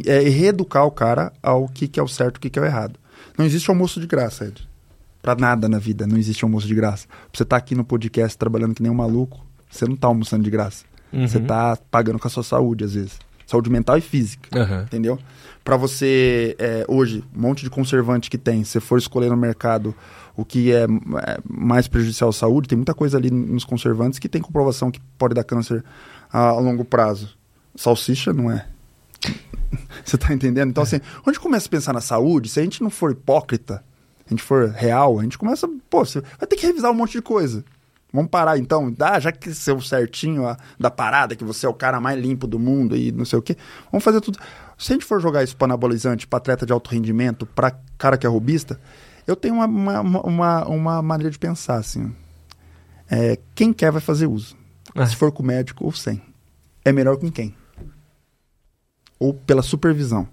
É, 0.05 0.19
reeducar 0.19 0.85
o 0.85 0.91
cara 0.91 1.31
ao 1.41 1.67
que, 1.67 1.87
que 1.87 1.99
é 1.99 2.03
o 2.03 2.07
certo 2.07 2.35
e 2.35 2.39
o 2.39 2.41
que, 2.41 2.49
que 2.49 2.59
é 2.59 2.61
o 2.61 2.65
errado. 2.65 2.99
Não 3.37 3.45
existe 3.45 3.69
almoço 3.69 3.99
de 3.99 4.07
graça, 4.07 4.45
Ed. 4.45 4.67
Pra 5.21 5.35
nada 5.35 5.67
na 5.67 5.79
vida 5.79 6.07
não 6.07 6.17
existe 6.17 6.43
almoço 6.43 6.67
de 6.67 6.75
graça. 6.75 7.07
Você 7.33 7.43
estar 7.43 7.57
aqui 7.57 7.75
no 7.75 7.83
podcast 7.83 8.37
trabalhando 8.37 8.73
que 8.73 8.81
nem 8.81 8.91
um 8.91 8.95
maluco, 8.95 9.45
você 9.69 9.85
não 9.85 9.95
tá 9.95 10.07
almoçando 10.07 10.43
de 10.43 10.49
graça. 10.49 10.85
Uhum. 11.11 11.27
Você 11.27 11.39
tá 11.39 11.77
pagando 11.89 12.19
com 12.19 12.27
a 12.27 12.31
sua 12.31 12.43
saúde, 12.43 12.83
às 12.83 12.93
vezes. 12.93 13.19
Saúde 13.45 13.69
mental 13.69 13.97
e 13.97 14.01
física 14.01 14.47
Aham. 14.57 14.83
entendeu? 14.83 15.17
Para 15.63 15.75
você, 15.75 16.55
é, 16.59 16.85
hoje, 16.87 17.23
um 17.35 17.41
monte 17.41 17.63
de 17.63 17.69
conservante 17.69 18.29
que 18.29 18.37
tem, 18.37 18.63
se 18.63 18.79
for 18.79 18.97
escolher 18.97 19.29
no 19.29 19.37
mercado 19.37 19.93
o 20.35 20.45
que 20.45 20.71
é, 20.73 20.83
é, 20.83 21.39
mais 21.47 21.87
prejudicial 21.87 22.29
à 22.29 22.33
saúde, 22.33 22.67
tem 22.67 22.77
muita 22.77 22.93
coisa 22.93 23.17
ali 23.17 23.29
nos 23.29 23.65
conservantes 23.65 24.19
que 24.19 24.29
tem 24.29 24.41
comprovação 24.41 24.91
que 24.91 24.99
pode 25.17 25.33
dar 25.33 25.43
câncer 25.43 25.83
a, 26.31 26.49
a 26.49 26.59
longo 26.59 26.85
prazo. 26.85 27.37
Salsicha 27.75 28.33
não 28.33 28.51
é. 28.51 28.65
Você 30.03 30.17
tá 30.17 30.33
entendendo? 30.33 30.69
Então, 30.69 30.83
assim, 30.83 30.99
onde 31.27 31.39
começa 31.39 31.67
a 31.67 31.69
pensar 31.69 31.93
na 31.93 32.01
saúde, 32.01 32.49
se 32.49 32.59
a 32.59 32.63
gente 32.63 32.81
não 32.81 32.89
for 32.89 33.11
hipócrita, 33.11 33.83
a 34.25 34.29
gente 34.29 34.43
for 34.43 34.69
real, 34.69 35.19
a 35.19 35.23
gente 35.23 35.37
começa, 35.37 35.67
pô, 35.89 36.05
você 36.05 36.21
vai 36.21 36.47
ter 36.47 36.55
que 36.55 36.65
revisar 36.65 36.91
um 36.91 36.95
monte 36.95 37.13
de 37.13 37.21
coisa. 37.21 37.63
Vamos 38.11 38.31
parar 38.31 38.57
então, 38.57 38.93
ah, 38.99 39.19
já 39.19 39.31
que 39.31 39.53
seu 39.53 39.79
certinho 39.81 40.47
a, 40.47 40.57
da 40.79 40.89
parada, 40.89 41.35
que 41.35 41.43
você 41.43 41.65
é 41.65 41.69
o 41.69 41.73
cara 41.73 41.99
mais 41.99 42.19
limpo 42.19 42.47
do 42.47 42.57
mundo 42.57 42.95
e 42.95 43.11
não 43.11 43.23
sei 43.23 43.37
o 43.37 43.41
quê, 43.41 43.55
vamos 43.91 44.03
fazer 44.03 44.19
tudo. 44.19 44.39
Se 44.77 44.91
a 44.91 44.95
gente 44.95 45.05
for 45.05 45.21
jogar 45.21 45.43
isso 45.43 45.55
para 45.55 45.65
anabolizante, 45.65 46.25
para 46.25 46.37
atleta 46.37 46.65
de 46.65 46.73
alto 46.73 46.89
rendimento, 46.89 47.45
para 47.45 47.77
cara 47.97 48.17
que 48.17 48.25
é 48.25 48.29
robista, 48.29 48.79
eu 49.29 49.35
tenho 49.35 49.55
uma, 49.55 49.65
uma, 49.65 50.21
uma, 50.21 50.65
uma 50.67 51.01
maneira 51.01 51.29
de 51.29 51.37
pensar 51.37 51.75
assim. 51.75 52.13
É, 53.09 53.37
quem 53.53 53.71
quer 53.71 53.91
vai 53.91 54.01
fazer 54.01 54.27
uso. 54.27 54.55
Ah. 54.95 55.05
Se 55.05 55.15
for 55.15 55.31
com 55.31 55.43
médico 55.43 55.85
ou 55.85 55.91
sem. 55.91 56.21
É 56.83 56.91
melhor 56.91 57.17
com 57.17 57.31
quem? 57.31 57.55
Ou 59.19 59.33
pela 59.33 59.61
supervisão. 59.61 60.27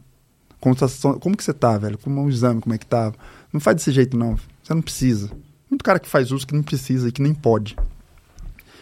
Como, 0.61 0.75
tá- 0.75 0.87
como 1.21 1.37
que 1.37 1.45
você 1.45 1.53
tá, 1.53 1.77
velho? 1.77 1.99
Como 1.99 2.21
é 2.21 2.23
um 2.23 2.29
exame, 2.29 2.61
como 2.61 2.75
é 2.75 2.79
que 2.79 2.87
tá? 2.87 3.13
Não 3.53 3.61
faz 3.61 3.77
desse 3.77 3.93
jeito, 3.93 4.17
não. 4.17 4.37
Você 4.63 4.73
não 4.75 4.83
precisa. 4.83 5.31
Muito 5.71 5.85
cara 5.85 5.99
que 5.99 6.09
faz 6.09 6.33
uso 6.33 6.47
que 6.47 6.55
não 6.55 6.63
precisa 6.63 7.09
e 7.09 7.13
que 7.13 7.21
nem 7.21 7.35
pode. 7.35 7.77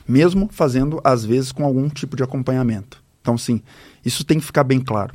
Mesmo 0.06 0.48
fazendo, 0.52 1.00
às 1.02 1.24
vezes, 1.24 1.50
com 1.50 1.64
algum 1.64 1.88
tipo 1.88 2.16
de 2.16 2.22
acompanhamento. 2.22 3.02
Então, 3.20 3.36
sim, 3.38 3.60
isso 4.04 4.24
tem 4.24 4.38
que 4.38 4.44
ficar 4.46 4.62
bem 4.62 4.80
claro. 4.80 5.14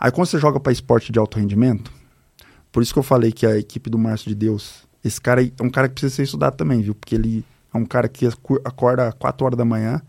Aí, 0.00 0.10
quando 0.10 0.26
você 0.26 0.38
joga 0.38 0.58
para 0.58 0.72
esporte 0.72 1.12
de 1.12 1.18
alto 1.18 1.38
rendimento, 1.38 1.92
por 2.74 2.82
isso 2.82 2.92
que 2.92 2.98
eu 2.98 3.04
falei 3.04 3.30
que 3.30 3.46
a 3.46 3.56
equipe 3.56 3.88
do 3.88 3.96
Márcio 3.96 4.28
de 4.28 4.34
Deus, 4.34 4.82
esse 5.04 5.20
cara 5.20 5.40
é 5.44 5.62
um 5.62 5.70
cara 5.70 5.86
que 5.88 5.94
precisa 5.94 6.12
ser 6.16 6.24
estudado 6.24 6.56
também, 6.56 6.82
viu? 6.82 6.92
Porque 6.92 7.14
ele 7.14 7.44
é 7.72 7.78
um 7.78 7.86
cara 7.86 8.08
que 8.08 8.26
acorda 8.64 9.06
às 9.06 9.14
4 9.14 9.46
horas 9.46 9.56
da 9.56 9.64
manhã, 9.64 10.02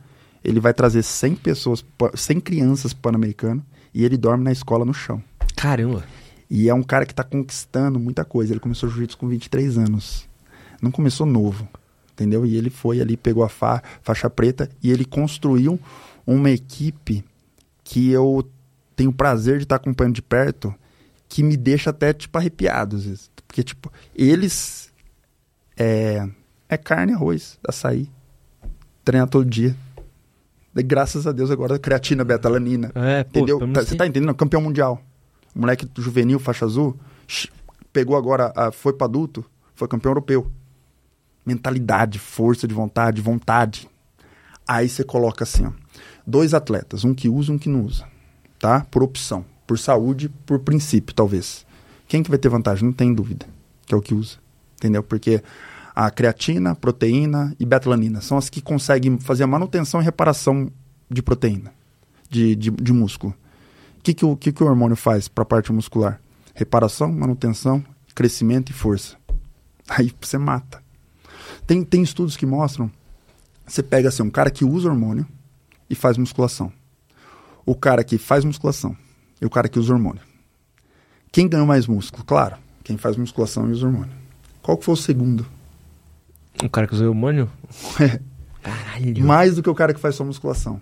ele 0.43 0.59
vai 0.59 0.73
trazer 0.73 1.03
100 1.03 1.35
pessoas, 1.35 1.83
pa- 1.83 2.09
100 2.15 2.39
crianças 2.39 2.91
pro 2.91 3.03
Pan-Americano 3.11 3.63
e 3.93 4.03
ele 4.03 4.17
dorme 4.17 4.43
na 4.43 4.51
escola 4.51 4.83
no 4.83 4.95
chão. 4.95 5.21
Caramba. 5.55 6.03
E 6.49 6.67
é 6.67 6.73
um 6.73 6.81
cara 6.81 7.05
que 7.05 7.13
está 7.13 7.23
conquistando 7.23 7.99
muita 7.99 8.25
coisa. 8.25 8.51
Ele 8.53 8.59
começou 8.59 8.89
jiu-jitsu 8.89 9.17
com 9.17 9.27
23 9.27 9.77
anos. 9.77 10.27
Não 10.81 10.89
começou 10.89 11.25
novo, 11.27 11.67
entendeu? 12.13 12.45
E 12.47 12.55
ele 12.57 12.71
foi 12.71 12.99
ali, 12.99 13.15
pegou 13.15 13.43
a 13.43 13.49
fa 13.49 13.81
faixa 14.01 14.27
preta 14.29 14.69
e 14.81 14.91
ele 14.91 15.05
construiu 15.05 15.79
uma 16.25 16.49
equipe 16.49 17.23
que 17.83 18.09
eu 18.11 18.47
tenho 18.95 19.09
o 19.11 19.13
prazer 19.13 19.57
de 19.57 19.63
estar 19.63 19.75
acompanhando 19.75 20.15
de 20.15 20.21
perto, 20.21 20.73
que 21.27 21.43
me 21.43 21.57
deixa 21.57 21.89
até, 21.89 22.13
tipo, 22.13 22.37
arrepiado, 22.37 22.95
às 22.95 23.05
vezes. 23.05 23.31
Porque, 23.47 23.63
tipo, 23.63 23.91
eles... 24.15 24.91
É, 25.77 26.27
é 26.69 26.77
carne, 26.77 27.13
arroz, 27.13 27.59
açaí. 27.67 28.09
Treina 29.03 29.27
todo 29.27 29.45
dia. 29.45 29.75
E, 30.75 30.81
graças 30.83 31.25
a 31.27 31.31
Deus, 31.31 31.51
agora 31.51 31.77
creatina, 31.79 32.23
betalanina. 32.23 32.91
É, 32.95 33.23
pô, 33.23 33.39
entendeu? 33.39 33.59
Tá-. 33.73 33.83
Você 33.83 33.95
tá 33.95 34.05
entendendo? 34.07 34.33
Campeão 34.35 34.61
mundial. 34.61 35.01
O 35.53 35.59
moleque 35.59 35.87
juvenil, 35.97 36.39
faixa 36.39 36.65
azul, 36.65 36.97
pegou 37.93 38.17
agora, 38.17 38.51
a- 38.55 38.71
foi 38.71 38.93
para 38.93 39.05
adulto, 39.07 39.45
foi 39.73 39.87
campeão 39.87 40.11
europeu. 40.11 40.51
Mentalidade, 41.45 42.19
força 42.19 42.67
de 42.67 42.73
vontade, 42.73 43.21
vontade. 43.21 43.87
Aí 44.67 44.89
você 44.89 45.03
coloca 45.03 45.43
assim, 45.43 45.65
ó, 45.67 45.71
dois 46.25 46.53
atletas, 46.53 47.03
um 47.03 47.13
que 47.13 47.29
usa 47.29 47.51
e 47.51 47.55
um 47.55 47.59
que 47.59 47.69
não 47.69 47.81
usa, 47.83 48.05
tá? 48.59 48.81
Por 48.89 49.03
opção, 49.03 49.45
por 49.65 49.79
saúde, 49.79 50.29
por 50.45 50.59
princípio, 50.59 51.15
talvez. 51.15 51.65
Quem 52.07 52.21
que 52.21 52.29
vai 52.29 52.37
ter 52.37 52.49
vantagem? 52.49 52.85
Não 52.85 52.93
tem 52.93 53.13
dúvida, 53.13 53.45
que 53.85 53.93
é 53.93 53.97
o 53.97 54.01
que 54.01 54.13
usa, 54.13 54.37
entendeu? 54.75 55.01
Porque 55.01 55.41
a 55.95 56.09
creatina, 56.11 56.75
proteína 56.75 57.55
e 57.59 57.65
betalanina 57.65 58.21
são 58.21 58.37
as 58.37 58.49
que 58.49 58.61
conseguem 58.61 59.17
fazer 59.17 59.43
a 59.43 59.47
manutenção 59.47 60.01
e 60.01 60.03
reparação 60.03 60.71
de 61.09 61.21
proteína, 61.21 61.73
de, 62.29 62.55
de, 62.55 62.69
de 62.69 62.93
músculo. 62.93 63.33
O 63.97 64.01
que, 64.03 64.13
que, 64.13 64.25
o, 64.25 64.35
que, 64.35 64.51
que 64.51 64.63
o 64.63 64.67
hormônio 64.67 64.95
faz 64.95 65.27
para 65.27 65.41
a 65.41 65.45
parte 65.45 65.71
muscular? 65.71 66.21
Reparação, 66.53 67.11
manutenção, 67.11 67.83
crescimento 68.13 68.69
e 68.69 68.73
força. 68.73 69.17
Aí 69.89 70.13
você 70.21 70.37
mata. 70.37 70.83
Tem, 71.65 71.83
tem 71.83 72.03
estudos 72.03 72.37
que 72.37 72.45
mostram, 72.45 72.91
você 73.65 73.81
pega 73.81 74.09
assim, 74.09 74.21
um 74.21 74.29
cara 74.29 74.51
que 74.51 74.63
usa 74.63 74.89
hormônio 74.89 75.25
e 75.89 75.95
faz 75.95 76.17
musculação. 76.17 76.71
O 77.65 77.75
cara 77.75 78.03
que 78.03 78.19
faz 78.19 78.45
musculação 78.45 78.95
e 79.41 79.45
o 79.45 79.49
cara 79.49 79.67
que 79.67 79.79
usa 79.79 79.93
hormônio. 79.93 80.21
Quem 81.31 81.47
ganhou 81.47 81.67
mais 81.67 81.87
músculo? 81.87 82.23
Claro, 82.23 82.57
quem 82.83 82.97
faz 82.97 83.17
musculação 83.17 83.67
e 83.67 83.71
usa 83.71 83.85
hormônio. 83.85 84.13
Qual 84.61 84.77
que 84.77 84.85
foi 84.85 84.93
o 84.93 84.97
segundo? 84.97 85.45
O 86.63 86.69
cara 86.69 86.87
que 86.87 86.95
o 86.95 87.07
hormônio? 87.07 87.49
Caralho. 88.61 89.23
mais 89.23 89.55
do 89.55 89.61
que 89.61 89.69
o 89.69 89.75
cara 89.75 89.93
que 89.93 89.99
faz 89.99 90.15
só 90.15 90.23
musculação. 90.23 90.81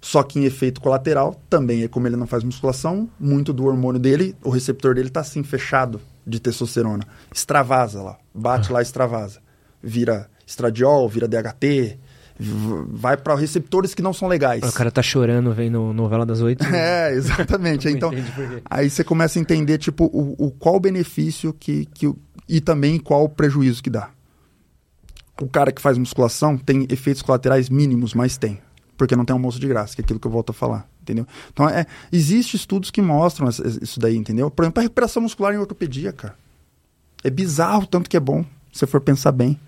Só 0.00 0.22
que 0.22 0.38
em 0.38 0.44
efeito 0.44 0.80
colateral, 0.80 1.40
também 1.48 1.82
é 1.82 1.88
como 1.88 2.06
ele 2.06 2.16
não 2.16 2.26
faz 2.26 2.44
musculação, 2.44 3.08
muito 3.18 3.52
do 3.52 3.64
hormônio 3.64 3.98
dele, 3.98 4.36
o 4.44 4.50
receptor 4.50 4.94
dele 4.94 5.08
tá 5.08 5.20
assim 5.20 5.42
fechado 5.42 6.00
de 6.26 6.38
testosterona. 6.38 7.04
Extravasa 7.34 8.02
lá, 8.02 8.18
bate 8.34 8.70
lá, 8.70 8.82
extravasa. 8.82 9.40
Vira 9.82 10.28
estradiol, 10.46 11.08
vira 11.08 11.26
DHT, 11.26 11.98
vai 12.38 13.16
para 13.16 13.34
receptores 13.36 13.94
que 13.94 14.02
não 14.02 14.12
são 14.12 14.26
legais. 14.26 14.62
O 14.62 14.72
cara 14.72 14.90
tá 14.90 15.02
chorando 15.02 15.52
vendo 15.52 15.92
novela 15.92 16.26
das 16.26 16.40
oito. 16.40 16.64
É, 16.74 17.12
exatamente. 17.12 17.88
então, 17.88 18.10
aí 18.68 18.90
você 18.90 19.04
começa 19.04 19.38
a 19.38 19.42
entender 19.42 19.78
tipo 19.78 20.04
o, 20.06 20.46
o 20.46 20.50
qual 20.50 20.76
o 20.76 20.80
benefício 20.80 21.52
que, 21.52 21.86
que 21.86 22.12
e 22.48 22.60
também 22.60 22.98
qual 22.98 23.24
o 23.24 23.28
prejuízo 23.28 23.82
que 23.82 23.90
dá. 23.90 24.10
O 25.40 25.48
cara 25.48 25.72
que 25.72 25.80
faz 25.80 25.96
musculação 25.98 26.56
tem 26.56 26.86
efeitos 26.90 27.22
colaterais 27.22 27.68
mínimos, 27.68 28.14
mas 28.14 28.36
tem, 28.36 28.60
porque 28.96 29.16
não 29.16 29.24
tem 29.24 29.34
almoço 29.34 29.58
de 29.58 29.66
graça, 29.66 29.94
que 29.94 30.00
é 30.00 30.04
aquilo 30.04 30.20
que 30.20 30.26
eu 30.26 30.30
volto 30.30 30.50
a 30.50 30.52
falar, 30.52 30.88
entendeu? 31.02 31.26
Então 31.52 31.68
é, 31.68 31.86
existe 32.12 32.56
estudos 32.56 32.90
que 32.90 33.02
mostram 33.02 33.48
isso 33.48 33.98
daí, 33.98 34.16
entendeu? 34.16 34.50
Por 34.50 34.64
exemplo, 34.64 34.80
a 34.80 34.82
recuperação 34.82 35.22
muscular 35.22 35.54
em 35.54 35.58
ortopedia, 35.58 36.12
cara. 36.12 36.36
É 37.22 37.30
bizarro 37.30 37.86
tanto 37.86 38.10
que 38.10 38.16
é 38.16 38.20
bom, 38.20 38.42
se 38.72 38.80
você 38.80 38.86
for 38.86 39.00
pensar 39.00 39.32
bem. 39.32 39.58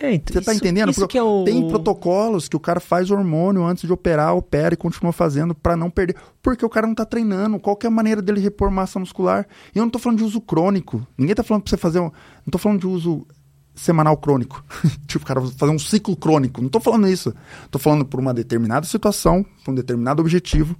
É, 0.00 0.14
então, 0.14 0.32
Você 0.34 0.40
tá 0.44 0.52
isso- 0.52 0.60
entendendo? 0.60 0.90
Isso 0.90 1.06
que 1.06 1.16
é 1.16 1.22
o... 1.22 1.44
Tem 1.44 1.68
protocolos 1.68 2.48
que 2.48 2.56
o 2.56 2.60
cara 2.60 2.80
faz 2.80 3.10
hormônio 3.10 3.64
antes 3.64 3.86
de 3.86 3.92
operar, 3.92 4.34
opera 4.34 4.74
e 4.74 4.76
continua 4.76 5.12
fazendo 5.12 5.54
pra 5.54 5.76
não 5.76 5.88
perder. 5.88 6.16
Porque 6.42 6.64
o 6.64 6.68
cara 6.68 6.86
não 6.86 6.94
tá 6.94 7.04
treinando. 7.04 7.58
Qual 7.60 7.76
que 7.76 7.86
é 7.86 7.88
a 7.88 7.92
maneira 7.92 8.20
dele 8.20 8.40
repor 8.40 8.70
massa 8.70 8.98
muscular? 8.98 9.46
E 9.74 9.78
eu 9.78 9.82
não 9.84 9.90
tô 9.90 9.98
falando 9.98 10.18
de 10.18 10.24
uso 10.24 10.40
crônico. 10.40 11.06
Ninguém 11.16 11.34
tá 11.34 11.42
falando 11.42 11.62
pra 11.62 11.70
você 11.70 11.76
fazer 11.76 12.00
um. 12.00 12.10
Não 12.44 12.50
tô 12.50 12.58
falando 12.58 12.80
de 12.80 12.86
uso 12.86 13.26
semanal 13.74 14.16
crônico. 14.16 14.64
tipo, 15.06 15.24
o 15.24 15.26
cara 15.26 15.40
fazer 15.40 15.72
um 15.72 15.78
ciclo 15.78 16.16
crônico. 16.16 16.60
Não 16.60 16.68
tô 16.68 16.80
falando 16.80 17.08
isso. 17.08 17.32
Tô 17.70 17.78
falando 17.78 18.04
por 18.04 18.18
uma 18.20 18.34
determinada 18.34 18.84
situação, 18.86 19.44
por 19.64 19.70
um 19.72 19.74
determinado 19.74 20.20
objetivo. 20.20 20.76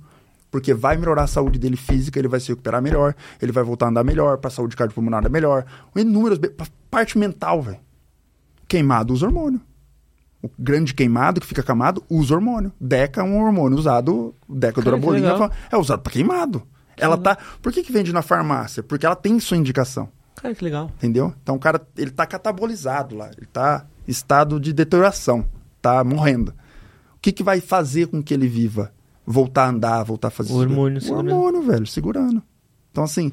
Porque 0.51 0.73
vai 0.75 0.97
melhorar 0.97 1.25
a 1.25 1.27
saúde 1.27 1.59
dele 1.59 1.77
física, 1.77 2.17
ele 2.19 2.29
vai 2.29 2.39
se 2.39 2.49
recuperar 2.49 2.81
melhor, 2.81 3.13
ele 3.43 3.51
vai 3.51 3.65
voltar 3.65 3.87
a 3.87 3.89
andar 3.89 4.05
melhor, 4.05 4.39
pra 4.39 4.51
saúde 4.51 4.77
cardiopulmonar 4.77 5.29
melhor. 5.29 5.65
Inúmeros. 5.97 6.39
Parte 6.91 7.19
mental, 7.19 7.61
velho. 7.63 7.79
Queimado 8.69 9.13
usa 9.13 9.27
hormônio. 9.27 9.61
O 10.43 10.51
grande 10.59 10.93
queimado 10.93 11.41
que 11.41 11.47
fica 11.47 11.63
queimado 11.63 12.05
usa 12.09 12.35
hormônio. 12.35 12.71
Deca 12.81 13.21
é 13.23 13.25
um 13.25 13.41
hormônio 13.43 13.79
usado, 13.79 14.35
Deca 14.49 14.83
Cara, 14.83 14.99
que 15.01 15.07
legal. 15.11 15.51
é 15.73 15.77
usado 15.77 16.03
para 16.03 16.13
queimado. 16.13 16.63
Ela 16.97 17.17
tá, 17.17 17.37
por 17.63 17.73
que 17.73 17.83
que 17.83 17.91
vende 17.93 18.13
na 18.13 18.23
farmácia? 18.23 18.83
Porque 18.83 19.05
ela 19.07 19.17
tem 19.17 19.41
sua 19.41 19.57
indicação, 19.57 20.09
Cara, 20.37 20.55
que 20.55 20.63
legal. 20.63 20.91
entendeu? 20.97 21.35
Então 21.43 21.57
o 21.57 21.59
cara, 21.59 21.81
ele 21.97 22.11
tá 22.11 22.25
catabolizado 22.27 23.17
lá, 23.17 23.31
ele 23.37 23.47
tá 23.47 23.85
em 24.07 24.11
estado 24.11 24.61
de 24.61 24.73
deterioração, 24.73 25.45
tá 25.83 26.05
morrendo. 26.05 26.51
O 27.17 27.19
que 27.21 27.33
que 27.33 27.43
vai 27.43 27.61
fazer 27.61 28.07
com 28.07 28.23
que 28.23 28.33
ele 28.35 28.47
viva? 28.47 28.93
Voltar 29.27 29.65
a 29.65 29.69
andar, 29.71 30.03
voltar 30.05 30.29
a 30.29 30.31
fazer 30.31 30.53
O 30.53 30.57
hormônio 30.59 30.99
o 30.99 31.01
segurando. 31.01 31.31
hormônio, 31.35 31.63
velho, 31.63 31.87
segurando. 31.87 32.43
Então 32.93 33.03
assim, 33.03 33.33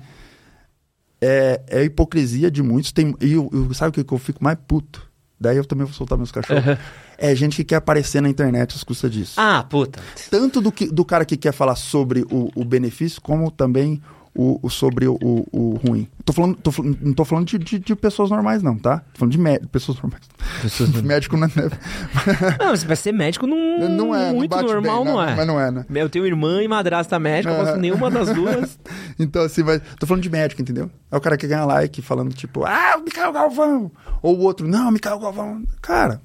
é, 1.20 1.62
é 1.68 1.80
a 1.80 1.84
hipocrisia 1.84 2.50
de 2.50 2.64
muitos. 2.64 2.92
Tem, 2.92 3.16
e 3.22 3.34
eu, 3.34 3.50
eu- 3.52 3.74
sabe 3.74 3.90
o 3.90 3.94
que 3.94 4.04
que 4.04 4.14
eu 4.14 4.18
fico 4.18 4.44
mais 4.44 4.58
puto? 4.68 5.11
Daí 5.42 5.58
eu 5.58 5.66
também 5.66 5.86
vou 5.86 5.94
soltar 5.94 6.20
meus 6.20 6.32
cachorros. 6.32 6.78
É 7.18 7.36
gente 7.36 7.56
que 7.56 7.64
quer 7.64 7.78
aparecer 7.78 8.22
na 8.22 8.30
internet 8.30 8.76
às 8.76 8.84
custas 8.84 9.12
disso. 9.12 9.34
Ah, 9.38 9.64
puta. 9.68 10.00
Tanto 10.30 10.62
do, 10.62 10.72
que, 10.72 10.86
do 10.86 11.04
cara 11.04 11.26
que 11.26 11.36
quer 11.36 11.52
falar 11.52 11.76
sobre 11.76 12.22
o, 12.30 12.52
o 12.56 12.64
benefício, 12.64 13.20
como 13.20 13.50
também 13.50 14.00
o, 14.34 14.60
o 14.66 14.70
sobre 14.70 15.08
o, 15.08 15.18
o, 15.22 15.80
ruim. 15.86 16.08
Tô 16.24 16.32
falando, 16.32 16.56
tô, 16.56 16.72
não 17.02 17.14
tô 17.14 17.26
falando 17.26 17.46
de, 17.48 17.58
de, 17.58 17.80
de 17.80 17.96
pessoas 17.96 18.30
normais, 18.30 18.64
não, 18.64 18.78
tá? 18.78 19.00
Tô 19.14 19.20
falando 19.20 19.32
de 19.34 19.38
mé- 19.38 19.60
pessoas 19.72 20.02
normais. 20.02 20.24
Pessoas 20.62 20.90
não... 20.94 21.02
Médico 21.04 21.36
não 21.36 21.48
é, 21.48 21.52
Não, 22.64 22.76
você 22.76 22.86
vai 22.88 22.96
ser 22.96 23.12
médico 23.12 23.46
não, 23.46 23.90
não 23.90 24.16
é. 24.16 24.32
muito 24.32 24.56
não 24.56 24.64
normal, 24.64 25.04
bem, 25.04 25.14
não 25.14 25.22
é. 25.22 25.36
Mas 25.36 25.48
não 25.48 25.60
é, 25.60 25.72
né? 25.72 25.86
Eu 25.94 26.10
tenho 26.10 26.26
irmã 26.26 26.64
e 26.64 26.68
madrasta 26.68 27.20
médica, 27.20 27.54
não 27.64 27.70
É. 27.70 27.78
nenhuma 27.78 28.10
das 28.10 28.34
duas. 28.34 28.80
Então, 29.20 29.44
assim, 29.44 29.62
vai... 29.62 29.80
tô 30.00 30.08
falando 30.08 30.24
de 30.24 30.30
médico, 30.30 30.62
entendeu? 30.62 30.90
É 31.12 31.18
o 31.18 31.22
cara 31.22 31.38
que 31.38 31.46
ganha 31.46 31.64
like 31.66 32.02
falando, 32.02 32.34
tipo, 32.34 32.66
ah, 32.66 32.96
o 32.98 33.04
Micael 33.04 33.32
Galvão. 33.32 33.92
Ou 34.22 34.36
o 34.38 34.42
outro, 34.42 34.68
não, 34.68 34.90
Micael 34.90 35.20
Galvão. 35.20 35.62
Cara, 35.82 36.20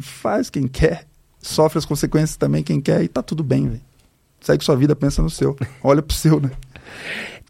faz 0.00 0.50
quem 0.50 0.66
quer. 0.66 1.06
Sofre 1.38 1.78
as 1.78 1.84
consequências 1.86 2.36
também 2.36 2.62
quem 2.62 2.80
quer 2.80 3.02
e 3.02 3.08
tá 3.08 3.22
tudo 3.22 3.42
bem, 3.42 3.68
velho. 3.68 3.80
Segue 4.40 4.62
sua 4.64 4.76
vida, 4.76 4.94
pensa 4.94 5.22
no 5.22 5.30
seu. 5.30 5.56
Olha 5.82 6.02
pro 6.02 6.14
seu, 6.14 6.40
né? 6.40 6.50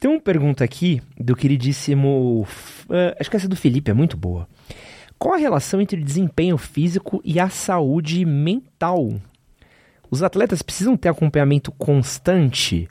Tem 0.02 0.10
uma 0.10 0.20
pergunta 0.20 0.64
aqui 0.64 1.00
do 1.16 1.36
queridíssimo. 1.36 2.44
eh, 2.90 3.16
acho 3.20 3.30
que 3.30 3.36
essa 3.36 3.46
é 3.46 3.48
do 3.48 3.54
Felipe, 3.54 3.88
é 3.88 3.94
muito 3.94 4.16
boa. 4.16 4.48
Qual 5.16 5.32
a 5.32 5.36
relação 5.36 5.80
entre 5.80 6.02
desempenho 6.02 6.58
físico 6.58 7.22
e 7.24 7.38
a 7.38 7.48
saúde 7.48 8.24
mental? 8.24 9.20
Os 10.10 10.20
atletas 10.20 10.60
precisam 10.60 10.96
ter 10.96 11.08
acompanhamento 11.08 11.70
constante? 11.70 12.88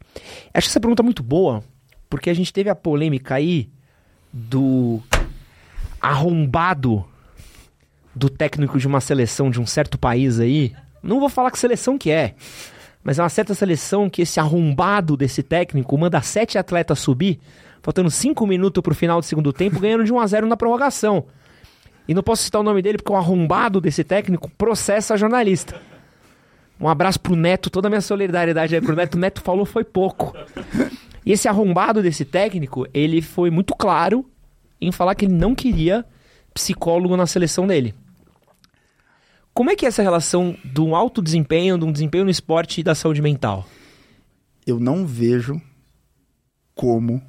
Acho 0.53 0.69
essa 0.69 0.79
pergunta 0.79 1.03
muito 1.03 1.21
boa, 1.21 1.61
porque 2.09 2.29
a 2.29 2.33
gente 2.33 2.53
teve 2.53 2.69
a 2.69 2.75
polêmica 2.75 3.35
aí 3.35 3.69
do 4.31 5.01
arrombado 5.99 7.05
do 8.15 8.29
técnico 8.29 8.79
de 8.79 8.87
uma 8.87 9.01
seleção 9.01 9.49
de 9.49 9.59
um 9.59 9.65
certo 9.65 9.97
país 9.97 10.39
aí. 10.39 10.73
Não 11.03 11.19
vou 11.19 11.27
falar 11.27 11.51
que 11.51 11.59
seleção 11.59 11.97
que 11.97 12.09
é, 12.09 12.35
mas 13.03 13.19
é 13.19 13.23
uma 13.23 13.29
certa 13.29 13.53
seleção 13.53 14.09
que 14.09 14.21
esse 14.21 14.39
arrombado 14.39 15.17
desse 15.17 15.41
técnico 15.41 15.97
manda 15.97 16.21
sete 16.21 16.57
atletas 16.57 16.99
subir, 16.99 17.39
faltando 17.81 18.11
cinco 18.11 18.45
minutos 18.45 18.81
pro 18.81 18.93
final 18.93 19.19
do 19.19 19.25
segundo 19.25 19.51
tempo, 19.51 19.79
ganhando 19.79 20.03
de 20.03 20.13
1 20.13 20.19
a 20.19 20.27
0 20.27 20.47
na 20.47 20.57
prorrogação. 20.57 21.25
E 22.07 22.13
não 22.13 22.21
posso 22.21 22.43
citar 22.43 22.61
o 22.61 22.63
nome 22.63 22.81
dele 22.81 22.97
porque 22.97 23.11
o 23.11 23.15
arrombado 23.15 23.81
desse 23.81 24.03
técnico 24.03 24.49
processa 24.57 25.17
jornalista. 25.17 25.79
Um 26.79 26.87
abraço 26.87 27.19
pro 27.19 27.35
Neto, 27.35 27.69
toda 27.69 27.87
a 27.87 27.89
minha 27.89 28.01
solidariedade 28.01 28.75
aí 28.75 28.81
pro 28.81 28.95
Neto. 28.95 29.15
O 29.15 29.19
Neto 29.19 29.41
falou 29.41 29.65
foi 29.65 29.83
pouco. 29.83 30.35
E 31.25 31.31
esse 31.31 31.47
arrombado 31.47 32.01
desse 32.01 32.25
técnico, 32.25 32.87
ele 32.93 33.21
foi 33.21 33.51
muito 33.51 33.75
claro 33.75 34.25
em 34.79 34.91
falar 34.91 35.13
que 35.13 35.25
ele 35.25 35.33
não 35.33 35.53
queria 35.53 36.03
psicólogo 36.53 37.15
na 37.15 37.27
seleção 37.27 37.67
dele. 37.67 37.93
Como 39.61 39.69
é 39.69 39.75
que 39.75 39.85
é 39.85 39.89
essa 39.89 40.01
relação 40.01 40.57
do 40.65 40.95
alto 40.95 41.21
desempenho, 41.21 41.77
de 41.77 41.85
um 41.85 41.91
desempenho 41.91 42.23
no 42.23 42.31
esporte 42.31 42.81
e 42.81 42.83
da 42.83 42.95
saúde 42.95 43.21
mental? 43.21 43.67
eu 44.65 44.79
não 44.79 45.05
vejo 45.05 45.61
como 46.73 47.21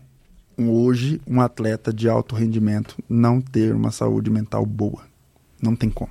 um- 0.56 0.70
hoje 0.70 1.20
um 1.26 1.42
atleta 1.42 1.92
de 1.92 2.08
alto 2.08 2.34
rendimento 2.34 2.96
não 3.06 3.38
ter 3.38 3.74
uma 3.74 3.90
saúde 3.90 4.30
mental 4.30 4.64
boa. 4.64 5.02
Não 5.62 5.76
tem 5.76 5.90
como. 5.90 6.10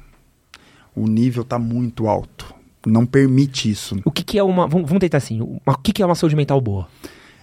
O 0.95 1.07
nível 1.07 1.41
está 1.41 1.57
muito 1.57 2.07
alto. 2.07 2.53
Não 2.85 3.03
permite 3.03 3.67
isso. 3.71 3.99
O 4.05 4.11
que, 4.11 4.23
que 4.23 4.37
é 4.37 4.43
uma. 4.43 4.67
Vamos, 4.67 4.87
vamos 4.87 4.99
tentar 5.01 5.17
assim. 5.17 5.41
uma- 5.41 5.59
O 5.73 5.77
que, 5.79 5.91
que 5.91 6.03
é 6.03 6.05
uma 6.05 6.13
saúde 6.13 6.35
mental 6.35 6.61
boa? 6.61 6.87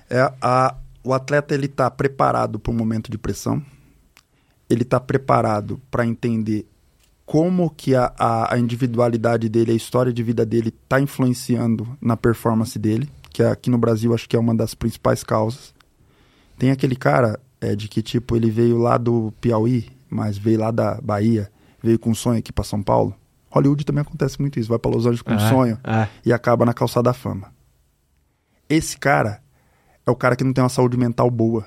É 0.08 0.32
a, 0.40 0.76
o 1.02 1.12
atleta 1.12 1.52
ele 1.52 1.66
está 1.66 1.90
preparado 1.90 2.60
para 2.60 2.72
um 2.72 2.76
momento 2.76 3.10
de 3.10 3.18
pressão. 3.18 3.60
Ele 4.70 4.82
está 4.82 5.00
preparado 5.00 5.80
para 5.90 6.06
entender 6.06 6.64
como 7.30 7.68
que 7.68 7.94
a, 7.94 8.10
a, 8.18 8.54
a 8.54 8.58
individualidade 8.58 9.50
dele, 9.50 9.72
a 9.72 9.74
história 9.74 10.10
de 10.10 10.22
vida 10.22 10.46
dele 10.46 10.70
está 10.70 10.98
influenciando 10.98 11.86
na 12.00 12.16
performance 12.16 12.78
dele. 12.78 13.06
que 13.30 13.42
aqui 13.42 13.68
no 13.68 13.76
Brasil 13.76 14.14
acho 14.14 14.26
que 14.26 14.34
é 14.34 14.38
uma 14.38 14.54
das 14.54 14.74
principais 14.74 15.22
causas. 15.22 15.74
Tem 16.58 16.70
aquele 16.70 16.96
cara 16.96 17.38
é, 17.60 17.76
de 17.76 17.86
que, 17.86 18.00
tipo, 18.00 18.34
ele 18.34 18.50
veio 18.50 18.78
lá 18.78 18.96
do 18.96 19.30
Piauí, 19.42 19.90
mas 20.08 20.38
veio 20.38 20.58
lá 20.58 20.70
da 20.70 20.98
Bahia, 21.02 21.52
veio 21.82 21.98
com 21.98 22.10
um 22.10 22.14
sonho 22.14 22.38
aqui 22.38 22.50
para 22.50 22.64
São 22.64 22.82
Paulo. 22.82 23.14
Hollywood 23.50 23.84
também 23.84 24.00
acontece 24.00 24.40
muito 24.40 24.58
isso, 24.58 24.70
vai 24.70 24.78
para 24.78 24.90
Los 24.90 25.04
Angeles 25.04 25.20
com 25.22 25.32
um 25.32 25.36
É, 25.36 25.48
sonho 25.50 25.78
é. 25.84 26.08
e 26.24 26.32
acaba 26.32 26.64
na 26.64 26.72
calçada 26.72 27.10
da 27.10 27.12
fama. 27.14 27.52
Esse 28.70 28.96
cara 28.98 29.42
é 30.06 30.10
o 30.10 30.16
cara 30.16 30.34
que 30.34 30.44
não 30.44 30.52
tem 30.54 30.64
uma 30.64 30.70
saúde 30.70 30.96
mental 30.96 31.30
boa. 31.30 31.66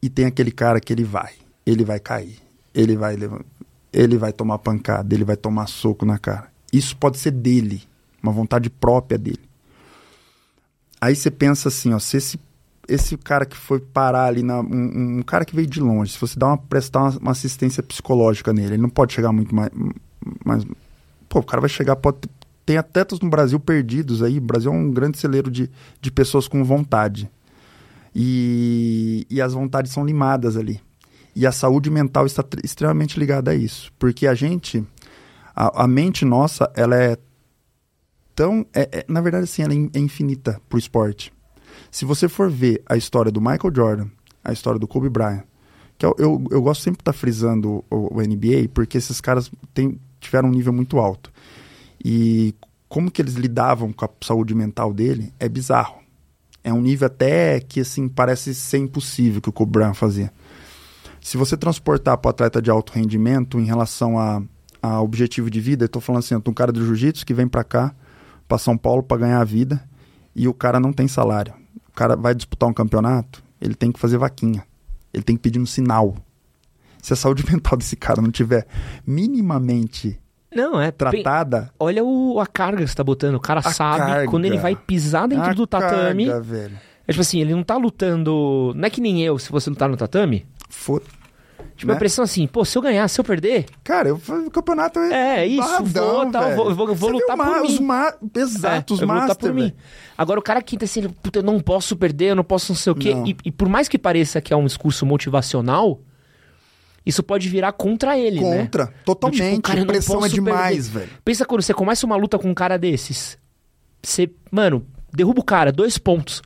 E 0.00 0.08
tem 0.08 0.24
aquele 0.26 0.52
cara 0.52 0.80
que 0.80 0.92
ele 0.92 1.04
vai, 1.04 1.32
ele 1.66 1.84
vai 1.84 1.98
cair, 1.98 2.38
ele 2.72 2.96
vai 2.96 3.16
levan- 3.16 3.44
ele 3.96 4.18
vai 4.18 4.32
tomar 4.32 4.58
pancada, 4.58 5.14
ele 5.14 5.24
vai 5.24 5.36
tomar 5.36 5.66
soco 5.66 6.04
na 6.04 6.18
cara. 6.18 6.48
Isso 6.70 6.96
pode 6.96 7.18
ser 7.18 7.30
dele, 7.30 7.82
uma 8.22 8.30
vontade 8.30 8.68
própria 8.68 9.16
dele. 9.16 9.40
Aí 11.00 11.16
você 11.16 11.30
pensa 11.30 11.68
assim, 11.68 11.94
ó, 11.94 11.98
se 11.98 12.16
esse 12.18 12.46
esse 12.88 13.16
cara 13.16 13.44
que 13.44 13.56
foi 13.56 13.80
parar 13.80 14.26
ali 14.26 14.44
na 14.44 14.60
um, 14.60 15.18
um 15.18 15.22
cara 15.22 15.44
que 15.44 15.56
veio 15.56 15.66
de 15.66 15.80
longe, 15.80 16.12
se 16.12 16.20
você 16.20 16.38
dá 16.38 16.46
uma 16.46 16.58
prestar 16.58 17.00
uma, 17.00 17.18
uma 17.18 17.30
assistência 17.32 17.82
psicológica 17.82 18.52
nele, 18.52 18.74
ele 18.74 18.82
não 18.82 18.88
pode 18.88 19.12
chegar 19.12 19.32
muito 19.32 19.52
mais, 19.52 19.70
mais 20.44 20.64
pô, 21.28 21.40
o 21.40 21.42
cara 21.42 21.60
vai 21.60 21.68
chegar 21.68 21.96
pode 21.96 22.28
tem 22.66 22.76
atletas 22.76 23.20
no 23.20 23.30
Brasil 23.30 23.60
perdidos 23.60 24.24
aí. 24.24 24.38
O 24.38 24.40
Brasil 24.40 24.72
é 24.72 24.74
um 24.74 24.90
grande 24.90 25.16
celeiro 25.16 25.50
de, 25.50 25.70
de 26.00 26.10
pessoas 26.10 26.48
com 26.48 26.64
vontade. 26.64 27.30
E, 28.12 29.24
e 29.30 29.40
as 29.40 29.52
vontades 29.52 29.92
são 29.92 30.04
limadas 30.04 30.56
ali. 30.56 30.80
E 31.36 31.46
a 31.46 31.52
saúde 31.52 31.90
mental 31.90 32.24
está 32.24 32.42
tr- 32.42 32.60
extremamente 32.64 33.20
ligada 33.20 33.50
a 33.50 33.54
isso. 33.54 33.92
Porque 33.98 34.26
a 34.26 34.34
gente, 34.34 34.82
a, 35.54 35.84
a 35.84 35.86
mente 35.86 36.24
nossa, 36.24 36.72
ela 36.74 36.96
é 36.96 37.18
tão. 38.34 38.64
é- 38.72 39.00
é- 39.00 39.04
na 39.06 39.20
verdade, 39.20 39.44
assim, 39.44 39.60
ela 39.62 39.74
é 39.74 39.98
é 39.98 40.00
infinita 40.00 40.58
pro 40.66 40.78
esporte. 40.78 41.30
Se 41.90 42.06
você 42.06 42.26
for 42.26 42.50
ver 42.50 42.82
a 42.88 42.96
história 42.96 43.30
do 43.30 43.38
Michael 43.38 43.74
Jordan, 43.74 44.06
a 44.42 44.50
história 44.50 44.80
do 44.80 44.88
Kobe 44.88 45.10
Bryant, 45.10 45.42
que 45.98 46.06
eu, 46.06 46.14
eu, 46.18 46.42
eu 46.50 46.62
gosto 46.62 46.82
sempre 46.82 46.98
de 46.98 47.02
estar 47.02 47.12
frisando 47.12 47.84
o, 47.90 48.16
o 48.16 48.20
NBA, 48.22 48.70
porque 48.72 48.96
esses 48.96 49.20
caras 49.20 49.50
têm, 49.74 50.00
tiveram 50.18 50.48
um 50.48 50.52
nível 50.52 50.72
muito 50.72 50.98
alto. 50.98 51.30
E 52.02 52.54
como 52.88 53.10
que 53.10 53.20
eles 53.20 53.34
lidavam 53.34 53.92
com 53.92 54.06
a 54.06 54.10
saúde 54.22 54.54
mental 54.54 54.90
dele 54.92 55.34
é 55.38 55.48
bizarro. 55.50 55.98
É 56.64 56.72
um 56.72 56.80
nível 56.80 57.06
até 57.06 57.60
que 57.60 57.80
assim 57.80 58.08
parece 58.08 58.54
ser 58.54 58.78
impossível 58.78 59.42
que 59.42 59.50
o 59.50 59.52
Kobe 59.52 59.72
Bryant 59.72 59.94
fazia. 59.94 60.32
Se 61.26 61.36
você 61.36 61.56
transportar 61.56 62.16
para 62.18 62.28
o 62.28 62.30
atleta 62.30 62.62
de 62.62 62.70
alto 62.70 62.92
rendimento 62.92 63.58
em 63.58 63.64
relação 63.64 64.16
a, 64.16 64.40
a 64.80 65.02
objetivo 65.02 65.50
de 65.50 65.60
vida, 65.60 65.86
eu 65.86 65.88
tô 65.88 66.00
falando 66.00 66.20
assim, 66.20 66.36
um 66.36 66.54
cara 66.54 66.70
do 66.70 66.86
jiu-jitsu 66.86 67.26
que 67.26 67.34
vem 67.34 67.48
para 67.48 67.64
cá, 67.64 67.92
para 68.46 68.58
São 68.58 68.78
Paulo 68.78 69.02
para 69.02 69.16
ganhar 69.16 69.40
a 69.40 69.44
vida, 69.44 69.82
e 70.36 70.46
o 70.46 70.54
cara 70.54 70.78
não 70.78 70.92
tem 70.92 71.08
salário. 71.08 71.52
O 71.88 71.92
cara 71.92 72.14
vai 72.14 72.32
disputar 72.32 72.68
um 72.68 72.72
campeonato, 72.72 73.42
ele 73.60 73.74
tem 73.74 73.90
que 73.90 73.98
fazer 73.98 74.18
vaquinha. 74.18 74.64
Ele 75.12 75.24
tem 75.24 75.34
que 75.34 75.42
pedir 75.42 75.58
um 75.58 75.66
sinal. 75.66 76.14
Se 77.02 77.12
a 77.12 77.16
saúde 77.16 77.44
mental 77.50 77.76
desse 77.76 77.96
cara 77.96 78.22
não 78.22 78.30
tiver 78.30 78.64
minimamente 79.04 80.20
Não, 80.54 80.80
é. 80.80 80.92
tratada, 80.92 81.72
Olha 81.76 82.04
o, 82.04 82.38
a 82.38 82.46
carga 82.46 82.82
que 82.82 82.88
você 82.88 82.94
tá 82.94 83.02
botando. 83.02 83.34
O 83.34 83.40
cara 83.40 83.58
A 83.64 83.72
sabe 83.72 83.98
carga. 83.98 84.30
quando 84.30 84.44
ele 84.44 84.58
vai 84.58 84.76
pisar 84.76 85.26
dentro 85.26 85.50
a 85.50 85.54
do 85.54 85.66
tatame. 85.66 86.26
carga, 86.26 86.40
velho. 86.40 86.78
É 87.08 87.12
tipo 87.12 87.20
assim, 87.20 87.40
ele 87.40 87.52
não 87.52 87.64
tá 87.64 87.76
lutando. 87.76 88.72
Não 88.76 88.86
é 88.86 88.90
que 88.90 89.00
nem 89.00 89.24
eu, 89.24 89.40
se 89.40 89.50
você 89.50 89.68
lutar 89.68 89.88
no 89.88 89.96
tatame. 89.96 90.46
Foda. 90.68 91.04
Tipo, 91.76 91.90
a 91.90 91.94
Né? 91.94 91.96
impressão 91.98 92.24
assim, 92.24 92.46
pô, 92.46 92.64
se 92.64 92.76
eu 92.78 92.82
ganhar, 92.82 93.06
se 93.08 93.20
eu 93.20 93.24
perder. 93.24 93.66
Cara, 93.84 94.08
eu, 94.08 94.16
o 94.46 94.50
campeonato 94.50 94.98
é. 94.98 95.40
É, 95.42 95.46
isso, 95.46 95.60
barradão, 95.60 96.14
vou, 96.22 96.30
tal, 96.30 96.54
vou- 96.54 96.74
vou- 96.74 96.94
vou 96.94 97.10
lutar 97.10 97.36
por 97.36 97.60
os 97.62 97.78
mim. 97.78 97.86
ma- 97.86 98.14
Exato, 98.34 98.92
é, 98.92 98.94
os 98.94 99.00
vou 99.00 99.08
lutar 99.08 99.28
master, 99.28 99.36
por 99.36 99.54
mim. 99.54 99.72
Agora, 100.16 100.40
o 100.40 100.42
cara 100.42 100.62
que 100.62 100.78
tá 100.78 100.84
assim, 100.86 101.06
puta, 101.08 101.40
eu 101.40 101.42
não 101.42 101.60
posso 101.60 101.94
perder, 101.96 102.30
eu 102.30 102.34
não 102.36 102.44
posso 102.44 102.72
não 102.72 102.76
sei 102.76 102.92
o 102.92 102.96
quê. 102.96 103.14
E, 103.26 103.36
e 103.44 103.52
por 103.52 103.68
mais 103.68 103.88
que 103.88 103.98
pareça 103.98 104.40
que 104.40 104.54
é 104.54 104.56
um 104.56 104.64
discurso 104.64 105.04
motivacional, 105.04 106.00
isso 107.04 107.22
pode 107.22 107.48
virar 107.48 107.72
contra 107.72 108.18
ele, 108.18 108.40
né? 108.40 108.62
Contra, 108.62 108.86
totalmente. 109.04 109.50
Tipo, 109.50 109.62
cara, 109.62 109.78
não 109.80 109.86
pressão 109.86 110.24
é 110.24 110.28
demais, 110.28 110.88
velho. 110.88 111.10
Pensa 111.24 111.44
quando 111.44 111.60
você 111.62 111.74
começa 111.74 112.06
uma 112.06 112.16
luta 112.16 112.38
com 112.38 112.48
um 112.48 112.54
cara 112.54 112.78
desses. 112.78 113.36
Você, 114.02 114.30
mano, 114.50 114.86
derruba 115.12 115.40
o 115.40 115.44
cara, 115.44 115.70
dois 115.70 115.98
pontos. 115.98 116.38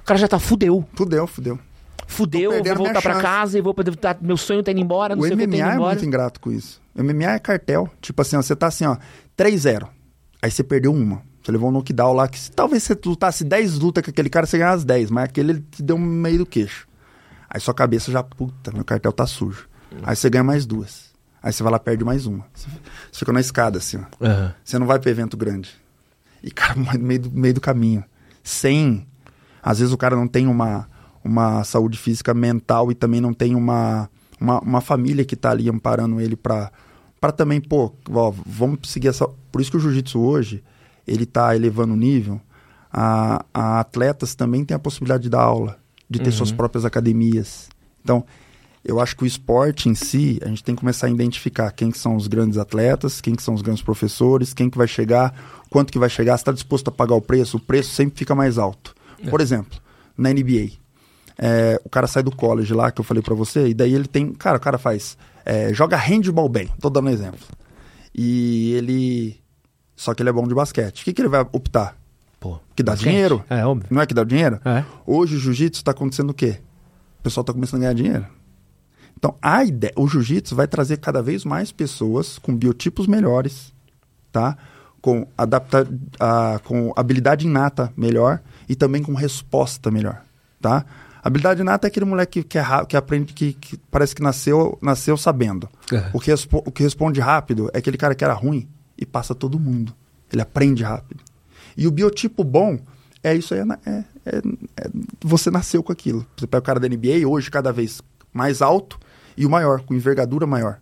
O 0.00 0.04
cara 0.04 0.18
já 0.18 0.28
tá 0.28 0.38
fudeu. 0.38 0.86
Fudeu, 0.94 1.26
fudeu. 1.26 1.58
Fudeu, 2.10 2.52
eu 2.52 2.64
vou 2.64 2.86
voltar 2.86 3.02
pra 3.02 3.20
casa 3.20 3.58
e 3.58 3.60
vou 3.60 3.74
poder. 3.74 3.94
Tá, 3.94 4.16
meu 4.20 4.36
sonho 4.36 4.62
tá 4.62 4.72
indo 4.72 4.80
embora, 4.80 5.14
não 5.14 5.22
O 5.22 5.26
sei 5.26 5.34
o 5.34 5.38
que 5.38 5.46
tá 5.46 5.48
MMA 5.48 5.56
indo 5.58 5.68
é 5.70 5.74
embora. 5.74 5.94
muito 5.94 6.06
ingrato 6.06 6.40
com 6.40 6.50
isso. 6.50 6.80
O 6.94 7.02
MMA 7.04 7.34
é 7.34 7.38
cartel. 7.38 7.88
Tipo 8.00 8.22
assim, 8.22 8.36
ó, 8.36 8.42
você 8.42 8.56
tá 8.56 8.66
assim, 8.66 8.86
ó, 8.86 8.96
3-0. 9.36 9.86
Aí 10.42 10.50
você 10.50 10.64
perdeu 10.64 10.92
uma. 10.92 11.22
Você 11.42 11.52
levou 11.52 11.68
um 11.68 11.72
knockdown 11.72 12.12
lá, 12.14 12.26
que 12.28 12.38
se- 12.38 12.50
talvez 12.50 12.82
você 12.82 12.98
lutasse 13.04 13.44
10 13.44 13.78
lutas 13.78 14.02
com 14.02 14.10
aquele 14.10 14.28
cara, 14.30 14.46
você 14.46 14.56
ganhava 14.58 14.76
as 14.76 14.84
10, 14.84 15.10
mas 15.10 15.24
aquele 15.24 15.52
ele 15.52 15.64
te 15.70 15.82
deu 15.82 15.96
meio 15.98 16.38
do 16.38 16.46
queixo. 16.46 16.88
Aí 17.48 17.60
sua 17.60 17.72
cabeça 17.74 18.10
já, 18.10 18.22
puta, 18.22 18.72
meu 18.72 18.84
cartel 18.84 19.12
tá 19.12 19.26
sujo. 19.26 19.68
Aí 20.02 20.16
você 20.16 20.28
ganha 20.28 20.44
mais 20.44 20.66
duas. 20.66 21.08
Aí 21.42 21.52
você 21.52 21.62
vai 21.62 21.72
lá 21.72 21.78
perde 21.78 22.04
mais 22.04 22.26
uma. 22.26 22.44
Você 22.54 22.68
fica 23.12 23.32
na 23.32 23.40
escada, 23.40 23.78
assim, 23.78 23.98
ó. 23.98 24.24
Aham. 24.26 24.54
Você 24.64 24.78
não 24.78 24.86
vai 24.86 24.98
pra 24.98 25.10
evento 25.10 25.36
grande. 25.36 25.70
E, 26.42 26.50
cara, 26.50 26.74
no 26.74 26.86
meio 26.98 27.20
do, 27.20 27.30
meio 27.30 27.54
do 27.54 27.60
caminho. 27.60 28.04
Sem. 28.42 29.06
Às 29.62 29.78
vezes 29.78 29.92
o 29.92 29.96
cara 29.98 30.14
não 30.16 30.26
tem 30.28 30.46
uma, 30.46 30.88
uma 31.28 31.62
saúde 31.62 31.98
física 31.98 32.32
mental 32.32 32.90
e 32.90 32.94
também 32.94 33.20
não 33.20 33.34
tem 33.34 33.54
uma, 33.54 34.08
uma, 34.40 34.60
uma 34.60 34.80
família 34.80 35.24
que 35.24 35.36
tá 35.36 35.50
ali 35.50 35.68
amparando 35.68 36.20
ele 36.20 36.36
pra, 36.36 36.72
pra 37.20 37.30
também, 37.30 37.60
pô, 37.60 37.92
ó, 38.10 38.32
vamos 38.46 38.80
seguir 38.84 39.08
essa. 39.08 39.28
Por 39.52 39.60
isso 39.60 39.70
que 39.70 39.76
o 39.76 39.80
jiu-jitsu 39.80 40.18
hoje, 40.18 40.64
ele 41.06 41.26
tá 41.26 41.54
elevando 41.54 41.92
o 41.92 41.96
nível. 41.96 42.40
A, 42.90 43.44
a 43.52 43.80
atletas 43.80 44.34
também 44.34 44.64
têm 44.64 44.74
a 44.74 44.78
possibilidade 44.78 45.24
de 45.24 45.28
dar 45.28 45.42
aula, 45.42 45.78
de 46.08 46.18
ter 46.18 46.32
suas 46.32 46.50
próprias 46.50 46.86
academias. 46.86 47.68
Então, 48.02 48.24
eu 48.82 48.98
acho 48.98 49.14
que 49.14 49.24
o 49.24 49.26
esporte 49.26 49.90
em 49.90 49.94
si, 49.94 50.40
a 50.42 50.48
gente 50.48 50.64
tem 50.64 50.74
que 50.74 50.80
começar 50.80 51.08
a 51.08 51.10
identificar 51.10 51.70
quem 51.72 51.90
que 51.90 51.98
são 51.98 52.16
os 52.16 52.26
grandes 52.26 52.56
atletas, 52.56 53.20
quem 53.20 53.34
que 53.34 53.42
são 53.42 53.52
os 53.52 53.60
grandes 53.60 53.82
professores, 53.82 54.54
quem 54.54 54.70
que 54.70 54.78
vai 54.78 54.88
chegar, 54.88 55.34
quanto 55.68 55.92
que 55.92 55.98
vai 55.98 56.08
chegar, 56.08 56.38
se 56.38 56.42
está 56.42 56.52
disposto 56.52 56.88
a 56.88 56.90
pagar 56.90 57.14
o 57.14 57.20
preço, 57.20 57.58
o 57.58 57.60
preço 57.60 57.90
sempre 57.90 58.18
fica 58.18 58.34
mais 58.34 58.56
alto. 58.56 58.94
Por 59.28 59.42
exemplo, 59.42 59.78
na 60.16 60.32
NBA, 60.32 60.70
é, 61.38 61.80
o 61.84 61.88
cara 61.88 62.06
sai 62.08 62.22
do 62.22 62.34
college 62.34 62.74
lá, 62.74 62.90
que 62.90 63.00
eu 63.00 63.04
falei 63.04 63.22
pra 63.22 63.34
você, 63.34 63.68
e 63.68 63.74
daí 63.74 63.94
ele 63.94 64.08
tem, 64.08 64.32
cara, 64.32 64.56
o 64.56 64.60
cara 64.60 64.76
faz, 64.76 65.16
é, 65.44 65.72
joga 65.72 65.96
handball 65.96 66.48
bem, 66.48 66.68
tô 66.80 66.90
dando 66.90 67.06
um 67.06 67.10
exemplo. 67.10 67.40
E 68.14 68.72
ele, 68.74 69.40
só 69.94 70.12
que 70.12 70.22
ele 70.22 70.30
é 70.30 70.32
bom 70.32 70.46
de 70.46 70.54
basquete. 70.54 71.02
O 71.02 71.04
que, 71.04 71.12
que 71.12 71.22
ele 71.22 71.28
vai 71.28 71.40
optar? 71.52 71.96
Pô. 72.40 72.58
Que 72.74 72.82
dá 72.82 72.92
basquete. 72.92 73.10
dinheiro? 73.10 73.44
É, 73.48 73.64
óbvio. 73.64 73.86
Não 73.90 74.02
é 74.02 74.06
que 74.06 74.14
dá 74.14 74.24
dinheiro? 74.24 74.60
É. 74.64 74.84
Hoje 75.06 75.36
o 75.36 75.38
jiu-jitsu 75.38 75.80
está 75.80 75.92
acontecendo 75.92 76.30
o 76.30 76.34
quê? 76.34 76.58
O 77.20 77.22
pessoal 77.22 77.42
está 77.42 77.52
começando 77.52 77.80
a 77.80 77.82
ganhar 77.82 77.94
dinheiro. 77.94 78.26
Então, 79.16 79.36
a 79.42 79.64
ideia, 79.64 79.92
o 79.96 80.06
jiu-jitsu 80.06 80.54
vai 80.54 80.68
trazer 80.68 80.98
cada 80.98 81.20
vez 81.20 81.44
mais 81.44 81.72
pessoas 81.72 82.38
com 82.38 82.54
biotipos 82.54 83.06
melhores, 83.06 83.72
tá? 84.32 84.56
Com, 85.00 85.26
adapta, 85.36 85.88
a, 86.18 86.60
com 86.64 86.92
habilidade 86.96 87.46
inata 87.46 87.92
melhor 87.96 88.40
e 88.68 88.76
também 88.76 89.02
com 89.02 89.14
resposta 89.14 89.90
melhor, 89.90 90.22
tá? 90.60 90.84
Habilidade 91.28 91.60
inata 91.60 91.86
é 91.86 91.88
aquele 91.88 92.06
moleque 92.06 92.42
que, 92.42 92.58
é 92.58 92.64
que 92.88 92.96
aprende, 92.96 93.32
que, 93.32 93.52
que 93.52 93.76
parece 93.90 94.14
que 94.14 94.22
nasceu, 94.22 94.78
nasceu 94.80 95.16
sabendo. 95.16 95.68
Uhum. 95.92 96.02
O, 96.14 96.20
que 96.20 96.32
o 96.32 96.72
que 96.72 96.82
responde 96.82 97.20
rápido 97.20 97.70
é 97.72 97.78
aquele 97.78 97.96
cara 97.96 98.14
que 98.14 98.24
era 98.24 98.32
ruim 98.32 98.68
e 98.96 99.04
passa 99.06 99.34
todo 99.34 99.58
mundo. 99.58 99.94
Ele 100.32 100.42
aprende 100.42 100.82
rápido. 100.82 101.22
E 101.76 101.86
o 101.86 101.90
biotipo 101.90 102.42
bom 102.42 102.78
é 103.22 103.34
isso 103.34 103.54
aí, 103.54 103.60
é, 103.60 103.64
na- 103.64 103.78
é- 103.84 104.04
é- 104.26 104.38
é- 104.76 104.90
você 105.22 105.50
nasceu 105.50 105.82
com 105.82 105.92
aquilo. 105.92 106.26
Você 106.36 106.46
pega 106.46 106.60
o 106.60 106.64
cara 106.64 106.80
da 106.80 106.86
NBA, 106.88 107.26
hoje 107.26 107.50
cada 107.50 107.72
vez 107.72 108.00
mais 108.32 108.62
alto 108.62 108.98
e 109.36 109.44
o 109.46 109.50
maior, 109.50 109.82
com 109.82 109.94
envergadura 109.94 110.46
maior. 110.46 110.80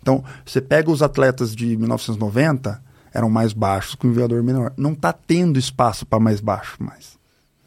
Então, 0.00 0.22
você 0.44 0.60
pega 0.60 0.90
os 0.90 1.02
atletas 1.02 1.54
de 1.54 1.76
1990, 1.76 2.80
eram 3.12 3.28
mais 3.28 3.52
baixos, 3.52 3.94
com 3.94 4.06
envergadura 4.06 4.42
menor. 4.42 4.72
Não 4.76 4.92
está 4.92 5.12
tendo 5.12 5.58
espaço 5.58 6.06
para 6.06 6.20
mais 6.20 6.40
baixo 6.40 6.76
mais. 6.78 7.14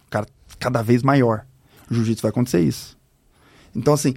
O 0.07 0.09
cara 0.09 0.26
cada 0.57 0.81
vez 0.81 1.03
maior. 1.03 1.45
Jiu-jitsu 1.89 2.21
vai 2.21 2.29
acontecer 2.29 2.59
isso. 2.61 2.97
Então, 3.75 3.93
assim, 3.93 4.13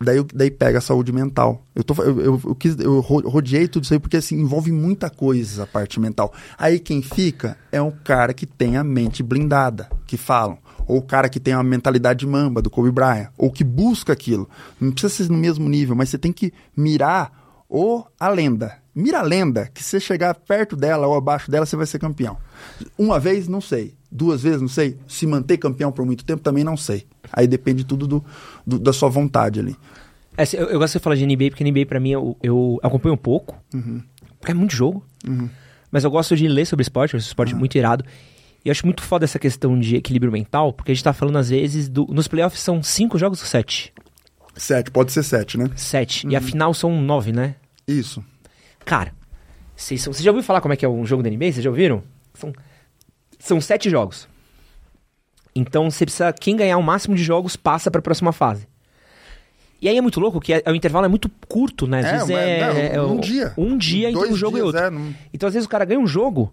daí, 0.00 0.24
daí 0.34 0.50
pega 0.50 0.78
a 0.78 0.80
saúde 0.80 1.12
mental. 1.12 1.62
Eu, 1.74 1.84
tô, 1.84 1.94
eu, 2.02 2.20
eu, 2.20 2.40
eu, 2.44 2.54
quis, 2.54 2.78
eu 2.78 3.00
ro- 3.00 3.28
rodeei 3.28 3.66
tudo 3.68 3.84
isso 3.84 3.94
aí 3.94 4.00
porque 4.00 4.16
assim, 4.16 4.36
envolve 4.40 4.70
muita 4.72 5.08
coisa 5.10 5.64
a 5.64 5.66
parte 5.66 5.98
mental. 6.00 6.32
Aí 6.58 6.78
quem 6.78 7.02
fica 7.02 7.56
é 7.72 7.80
um 7.80 7.90
cara 7.90 8.32
que 8.34 8.46
tem 8.46 8.76
a 8.76 8.84
mente 8.84 9.22
blindada, 9.22 9.88
que 10.06 10.16
falam. 10.16 10.58
Ou 10.86 10.98
o 10.98 11.02
cara 11.02 11.30
que 11.30 11.40
tem 11.40 11.54
a 11.54 11.62
mentalidade 11.62 12.20
de 12.20 12.26
mamba, 12.26 12.60
do 12.60 12.68
Kobe 12.68 12.90
Bryant. 12.90 13.28
Ou 13.38 13.50
que 13.50 13.64
busca 13.64 14.12
aquilo. 14.12 14.48
Não 14.78 14.92
precisa 14.92 15.24
ser 15.24 15.32
no 15.32 15.38
mesmo 15.38 15.66
nível, 15.68 15.96
mas 15.96 16.10
você 16.10 16.18
tem 16.18 16.30
que 16.32 16.52
mirar 16.76 17.64
o, 17.68 18.04
a 18.20 18.28
lenda. 18.28 18.76
Mira 18.94 19.20
a 19.20 19.22
lenda, 19.22 19.68
que 19.72 19.82
se 19.82 19.90
você 19.90 20.00
chegar 20.00 20.34
perto 20.34 20.76
dela 20.76 21.06
ou 21.06 21.14
abaixo 21.16 21.50
dela, 21.50 21.64
você 21.66 21.74
vai 21.74 21.86
ser 21.86 21.98
campeão. 21.98 22.36
Uma 22.98 23.18
vez, 23.18 23.48
não 23.48 23.60
sei. 23.62 23.94
Duas 24.16 24.42
vezes, 24.44 24.60
não 24.60 24.68
sei. 24.68 24.96
Se 25.08 25.26
manter 25.26 25.58
campeão 25.58 25.90
por 25.90 26.06
muito 26.06 26.24
tempo, 26.24 26.40
também 26.40 26.62
não 26.62 26.76
sei. 26.76 27.04
Aí 27.32 27.48
depende 27.48 27.82
tudo 27.84 28.06
do, 28.06 28.24
do- 28.64 28.78
da 28.78 28.92
sua 28.92 29.08
vontade 29.08 29.58
ali. 29.58 29.74
É, 30.38 30.44
eu, 30.54 30.68
eu 30.68 30.78
gosto 30.78 30.96
de 30.98 31.02
falar 31.02 31.16
de 31.16 31.26
NBA, 31.26 31.48
porque 31.50 31.64
NBA 31.64 31.84
pra 31.86 31.98
mim 31.98 32.10
eu, 32.10 32.36
eu 32.40 32.78
acompanho 32.82 33.14
um 33.14 33.18
pouco. 33.18 33.56
Uhum. 33.74 34.00
Porque 34.38 34.52
é 34.52 34.54
muito 34.54 34.72
jogo. 34.74 35.04
Mas 35.90 36.04
eu 36.04 36.10
gosto 36.12 36.36
de 36.36 36.46
ler 36.46 36.64
sobre 36.64 36.82
esporte, 36.82 37.14
eu 37.14 37.18
acho 37.18 37.26
esporte 37.26 37.54
muito 37.56 37.76
irado. 37.76 38.04
E 38.64 38.68
eu 38.68 38.70
acho 38.72 38.86
muito 38.86 39.02
foda 39.02 39.24
essa 39.24 39.38
questão 39.38 39.78
de 39.78 39.96
equilíbrio 39.96 40.30
mental, 40.32 40.72
porque 40.72 40.92
a 40.92 40.94
gente 40.94 41.02
tá 41.04 41.12
falando 41.12 41.36
às 41.38 41.50
vezes 41.50 41.88
do. 41.88 42.06
Nos 42.06 42.28
playoffs 42.28 42.60
são 42.62 42.82
cinco 42.82 43.18
jogos 43.18 43.40
ou 43.40 43.46
sete? 43.46 43.92
Sete, 44.56 44.90
pode 44.92 45.10
ser 45.12 45.22
sete, 45.24 45.58
né? 45.58 45.68
Sete. 45.76 46.26
E 46.28 46.36
a 46.36 46.40
final 46.40 46.72
são 46.72 47.02
nove, 47.02 47.32
né? 47.32 47.56
Isso. 47.86 48.24
Cara, 48.84 49.12
vocês 49.76 50.02
já 50.20 50.30
ouviu 50.30 50.42
falar 50.44 50.60
como 50.60 50.72
é 50.72 50.76
que 50.76 50.84
é 50.84 50.88
um 50.88 51.04
jogo 51.04 51.22
da 51.22 51.28
NBA? 51.30 51.52
Vocês 51.52 51.64
já 51.64 51.70
ouviram? 51.70 52.02
São, 52.34 52.52
são 53.46 53.60
sete 53.60 53.88
jogos. 53.90 54.28
Então 55.54 55.90
você 55.90 56.04
precisa. 56.04 56.32
Quem 56.32 56.56
ganhar 56.56 56.76
o 56.78 56.82
máximo 56.82 57.14
de 57.14 57.22
jogos 57.22 57.56
passa 57.56 57.90
pra 57.90 58.02
próxima 58.02 58.32
fase. 58.32 58.66
E 59.80 59.88
aí 59.88 59.96
é 59.96 60.00
muito 60.00 60.18
louco 60.18 60.40
que 60.40 60.52
é- 60.54 60.62
o 60.66 60.74
intervalo 60.74 61.04
é 61.04 61.08
muito 61.08 61.28
curto, 61.46 61.86
né? 61.86 62.00
Às 62.00 62.06
É, 62.06 62.12
vezes 62.12 62.28
mas- 62.30 62.38
é, 62.38 62.96
não, 62.96 63.02
é 63.04 63.06
um 63.06 63.20
dia. 63.20 63.52
Um 63.56 63.76
dia 63.78 64.10
entre 64.10 64.28
um 64.28 64.34
jogo 64.36 64.56
e 64.56 64.60
dias, 64.60 64.66
outro. 64.66 64.80
é, 64.82 64.90
não- 64.90 65.14
Então, 65.32 65.46
às 65.46 65.52
vezes, 65.52 65.66
o 65.66 65.68
cara 65.70 65.84
ganha 65.84 66.00
um 66.00 66.06
jogo, 66.06 66.50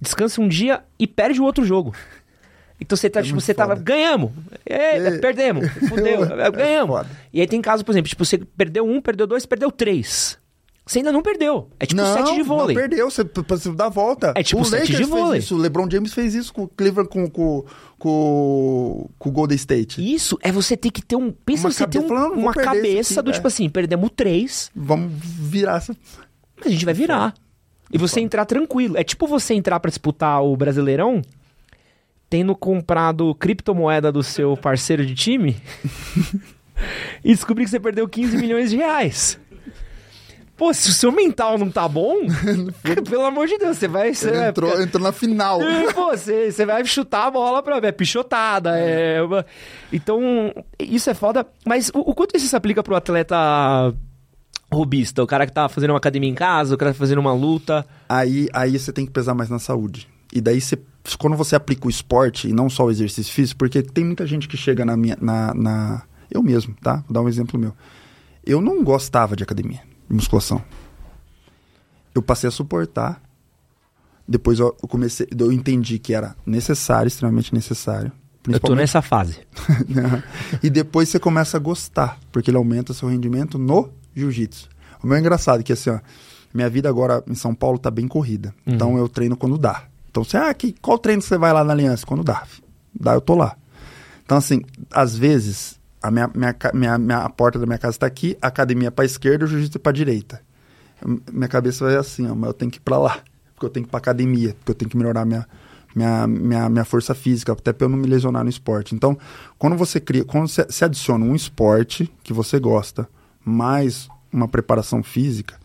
descansa 0.00 0.40
um 0.40 0.48
dia 0.48 0.82
e 0.98 1.06
perde 1.06 1.40
o 1.40 1.44
outro 1.44 1.64
jogo. 1.64 1.94
Então 2.80 2.96
você 2.96 3.08
tá, 3.08 3.20
É 3.20 3.22
tipo, 3.22 3.40
você 3.40 3.54
tava, 3.54 3.76
ganhamos, 3.76 4.32
é, 4.66 4.96
É. 4.98 5.18
perdemos, 5.18 5.64
fudeu, 5.88 6.24
É 6.40 6.50
ganhamos. 6.50 6.96
foda. 6.96 7.08
E 7.32 7.40
aí 7.40 7.46
tem 7.46 7.62
caso, 7.62 7.84
por 7.84 7.92
exemplo, 7.92 8.08
tipo, 8.08 8.24
você 8.24 8.36
perdeu 8.38 8.84
um, 8.84 9.00
perdeu 9.00 9.28
dois, 9.28 9.46
perdeu 9.46 9.70
três. 9.70 10.36
Você 10.84 10.98
ainda 10.98 11.12
não 11.12 11.22
perdeu. 11.22 11.68
É 11.78 11.86
tipo 11.86 12.00
não, 12.02 12.12
sete 12.12 12.34
de 12.34 12.42
vôlei. 12.42 12.74
Não 12.74 12.82
perdeu, 12.82 13.08
você, 13.08 13.22
você 13.24 13.72
dá 13.72 13.86
a 13.86 13.88
volta. 13.88 14.32
É 14.36 14.42
tipo 14.42 14.60
o 14.60 14.64
sete 14.64 14.90
Lakers 14.92 14.98
de 14.98 15.04
vôlei. 15.04 15.32
fez 15.32 15.44
isso, 15.44 15.54
o 15.54 15.58
LeBron 15.58 15.88
James 15.88 16.12
fez 16.12 16.34
isso 16.34 16.52
com 16.52 16.64
o 16.64 16.68
Cleveland, 16.68 17.08
com, 17.08 17.30
com, 17.30 17.64
com, 17.98 19.10
com 19.16 19.28
o 19.28 19.32
Golden 19.32 19.56
State. 19.56 20.02
Isso 20.14 20.36
é 20.42 20.50
você 20.50 20.76
ter 20.76 20.90
que 20.90 21.00
ter 21.00 21.14
um. 21.14 21.30
Pensa 21.30 21.68
Uma 21.68 21.70
você 21.72 21.86
ter 21.86 22.00
um- 22.00 22.08
falando, 22.08 22.28
"Não 22.30 22.34
vou 22.34 22.44
uma 22.44 22.52
cabeça 22.52 23.20
aqui", 23.20 23.24
do 23.26 23.30
é. 23.30 23.34
tipo 23.34 23.46
assim, 23.46 23.68
perdemos 23.68 24.10
três, 24.14 24.70
Vamos 24.74 25.12
virar 25.22 25.76
essa... 25.76 25.96
mas 26.56 26.66
a 26.66 26.70
gente 26.70 26.84
vai 26.84 26.94
virar. 26.94 27.32
E 27.92 27.96
você 27.98 28.20
entrar 28.20 28.44
tranquilo. 28.44 28.96
É 28.96 29.04
tipo 29.04 29.26
você 29.26 29.54
entrar 29.54 29.78
pra 29.78 29.88
disputar 29.88 30.42
o 30.42 30.56
Brasileirão, 30.56 31.22
tendo 32.28 32.56
comprado 32.56 33.34
criptomoeda 33.36 34.10
do 34.10 34.22
seu 34.22 34.56
parceiro 34.56 35.06
de 35.06 35.14
time 35.14 35.56
e 37.22 37.32
descobrir 37.32 37.64
que 37.64 37.70
você 37.70 37.78
perdeu 37.78 38.08
15 38.08 38.36
milhões 38.36 38.70
de 38.70 38.76
reais. 38.78 39.38
Pô, 40.62 40.72
se 40.72 40.90
o 40.90 40.92
seu 40.92 41.10
mental 41.10 41.58
não 41.58 41.68
tá 41.68 41.88
bom, 41.88 42.14
pelo 43.10 43.24
amor 43.24 43.48
de 43.48 43.58
Deus, 43.58 43.76
você 43.78 43.88
vai. 43.88 44.14
Você 44.14 44.30
vai 44.30 44.48
entrou, 44.50 44.70
entrou 44.80 45.02
na 45.02 45.10
final. 45.10 45.60
É, 45.60 45.92
Pô, 45.92 46.10
você, 46.10 46.52
você 46.52 46.64
vai 46.64 46.84
chutar 46.84 47.26
a 47.26 47.30
bola 47.32 47.60
pra 47.64 47.80
ver, 47.80 47.88
é 47.88 47.92
pichotada. 47.92 48.78
É... 48.78 49.20
uma- 49.20 49.44
Então, 49.92 50.20
isso 50.78 51.10
é 51.10 51.14
foda. 51.14 51.44
Mas 51.66 51.90
o, 51.92 51.98
o 51.98 52.14
quanto 52.14 52.36
isso 52.36 52.46
se 52.46 52.54
aplica 52.54 52.80
pro 52.80 52.94
atleta 52.94 53.92
robista? 54.72 55.20
O 55.22 55.26
cara 55.26 55.46
que 55.46 55.52
tá 55.52 55.68
fazendo 55.68 55.90
uma 55.90 55.98
academia 55.98 56.30
em 56.30 56.34
casa, 56.34 56.76
o 56.76 56.78
cara 56.78 56.92
que 56.92 56.96
tá 56.98 57.02
fazendo 57.04 57.18
uma 57.18 57.32
luta. 57.34 57.84
Aí, 58.08 58.48
aí 58.52 58.78
você 58.78 58.92
tem 58.92 59.04
que 59.04 59.10
pesar 59.10 59.34
mais 59.34 59.50
na 59.50 59.58
saúde. 59.58 60.08
E 60.32 60.40
daí, 60.40 60.60
você, 60.60 60.78
quando 61.18 61.36
você 61.36 61.56
aplica 61.56 61.88
o 61.88 61.90
esporte 61.90 62.46
e 62.48 62.52
não 62.52 62.70
só 62.70 62.84
o 62.84 62.90
exercício 62.92 63.32
físico, 63.34 63.58
porque 63.58 63.82
tem 63.82 64.04
muita 64.04 64.24
gente 64.28 64.46
que 64.46 64.56
chega 64.56 64.84
na 64.84 64.96
minha. 64.96 65.18
Na, 65.20 65.52
na- 65.54 66.02
eu 66.30 66.40
mesmo, 66.40 66.72
tá? 66.80 67.02
Vou 67.08 67.12
dar 67.14 67.20
um 67.20 67.28
exemplo 67.28 67.58
meu. 67.58 67.74
Eu 68.46 68.60
não 68.60 68.84
gostava 68.84 69.34
de 69.36 69.42
academia, 69.42 69.80
de 70.12 70.16
musculação. 70.16 70.62
Eu 72.14 72.20
passei 72.20 72.46
a 72.46 72.50
suportar. 72.50 73.20
Depois 74.28 74.58
eu 74.58 74.72
comecei. 74.88 75.26
Eu 75.36 75.50
entendi 75.50 75.98
que 75.98 76.12
era 76.12 76.36
necessário, 76.44 77.08
extremamente 77.08 77.54
necessário. 77.54 78.12
Eu 78.46 78.60
tô 78.60 78.74
nessa 78.74 79.00
fase. 79.00 79.38
e 80.62 80.68
depois 80.68 81.08
você 81.08 81.18
começa 81.18 81.56
a 81.56 81.60
gostar, 81.60 82.18
porque 82.30 82.50
ele 82.50 82.56
aumenta 82.56 82.92
seu 82.92 83.08
rendimento 83.08 83.58
no 83.58 83.88
jiu-jitsu. 84.14 84.68
O 85.02 85.06
meu 85.06 85.16
é 85.16 85.20
engraçado 85.20 85.62
que 85.62 85.72
assim, 85.72 85.90
ó, 85.90 86.00
minha 86.52 86.68
vida 86.68 86.88
agora 86.88 87.22
em 87.26 87.34
São 87.34 87.54
Paulo 87.54 87.78
tá 87.78 87.90
bem 87.90 88.06
corrida. 88.06 88.54
Então 88.66 88.98
eu 88.98 89.08
treino 89.08 89.36
quando 89.36 89.56
dá. 89.56 89.84
Então 90.10 90.22
você, 90.24 90.36
ah, 90.36 90.52
que, 90.52 90.74
qual 90.82 90.98
treino 90.98 91.22
você 91.22 91.38
vai 91.38 91.52
lá 91.52 91.64
na 91.64 91.72
Aliança? 91.72 92.04
Quando 92.04 92.22
dá. 92.22 92.42
Dá, 92.94 93.14
eu 93.14 93.20
tô 93.20 93.34
lá. 93.34 93.56
Então 94.24 94.36
assim, 94.36 94.62
às 94.90 95.16
vezes 95.16 95.80
a 96.02 96.10
minha, 96.10 96.30
minha, 96.34 96.54
minha, 96.74 96.98
minha- 96.98 97.18
a 97.18 97.30
porta 97.30 97.58
da 97.58 97.66
minha 97.66 97.78
casa 97.78 97.98
tá 97.98 98.06
aqui, 98.06 98.36
a 98.42 98.48
academia 98.48 98.88
é 98.88 98.90
pra 98.90 99.04
esquerda 99.04 99.44
o 99.44 99.48
jiu-jitsu 99.48 99.78
é 99.78 99.80
pra 99.80 99.92
direita. 99.92 100.40
Minha 101.32 101.48
cabeça 101.48 101.84
vai 101.84 101.96
assim, 101.96 102.28
ó, 102.30 102.34
mas 102.34 102.48
eu 102.48 102.54
tenho 102.54 102.70
que 102.70 102.78
ir 102.78 102.82
pra 102.82 102.98
lá. 102.98 103.18
Porque 103.54 103.66
eu 103.66 103.70
tenho 103.70 103.84
que 103.84 103.88
ir 103.88 103.92
pra 103.92 103.98
academia, 103.98 104.54
porque 104.58 104.70
eu 104.70 104.74
tenho 104.74 104.88
que 104.90 104.96
melhorar 104.96 105.24
minha, 105.24 105.46
minha, 105.94 106.26
minha, 106.26 106.68
minha 106.68 106.84
força 106.84 107.14
física, 107.14 107.52
até 107.52 107.72
pra 107.72 107.84
eu 107.86 107.88
não 107.88 107.96
me 107.98 108.06
lesionar 108.06 108.42
no 108.44 108.50
esporte. 108.50 108.94
Então, 108.94 109.16
quando 109.58 109.76
você 109.76 110.00
cria, 110.00 110.24
quando 110.24 110.48
você 110.48 110.84
adiciona 110.84 111.24
um 111.24 111.34
esporte 111.34 112.10
que 112.22 112.32
você 112.32 112.58
gosta, 112.58 113.08
mais 113.44 114.08
uma 114.32 114.48
preparação 114.48 115.02
física, 115.02 115.56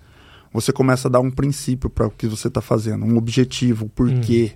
você 0.51 0.71
começa 0.73 1.07
a 1.07 1.11
dar 1.11 1.19
um 1.19 1.29
princípio 1.31 1.89
para 1.89 2.07
o 2.07 2.11
que 2.11 2.27
você 2.27 2.47
está 2.47 2.61
fazendo, 2.61 3.05
um 3.05 3.17
objetivo, 3.17 3.85
um 3.85 3.89
porquê. 3.89 4.53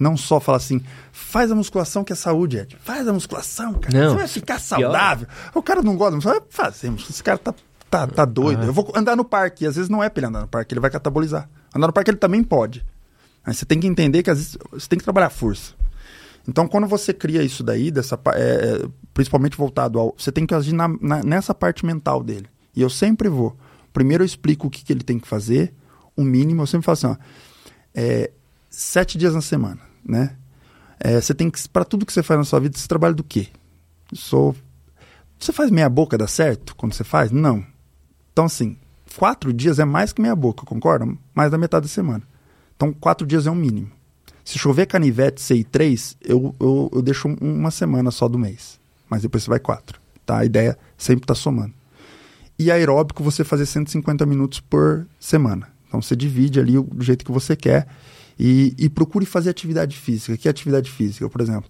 Não 0.00 0.16
só 0.16 0.40
falar 0.40 0.56
assim, 0.56 0.80
faz 1.12 1.52
a 1.52 1.54
musculação 1.54 2.02
que 2.02 2.12
é 2.12 2.16
saúde, 2.16 2.56
Ed. 2.56 2.76
Faz 2.80 3.06
a 3.06 3.12
musculação, 3.12 3.74
cara. 3.74 3.96
Não. 3.96 4.12
Você 4.12 4.16
vai 4.16 4.28
ficar 4.28 4.58
saudável. 4.58 5.28
O 5.54 5.62
cara 5.62 5.82
não 5.82 5.94
gosta, 5.94 6.18
vai 6.18 6.40
fazemos. 6.48 7.08
Esse 7.10 7.22
cara 7.22 7.36
tá, 7.36 7.54
tá, 7.90 8.06
tá 8.06 8.24
doido. 8.24 8.62
Ah. 8.62 8.66
Eu 8.66 8.72
vou 8.72 8.90
andar 8.96 9.14
no 9.14 9.24
parque. 9.26 9.64
E 9.64 9.66
às 9.66 9.76
vezes 9.76 9.90
não 9.90 10.02
é 10.02 10.08
pra 10.08 10.20
ele 10.20 10.28
andar 10.28 10.40
no 10.40 10.48
parque, 10.48 10.72
ele 10.72 10.80
vai 10.80 10.90
catabolizar. 10.90 11.46
Andar 11.76 11.86
no 11.86 11.92
parque 11.92 12.10
ele 12.10 12.16
também 12.16 12.42
pode. 12.42 12.82
Aí 13.44 13.52
você 13.54 13.66
tem 13.66 13.78
que 13.78 13.86
entender 13.86 14.22
que 14.22 14.30
às 14.30 14.38
vezes 14.38 14.58
você 14.72 14.88
tem 14.88 14.98
que 14.98 15.04
trabalhar 15.04 15.26
a 15.26 15.30
força. 15.30 15.74
Então, 16.48 16.66
quando 16.66 16.86
você 16.86 17.12
cria 17.12 17.42
isso 17.42 17.62
daí, 17.62 17.90
dessa, 17.90 18.18
é, 18.34 18.40
é, 18.82 18.88
principalmente 19.12 19.54
voltado 19.56 19.98
ao. 19.98 20.14
Você 20.16 20.32
tem 20.32 20.46
que 20.46 20.54
agir 20.54 20.72
na- 20.72 20.88
na- 20.88 21.22
nessa 21.22 21.54
parte 21.54 21.84
mental 21.84 22.24
dele. 22.24 22.46
E 22.74 22.80
eu 22.80 22.88
sempre 22.88 23.28
vou. 23.28 23.54
Primeiro 23.92 24.22
eu 24.22 24.26
explico 24.26 24.66
o 24.66 24.70
que, 24.70 24.82
que 24.82 24.92
ele 24.92 25.02
tem 25.04 25.18
que 25.18 25.28
fazer, 25.28 25.74
o 26.16 26.22
mínimo. 26.22 26.62
Eu 26.62 26.66
sempre 26.66 26.86
falo 26.86 26.94
assim: 26.94 27.06
ó, 27.08 27.16
é, 27.94 28.30
sete 28.70 29.18
dias 29.18 29.34
na 29.34 29.40
semana, 29.42 29.80
né? 30.04 30.36
É, 30.98 31.20
você 31.20 31.34
tem 31.34 31.50
que. 31.50 31.68
Para 31.68 31.84
tudo 31.84 32.04
que 32.04 32.12
você 32.12 32.22
faz 32.22 32.38
na 32.38 32.44
sua 32.44 32.60
vida, 32.60 32.76
você 32.76 32.86
trabalha 32.86 33.14
do 33.14 33.24
quê? 33.24 33.48
Sou. 34.12 34.54
Você 35.38 35.52
faz 35.52 35.70
meia 35.70 35.88
boca, 35.88 36.18
dá 36.18 36.26
certo 36.26 36.76
quando 36.76 36.92
você 36.92 37.04
faz? 37.04 37.30
Não. 37.30 37.64
Então, 38.32 38.44
assim, 38.44 38.76
quatro 39.16 39.52
dias 39.52 39.78
é 39.78 39.84
mais 39.84 40.12
que 40.12 40.20
meia 40.20 40.36
boca, 40.36 40.66
concorda? 40.66 41.06
Mais 41.34 41.50
da 41.50 41.56
metade 41.56 41.86
da 41.86 41.88
semana. 41.92 42.22
Então, 42.76 42.92
quatro 42.92 43.26
dias 43.26 43.46
é 43.46 43.50
o 43.50 43.54
mínimo. 43.54 43.90
Se 44.44 44.58
chover 44.58 44.86
canivete, 44.86 45.40
sei 45.40 45.64
três, 45.64 46.16
eu, 46.20 46.54
eu, 46.60 46.90
eu 46.92 47.02
deixo 47.02 47.28
um- 47.28 47.36
uma 47.40 47.70
semana 47.70 48.10
só 48.10 48.28
do 48.28 48.38
mês. 48.38 48.78
Mas 49.08 49.22
depois 49.22 49.42
você 49.44 49.50
vai 49.50 49.58
quatro. 49.60 49.98
Tá? 50.26 50.38
A 50.38 50.44
ideia 50.44 50.78
sempre 50.96 51.26
tá 51.26 51.34
somando. 51.34 51.72
E 52.58 52.70
aeróbico, 52.70 53.22
você 53.22 53.42
fazer 53.44 53.64
150 53.64 54.26
minutos 54.26 54.60
por 54.60 55.06
semana. 55.18 55.68
Então 55.88 56.02
você 56.02 56.14
divide 56.14 56.60
ali 56.60 56.72
do 56.72 57.02
jeito 57.02 57.24
que 57.24 57.32
você 57.32 57.56
quer 57.56 57.86
e, 58.42 58.74
e 58.78 58.88
procure 58.88 59.26
fazer 59.26 59.50
atividade 59.50 59.96
física. 59.96 60.36
Que 60.36 60.48
atividade 60.48 60.90
física, 60.90 61.28
por 61.28 61.40
exemplo? 61.42 61.68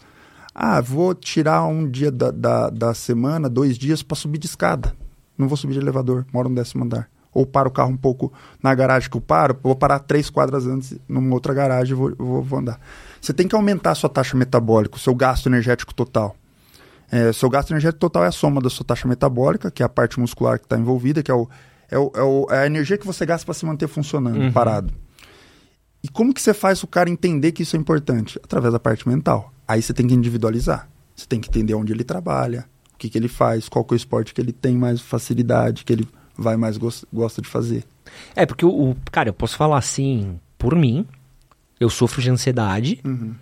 Ah, 0.54 0.80
vou 0.80 1.14
tirar 1.14 1.64
um 1.66 1.88
dia 1.88 2.10
da, 2.10 2.30
da, 2.30 2.70
da 2.70 2.94
semana, 2.94 3.48
dois 3.48 3.76
dias 3.76 4.02
para 4.02 4.16
subir 4.16 4.38
de 4.38 4.46
escada. 4.46 4.94
Não 5.36 5.48
vou 5.48 5.56
subir 5.56 5.72
de 5.74 5.80
elevador, 5.80 6.24
moro 6.32 6.48
no 6.48 6.54
décimo 6.54 6.84
andar. 6.84 7.08
Ou 7.32 7.46
paro 7.46 7.68
o 7.68 7.72
carro 7.72 7.90
um 7.90 7.96
pouco 7.96 8.32
na 8.62 8.74
garagem 8.74 9.08
que 9.10 9.16
eu 9.16 9.20
paro, 9.20 9.56
vou 9.62 9.74
parar 9.76 10.00
três 10.00 10.28
quadras 10.28 10.66
antes 10.66 10.98
numa 11.08 11.32
outra 11.34 11.54
garagem 11.54 11.92
e 11.92 11.96
vou, 11.96 12.14
vou, 12.16 12.42
vou 12.42 12.58
andar. 12.58 12.80
Você 13.20 13.32
tem 13.32 13.46
que 13.48 13.54
aumentar 13.54 13.92
a 13.92 13.94
sua 13.94 14.10
taxa 14.10 14.36
metabólica, 14.36 14.96
o 14.96 14.98
seu 14.98 15.14
gasto 15.14 15.48
energético 15.48 15.94
total. 15.94 16.34
É, 17.10 17.32
seu 17.32 17.48
gasto 17.48 17.70
energético 17.70 18.00
total 18.00 18.24
é 18.24 18.28
a 18.28 18.32
soma 18.32 18.60
da 18.60 18.68
sua 18.70 18.84
taxa 18.84 19.06
metabólica, 19.08 19.70
que 19.70 19.82
é 19.82 19.86
a 19.86 19.88
parte 19.88 20.18
muscular 20.20 20.58
que 20.58 20.64
está 20.66 20.76
envolvida, 20.78 21.22
que 21.22 21.30
é, 21.30 21.34
o, 21.34 21.48
é, 21.90 21.98
o, 21.98 22.12
é, 22.14 22.22
o- 22.22 22.46
é 22.50 22.58
a 22.62 22.66
energia 22.66 22.96
que 22.98 23.06
você 23.06 23.24
gasta 23.26 23.44
para 23.44 23.54
se 23.54 23.64
manter 23.66 23.88
funcionando, 23.88 24.38
Uhum. 24.40 24.52
parado. 24.52 24.92
E 26.02 26.08
como 26.08 26.32
que 26.32 26.40
você 26.40 26.54
faz 26.54 26.82
o 26.82 26.86
cara 26.86 27.10
entender 27.10 27.52
que 27.52 27.62
isso 27.62 27.76
é 27.76 27.78
importante? 27.78 28.38
Através 28.42 28.72
da 28.72 28.80
parte 28.80 29.06
mental. 29.08 29.52
Aí 29.68 29.82
você 29.82 29.92
tem 29.92 30.06
que 30.06 30.14
individualizar. 30.14 30.88
Você 31.14 31.26
tem 31.26 31.40
que 31.40 31.48
entender 31.48 31.74
onde 31.74 31.92
ele 31.92 32.02
trabalha, 32.04 32.64
o 32.94 32.96
que, 32.98 33.10
que 33.10 33.18
ele 33.18 33.28
faz, 33.28 33.68
qual 33.68 33.84
que 33.84 33.92
é 33.92 33.96
o 33.96 33.98
esporte 33.98 34.32
que 34.32 34.40
ele 34.40 34.52
tem 34.52 34.76
mais 34.76 35.00
facilidade, 35.00 35.84
que 35.84 35.92
ele 35.92 36.08
vai 36.36 36.56
mais 36.56 36.78
gos- 36.78 37.04
gosta 37.12 37.42
de 37.42 37.48
fazer. 37.48 37.84
É, 38.34 38.46
porque 38.46 38.64
o, 38.64 38.70
o- 38.90 38.96
Cara, 39.12 39.28
eu 39.28 39.34
posso 39.34 39.56
falar 39.56 39.76
assim, 39.78 40.40
por 40.56 40.74
mim, 40.74 41.06
eu 41.78 41.90
sofro 41.90 42.22
de 42.22 42.30
ansiedade. 42.30 43.00
Uhum. 43.04 43.34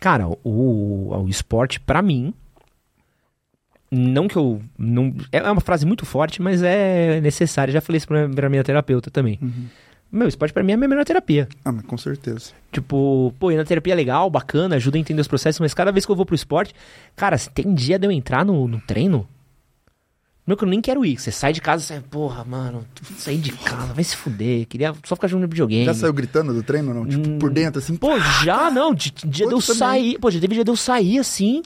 Cara, 0.00 0.26
o, 0.42 1.14
o 1.14 1.28
esporte, 1.28 1.78
pra 1.78 2.00
mim. 2.00 2.32
Não 3.90 4.28
que 4.28 4.36
eu. 4.36 4.60
Não, 4.76 5.14
é 5.32 5.42
uma 5.50 5.60
frase 5.62 5.86
muito 5.86 6.04
forte, 6.04 6.42
mas 6.42 6.62
é 6.62 7.20
necessária. 7.20 7.72
Já 7.72 7.80
falei 7.80 7.96
isso 7.98 8.06
pra, 8.06 8.28
pra 8.28 8.48
minha 8.50 8.62
terapeuta 8.62 9.10
também. 9.10 9.38
Uhum. 9.40 9.64
Meu, 10.10 10.26
esporte 10.26 10.52
pra 10.54 10.62
mim 10.62 10.72
é 10.72 10.74
a 10.74 10.78
minha 10.78 10.88
melhor 10.88 11.04
terapia. 11.04 11.46
Ah, 11.64 11.70
mas 11.70 11.84
com 11.84 11.98
certeza. 11.98 12.52
Tipo, 12.72 13.32
pô, 13.38 13.50
ir 13.50 13.56
na 13.56 13.64
terapia 13.64 13.92
é 13.92 13.96
legal, 13.96 14.30
bacana, 14.30 14.76
ajuda 14.76 14.96
a 14.96 15.00
entender 15.00 15.20
os 15.20 15.28
processos, 15.28 15.60
mas 15.60 15.74
cada 15.74 15.92
vez 15.92 16.06
que 16.06 16.12
eu 16.12 16.16
vou 16.16 16.24
pro 16.24 16.34
esporte, 16.34 16.74
cara, 17.14 17.36
se 17.36 17.50
tem 17.50 17.74
dia 17.74 17.98
de 17.98 18.06
eu 18.06 18.10
entrar 18.10 18.42
no, 18.44 18.66
no 18.66 18.80
treino, 18.80 19.28
meu 20.46 20.56
que 20.56 20.64
eu 20.64 20.68
nem 20.68 20.80
quero 20.80 21.04
ir. 21.04 21.20
Você 21.20 21.30
sai 21.30 21.52
de 21.52 21.60
casa 21.60 21.82
e 21.84 21.86
sai, 21.86 22.00
porra, 22.00 22.42
mano, 22.42 22.86
sair 23.18 23.36
de 23.36 23.52
casa, 23.52 23.92
vai 23.92 24.02
se 24.02 24.16
fuder, 24.16 24.66
queria 24.66 24.94
só 25.04 25.14
ficar 25.14 25.28
jogando 25.28 25.50
videogame. 25.50 25.84
Já 25.84 25.92
saiu 25.92 26.12
gritando 26.14 26.54
do 26.54 26.62
treino 26.62 26.94
não? 26.94 27.06
Tipo, 27.06 27.28
Hum, 27.28 27.38
por 27.38 27.50
dentro, 27.50 27.78
assim? 27.78 27.94
Pô, 27.94 28.18
já 28.42 28.70
não, 28.70 28.94
dia 28.94 29.12
de 29.46 29.52
eu 29.52 29.60
sair, 29.60 30.18
pô, 30.18 30.30
já 30.30 30.40
teve 30.40 30.54
dia 30.54 30.64
de 30.64 30.70
eu 30.70 30.76
sair 30.76 31.18
assim. 31.18 31.60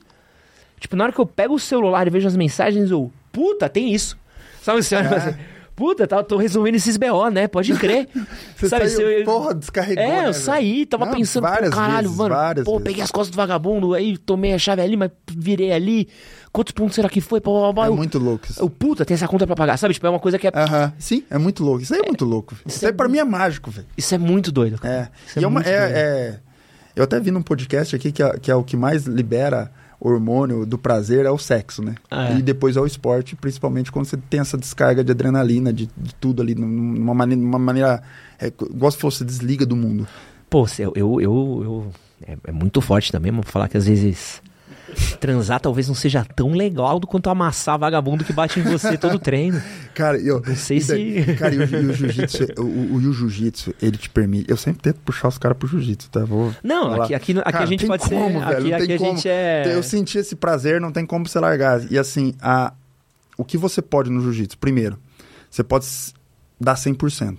Tipo, 0.80 0.96
na 0.96 1.04
hora 1.04 1.12
que 1.12 1.20
eu 1.20 1.26
pego 1.26 1.54
o 1.54 1.60
celular 1.60 2.08
e 2.08 2.10
vejo 2.10 2.26
as 2.26 2.36
mensagens, 2.36 2.90
eu, 2.90 3.12
puta, 3.30 3.68
tem 3.68 3.94
isso. 3.94 4.18
Sabe 4.62 4.80
assim, 4.80 4.96
É. 4.96 5.38
Puta, 5.74 6.06
tá, 6.06 6.22
tô 6.22 6.36
resolvendo 6.36 6.74
esses 6.74 6.96
BO, 6.96 7.28
né? 7.30 7.48
Pode 7.48 7.72
crer. 7.74 8.08
Você 8.56 8.68
Sabe, 8.68 8.88
saiu, 8.88 9.10
eu- 9.10 9.24
porra, 9.24 9.54
descarregou, 9.54 10.02
É, 10.04 10.06
né, 10.08 10.18
eu 10.18 10.22
velho? 10.24 10.34
saí, 10.34 10.86
tava 10.86 11.06
Não, 11.06 11.14
pensando, 11.14 11.42
pô, 11.46 11.70
caralho, 11.70 12.02
vezes, 12.08 12.16
mano, 12.16 12.34
várias 12.34 12.64
pô, 12.64 12.72
vezes. 12.72 12.84
peguei 12.84 13.02
as 13.02 13.10
costas 13.10 13.30
do 13.30 13.36
vagabundo, 13.36 13.94
aí 13.94 14.16
tomei 14.18 14.52
a 14.52 14.58
chave 14.58 14.82
ali, 14.82 14.96
mas 14.96 15.10
virei 15.30 15.72
ali. 15.72 16.08
Quantos 16.52 16.72
pontos 16.72 16.94
será 16.94 17.08
que 17.08 17.20
foi? 17.20 17.40
Pô, 17.40 17.72
pô, 17.72 17.84
É 17.84 17.88
eu- 17.88 17.96
muito 17.96 18.18
louco 18.18 18.46
isso. 18.50 18.60
eu, 18.60 18.68
puta, 18.68 19.04
tem 19.04 19.14
essa 19.14 19.26
conta 19.26 19.46
pra 19.46 19.56
pagar, 19.56 19.76
sabe? 19.78 19.94
Tipo, 19.94 20.06
é 20.06 20.10
uma 20.10 20.20
coisa 20.20 20.38
que 20.38 20.46
é. 20.46 20.52
Aham, 20.54 20.92
sim, 20.98 21.24
é 21.30 21.38
muito 21.38 21.64
louco. 21.64 21.82
Isso 21.82 21.94
aí 21.94 22.00
é 22.00 22.06
muito 22.06 22.24
louco. 22.26 22.54
isso 22.66 22.76
Isso 22.76 22.84
é 22.84 22.88
aí 22.88 22.94
pra 22.94 23.08
mim 23.08 23.18
é 23.18 23.24
mágico, 23.24 23.70
velho. 23.70 23.86
Isso 23.96 24.14
é 24.14 24.18
muito 24.18 24.52
doido, 24.52 24.78
cara. 24.78 24.94
É. 24.94 25.08
Isso 25.26 25.40
E 25.40 25.44
é 25.44 25.46
uma- 25.48 25.62
é- 25.62 25.68
é- 25.70 26.38
Eu 26.94 27.04
até 27.04 27.18
vi 27.18 27.30
num 27.30 27.40
podcast 27.42 27.96
aqui 27.96 28.12
que 28.12 28.22
é, 28.22 28.38
que 28.38 28.50
é 28.50 28.54
o 28.54 28.62
que 28.62 28.76
mais 28.76 29.04
libera 29.06 29.72
hormônio 30.04 30.66
do 30.66 30.76
prazer 30.76 31.24
é 31.26 31.30
o 31.30 31.38
sexo, 31.38 31.82
né? 31.82 31.94
É. 32.10 32.36
E 32.38 32.42
depois 32.42 32.76
é 32.76 32.80
o 32.80 32.86
esporte, 32.86 33.36
principalmente 33.36 33.92
quando 33.92 34.06
você 34.06 34.16
tem 34.16 34.40
essa 34.40 34.58
descarga 34.58 35.04
de 35.04 35.12
adrenalina, 35.12 35.72
de, 35.72 35.88
de 35.96 36.14
tudo 36.16 36.42
ali, 36.42 36.54
num- 36.54 36.66
numa 36.66 37.14
maneira. 37.14 37.40
Numa 37.42 37.58
maneira 37.58 38.02
é, 38.38 38.46
igual 38.48 38.90
se 38.90 38.98
fosse 38.98 39.24
desliga 39.24 39.64
do 39.64 39.76
mundo. 39.76 40.06
Pô, 40.50 40.66
eu, 40.78 40.92
eu, 40.96 41.20
eu, 41.20 41.60
eu- 41.64 41.92
é, 42.26 42.36
é 42.48 42.52
muito 42.52 42.80
forte 42.80 43.10
também, 43.12 43.30
vou 43.32 43.42
falar 43.42 43.68
que 43.68 43.76
às 43.76 43.86
vezes 43.86 44.42
transar 45.20 45.60
talvez 45.60 45.88
não 45.88 45.94
seja 45.94 46.24
tão 46.24 46.52
legal 46.52 46.98
do 46.98 47.06
quanto 47.06 47.30
amassar 47.30 47.78
vagabundo 47.78 48.24
que 48.24 48.32
bate 48.32 48.60
em 48.60 48.62
você 48.62 48.96
todo 48.98 49.18
treino. 49.18 49.60
Cara, 49.94 50.18
eu. 50.18 50.42
Não 50.46 50.56
sei 50.56 50.78
e 50.78 50.84
daí- 50.84 51.24
se- 51.24 51.34
Cara, 51.34 51.54
e 51.54 51.58
o, 51.58 51.62
o 51.90 51.92
jiu-jitsu, 51.92 52.46
o, 52.58 52.62
o, 52.62 52.94
o 52.96 53.12
jiu-jitsu, 53.12 53.74
ele 53.80 53.96
te 53.96 54.08
permite. 54.10 54.50
Eu 54.50 54.56
sempre 54.56 54.80
tento 54.82 55.00
puxar 55.00 55.28
os 55.28 55.38
caras 55.38 55.56
pro 55.58 55.68
jiu-jitsu, 55.68 56.10
tá? 56.10 56.24
Vou 56.24 56.54
Não, 56.62 57.00
aqui, 57.02 57.14
aqui, 57.14 57.32
aqui 57.38 57.52
Cara, 57.52 57.64
a 57.64 57.66
gente 57.66 57.86
pode 57.86 58.02
como, 58.08 58.40
ser. 58.40 58.46
velho, 58.46 58.74
aqui 58.74 58.82
aqui 58.84 58.92
a 58.94 58.98
como. 58.98 59.10
gente 59.16 59.28
é. 59.28 59.64
Eu 59.74 59.82
senti 59.82 60.18
esse 60.18 60.34
prazer, 60.36 60.80
não 60.80 60.90
tem 60.92 61.04
como 61.06 61.28
você 61.28 61.38
largar. 61.38 61.80
E 61.90 61.98
assim, 61.98 62.34
a, 62.40 62.72
o 63.36 63.44
que 63.44 63.56
você 63.58 63.80
pode 63.82 64.10
no 64.10 64.20
jiu-jitsu? 64.22 64.56
Primeiro, 64.58 64.98
você 65.50 65.62
pode 65.62 65.86
dar 66.60 66.74
100%. 66.74 67.38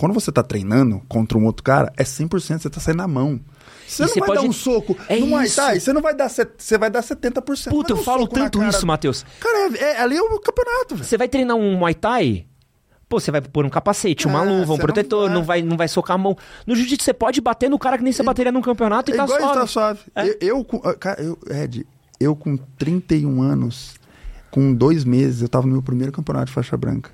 Quando 0.00 0.14
você 0.14 0.32
tá 0.32 0.42
treinando 0.42 1.02
contra 1.06 1.36
um 1.36 1.44
outro 1.44 1.62
cara, 1.62 1.92
é 1.94 2.02
100%, 2.04 2.62
você 2.62 2.70
tá 2.70 2.80
saindo 2.80 2.96
na 2.96 3.06
mão. 3.06 3.38
Você 3.86 4.02
E 4.02 4.06
não 4.06 4.14
vai 4.14 4.26
pode- 4.28 4.40
dar 4.40 4.48
um 4.48 4.52
soco 4.52 4.96
É 5.10 5.18
no 5.18 5.26
Muay. 5.26 5.50
Thai, 5.50 5.78
você 5.78 5.92
não 5.92 6.00
vai 6.00 6.14
dar, 6.14 6.30
você 6.30 6.78
vai 6.78 6.88
dar 6.90 7.02
70%. 7.02 7.68
Puta, 7.70 7.92
eu 7.92 7.98
um 7.98 8.02
falo 8.02 8.26
tanto 8.26 8.62
isso, 8.62 8.86
Matheus. 8.86 9.26
Cara, 9.38 9.58
é, 9.76 9.82
é- 9.82 10.00
ali 10.00 10.16
é 10.16 10.22
o 10.22 10.40
campeonato, 10.40 10.94
velho. 10.94 11.04
Você 11.06 11.18
vai 11.18 11.28
treinar 11.28 11.54
um 11.54 11.76
Muay 11.76 11.92
Thai? 11.92 12.46
Pô, 13.10 13.20
você 13.20 13.30
vai 13.30 13.42
pôr 13.42 13.66
um 13.66 13.68
capacete, 13.68 14.26
uma 14.26 14.42
É, 14.42 14.48
luva, 14.48 14.62
um 14.62 14.66
você 14.66 14.70
não 14.72 14.78
protetor, 14.78 15.24
vai- 15.26 15.34
não 15.34 15.44
vai, 15.44 15.62
não 15.62 15.76
vai 15.76 15.88
socar 15.88 16.14
a 16.14 16.18
mão. 16.18 16.34
No 16.66 16.74
jiu-jitsu 16.74 17.04
você 17.04 17.12
pode 17.12 17.38
bater 17.42 17.68
no 17.68 17.78
cara 17.78 17.98
que 17.98 18.02
nem 18.04 18.12
você 18.12 18.22
bateria 18.22 18.50
num 18.52 18.62
campeonato 18.62 19.10
e 19.10 19.14
É 19.14 19.16
tá 19.18 19.24
igual 19.24 19.38
suave. 19.38 19.54
tá 19.60 19.66
suave. 19.66 20.00
É. 20.16 20.28
Eu, 20.28 20.36
eu, 20.40 20.64
com- 20.64 20.80
ah, 20.82 20.94
cara, 20.94 21.20
eu, 21.22 21.36
Ed, 21.50 21.86
eu 22.18 22.34
com 22.34 22.56
31 22.78 23.42
anos, 23.42 23.96
com 24.50 24.72
dois 24.72 25.04
meses, 25.04 25.42
eu 25.42 25.48
tava 25.48 25.66
no 25.66 25.72
meu 25.72 25.82
primeiro 25.82 26.10
campeonato 26.10 26.46
de 26.46 26.52
faixa 26.52 26.74
branca. 26.76 27.10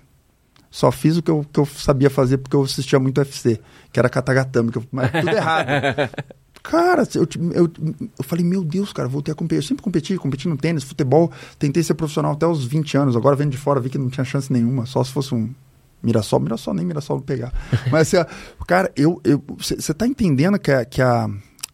Só 0.71 0.91
fiz 0.91 1.17
o 1.17 1.23
que 1.23 1.31
eu, 1.31 1.45
que 1.51 1.59
eu 1.61 1.67
sabia 1.67 2.11
fazer 2.11 2.39
porque 2.39 2.57
eu 2.57 2.63
assistia 2.63 2.99
muito 2.99 3.19
UFC, 3.19 3.61
que 3.93 3.99
era 3.99 4.09
katagatame, 4.09 4.71
que 4.71 4.79
eu, 4.79 4.85
mas 4.91 5.11
tudo 5.11 5.31
errado. 5.31 5.69
Cara, 6.63 7.07
eu, 7.15 7.29
eu, 7.53 7.71
eu 8.19 8.25
falei, 8.25 8.45
meu 8.45 8.65
Deus, 8.65 8.93
cara, 8.93 9.09
voltei 9.09 9.31
a 9.31 9.37
competir. 9.37 9.59
Eu 9.59 9.63
sempre 9.63 9.85
competi, 9.85 10.17
competi 10.17 10.49
no 10.49 10.57
tênis, 10.57 10.83
futebol, 10.83 11.31
tentei 11.61 11.81
ser 11.81 11.95
profissional 11.95 12.33
até 12.33 12.45
os 12.45 12.65
20 12.65 12.97
anos. 12.97 13.17
Agora 13.17 13.37
vendo 13.37 13.53
de 13.53 13.57
fora, 13.57 13.79
vi 13.79 13.89
que 13.89 13.97
não 13.97 14.11
tinha 14.11 14.25
chance 14.25 14.53
nenhuma, 14.53 14.85
só 14.85 15.05
se 15.05 15.13
fosse 15.13 15.33
um 15.33 15.49
Mirassol, 16.03 16.41
Mirassol 16.41 16.75
nem 16.75 16.85
Mirassol 16.85 17.21
pegar. 17.21 17.53
Mas, 17.91 18.13
assim, 18.13 18.29
cara, 18.67 18.91
eu 18.97 19.23
você 19.57 19.95
tá 19.95 20.09
entendendo 20.09 20.59
que, 20.59 20.73
a, 20.73 20.85
que 20.85 21.01
a, 21.01 21.31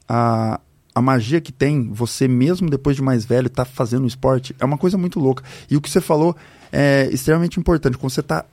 a, 0.06 0.60
a 0.94 1.02
magia 1.02 1.40
que 1.40 1.52
tem, 1.52 1.90
você 1.90 2.28
mesmo 2.28 2.68
depois 2.68 2.94
de 2.94 3.02
mais 3.02 3.24
velho, 3.24 3.48
tá 3.48 3.64
fazendo 3.64 4.06
esporte, 4.06 4.54
é 4.60 4.64
uma 4.64 4.76
coisa 4.76 4.98
muito 4.98 5.18
louca. 5.18 5.42
E 5.70 5.76
o 5.76 5.80
que 5.80 5.88
você 5.88 6.02
falou 6.02 6.36
é 6.70 7.08
extremamente 7.10 7.58
importante. 7.58 7.96
Quando 7.96 8.12
você 8.12 8.22
tá 8.22 8.44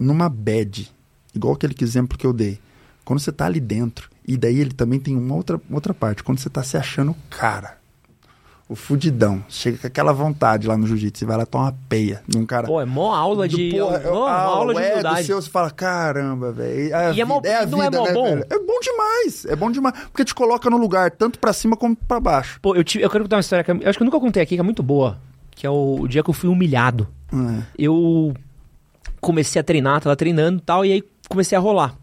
numa 0.00 0.28
bad, 0.28 0.90
igual 1.34 1.54
aquele 1.54 1.74
exemplo 1.80 2.16
que 2.18 2.26
eu 2.26 2.32
dei, 2.32 2.58
quando 3.04 3.20
você 3.20 3.30
tá 3.30 3.46
ali 3.46 3.60
dentro, 3.60 4.08
e 4.26 4.36
daí 4.36 4.58
ele 4.58 4.72
também 4.72 4.98
tem 4.98 5.16
uma 5.16 5.34
outra, 5.34 5.60
outra 5.70 5.92
parte, 5.94 6.22
quando 6.24 6.38
você 6.38 6.48
tá 6.50 6.62
se 6.62 6.76
achando 6.76 7.14
cara, 7.28 7.78
o 8.68 8.76
fudidão, 8.76 9.42
chega 9.48 9.78
com 9.78 9.86
aquela 9.88 10.12
vontade 10.12 10.68
lá 10.68 10.76
no 10.76 10.86
jiu-jitsu, 10.86 11.18
você 11.18 11.26
vai 11.26 11.36
lá 11.36 11.44
tomar 11.44 11.64
uma 11.64 11.76
peia 11.88 12.22
num 12.32 12.46
cara. 12.46 12.68
Pô, 12.68 12.80
é 12.80 12.84
mó 12.84 13.12
aula 13.12 13.48
Do 13.48 13.56
de. 13.56 13.70
porra, 13.72 13.98
mó 14.08 14.26
a 14.28 14.32
aula 14.42 14.74
de 14.74 14.80
ego 14.80 14.90
humildade. 14.92 15.26
seu, 15.26 15.42
você 15.42 15.50
fala, 15.50 15.70
caramba, 15.72 16.52
velho. 16.52 16.94
É, 16.94 17.12
E 17.12 17.20
é 17.20 17.24
mó- 17.24 17.40
vida, 17.40 17.48
é 17.48 17.56
a 17.62 17.66
não 17.66 17.82
é 17.82 17.86
vida, 17.86 17.98
mó 17.98 18.04
né, 18.06 18.12
bom? 18.12 18.24
velho? 18.26 18.46
É 18.48 18.58
bom 18.60 18.80
demais. 18.80 19.44
É 19.46 19.56
bom 19.56 19.70
demais. 19.72 19.94
Porque 20.12 20.24
te 20.24 20.32
coloca 20.32 20.70
no 20.70 20.76
lugar, 20.76 21.10
tanto 21.10 21.40
pra 21.40 21.52
cima 21.52 21.76
como 21.76 21.96
pra 21.96 22.20
baixo. 22.20 22.60
Pô, 22.62 22.76
eu, 22.76 22.84
tive, 22.84 23.02
eu 23.02 23.10
quero 23.10 23.24
contar 23.24 23.36
uma 23.36 23.40
história 23.40 23.64
que 23.64 23.72
eu 23.72 23.88
acho 23.88 23.98
que 23.98 24.02
eu 24.04 24.06
nunca 24.06 24.20
contei 24.20 24.40
aqui, 24.40 24.54
que 24.54 24.60
é 24.60 24.62
muito 24.62 24.84
boa. 24.84 25.18
Que 25.50 25.66
é 25.66 25.70
o, 25.70 26.02
o 26.02 26.06
dia 26.08 26.22
que 26.22 26.30
eu 26.30 26.34
fui 26.34 26.48
humilhado. 26.48 27.08
É. 27.32 27.62
Eu 27.76 28.34
comecei 29.20 29.60
a 29.60 29.62
treinar, 29.62 30.00
tava 30.00 30.16
treinando 30.16 30.58
e 30.58 30.62
tal, 30.62 30.84
e 30.84 30.92
aí 30.92 31.04
comecei 31.28 31.56
a 31.56 31.60
rolar. 31.60 31.96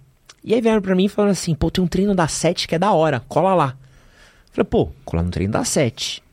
E 0.44 0.54
aí 0.54 0.62
vieram 0.62 0.82
pra 0.82 0.96
mim 0.96 1.08
falando 1.08 1.32
assim, 1.32 1.54
pô, 1.54 1.70
tem 1.70 1.84
um 1.84 1.88
treino 1.88 2.16
da 2.16 2.28
7 2.28 2.68
que 2.68 2.76
é 2.76 2.80
da 2.80 2.92
hora, 2.92 3.20
cola 3.28 3.54
lá. 3.54 3.78
Falei, 4.52 4.66
pô, 4.70 4.90
colar 5.04 5.24
no 5.24 5.30
treino 5.30 5.54
da 5.54 5.64
7. 5.64 6.24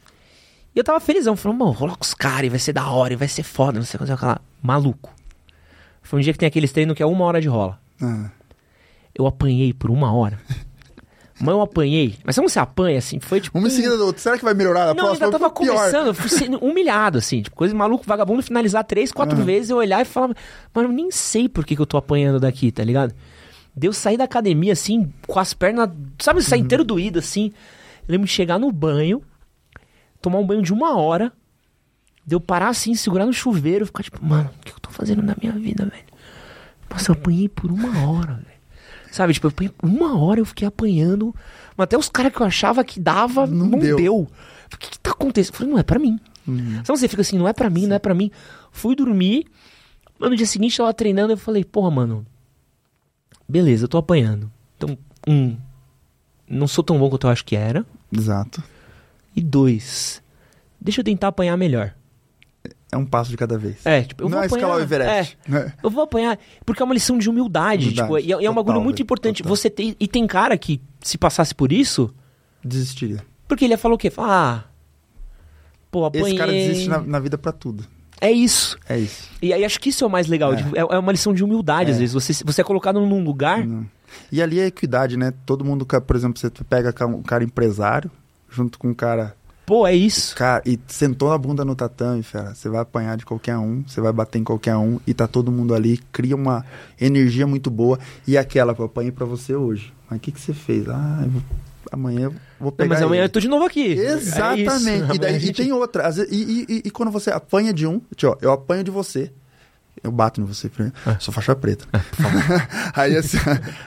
E 0.75 0.79
eu 0.79 0.85
tava 0.85 1.01
felizão, 1.01 1.37
falando, 1.37 1.59
mano, 1.59 1.73
rola 1.73 1.97
com 1.97 2.03
os 2.03 2.15
caras, 2.15 2.47
e 2.47 2.49
vai 2.49 2.59
ser 2.59 2.73
da 2.73 2.89
hora, 2.89 3.13
e 3.13 3.17
vai 3.17 3.29
ser 3.29 3.43
foda, 3.43 3.79
não 3.79 3.87
sei 3.87 3.99
o 4.01 4.05
que, 4.05 4.25
lá. 4.25 4.41
Maluco. 4.63 5.13
Foi 6.03 6.19
um 6.19 6.23
dia 6.23 6.33
que 6.33 6.39
tem 6.39 6.47
aqueles 6.47 6.73
treinos 6.73 6.97
que 6.97 7.03
é 7.03 7.07
uma 7.07 7.25
hora 7.25 7.41
de 7.41 7.49
rola. 7.49 7.81
É. 8.03 8.31
Eu 9.15 9.27
apanhei 9.27 9.73
por 9.73 9.91
uma 9.91 10.13
hora. 10.13 10.39
Mas 11.41 11.49
eu 11.49 11.61
apanhei. 11.61 12.17
Mas 12.25 12.37
como 12.37 12.49
você 12.49 12.59
apanha, 12.61 12.99
assim, 12.99 13.19
foi 13.19 13.41
tipo... 13.41 13.59
Uma 13.59 13.67
em 13.67 13.71
seguida 13.71 13.97
do 13.97 14.07
outro. 14.07 14.23
Será 14.23 14.39
que 14.39 14.45
vai 14.45 14.55
melhorar 14.55 14.81
na 14.87 14.95
Não, 14.95 15.05
próxima? 15.07 15.27
ainda 15.27 15.39
tava 15.39 15.51
começando, 15.53 16.07
eu 16.07 16.15
fui 16.15 16.29
sendo 16.31 16.59
humilhado, 16.59 17.19
assim, 17.19 17.43
tipo, 17.43 17.57
coisa 17.57 17.73
de 17.75 17.79
maluco, 17.79 18.05
vagabundo 18.07 18.43
finalizar 18.43 18.85
três, 18.85 19.11
quatro 19.11 19.37
Uhum. 19.39 19.45
vezes, 19.45 19.71
eu 19.71 19.77
olhar 19.79 20.01
e 20.01 20.05
falar, 20.05 20.29
mano, 20.73 20.89
eu 20.89 20.93
nem 20.93 21.11
sei 21.11 21.49
por 21.49 21.65
que, 21.67 21.75
que 21.75 21.83
eu 21.83 21.87
tô 21.87 21.97
apanhando 21.97 22.39
daqui, 22.39 22.71
tá 22.71 22.85
ligado? 22.85 23.13
Deu 23.77 23.93
sair 23.93 24.17
da 24.17 24.23
academia, 24.25 24.73
assim, 24.73 25.13
com 25.27 25.41
as 25.41 25.53
pernas, 25.53 25.91
sabe, 26.21 26.41
sair 26.43 26.61
Uhum. 26.61 26.65
inteiro 26.67 26.85
doído, 26.85 27.19
assim. 27.19 27.53
Eu 28.07 28.13
lembro 28.13 28.27
de 28.29 28.33
chegar 28.33 28.59
no 28.59 28.71
banho, 28.71 29.21
tomar 30.23 30.39
um 30.39 30.47
banho 30.47 30.63
de 30.63 30.73
uma 30.73 30.97
hora, 30.97 31.33
de 32.25 32.37
eu 32.37 32.41
parar 32.41 32.69
assim, 32.69 32.95
segurar 32.95 33.27
no 33.27 33.33
chuveiro, 33.33 33.85
ficar 33.87 34.05
tipo, 34.05 34.25
mano, 34.25 34.49
o 34.61 34.65
que 34.65 34.71
eu 34.73 34.79
tô 34.81 34.91
fazendo 34.91 35.21
na 35.23 35.35
minha 35.41 35.53
vida, 35.53 35.85
velho? 35.85 36.05
Nossa, 36.89 37.11
eu 37.11 37.15
apanhei 37.15 37.49
por 37.49 37.73
uma 37.73 38.09
hora, 38.09 38.35
velho. 38.35 38.54
Sabe, 39.15 39.33
tipo, 39.33 39.49
uma 39.81 40.19
hora 40.19 40.41
eu 40.41 40.45
fiquei 40.45 40.67
apanhando, 40.67 41.33
mas 41.77 41.85
até 41.85 41.97
os 41.97 42.09
caras 42.09 42.33
que 42.33 42.41
eu 42.41 42.47
achava 42.47 42.83
que 42.83 42.99
dava, 42.99 43.47
Não 43.47 43.67
não, 43.67 43.79
deu. 43.79 43.97
deu. 43.97 44.17
O 44.17 44.77
que, 44.77 44.91
que 44.91 44.99
tá 44.99 45.13
acontecendo? 45.13 45.55
Eu 45.55 45.57
falei, 45.59 45.73
não 45.73 45.79
é 45.79 45.85
pra 45.85 46.01
mim. 46.01 46.19
Uhum. 46.45 46.85
Sabe, 46.85 46.99
você 46.99 47.07
fica 47.07 47.23
assim, 47.23 47.39
não 47.39 47.47
é 47.47 47.53
pra 47.53 47.71
mim, 47.71 47.87
não 47.87 47.95
é 47.95 48.01
pra 48.01 48.13
mim. 48.13 48.29
Fui 48.73 48.97
dormir, 48.97 49.47
mas 50.19 50.31
no 50.31 50.37
dia 50.37 50.45
seguinte 50.47 50.81
eu 50.81 50.85
tava 50.85 50.93
treinando 50.95 51.33
eu 51.33 51.37
falei, 51.37 51.63
porra, 51.63 51.93
mano, 51.93 52.27
beleza, 53.49 53.85
eu 53.85 53.89
tô 53.89 53.99
apanhando. 53.99 54.51
Então, 54.77 54.99
um, 55.29 55.57
não 56.49 56.67
sou 56.67 56.83
tão 56.83 56.99
bom 56.99 57.09
quanto 57.09 57.29
eu 57.29 57.31
acho 57.31 57.45
que 57.45 57.55
era. 57.55 57.87
Exato. 58.11 58.65
E 59.37 59.41
dois, 59.41 60.21
deixa 60.81 61.03
eu 61.03 61.05
tentar 61.05 61.29
apanhar 61.29 61.57
melhor. 61.57 61.95
É 62.95 62.97
um 62.97 63.05
passo 63.05 63.29
de 63.31 63.37
cada 63.37 63.59
vez. 63.59 63.85
É, 63.85 64.03
tipo, 64.03 64.23
eu 64.23 64.29
não 64.29 64.37
vou 64.37 64.43
é 64.43 64.47
apanhar. 64.47 64.59
escalar 64.61 64.77
o 64.79 64.81
Everest. 64.81 65.39
né? 65.49 65.73
Eu 65.83 65.91
vou 65.91 66.05
apanhar, 66.05 66.39
porque 66.65 66.81
é 66.81 66.85
uma 66.85 66.95
lição 66.95 67.19
de 67.19 67.29
humildade, 67.29 67.87
Humildade, 67.89 68.09
tipo, 68.09 68.19
e 68.21 68.23
é, 68.23 68.27
e 68.27 68.33
é 68.33 68.37
um 68.37 68.55
total, 68.55 68.65
bagulho 68.65 68.81
muito 68.85 69.03
importante. 69.03 69.43
total. 69.43 69.57
Você 69.57 69.69
tem, 69.69 69.97
e 69.99 70.07
tem 70.07 70.27
cara 70.27 70.57
que, 70.57 70.81
se 71.01 71.19
passasse 71.19 71.53
por 71.55 71.73
isso, 71.73 72.15
Desistiria. 72.65 73.19
porque 73.49 73.65
ele 73.65 73.75
ia 73.75 73.79
falar 73.79 73.97
o 73.97 73.99
quê? 73.99 74.11
Falar, 74.11 74.69
ah, 74.69 74.71
pô, 75.91 76.05
apanhei. 76.05 76.29
Esse 76.29 76.37
cara 76.39 76.53
desiste 76.53 76.89
na, 76.89 77.01
na 77.01 77.19
vida 77.19 77.37
pra 77.37 77.53
tudo. 77.53 77.85
É 78.21 78.31
isso. 78.31 78.79
É 78.89 78.97
isso. 78.97 79.29
E 79.43 79.53
aí 79.53 79.65
acho 79.65 79.81
que 79.81 79.89
isso 79.91 80.05
é 80.05 80.07
o 80.07 80.11
mais 80.11 80.29
legal. 80.29 80.55
É. 80.55 80.57
tipo, 80.57 80.77
É, 80.77 80.81
é 80.81 80.99
uma 80.99 81.13
lição 81.13 81.35
de 81.35 81.43
humildade, 81.45 81.91
às 81.91 81.97
É. 81.97 82.01
vezes. 82.01 82.15
Você, 82.15 82.33
você 82.45 82.61
é 82.61 82.65
colocado 82.65 83.01
num 83.01 83.23
lugar. 83.25 83.67
Não. 83.67 83.85
E 84.31 84.41
ali 84.41 84.61
é 84.61 84.67
equidade, 84.67 85.17
né? 85.17 85.33
Todo 85.45 85.65
mundo, 85.65 85.85
por 85.85 86.15
exemplo, 86.17 86.39
você 86.39 86.49
pega 86.69 86.95
um 87.07 87.23
cara 87.23 87.43
empresário, 87.43 88.11
junto 88.49 88.79
com 88.79 88.89
um 88.91 88.95
cara 88.95 89.35
Pô, 89.67 89.87
é 89.87 89.95
isso. 89.95 90.35
Cara, 90.37 90.63
e 90.67 90.79
sentou 90.89 91.33
a 91.33 91.39
bunda 91.39 91.65
no 91.65 91.75
tatame, 91.75 92.23
fera. 92.23 92.55
Você 92.55 92.69
vai 92.69 92.81
apanhar 92.83 93.17
de 93.17 93.25
qualquer 93.25 93.57
um, 93.57 93.83
você 93.87 94.01
vai 94.01 94.13
bater 94.13 94.39
em 94.39 94.45
qualquer 94.45 94.77
um 94.77 95.01
e 95.07 95.15
tá 95.15 95.27
todo 95.27 95.51
mundo 95.51 95.75
ali, 95.75 95.99
cria 96.13 96.37
uma 96.37 96.65
energia 97.01 97.47
muito 97.47 97.71
boa. 97.71 97.99
E 98.27 98.37
aquela, 98.37 98.75
eu 98.79 98.85
apanhei 98.85 99.11
pra 99.11 99.25
você 99.25 99.55
hoje. 99.55 99.93
Mas 100.11 100.19
o 100.19 100.21
que, 100.21 100.33
que 100.33 100.41
você 100.41 100.53
fez? 100.53 100.87
Ah, 100.89 101.21
eu 101.25 101.31
vou- 101.31 101.43
amanhã 101.91 102.25
eu 102.25 102.31
vou 102.61 102.71
Não, 102.71 102.73
pegar. 102.73 102.89
mas 102.95 103.03
amanhã 103.03 103.21
ele. 103.21 103.27
eu 103.29 103.33
tô 103.33 103.41
de 103.41 103.49
novo 103.49 103.65
aqui. 103.65 103.93
Exatamente. 103.93 105.13
É 105.13 105.15
e, 105.15 105.19
daí, 105.19 105.35
a 105.35 105.37
e 105.37 105.41
gente- 105.41 105.57
tem 105.63 105.73
outra. 105.73 106.07
Às 106.09 106.17
vezes- 106.17 106.31
e, 106.33 106.37
e- 106.43 106.67
e- 106.69 106.83
e 106.85 106.91
quando 106.91 107.11
você 107.11 107.31
apanha 107.31 107.73
de 107.73 107.87
um, 107.87 108.03
tio, 108.15 108.37
eu 108.43 108.53
apanho 108.53 108.85
de 108.85 108.91
você. 108.91 109.33
Eu 110.03 110.13
bato 110.13 110.41
em 110.41 110.45
você 110.45 110.69
primeiro. 110.69 110.95
Ah. 111.07 111.17
Sou 111.19 111.33
faixa 111.33 111.55
preta. 111.57 111.87
aí 112.95 113.17
assim, 113.17 113.39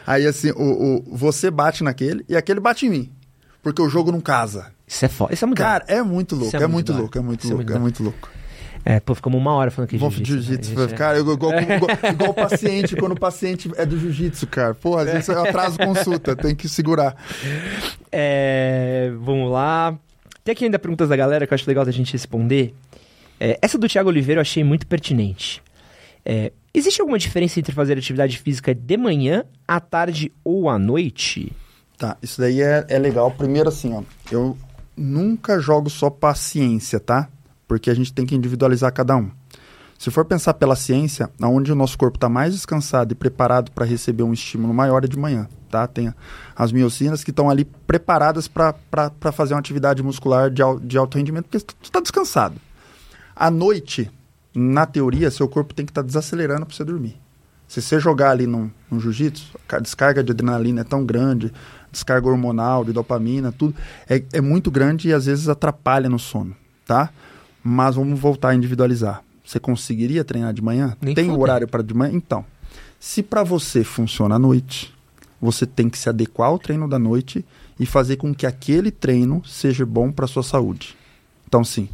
aí, 0.07 0.25
assim 0.25 0.49
o, 0.51 0.97
o- 0.97 1.15
você 1.15 1.51
bate 1.51 1.83
naquele 1.83 2.25
e 2.27 2.35
aquele 2.35 2.59
bate 2.59 2.87
em 2.87 2.89
mim. 2.89 3.11
Porque 3.61 3.81
o 3.81 3.89
jogo 3.89 4.11
não 4.11 4.21
casa. 4.21 4.71
Isso 4.87 5.05
é 5.05 5.09
foda. 5.09 5.33
Isso 5.33 5.43
é 5.43 5.47
muito 5.47 5.57
Cara, 5.57 5.83
é 5.87 6.01
muito 6.01 6.35
louco, 6.35 6.55
é, 6.55 6.63
é 6.63 6.67
muito 6.67 6.93
louco, 6.93 7.17
é 7.17 7.21
muito 7.21 7.45
é 7.45 7.49
louco, 7.49 7.57
muito 7.57 7.71
é 7.71 7.73
da 7.73 7.79
muito 7.79 8.03
louco. 8.03 8.29
É, 8.85 9.01
pô, 9.01 9.13
ficamos 9.13 9.37
uma 9.37 9.51
hora 9.53 9.69
falando 9.69 9.89
que 9.89 9.97
Vou 9.97 10.09
jiu-jitsu. 10.09 10.43
jiu-jitsu, 10.43 10.71
né? 10.75 10.77
A 10.77 10.81
gente 10.83 10.93
é- 10.93 10.97
cara, 10.97 11.19
igual, 11.19 11.35
igual, 11.59 12.13
igual 12.13 12.29
o 12.29 12.33
paciente, 12.33 12.95
quando 12.95 13.11
o 13.11 13.19
paciente 13.19 13.69
é 13.75 13.85
do 13.85 13.99
jiu-jitsu, 13.99 14.47
cara. 14.47 14.73
Pô, 14.73 14.97
às 14.97 15.11
vezes 15.11 15.27
eu 15.27 15.43
atraso 15.43 15.77
consulta, 15.77 16.35
tem 16.37 16.55
que 16.55 16.69
segurar. 16.69 17.15
É, 18.11 19.11
vamos 19.19 19.51
lá. 19.51 19.97
Tem 20.43 20.53
aqui 20.53 20.63
ainda 20.63 20.79
perguntas 20.79 21.09
da 21.09 21.15
galera 21.17 21.45
que 21.45 21.53
eu 21.53 21.55
acho 21.55 21.67
legal 21.67 21.83
da 21.83 21.91
gente 21.91 22.13
responder. 22.13 22.73
É, 23.39 23.59
essa 23.61 23.77
do 23.77 23.89
Thiago 23.89 24.07
Oliveira 24.09 24.39
eu 24.39 24.41
achei 24.43 24.63
muito 24.63 24.87
pertinente. 24.87 25.61
É, 26.25 26.51
Existe 26.73 27.01
alguma 27.01 27.17
diferença 27.17 27.59
entre 27.59 27.73
fazer 27.73 27.97
atividade 27.97 28.37
física 28.37 28.73
de 28.75 28.97
manhã, 28.97 29.43
à 29.67 29.79
tarde 29.79 30.31
ou 30.43 30.69
à 30.69 30.77
noite? 30.77 31.51
Tá, 31.97 32.15
isso 32.21 32.39
daí 32.39 32.61
é, 32.61 32.85
é 32.87 32.99
legal. 32.99 33.31
Primeiro, 33.31 33.69
assim, 33.69 33.91
ó, 33.95 34.03
eu 34.31 34.55
nunca 34.97 35.59
jogo 35.59 35.89
só 35.89 36.09
paciência, 36.09 36.99
tá? 36.99 37.29
Porque 37.67 37.89
a 37.89 37.93
gente 37.93 38.11
tem 38.11 38.25
que 38.25 38.35
individualizar 38.35 38.91
cada 38.91 39.15
um. 39.15 39.29
Se 39.97 40.11
for 40.11 40.25
pensar 40.25 40.53
pela 40.53 40.75
ciência, 40.75 41.29
onde 41.41 41.71
o 41.71 41.75
nosso 41.75 41.97
corpo 41.97 42.17
está 42.17 42.29
mais 42.29 42.53
descansado 42.53 43.13
e 43.13 43.15
preparado 43.15 43.71
para 43.71 43.85
receber 43.85 44.23
um 44.23 44.31
estímulo 44.31 44.73
maior 44.73 45.03
é 45.03 45.07
de 45.07 45.17
manhã, 45.17 45.47
tá? 45.71 45.87
Tem 45.87 46.13
as 46.55 46.71
miocinas 46.71 47.23
que 47.23 47.31
estão 47.31 47.49
ali 47.49 47.65
preparadas 47.65 48.47
para 48.47 48.75
fazer 49.31 49.53
uma 49.55 49.59
atividade 49.59 50.03
muscular 50.03 50.51
de, 50.51 50.61
de 50.83 50.97
alto 50.97 51.17
rendimento, 51.17 51.45
porque 51.45 51.65
tu 51.65 51.75
está 51.81 51.99
descansado. 51.99 52.55
À 53.35 53.49
noite, 53.49 54.11
na 54.53 54.85
teoria, 54.85 55.31
seu 55.31 55.47
corpo 55.47 55.73
tem 55.73 55.85
que 55.85 55.91
estar 55.91 56.03
tá 56.03 56.07
desacelerando 56.07 56.65
para 56.65 56.75
você 56.75 56.83
dormir. 56.83 57.19
Se 57.67 57.81
você 57.81 57.99
jogar 57.99 58.31
ali 58.31 58.47
no 58.47 58.71
jiu-jitsu, 58.91 59.59
a 59.67 59.79
descarga 59.79 60.23
de 60.23 60.31
adrenalina 60.31 60.81
é 60.81 60.83
tão 60.83 61.05
grande, 61.05 61.51
descarga 61.97 62.27
hormonal, 62.27 62.85
de 62.85 62.93
dopamina, 62.93 63.51
tudo, 63.51 63.75
é, 64.07 64.23
é 64.31 64.41
muito 64.41 64.69
grande 64.69 65.09
e 65.09 65.13
às 65.13 65.25
vezes 65.25 65.49
atrapalha 65.49 66.07
no 66.07 66.19
sono, 66.19 66.55
tá? 66.85 67.09
Mas 67.63 67.95
vamos 67.95 68.19
voltar 68.19 68.49
a 68.49 68.55
individualizar. 68.55 69.23
Você 69.43 69.59
conseguiria 69.59 70.23
treinar 70.23 70.53
de 70.53 70.61
manhã? 70.61 70.95
Nem 71.01 71.15
tem 71.15 71.27
foda. 71.27 71.39
horário 71.39 71.67
para 71.67 71.81
de 71.81 71.93
manhã? 71.93 72.13
Então, 72.13 72.45
se 72.99 73.23
para 73.23 73.43
você 73.43 73.83
funciona 73.83 74.35
à 74.35 74.39
noite, 74.39 74.93
você 75.41 75.65
tem 75.65 75.89
que 75.89 75.97
se 75.97 76.09
adequar 76.09 76.49
ao 76.49 76.59
treino 76.59 76.87
da 76.87 76.99
noite 76.99 77.45
e 77.79 77.85
fazer 77.85 78.17
com 78.17 78.33
que 78.33 78.45
aquele 78.45 78.91
treino 78.91 79.43
seja 79.45 79.85
bom 79.85 80.11
para 80.11 80.27
sua 80.27 80.43
saúde. 80.43 80.95
Então, 81.47 81.63
sim, 81.63 81.89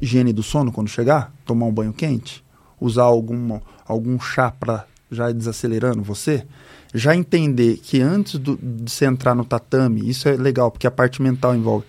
higiene 0.00 0.32
do 0.32 0.42
sono 0.42 0.72
quando 0.72 0.88
chegar, 0.88 1.32
tomar 1.44 1.66
um 1.66 1.72
banho 1.72 1.92
quente, 1.92 2.44
usar 2.80 3.04
algum, 3.04 3.60
algum 3.86 4.18
chá 4.18 4.50
para 4.50 4.86
já 5.10 5.30
ir 5.30 5.34
desacelerando 5.34 6.02
você, 6.02 6.46
já 6.92 7.14
entender 7.16 7.78
que 7.78 8.00
antes 8.00 8.38
do, 8.38 8.56
de 8.56 8.90
você 8.90 9.04
entrar 9.06 9.34
no 9.34 9.44
tatame, 9.44 10.08
isso 10.08 10.28
é 10.28 10.32
legal, 10.36 10.70
porque 10.70 10.86
a 10.86 10.90
parte 10.90 11.22
mental 11.22 11.54
envolve. 11.54 11.86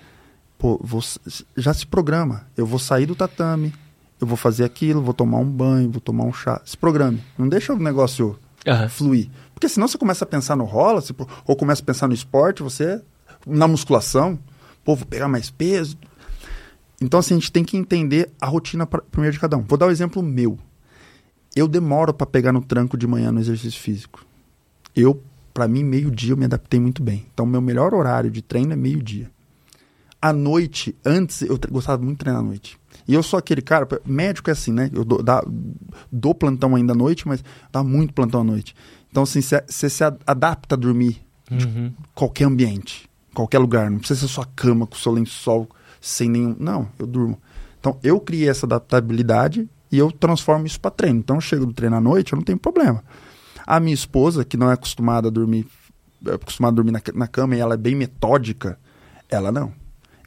Pô, 0.57 0.79
você, 0.81 1.19
já 1.57 1.73
se 1.73 1.85
programa. 1.85 2.47
Eu 2.55 2.65
vou 2.65 2.79
sair 2.79 3.05
do 3.05 3.15
tatame, 3.15 3.73
eu 4.21 4.25
vou 4.25 4.37
fazer 4.37 4.63
aquilo, 4.63 5.01
vou 5.01 5.13
tomar 5.13 5.39
um 5.39 5.49
banho, 5.49 5.91
vou 5.91 5.99
tomar 5.99 6.23
um 6.23 6.31
chá. 6.33 6.61
Se 6.65 6.77
programe. 6.77 7.21
Não 7.37 7.49
deixa 7.49 7.73
o 7.73 7.77
negócio 7.79 8.39
Aham. 8.65 8.87
fluir. 8.87 9.29
Porque 9.53 9.67
senão 9.67 9.87
você 9.87 9.97
começa 9.97 10.23
a 10.23 10.27
pensar 10.27 10.55
no 10.55 10.63
rola, 10.63 11.01
você- 11.01 11.13
ou 11.45 11.55
começa 11.55 11.81
a 11.81 11.85
pensar 11.85 12.07
no 12.07 12.13
esporte, 12.13 12.63
você. 12.63 13.01
Na 13.45 13.67
musculação, 13.67 14.39
pô, 14.85 14.95
vou 14.95 15.05
pegar 15.05 15.27
mais 15.27 15.49
peso. 15.49 15.97
Então, 17.01 17.19
assim, 17.19 17.33
a 17.33 17.37
gente 17.37 17.51
tem 17.51 17.65
que 17.65 17.75
entender 17.75 18.31
a 18.39 18.45
rotina 18.47 18.85
pra- 18.85 19.01
primeiro 19.01 19.33
de 19.33 19.39
cada 19.41 19.57
um. 19.57 19.63
Vou 19.63 19.77
dar 19.77 19.87
o 19.87 19.91
exemplo 19.91 20.23
meu. 20.23 20.57
Eu 21.53 21.67
demoro 21.67 22.13
para 22.13 22.25
pegar 22.25 22.53
no 22.53 22.61
tranco 22.63 22.95
de 22.97 23.05
manhã 23.05 23.33
no 23.33 23.41
exercício 23.41 23.79
físico. 23.81 24.25
Eu, 24.95 25.21
para 25.53 25.67
mim, 25.67 25.83
meio-dia 25.83 26.33
eu 26.33 26.37
me 26.37 26.45
adaptei 26.45 26.79
muito 26.79 27.01
bem. 27.03 27.25
Então, 27.33 27.45
meu 27.45 27.61
melhor 27.61 27.93
horário 27.93 28.29
de 28.31 28.41
treino 28.41 28.73
é 28.73 28.75
meio-dia. 28.75 29.29
À 30.21 30.31
noite, 30.31 30.95
antes, 31.05 31.41
eu 31.41 31.59
gostava 31.69 32.01
muito 32.01 32.17
de 32.19 32.23
treinar 32.23 32.41
à 32.41 32.45
noite. 32.45 32.77
E 33.07 33.13
eu 33.13 33.21
sou 33.21 33.37
aquele 33.37 33.61
cara, 33.61 33.85
médico 34.05 34.49
é 34.49 34.53
assim, 34.53 34.71
né? 34.71 34.89
Eu 34.93 35.03
dou, 35.03 35.21
dá- 35.21 35.43
dou 36.11 36.33
plantão 36.33 36.75
ainda 36.75 36.93
à 36.93 36.95
noite, 36.95 37.27
mas 37.27 37.43
dá 37.71 37.83
muito 37.83 38.13
plantão 38.13 38.39
à 38.41 38.43
noite. 38.43 38.73
Então, 39.11 39.23
assim, 39.23 39.41
você 39.41 39.89
se 39.89 40.03
adapta 40.25 40.75
a 40.75 40.77
dormir 40.77 41.21
Uhum. 41.51 41.91
qualquer 42.15 42.45
ambiente, 42.45 43.07
qualquer 43.33 43.59
lugar. 43.59 43.91
Não 43.91 43.99
precisa 43.99 44.21
ser 44.21 44.27
sua 44.33 44.45
cama 44.55 44.87
com 44.87 44.95
seu 44.95 45.11
lençol 45.11 45.67
sem 45.99 46.29
nenhum. 46.29 46.55
Não, 46.57 46.87
eu 46.97 47.05
durmo. 47.05 47.37
Então 47.79 47.99
eu 48.01 48.17
criei 48.19 48.47
essa 48.49 48.65
adaptabilidade 48.65 49.69
e 49.91 49.97
eu 49.97 50.09
transformo 50.09 50.65
isso 50.65 50.79
para 50.79 50.89
treino. 50.89 51.19
Então 51.19 51.35
eu 51.35 51.41
chego 51.41 51.65
do 51.65 51.73
treino 51.73 51.97
à 51.97 52.01
noite, 52.01 52.31
eu 52.31 52.37
não 52.37 52.43
tenho 52.43 52.57
problema. 52.57 53.03
A 53.65 53.79
minha 53.79 53.93
esposa, 53.93 54.43
que 54.43 54.57
não 54.57 54.69
é 54.69 54.73
acostumada 54.73 55.27
a 55.27 55.31
dormir, 55.31 55.65
é 56.25 56.33
acostumada 56.33 56.73
a 56.73 56.75
dormir 56.75 56.91
na, 56.91 57.01
na 57.13 57.27
cama 57.27 57.55
e 57.55 57.59
ela 57.59 57.75
é 57.75 57.77
bem 57.77 57.95
metódica, 57.95 58.77
ela 59.29 59.51
não. 59.51 59.73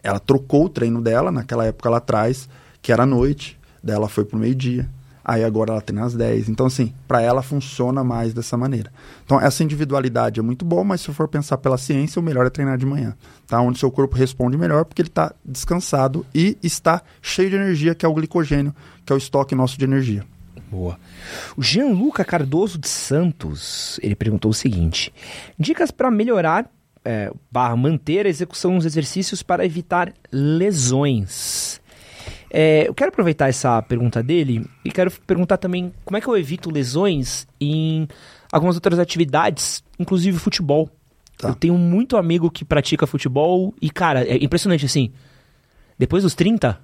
Ela 0.03 0.21
trocou 0.21 0.67
o 0.67 0.69
treino 0.69 1.03
dela 1.03 1.33
naquela 1.33 1.65
época 1.65 1.91
lá 1.91 1.97
atrás, 1.99 2.49
que 2.81 2.93
era 2.93 3.03
à 3.03 3.07
noite, 3.07 3.59
dela 3.83 4.09
foi 4.09 4.25
pro 4.25 4.39
meio-dia. 4.39 4.89
Aí 5.29 5.43
agora 5.43 5.73
ela 5.73 5.81
treina 5.81 6.07
às 6.07 6.15
10. 6.15 6.49
Então, 6.49 6.67
assim, 6.67 6.95
para 7.09 7.21
ela 7.21 7.43
funciona 7.43 8.05
mais 8.05 8.33
dessa 8.33 8.57
maneira. 8.57 8.93
Então, 9.25 9.41
essa 9.41 9.65
individualidade 9.65 10.39
é 10.39 10.43
muito 10.43 10.65
boa, 10.65 10.85
mas 10.85 11.01
se 11.01 11.13
for 11.13 11.27
pensar 11.27 11.59
pela 11.59 11.77
ciência, 11.77 12.21
o 12.21 12.23
melhor 12.23 12.47
é 12.47 12.51
treinar 12.51 12.79
de 12.79 12.87
manhã. 12.87 13.17
Tá? 13.45 13.61
Onde 13.61 13.81
seu 13.81 13.91
corpo 13.91 14.15
responde 14.15 14.57
melhor, 14.57 14.85
porque 14.85 15.03
ele 15.03 15.09
está 15.09 15.35
descansado 15.45 16.25
e 16.33 16.57
está 16.63 17.03
cheio 17.21 17.51
de 17.51 17.57
energia, 17.57 17.93
que 17.93 18.07
é 18.07 18.09
o 18.09 18.15
glicogênio, 18.15 18.73
que 19.05 19.13
é 19.13 19.17
o 19.17 19.19
estoque 19.19 19.57
nosso 19.57 19.77
de 19.77 19.85
energia. 19.85 20.25
Boa. 20.77 21.01
O 21.57 21.63
Gianluca 21.63 22.23
Cardoso 22.23 22.79
de 22.79 22.87
Santos, 22.87 23.99
ele 24.03 24.15
perguntou 24.15 24.51
o 24.51 24.55
seguinte: 24.55 25.11
dicas 25.59 25.91
para 25.91 26.11
melhorar, 26.11 26.71
é, 27.03 27.33
barra 27.51 27.75
manter 27.75 28.27
a 28.27 28.29
execução 28.29 28.77
dos 28.77 28.85
exercícios 28.85 29.43
para 29.43 29.65
evitar 29.65 30.13
lesões. 30.31 31.81
É, 32.51 32.87
eu 32.87 32.93
quero 32.95 33.09
aproveitar 33.09 33.49
essa 33.49 33.81
pergunta 33.81 34.23
dele 34.23 34.67
e 34.85 34.91
quero 34.91 35.11
perguntar 35.27 35.57
também 35.57 35.95
como 36.05 36.19
é 36.19 36.21
que 36.21 36.29
eu 36.29 36.37
evito 36.37 36.71
lesões 36.71 37.47
em 37.59 38.07
algumas 38.53 38.75
outras 38.77 38.99
atividades, 38.99 39.83
inclusive 39.99 40.39
futebol. 40.39 40.91
Tá. 41.39 41.49
Eu 41.49 41.55
tenho 41.55 41.79
muito 41.79 42.19
amigo 42.19 42.51
que 42.51 42.67
pratica 42.67 43.07
futebol 43.07 43.75
e, 43.81 43.89
cara, 43.89 44.25
é 44.25 44.37
impressionante 44.45 44.85
assim. 44.85 45.11
Depois 45.99 46.23
dos 46.23 46.35
30, 46.35 46.79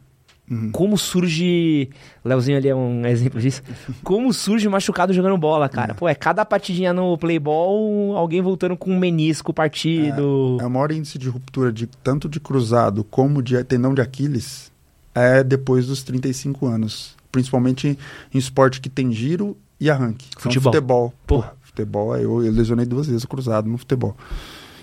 como 0.73 0.99
surge. 0.99 1.89
Leozinho 2.25 2.59
ali 2.59 2.69
é 2.69 2.75
um 2.75 3.07
exemplo 3.07 3.41
disso. 3.41 3.63
Como 4.03 4.33
surge 4.33 4.69
machucado 4.69 5.13
jogando 5.13 5.39
bola, 5.39 5.69
cara. 5.69 5.95
Pô, 5.95 6.09
é 6.09 6.15
cada 6.15 6.45
partidinha 6.45 6.93
no 6.93 7.17
playball, 7.17 8.17
alguém 8.17 8.43
voltando 8.43 8.77
com 8.77 8.91
um 8.91 8.99
menisco 8.99 9.53
partido. 9.53 10.59
É 10.61 10.67
o 10.67 10.71
maior 10.71 10.93
índice 10.93 11.19
de 11.19 11.29
ruptura 11.29 11.73
de 11.73 11.87
tanto 11.87 12.29
de 12.29 12.39
cruzado 12.39 13.05
como 13.05 13.43
de 13.43 13.63
tendão 13.65 13.95
de 13.95 14.01
Aquiles 14.01 14.71
é 15.15 15.43
depois 15.43 15.87
dos 15.87 16.03
35 16.03 16.67
anos. 16.67 17.17
Principalmente 17.31 17.99
em, 18.35 18.39
esporte 18.39 18.81
que 18.81 18.91
tem 18.91 19.11
giro 19.13 19.57
e 19.81 19.91
arranque. 19.91 20.27
Então, 20.31 20.43
Futebol. 20.43 20.73
futebol. 20.73 21.15
Porra. 21.27 21.43
Porra, 21.43 21.57
futebol, 21.63 22.17
eu, 22.17 22.45
eu 22.45 22.53
lesionei 22.53 22.85
duas 22.85 23.07
vezes 23.07 23.25
o 23.25 23.29
cruzado 23.29 23.69
no 23.69 23.79
futebol. 23.79 24.17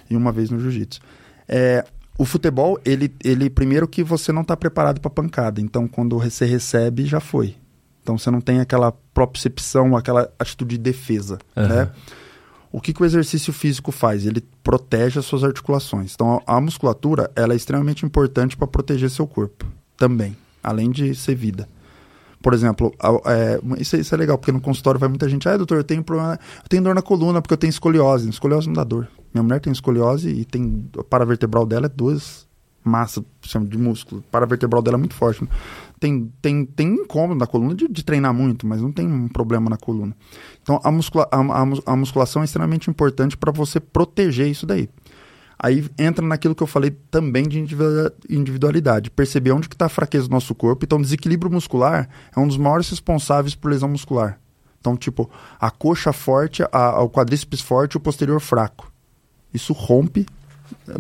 E 0.10 0.16
uma 0.16 0.32
vez 0.32 0.50
no 0.50 0.60
jiu-jitsu. 0.60 1.00
É, 1.48 1.86
o 2.20 2.26
futebol, 2.26 2.78
ele, 2.84 3.16
ele 3.24 3.50
primeiro 3.50 3.88
que 3.88 4.04
você 4.04 4.34
não 4.34 4.42
está 4.42 4.56
preparado 4.58 5.00
para 5.00 5.10
pancada. 5.10 5.62
Então, 5.62 5.88
quando 5.88 6.20
você 6.20 6.46
recebe, 6.46 7.06
já 7.06 7.22
foi. 7.22 7.56
Então, 8.04 8.18
você 8.18 8.30
não 8.30 8.42
tem 8.42 8.60
aquela 8.60 8.92
propriocepção, 9.14 9.96
aquela 9.96 10.30
atitude 10.38 10.78
de 10.78 10.84
defesa. 10.84 11.40
Aham. 11.56 11.86
Né? 11.86 11.92
O 12.74 12.82
que, 12.82 12.94
que 12.94 13.02
o 13.02 13.06
exercício 13.06 13.54
físico 13.54 13.90
faz? 13.94 14.26
Ele 14.26 14.44
protege 14.62 15.18
as 15.18 15.26
suas 15.26 15.46
articulações. 15.46 16.14
Então, 16.14 16.44
a, 16.46 16.58
a 16.58 16.62
musculatura 16.62 17.32
ela 17.38 17.54
é 17.54 17.56
extremamente 17.56 18.06
importante 18.06 18.58
para 18.58 18.68
proteger 18.68 19.10
seu 19.10 19.26
corpo 19.26 19.66
também, 19.96 20.36
além 20.62 20.92
de 20.92 21.16
ser 21.16 21.36
vida. 21.36 21.70
Por 22.42 22.54
exemplo, 22.54 22.94
é, 23.26 23.60
isso, 23.82 23.96
é- 23.96 24.00
isso 24.00 24.16
é 24.16 24.18
legal, 24.18 24.38
porque 24.38 24.52
no 24.52 24.62
consultório 24.62 25.00
vai 25.00 25.10
muita 25.10 25.28
gente. 25.28 25.48
Ah, 25.50 25.58
doutor, 25.58 25.78
eu 25.78 25.84
tenho 25.84 26.04
problema. 26.04 26.40
Eu 26.64 26.70
tenho 26.70 26.84
dor 26.84 26.96
na 26.96 27.02
coluna 27.02 27.42
porque 27.42 27.54
eu 27.54 27.58
tenho 27.58 27.70
escoliose. 27.70 28.30
Escoliose 28.30 28.68
não 28.68 28.74
dá 28.74 28.84
dor. 28.84 29.08
Minha 29.34 29.44
mulher 29.44 29.60
tem 29.60 29.72
escoliose 29.74 30.30
e 30.30 30.46
tem. 30.46 30.90
A 30.98 31.04
paravertebral 31.04 31.66
dela 31.66 31.88
é 31.88 31.90
duas 31.90 32.48
massas 32.84 33.24
de 33.68 33.78
músculo. 33.78 34.24
A 34.30 34.32
paravertebral 34.32 34.82
dela 34.82 34.96
é 34.96 35.00
muito 35.00 35.14
forte. 35.14 35.44
né? 35.44 35.50
Tem, 36.00 36.32
tem, 36.42 36.66
tem 36.66 36.88
incômodo 36.94 37.38
na 37.38 37.46
coluna 37.46 37.76
de, 37.76 37.88
de 37.90 38.04
treinar 38.06 38.34
muito, 38.34 38.66
mas 38.66 38.82
não 38.82 38.90
tem 38.92 39.06
um 39.06 39.28
problema 39.28 39.70
na 39.70 39.76
coluna. 39.76 40.16
Então, 40.64 40.80
a, 40.82 40.90
muscula, 40.90 41.28
a, 41.30 41.38
a 41.42 41.66
a 41.86 41.96
musculação 41.98 42.42
é 42.42 42.46
extremamente 42.46 42.90
importante 42.90 43.36
para 43.36 43.52
você 43.52 43.82
proteger 43.82 44.48
isso 44.48 44.66
daí. 44.66 44.88
Aí 45.62 45.86
entra 45.98 46.26
naquilo 46.26 46.56
que 46.56 46.64
eu 46.64 46.68
falei 46.68 46.92
também 47.12 47.46
de 47.48 47.60
individual- 47.60 48.12
individualidade. 48.30 49.10
Perceber 49.12 49.52
onde 49.52 49.68
que 49.68 49.76
está 49.76 49.88
a 49.88 49.90
fraqueza 49.90 50.28
do 50.28 50.32
nosso 50.32 50.56
corpo. 50.56 50.86
Então, 50.86 51.02
desequilíbrio 51.02 51.52
muscular 51.52 52.08
é 52.36 52.40
um 52.40 52.48
dos 52.48 52.56
maiores 52.58 52.90
responsáveis 52.90 53.56
por 53.56 53.70
lesão 53.70 53.90
muscular. 53.90 54.40
Então, 54.80 54.96
tipo, 54.96 55.30
a 55.60 55.70
coxa 55.70 56.14
forte, 56.14 56.64
a, 56.72 57.02
o 57.02 57.10
quadríceps 57.10 57.60
forte 57.60 57.98
o 57.98 58.00
posterior 58.00 58.40
fraco. 58.40 58.90
Isso 59.54 59.74
rompe, 59.74 60.26
é- 60.88 60.94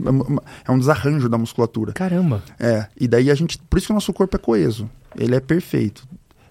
é 0.67 0.71
um 0.71 0.77
desarranjo 0.77 1.29
da 1.29 1.37
musculatura. 1.37 1.93
Caramba. 1.93 2.43
É, 2.59 2.87
e 2.99 3.07
daí 3.07 3.31
a 3.31 3.35
gente. 3.35 3.57
Por 3.69 3.77
isso 3.77 3.87
que 3.87 3.93
o 3.93 3.95
nosso 3.95 4.11
corpo 4.11 4.35
é 4.35 4.39
coeso. 4.39 4.89
Ele 5.15 5.35
é 5.35 5.39
perfeito. 5.39 6.05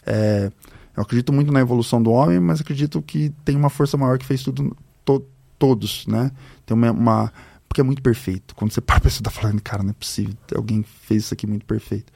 É, 0.07 0.51
eu 0.97 1.03
acredito 1.03 1.31
muito 1.33 1.53
na 1.53 1.61
evolução 1.61 2.03
do 2.03 2.11
homem, 2.11 2.41
mas 2.41 2.61
acredito 2.63 3.03
que 3.03 3.31
tem 3.45 3.55
uma 3.55 3.69
força 3.69 3.99
maior 3.99 4.17
que 4.19 4.25
fez 4.25 4.43
tudo, 4.43 4.75
to- 5.05 5.27
todos, 5.59 6.07
né? 6.07 6.31
Tem 6.65 6.75
uma, 6.75 6.91
uma- 6.91 7.33
Porque 7.69 7.81
é 7.81 7.85
muito 7.85 8.03
perfeito. 8.03 8.55
Quando 8.55 8.73
você 8.73 8.81
para, 8.83 9.09
você 9.09 9.23
tá 9.23 9.31
falando, 9.31 9.61
cara, 9.63 9.83
não 9.83 9.91
é 9.91 9.95
possível. 9.95 10.35
Alguém 10.55 10.83
fez 10.83 11.25
isso 11.25 11.35
aqui 11.35 11.47
muito 11.47 11.67
perfeito. 11.67 12.13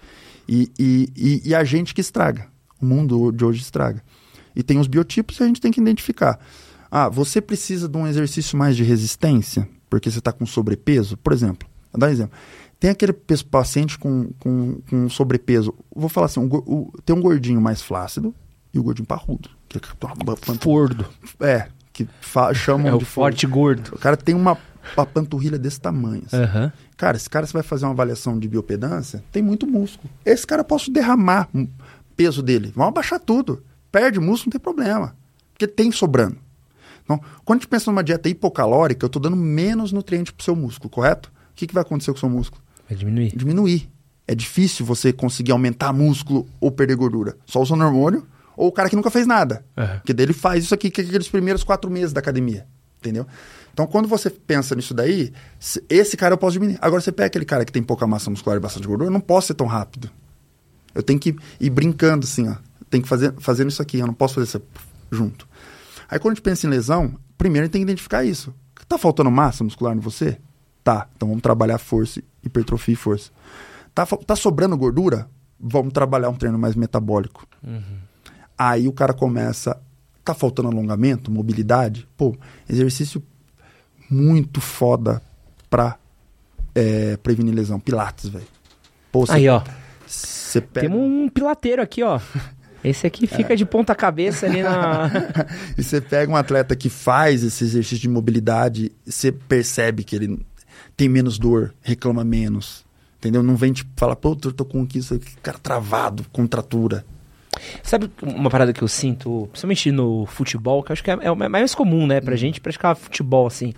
E, 0.48 0.70
e, 0.78 1.08
e, 1.16 1.48
e 1.50 1.54
a 1.54 1.62
gente 1.64 1.94
que 1.94 2.00
estraga. 2.00 2.46
O 2.80 2.86
mundo 2.86 3.30
de 3.30 3.44
hoje 3.44 3.60
estraga. 3.60 4.02
E 4.56 4.62
tem 4.62 4.78
os 4.78 4.86
biotipos 4.86 5.36
que 5.36 5.42
a 5.42 5.46
gente 5.46 5.60
tem 5.60 5.70
que 5.70 5.80
identificar. 5.80 6.38
Ah, 6.90 7.08
você 7.08 7.40
precisa 7.40 7.88
de 7.88 7.96
um 7.96 8.06
exercício 8.06 8.58
mais 8.58 8.76
de 8.76 8.82
resistência, 8.82 9.68
porque 9.88 10.10
você 10.10 10.18
está 10.18 10.32
com 10.32 10.44
sobrepeso? 10.44 11.16
Por 11.16 11.32
exemplo, 11.32 11.68
vou 11.92 11.98
dar 12.00 12.08
um 12.08 12.10
exemplo. 12.10 12.36
Tem 12.78 12.90
aquele 12.90 13.12
paciente 13.48 13.96
com, 13.98 14.30
com, 14.40 14.80
com 14.90 15.08
sobrepeso. 15.08 15.72
Vou 15.94 16.08
falar 16.08 16.26
assim: 16.26 16.40
um 16.40 16.48
o- 16.52 16.92
tem 17.04 17.14
um 17.16 17.20
gordinho 17.22 17.60
mais 17.62 17.80
flácido 17.80 18.34
e 18.74 18.78
o 18.78 18.82
gordinho 18.82 19.06
parrudo. 19.06 19.48
Que, 19.68 19.78
uma 20.02 20.16
panturrilha- 20.36 20.58
Fordo. 20.60 21.06
é, 21.40 21.68
que 21.92 22.06
chamam 22.54 22.94
É 22.94 22.98
de 22.98 23.04
forte 23.04 23.46
gordo. 23.46 23.92
O 23.94 23.98
cara 23.98 24.16
tem 24.16 24.34
uma, 24.34 24.58
uma 24.96 25.06
panturrilha 25.06 25.58
desse 25.58 25.80
tamanho. 25.80 26.22
assim. 26.26 26.36
Aham. 26.36 26.72
Cara, 26.96 27.16
esse 27.16 27.28
cara, 27.28 27.46
você 27.46 27.52
vai 27.52 27.62
fazer 27.62 27.84
uma 27.84 27.92
avaliação 27.92 28.38
de 28.38 28.48
biopedância, 28.48 29.22
tem 29.32 29.42
muito 29.42 29.66
músculo. 29.66 30.12
Esse 30.24 30.46
cara, 30.46 30.60
eu 30.60 30.64
posso 30.64 30.90
derramar 30.90 31.48
peso 32.16 32.42
dele. 32.42 32.72
Vamos 32.74 32.90
abaixar 32.90 33.18
tudo. 33.18 33.62
Perde 33.90 34.20
músculo, 34.20 34.46
não 34.46 34.52
tem 34.52 34.60
problema. 34.60 35.16
Porque 35.52 35.66
tem 35.66 35.90
sobrando. 35.90 36.36
Então, 37.04 37.20
quando 37.44 37.58
a 37.58 37.60
gente 37.60 37.68
pensa 37.68 37.90
numa 37.90 38.02
dieta 38.02 38.28
hipocalórica, 38.28 39.04
eu 39.04 39.08
estou 39.08 39.20
dando 39.20 39.36
menos 39.36 39.92
nutriente 39.92 40.32
para 40.32 40.40
o 40.40 40.44
seu 40.44 40.54
músculo, 40.54 40.88
correto? 40.88 41.30
O 41.50 41.54
que, 41.54 41.66
que 41.66 41.74
vai 41.74 41.82
acontecer 41.82 42.10
com 42.12 42.16
o 42.16 42.20
seu 42.20 42.28
músculo? 42.28 42.62
Vai 42.88 42.96
diminuir. 42.96 43.36
Diminuir. 43.36 43.90
É 44.26 44.34
difícil 44.34 44.86
você 44.86 45.12
conseguir 45.12 45.52
aumentar 45.52 45.92
músculo 45.92 46.46
ou 46.60 46.70
perder 46.70 46.96
gordura. 46.96 47.36
Só 47.44 47.60
usando 47.60 47.82
hormônio 47.82 48.26
ou 48.56 48.68
o 48.68 48.72
cara 48.72 48.88
que 48.88 48.96
nunca 48.96 49.10
fez 49.10 49.26
nada. 49.26 49.64
Aham. 49.76 49.96
Porque 49.96 50.12
dele 50.12 50.32
faz 50.32 50.64
isso 50.64 50.74
aqui, 50.74 50.90
que 50.90 51.00
é 51.00 51.04
aqueles 51.04 51.28
primeiros 51.28 51.64
quatro 51.64 51.90
meses 51.90 52.12
da 52.12 52.20
academia. 52.20 52.66
Entendeu? 53.00 53.26
Então, 53.72 53.86
quando 53.86 54.06
você 54.06 54.28
pensa 54.30 54.74
nisso 54.74 54.92
daí, 54.92 55.32
se- 55.58 55.82
esse 55.88 56.16
cara 56.16 56.34
eu 56.34 56.38
posso 56.38 56.52
diminuir. 56.54 56.78
Agora, 56.80 57.00
você 57.00 57.10
pega 57.12 57.26
aquele 57.28 57.44
cara 57.44 57.64
que 57.64 57.72
tem 57.72 57.82
pouca 57.82 58.06
massa 58.06 58.28
muscular 58.30 58.56
e 58.56 58.60
bastante 58.60 58.86
gordura, 58.86 59.08
eu 59.08 59.12
não 59.12 59.20
posso 59.20 59.48
ser 59.48 59.54
tão 59.54 59.66
rápido. 59.66 60.10
Eu 60.94 61.02
tenho 61.02 61.18
que 61.18 61.34
ir 61.58 61.70
brincando 61.70 62.24
assim, 62.26 62.48
ó. 62.48 62.56
Tem 62.90 63.00
que 63.00 63.08
fazer 63.08 63.32
fazendo 63.38 63.70
isso 63.70 63.80
aqui, 63.80 63.98
eu 63.98 64.06
não 64.06 64.12
posso 64.14 64.34
fazer 64.34 64.46
isso 64.46 64.62
junto. 65.10 65.48
Aí, 66.10 66.18
quando 66.18 66.32
a 66.32 66.34
gente 66.34 66.42
pensa 66.42 66.66
em 66.66 66.70
lesão, 66.70 67.14
primeiro 67.38 67.64
a 67.64 67.66
gente 67.66 67.72
tem 67.72 67.80
que 67.80 67.84
identificar 67.90 68.22
isso. 68.24 68.54
Tá 68.86 68.98
faltando 68.98 69.30
massa 69.30 69.64
muscular 69.64 69.96
em 69.96 70.00
você? 70.00 70.36
Tá. 70.84 71.08
Então 71.16 71.28
vamos 71.28 71.42
trabalhar 71.42 71.78
força, 71.78 72.20
hipertrofia 72.44 72.92
e 72.92 72.96
força. 72.96 73.30
Tá, 73.94 74.04
tá 74.04 74.36
sobrando 74.36 74.76
gordura? 74.76 75.30
Vamos 75.58 75.92
trabalhar 75.94 76.28
um 76.28 76.34
treino 76.34 76.58
mais 76.58 76.74
metabólico. 76.74 77.46
Aí 78.58 78.86
o 78.86 78.92
cara 78.92 79.14
começa. 79.14 79.80
Tá 80.24 80.34
faltando 80.34 80.68
alongamento, 80.68 81.30
mobilidade? 81.30 82.06
Pô, 82.16 82.36
exercício 82.68 83.22
muito 84.12 84.60
foda 84.60 85.22
pra 85.70 85.96
é, 86.74 87.16
prevenir 87.16 87.54
lesão. 87.54 87.80
Pilates, 87.80 88.28
velho. 88.28 88.46
Aí, 89.28 89.48
ó. 89.48 89.62
você 90.06 90.60
pega. 90.60 90.88
Temos 90.88 91.02
um 91.02 91.28
pilateiro 91.28 91.82
aqui, 91.82 92.02
ó. 92.02 92.20
Esse 92.84 93.06
aqui 93.06 93.26
fica 93.28 93.56
de 93.56 93.64
ponta 93.64 93.94
cabeça 93.94 94.46
ali 94.46 94.62
na... 94.62 95.08
E 95.78 95.84
você 95.84 96.00
pega 96.00 96.32
um 96.32 96.36
atleta 96.36 96.74
que 96.74 96.88
faz 96.88 97.44
esse 97.44 97.62
exercício 97.62 97.98
de 97.98 98.08
mobilidade, 98.08 98.90
você 99.06 99.30
percebe 99.30 100.02
que 100.02 100.16
ele 100.16 100.44
tem 100.96 101.08
menos 101.08 101.38
dor, 101.38 101.72
reclama 101.80 102.24
menos. 102.24 102.84
Entendeu? 103.18 103.40
Não 103.40 103.54
vem 103.54 103.72
tipo 103.72 103.90
falar, 103.96 104.16
pô, 104.16 104.36
eu 104.44 104.52
tô 104.52 104.64
com 104.64 104.86
isso 104.94 105.14
aqui, 105.14 105.36
cara 105.40 105.58
travado, 105.58 106.24
contratura. 106.32 107.04
Sabe 107.82 108.10
uma 108.22 108.50
parada 108.50 108.72
que 108.72 108.82
eu 108.82 108.88
sinto, 108.88 109.48
principalmente 109.50 109.90
no 109.92 110.26
futebol, 110.26 110.82
que 110.82 110.90
eu 110.90 110.94
acho 110.94 111.02
que 111.04 111.10
é, 111.10 111.18
é 111.22 111.30
o 111.30 111.36
mais 111.36 111.74
comum, 111.74 112.06
né, 112.06 112.20
pra 112.20 112.36
gente 112.36 112.60
praticar 112.60 112.94
futebol, 112.96 113.46
assim. 113.46 113.72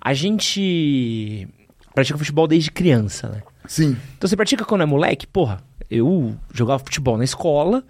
A 0.00 0.12
gente 0.14 1.48
pratica 1.94 2.18
futebol 2.18 2.46
desde 2.46 2.70
criança, 2.70 3.28
né? 3.28 3.42
Sim. 3.66 3.96
Então 4.16 4.28
você 4.28 4.36
pratica 4.36 4.64
quando 4.64 4.82
é 4.82 4.86
moleque? 4.86 5.26
Porra, 5.26 5.62
eu 5.90 6.34
jogava 6.52 6.80
futebol 6.84 7.16
na 7.16 7.24
escola, 7.24 7.82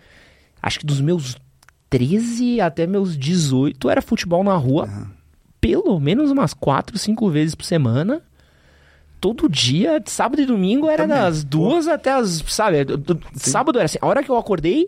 acho 0.62 0.78
que 0.78 0.86
dos 0.86 1.00
meus 1.00 1.36
13 1.90 2.60
até 2.60 2.86
meus 2.86 3.16
18 3.16 3.88
era 3.90 4.00
futebol 4.02 4.44
na 4.44 4.54
rua, 4.54 4.88
pelo 5.60 5.98
menos 5.98 6.30
umas 6.30 6.52
4, 6.54 6.96
5 6.98 7.28
vezes 7.30 7.54
por 7.54 7.64
semana. 7.64 8.22
Todo 9.20 9.48
dia, 9.48 10.02
sábado 10.04 10.42
e 10.42 10.44
domingo, 10.46 10.86
era 10.88 11.04
Também. 11.04 11.16
das 11.22 11.42
duas 11.42 11.88
até 11.88 12.12
as. 12.12 12.44
Sabe? 12.46 12.84
do- 12.84 13.18
Sábado 13.34 13.78
era 13.78 13.86
assim, 13.86 13.98
a 14.02 14.06
hora 14.06 14.22
que 14.22 14.30
eu 14.30 14.36
acordei, 14.36 14.86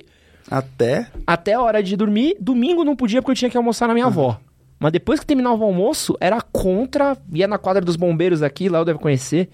Até. 0.50 1.08
até 1.26 1.54
a 1.54 1.60
hora 1.60 1.82
de 1.82 1.96
dormir. 1.96 2.36
Domingo 2.40 2.84
não 2.84 2.94
podia 2.94 3.20
porque 3.20 3.32
eu 3.32 3.36
tinha 3.36 3.50
que 3.50 3.56
almoçar 3.56 3.88
na 3.88 3.94
minha 3.94 4.06
avó. 4.06 4.38
Mas 4.78 4.92
depois 4.92 5.18
que 5.18 5.26
terminava 5.26 5.56
o 5.56 5.64
almoço, 5.64 6.16
era 6.20 6.40
contra. 6.40 7.16
Ia 7.32 7.48
na 7.48 7.58
quadra 7.58 7.84
dos 7.84 7.96
bombeiros 7.96 8.42
aqui, 8.42 8.68
lá 8.68 8.78
eu 8.78 8.84
deve 8.84 8.98
conhecer. 8.98 9.48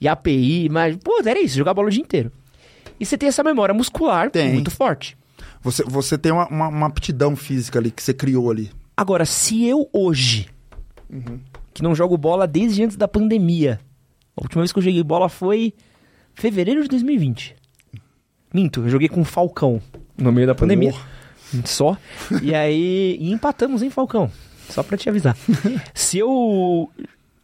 E 0.00 0.08
API, 0.08 0.68
mas, 0.68 0.96
pô, 0.96 1.20
era 1.24 1.40
isso, 1.40 1.56
jogar 1.56 1.74
bola 1.74 1.88
o 1.88 1.90
dia 1.90 2.02
inteiro. 2.02 2.32
E 2.98 3.06
você 3.06 3.16
tem 3.16 3.28
essa 3.28 3.42
memória 3.42 3.74
muscular 3.74 4.30
Tem. 4.30 4.52
muito 4.52 4.70
forte. 4.70 5.16
Você, 5.62 5.84
você 5.84 6.18
tem 6.18 6.32
uma, 6.32 6.48
uma, 6.48 6.68
uma 6.68 6.86
aptidão 6.86 7.36
física 7.36 7.78
ali 7.78 7.90
que 7.90 8.02
você 8.02 8.12
criou 8.12 8.50
ali. 8.50 8.70
Agora, 8.96 9.24
se 9.24 9.64
eu 9.64 9.88
hoje, 9.92 10.48
que 11.72 11.82
não 11.82 11.94
jogo 11.94 12.16
bola 12.16 12.46
desde 12.46 12.82
antes 12.82 12.96
da 12.96 13.06
pandemia, 13.06 13.80
a 14.36 14.42
última 14.42 14.62
vez 14.62 14.72
que 14.72 14.78
eu 14.78 14.82
joguei 14.82 15.02
bola 15.02 15.28
foi 15.28 15.72
fevereiro 16.34 16.82
de 16.82 16.88
2020. 16.88 17.54
Minto, 18.52 18.80
eu 18.82 18.88
joguei 18.88 19.08
com 19.08 19.20
o 19.20 19.24
Falcão 19.24 19.80
no 20.16 20.30
meio 20.32 20.46
da 20.46 20.54
pandemia. 20.54 20.94
Só. 21.64 21.96
E 22.42 22.54
aí. 22.54 23.16
E 23.20 23.30
empatamos, 23.32 23.82
hein, 23.82 23.90
Falcão? 23.90 24.30
Só 24.68 24.82
pra 24.82 24.96
te 24.96 25.08
avisar. 25.08 25.36
Se 25.94 26.18
eu 26.18 26.90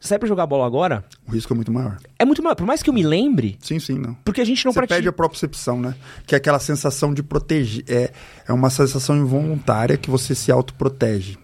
sair 0.01 0.19
pra 0.19 0.29
jogar 0.29 0.47
bola 0.47 0.65
agora, 0.67 1.05
O 1.27 1.33
risco 1.33 1.53
é 1.53 1.57
muito 1.57 1.73
maior. 1.73 1.99
é 2.19 2.25
muito 2.25 2.43
maior. 2.43 2.55
Por 2.55 2.67
mais 2.67 2.83
que 2.83 2.89
eu 2.89 2.95
me 2.95 3.03
lembre, 3.03 3.59
Sim, 3.61 3.79
sim, 3.79 3.99
não. 3.99 4.15
porque 4.25 4.41
a 4.41 4.45
gente 4.45 4.65
não 4.65 4.73
você 4.73 4.79
pratica. 4.79 4.95
perde 4.95 5.09
a 5.09 5.13
propriocepção, 5.13 5.79
né? 5.81 5.95
Que 6.27 6.35
é 6.35 6.39
aquela 6.39 6.59
sensação 6.59 7.13
de 7.13 7.23
proteger. 7.23 7.85
É, 7.89 8.13
é 8.47 8.53
uma 8.53 8.71
sensação 8.71 9.17
involuntária 9.17 9.97
que 9.97 10.09
você 10.11 10.35
se 10.35 10.51
autoprotege. 10.53 11.37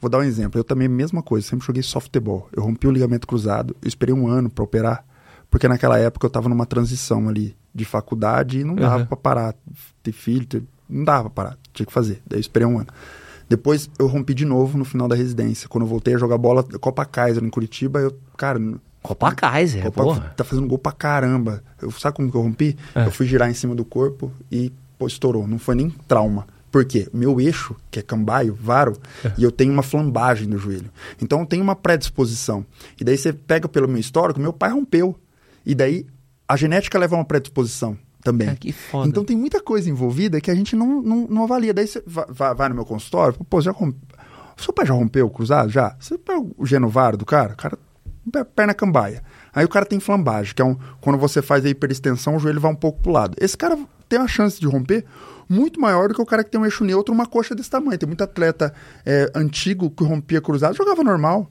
Vou 0.00 0.10
dar 0.10 0.18
um 0.18 0.22
exemplo. 0.22 0.58
Eu 0.58 0.64
também, 0.64 0.88
mesma 0.88 1.22
coisa, 1.22 1.46
sempre 1.46 1.64
joguei 1.66 1.82
softball. 1.82 2.48
Eu 2.56 2.62
rompi 2.64 2.86
o 2.88 2.90
ligamento 2.90 3.26
cruzado, 3.26 3.76
eu 3.82 3.86
esperei 3.88 4.14
um 4.14 4.26
ano 4.26 4.50
pra 4.50 4.64
operar, 4.64 5.04
porque 5.48 5.68
naquela 5.68 5.98
época 5.98 6.26
eu 6.26 6.30
tava 6.30 6.48
numa 6.48 6.66
transição 6.66 7.28
ali 7.28 7.54
de 7.74 7.84
faculdade 7.84 8.60
e 8.60 8.64
não 8.64 8.74
dava 8.74 8.98
Uhum. 8.98 9.06
pra 9.06 9.16
parar. 9.16 9.54
Ter 10.02 10.12
filho, 10.12 10.46
ter- 10.46 10.62
não 10.88 11.04
dava 11.04 11.30
pra 11.30 11.44
parar. 11.44 11.58
Tinha 11.72 11.86
que 11.86 11.92
fazer. 11.92 12.20
Daí 12.26 12.38
eu 12.38 12.40
esperei 12.40 12.66
um 12.66 12.78
ano. 12.78 12.88
Depois 13.48 13.90
eu 13.98 14.06
rompi 14.06 14.32
de 14.34 14.44
novo 14.44 14.78
no 14.78 14.84
final 14.84 15.08
da 15.08 15.14
residência. 15.16 15.68
Quando 15.68 15.82
eu 15.84 15.88
voltei 15.88 16.14
a 16.14 16.18
jogar 16.18 16.38
bola, 16.38 16.62
Copa 16.62 17.04
Kaiser 17.04 17.42
em 17.42 17.50
Curitiba, 17.50 17.98
eu, 18.00 18.16
cara, 18.36 18.60
Copa 19.02 19.32
Kaiser, 19.34 19.82
Copa, 19.84 20.02
porra. 20.04 20.34
tá 20.36 20.44
fazendo 20.44 20.66
gol 20.68 20.78
pra 20.78 20.92
caramba. 20.92 21.62
Eu, 21.80 21.90
sabe 21.90 22.16
como 22.16 22.30
que 22.30 22.36
eu 22.36 22.42
rompi? 22.42 22.76
É. 22.94 23.06
Eu 23.06 23.10
fui 23.10 23.26
girar 23.26 23.50
em 23.50 23.54
cima 23.54 23.74
do 23.74 23.84
corpo 23.84 24.30
e 24.52 24.72
pô, 24.98 25.06
estourou. 25.06 25.46
Não 25.48 25.58
foi 25.58 25.74
nem 25.74 25.90
trauma. 26.06 26.46
Por 26.70 26.84
quê? 26.84 27.08
O 27.12 27.16
meu 27.16 27.40
eixo, 27.40 27.74
que 27.90 27.98
é 27.98 28.02
cambaio, 28.02 28.56
varo, 28.60 28.96
É. 29.24 29.32
e 29.36 29.42
eu 29.42 29.50
tenho 29.50 29.72
uma 29.72 29.82
flambagem 29.82 30.46
no 30.46 30.56
joelho. 30.56 30.88
Então 31.20 31.40
eu 31.40 31.46
tenho 31.46 31.64
uma 31.64 31.74
predisposição. 31.74 32.64
E 33.00 33.02
daí 33.02 33.18
você 33.18 33.32
pega 33.32 33.68
pelo 33.68 33.88
meu 33.88 33.98
histórico, 33.98 34.38
meu 34.38 34.52
pai 34.52 34.70
rompeu. 34.70 35.16
E 35.66 35.74
daí 35.74 36.06
a 36.52 36.56
genética 36.56 36.98
leva 36.98 37.14
a 37.16 37.18
uma 37.18 37.24
predisposição 37.24 37.96
também. 38.22 38.48
Cara, 38.48 38.58
que 38.58 38.72
foda. 38.72 39.08
Então 39.08 39.24
tem 39.24 39.36
muita 39.36 39.60
coisa 39.62 39.88
envolvida 39.88 40.40
que 40.40 40.50
a 40.50 40.54
gente 40.54 40.76
não, 40.76 41.00
não, 41.02 41.26
não 41.28 41.44
avalia. 41.44 41.72
Daí 41.72 41.86
você 41.86 42.02
vai, 42.06 42.54
vai- 42.54 42.68
no 42.68 42.74
meu 42.74 42.84
consultório, 42.84 43.38
pô, 43.48 43.60
já 43.60 43.70
rompe... 43.72 43.98
seu 44.56 44.72
pai 44.72 44.84
já 44.86 44.92
rompeu 44.94 45.26
o 45.26 45.30
cruzado? 45.30 45.70
Já? 45.70 45.96
Você 45.98 46.18
pega 46.18 46.40
o 46.56 46.66
genovaro 46.66 47.16
do 47.16 47.24
cara, 47.24 47.54
o 47.54 47.56
cara 47.56 47.78
pe- 48.30 48.44
perna 48.44 48.74
cambaia. 48.74 49.22
Aí 49.52 49.64
o 49.64 49.68
cara 49.68 49.84
tem 49.86 49.98
flambagem, 49.98 50.54
que 50.54 50.62
é 50.62 50.64
um, 50.64 50.76
quando 51.00 51.18
você 51.18 51.40
faz 51.42 51.64
a 51.64 51.68
hiperextensão, 51.68 52.36
o 52.36 52.38
joelho 52.38 52.60
vai 52.60 52.70
um 52.70 52.76
pouco 52.76 53.00
pro 53.02 53.10
lado. 53.10 53.34
Esse 53.40 53.56
cara 53.56 53.78
tem 54.08 54.18
uma 54.18 54.28
chance 54.28 54.60
de 54.60 54.66
romper 54.66 55.04
muito 55.48 55.80
maior 55.80 56.08
do 56.08 56.14
que 56.14 56.20
o 56.22 56.26
cara 56.26 56.44
que 56.44 56.50
tem 56.50 56.60
um 56.60 56.64
eixo 56.64 56.84
neutro, 56.84 57.12
uma 57.14 57.26
coxa 57.26 57.54
desse 57.54 57.70
tamanho. 57.70 57.98
Tem 57.98 58.06
muito 58.06 58.22
atleta 58.22 58.72
é, 59.04 59.30
antigo 59.34 59.90
que 59.90 60.04
rompia 60.04 60.40
cruzado, 60.40 60.76
jogava 60.76 61.02
normal. 61.02 61.48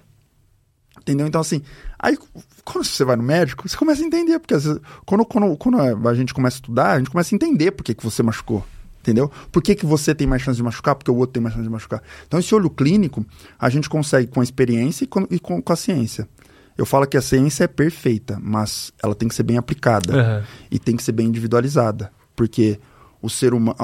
Entendeu? 1.09 1.25
Então, 1.25 1.41
assim, 1.41 1.63
aí 1.97 2.15
quando 2.63 2.85
você 2.85 3.03
vai 3.03 3.15
no 3.15 3.23
médico, 3.23 3.67
você 3.67 3.75
começa 3.75 4.03
a 4.03 4.05
entender, 4.05 4.37
porque 4.37 4.53
às 4.53 4.63
vezes, 4.63 4.79
quando, 5.07 5.25
quando, 5.25 5.57
quando 5.57 6.07
a 6.07 6.13
gente 6.13 6.35
começa 6.35 6.57
a 6.57 6.59
estudar, 6.59 6.91
a 6.91 6.97
gente 6.99 7.09
começa 7.09 7.33
a 7.33 7.35
entender 7.35 7.71
por 7.71 7.83
que, 7.83 7.95
que 7.95 8.03
você 8.03 8.21
machucou. 8.21 8.63
Entendeu? 9.01 9.31
Por 9.51 9.63
que, 9.63 9.73
que 9.73 9.87
você 9.87 10.13
tem 10.13 10.27
mais 10.27 10.43
chance 10.43 10.57
de 10.57 10.61
machucar? 10.63 10.93
Porque 10.93 11.09
o 11.09 11.15
outro 11.15 11.33
tem 11.33 11.41
mais 11.41 11.55
chance 11.55 11.63
de 11.63 11.71
machucar. 11.71 12.03
Então, 12.27 12.39
esse 12.39 12.53
olho 12.53 12.69
clínico, 12.69 13.25
a 13.57 13.69
gente 13.69 13.89
consegue 13.89 14.27
com 14.27 14.39
a 14.39 14.43
experiência 14.43 15.05
e 15.05 15.07
com, 15.07 15.25
e 15.31 15.39
com, 15.39 15.59
com 15.59 15.73
a 15.73 15.75
ciência. 15.75 16.27
Eu 16.77 16.85
falo 16.85 17.07
que 17.07 17.17
a 17.17 17.21
ciência 17.21 17.63
é 17.63 17.67
perfeita, 17.67 18.37
mas 18.39 18.93
ela 19.01 19.15
tem 19.15 19.27
que 19.27 19.33
ser 19.33 19.43
bem 19.43 19.57
aplicada 19.57 20.13
Aham. 20.13 20.43
e 20.69 20.77
tem 20.77 20.95
que 20.95 21.01
ser 21.01 21.13
bem 21.13 21.27
individualizada. 21.27 22.11
Porque 22.35 22.79
o 23.21 23.29
ser 23.29 23.53
humano, 23.53 23.75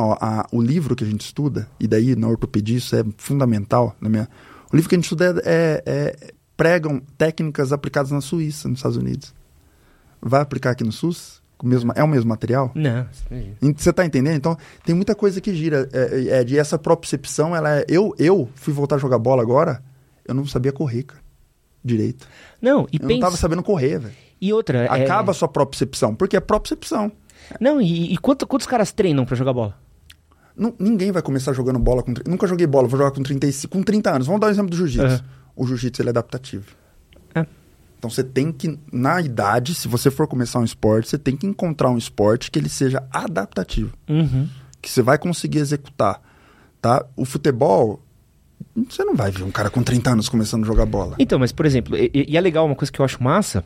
o 0.51 0.61
livro 0.61 0.95
que 0.95 1.03
a 1.03 1.07
gente 1.07 1.21
estuda, 1.21 1.67
e 1.79 1.87
daí 1.87 2.15
na 2.15 2.27
ortopedia 2.27 2.77
isso 2.77 2.95
é 2.95 3.03
fundamental. 3.17 3.95
Na 3.99 4.09
minha, 4.09 4.29
o 4.71 4.75
livro 4.75 4.87
que 4.89 4.95
a 4.95 4.97
gente 4.97 5.05
estuda 5.05 5.41
é, 5.43 5.83
é- 5.85 6.15
é- 6.21 6.33
pregam 6.57 7.01
técnicas 7.17 7.71
aplicadas 7.73 8.11
na 8.11 8.21
Suíça, 8.21 8.67
nos 8.67 8.79
Estados 8.79 8.97
Unidos. 8.97 9.33
Vai 10.21 10.41
aplicar 10.41 10.71
aqui 10.71 10.83
no 10.83 10.91
SUS? 10.91 11.41
O 11.61 11.65
mesmo, 11.65 11.93
é 11.95 12.03
o 12.03 12.07
mesmo 12.07 12.27
material? 12.29 12.71
Não. 12.75 13.07
Você 13.77 13.93
tá 13.93 14.05
entendendo? 14.05 14.35
Então, 14.35 14.57
tem 14.83 14.93
muita 14.93 15.15
coisa 15.15 15.39
que 15.39 15.53
gira. 15.55 15.87
É, 15.93 16.39
é, 16.39 16.43
de 16.43 16.57
essa 16.59 16.77
propriocepção, 16.77 17.55
ela 17.55 17.77
é. 17.79 17.85
Eu, 17.87 18.13
eu 18.19 18.49
fui 18.55 18.73
voltar 18.73 18.95
a 18.95 18.99
jogar 18.99 19.17
bola 19.19 19.41
agora, 19.41 19.81
eu 20.27 20.33
não 20.35 20.45
sabia 20.45 20.71
correr, 20.73 21.03
cara. 21.03 21.21
Direito. 21.83 22.27
Não, 22.61 22.87
e 22.91 22.97
Eu 22.97 23.01
não 23.03 23.07
pensa. 23.07 23.21
tava 23.21 23.37
sabendo 23.37 23.63
correr, 23.63 23.99
velho. 23.99 24.13
E 24.41 24.51
outra. 24.51 24.79
é- 24.79 25.03
Acaba 25.03 25.31
a 25.31 25.33
sua 25.33 25.47
propriocepção, 25.47 26.13
porque 26.15 26.35
é 26.35 26.39
propriocepção. 26.41 27.11
Não, 27.59 27.79
e, 27.79 28.13
e 28.13 28.17
quanto- 28.17 28.45
quantos 28.47 28.67
caras 28.67 28.91
treinam 28.91 29.23
pra 29.25 29.35
jogar 29.35 29.53
bola? 29.53 29.77
Não- 30.57 30.73
ninguém 30.79 31.11
vai 31.11 31.21
começar 31.21 31.53
jogando 31.53 31.79
bola 31.79 32.01
com. 32.03 32.13
Nunca 32.27 32.47
joguei 32.47 32.65
bola, 32.67 32.87
vou 32.87 32.97
jogar 32.97 33.11
com 33.11 33.21
35, 33.23 33.71
com 33.77 33.83
30 33.83 34.11
anos. 34.13 34.25
Vamos 34.27 34.41
dar 34.41 34.47
o 34.47 34.49
exemplo 34.49 34.71
do 34.71 34.75
jiu-jitsu. 34.77 35.05
Aham. 35.05 35.23
O 35.55 35.65
jiu-jitsu 35.65 36.01
ele 36.01 36.09
é 36.09 36.11
adaptativo. 36.11 36.75
É. 37.33 37.45
Então 37.97 38.09
você 38.09 38.23
tem 38.23 38.51
que, 38.51 38.79
na 38.91 39.21
idade, 39.21 39.73
se 39.73 39.87
você 39.87 40.11
for 40.11 40.27
começar 40.27 40.59
um 40.59 40.63
esporte, 40.63 41.09
você 41.09 41.17
tem 41.17 41.35
que 41.35 41.47
encontrar 41.47 41.89
um 41.89 41.97
esporte 41.97 42.51
que 42.51 42.59
ele 42.59 42.69
seja 42.69 43.03
adaptativo. 43.11 43.93
Uhum. 44.09 44.47
Que 44.81 44.89
você 44.89 45.01
vai 45.01 45.17
conseguir 45.17 45.59
executar 45.59 46.21
tá? 46.85 47.03
O 47.15 47.25
futebol, 47.25 47.99
você 48.87 49.03
não 49.03 49.15
vai 49.15 49.31
ver 49.31 49.41
um 49.41 49.49
cara 49.49 49.71
com 49.71 49.81
30 49.81 50.11
anos 50.11 50.29
começando 50.29 50.63
a 50.63 50.67
jogar 50.67 50.85
bola. 50.85 51.15
Então, 51.17 51.39
mas 51.39 51.51
por 51.51 51.65
exemplo, 51.65 51.97
e, 51.97 52.11
e 52.13 52.37
é 52.37 52.41
legal 52.41 52.63
uma 52.63 52.75
coisa 52.75 52.91
que 52.91 53.01
eu 53.01 53.05
acho 53.05 53.23
massa. 53.23 53.63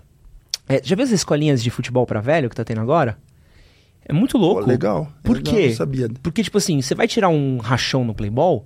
É, 0.70 0.80
já 0.82 0.96
viu 0.96 1.04
as 1.04 1.12
escolinhas 1.12 1.62
de 1.62 1.70
futebol 1.70 2.06
pra 2.06 2.22
velho 2.22 2.50
que 2.50 2.56
tá 2.56 2.64
tendo 2.64 2.80
agora? 2.80 3.18
É 4.06 4.14
muito 4.14 4.38
louco. 4.38 4.62
Pô, 4.62 4.68
legal. 4.68 5.12
Por 5.22 5.36
legal, 5.36 5.54
quê? 5.54 5.76
Porque, 6.24 6.44
tipo 6.44 6.58
assim, 6.58 6.82
você 6.82 6.96
vai 6.96 7.10
tirar 7.10 7.28
um 7.28 7.58
rachão 7.58 8.06
no 8.06 8.14
Playball, 8.16 8.66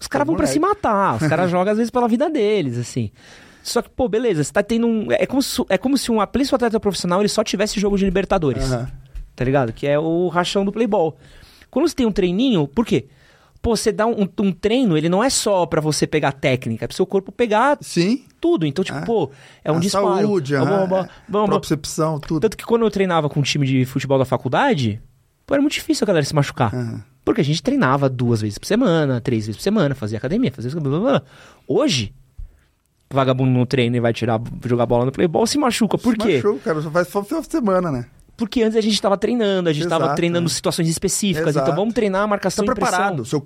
os 0.00 0.06
caras 0.06 0.26
vão 0.26 0.36
pra 0.36 0.46
moleque. 0.46 0.52
se 0.52 0.58
matar. 0.60 1.16
Os 1.22 1.26
caras 1.28 1.50
jogam, 1.50 1.70
às 1.72 1.76
vezes, 1.78 1.90
pela 1.90 2.08
vida 2.08 2.28
deles, 2.30 2.78
assim. 2.78 3.10
Só 3.62 3.82
que, 3.82 3.90
pô, 3.90 4.08
beleza, 4.08 4.42
você 4.44 4.52
tá 4.52 4.62
tendo 4.62 4.86
um. 4.86 5.12
É 5.12 5.26
como 5.26 5.42
se, 5.42 5.62
é 5.68 5.76
como 5.76 5.98
se 5.98 6.10
um 6.10 6.20
atleta 6.20 6.56
atleta 6.56 6.80
profissional 6.80 7.20
ele 7.20 7.28
só 7.28 7.44
tivesse 7.44 7.78
jogo 7.78 7.98
de 7.98 8.04
Libertadores. 8.04 8.70
Aham. 8.72 8.90
Tá 9.36 9.44
ligado? 9.44 9.72
Que 9.72 9.86
é 9.86 9.98
o 9.98 10.28
rachão 10.28 10.64
do 10.64 10.72
Playball. 10.72 11.16
Quando 11.70 11.86
você 11.88 11.94
tem 11.94 12.06
um 12.06 12.12
treininho, 12.12 12.66
por 12.66 12.84
quê? 12.86 13.06
Pô, 13.60 13.76
você 13.76 13.90
dá 13.92 14.06
um, 14.06 14.26
um 14.40 14.52
treino, 14.52 14.96
ele 14.96 15.08
não 15.08 15.22
é 15.22 15.28
só 15.28 15.66
pra 15.66 15.80
você 15.80 16.06
pegar 16.06 16.32
técnica, 16.32 16.84
é 16.84 16.88
pro 16.88 16.96
seu 16.96 17.04
corpo 17.04 17.30
pegar 17.32 17.76
Sim. 17.80 18.24
tudo. 18.40 18.64
Então, 18.64 18.84
tipo, 18.84 18.98
É. 18.98 19.04
pô, 19.04 19.30
é 19.64 19.70
um 19.72 19.76
a 19.76 19.80
disparo. 19.80 20.06
saúde, 20.20 20.54
é, 20.54 20.58
vamos, 20.60 21.06
propriocepção, 21.50 22.20
tudo. 22.20 22.40
tanto 22.40 22.56
que 22.56 22.64
quando 22.64 22.82
eu 22.86 22.90
treinava 22.90 23.28
com 23.28 23.40
um 23.40 23.42
time 23.42 23.66
de 23.66 23.84
futebol 23.84 24.16
da 24.18 24.24
faculdade, 24.24 25.02
pô, 25.44 25.54
era 25.54 25.60
muito 25.60 25.74
difícil 25.74 26.04
a 26.04 26.06
galera 26.06 26.24
se 26.24 26.34
machucar. 26.34 26.72
Aham. 26.74 27.02
Porque 27.28 27.42
a 27.42 27.44
gente 27.44 27.62
treinava 27.62 28.08
duas 28.08 28.40
vezes 28.40 28.56
por 28.56 28.64
semana, 28.64 29.20
três 29.20 29.44
vezes 29.44 29.58
por 29.58 29.62
semana, 29.62 29.94
fazia 29.94 30.16
academia, 30.16 30.50
fazia 30.50 30.70
blá, 30.70 30.80
blá, 30.80 30.98
blá. 30.98 31.22
Hoje, 31.68 32.14
vagabundo 33.10 33.50
no 33.50 33.66
treino 33.66 33.96
e 33.96 34.00
vai 34.00 34.14
tirar, 34.14 34.40
jogar 34.64 34.86
bola 34.86 35.04
no 35.04 35.12
playball, 35.12 35.46
se 35.46 35.58
machuca. 35.58 35.98
Por 35.98 36.14
Se 36.14 36.18
quê? 36.20 36.36
Machuca, 36.36 36.60
cara, 36.64 36.80
só 36.80 36.90
faz 36.90 37.08
só 37.08 37.22
final 37.22 37.42
de 37.42 37.50
semana, 37.50 37.92
né? 37.92 38.06
Porque 38.34 38.62
antes 38.62 38.78
a 38.78 38.80
gente 38.80 38.98
tava 39.02 39.18
treinando, 39.18 39.68
a 39.68 39.72
gente 39.74 39.86
tava 39.86 40.04
Exato, 40.04 40.16
treinando 40.16 40.46
é. 40.46 40.48
situações 40.50 40.88
específicas. 40.88 41.48
Exato. 41.50 41.66
Então 41.70 41.76
vamos 41.76 41.92
treinar 41.92 42.20
a 42.22 42.24
Tá 42.24 42.28
marcação 42.28 42.64
e 42.64 42.66
pressão. 42.66 42.88
preparado. 42.88 43.20
O 43.20 43.26
seu, 43.26 43.42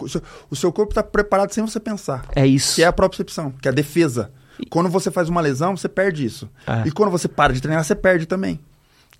o 0.48 0.54
seu- 0.54 0.72
corpo 0.72 0.94
tá 0.94 1.02
preparado 1.02 1.50
sem 1.52 1.64
você 1.66 1.80
pensar. 1.80 2.24
É 2.36 2.46
isso. 2.46 2.76
Que 2.76 2.84
é 2.84 2.86
a 2.86 2.92
propriocepção, 2.92 3.50
que 3.60 3.66
é 3.66 3.72
a 3.72 3.74
defesa. 3.74 4.30
Quando 4.70 4.88
você 4.88 5.10
faz 5.10 5.28
uma 5.28 5.40
lesão, 5.40 5.76
você 5.76 5.88
perde 5.88 6.24
isso. 6.24 6.48
É. 6.68 6.86
E 6.86 6.92
quando 6.92 7.10
você 7.10 7.26
para 7.26 7.52
de 7.52 7.60
treinar, 7.60 7.82
você 7.82 7.96
perde 7.96 8.26
também. 8.26 8.60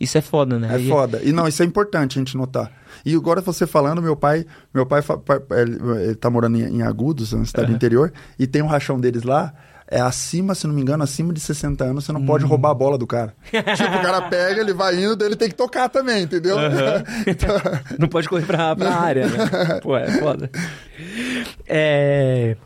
Isso 0.03 0.19
é 0.19 0.21
foda, 0.21 0.59
né? 0.59 0.69
É 0.75 0.81
E- 0.81 0.89
foda. 0.89 1.21
E 1.23 1.33
não, 1.33 1.47
isso 1.47 1.63
é 1.63 1.67
importante 1.67 2.19
a 2.19 2.21
gente 2.21 2.37
notar. 2.37 2.71
E 3.07 3.15
agora 3.15 3.41
você 3.41 3.67
falando, 3.67 4.03
meu 4.03 4.17
pai, 4.17 4.45
meu 4.75 4.85
pai 4.85 5.01
pa- 5.03 5.41
ele, 5.57 6.15
tá 6.17 6.29
morando 6.29 6.59
em, 6.59 6.83
Agudos, 6.83 7.33
na 7.33 7.45
cidade 7.45 7.67
do 7.67 7.71
Aham. 7.71 7.77
interior, 7.77 8.13
e 8.39 8.47
tem 8.47 8.63
um 8.63 8.67
rachão 8.67 8.99
deles 9.01 9.23
lá, 9.23 9.53
é 9.89 10.01
acima, 10.01 10.55
se 10.55 10.67
não 10.67 10.75
me 10.75 10.81
engano, 10.83 11.03
acima 11.05 11.33
de 11.33 11.41
60 11.41 11.85
anos, 11.85 12.05
você 12.05 12.13
não 12.13 12.21
Hum. 12.21 12.27
pode 12.27 12.45
roubar 12.45 12.71
a 12.71 12.75
bola 12.75 12.97
do 12.99 13.07
cara. 13.07 13.35
tipo, 13.51 13.61
o 13.97 14.03
cara 14.03 14.23
pega, 14.23 14.61
ele 14.61 14.73
vai 14.73 15.03
indo, 15.03 15.25
ele 15.25 15.37
tem 15.37 15.49
que 15.49 15.55
tocar 15.55 15.89
também, 15.89 16.23
entendeu? 16.25 16.57
Então, 17.27 17.55
Não 17.99 18.09
pode 18.09 18.29
correr 18.29 18.45
pra, 18.47 18.75
pra 18.75 18.95
área, 18.95 19.27
né? 19.29 19.81
Pô, 19.83 19.97
é 19.97 20.11
foda. 20.19 20.51
É, 21.67 22.57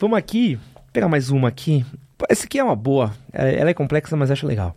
Vamos 0.00 0.18
aqui, 0.18 0.58
pegar 0.92 1.08
mais 1.08 1.30
uma 1.30 1.48
aqui. 1.48 1.84
Essa 2.28 2.44
aqui 2.44 2.58
é 2.58 2.64
uma 2.64 2.74
boa. 2.76 3.12
É- 3.32 3.56
Ela 3.60 3.70
é 3.70 3.74
complexa, 3.74 4.16
mas 4.16 4.30
acho 4.30 4.46
legal. 4.46 4.74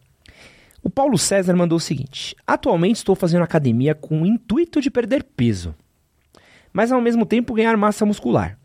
O 0.86 0.90
Paulo 0.91 1.18
César 1.18 1.56
mandou 1.56 1.78
o 1.78 1.82
seguinte: 1.82 2.36
Atualmente 2.45 2.98
estou 2.98 3.16
fazendo 3.16 3.41
academia 3.41 3.95
com 3.95 4.22
o 4.22 4.26
intuito 4.26 4.80
de 4.80 4.91
perder 4.91 5.24
peso, 5.24 5.74
mas 6.72 6.91
ao 6.91 7.02
mesmo 7.02 7.26
tempo 7.26 7.56
ganhar 7.56 7.76
massa 7.76 8.06
muscular. 8.06 8.56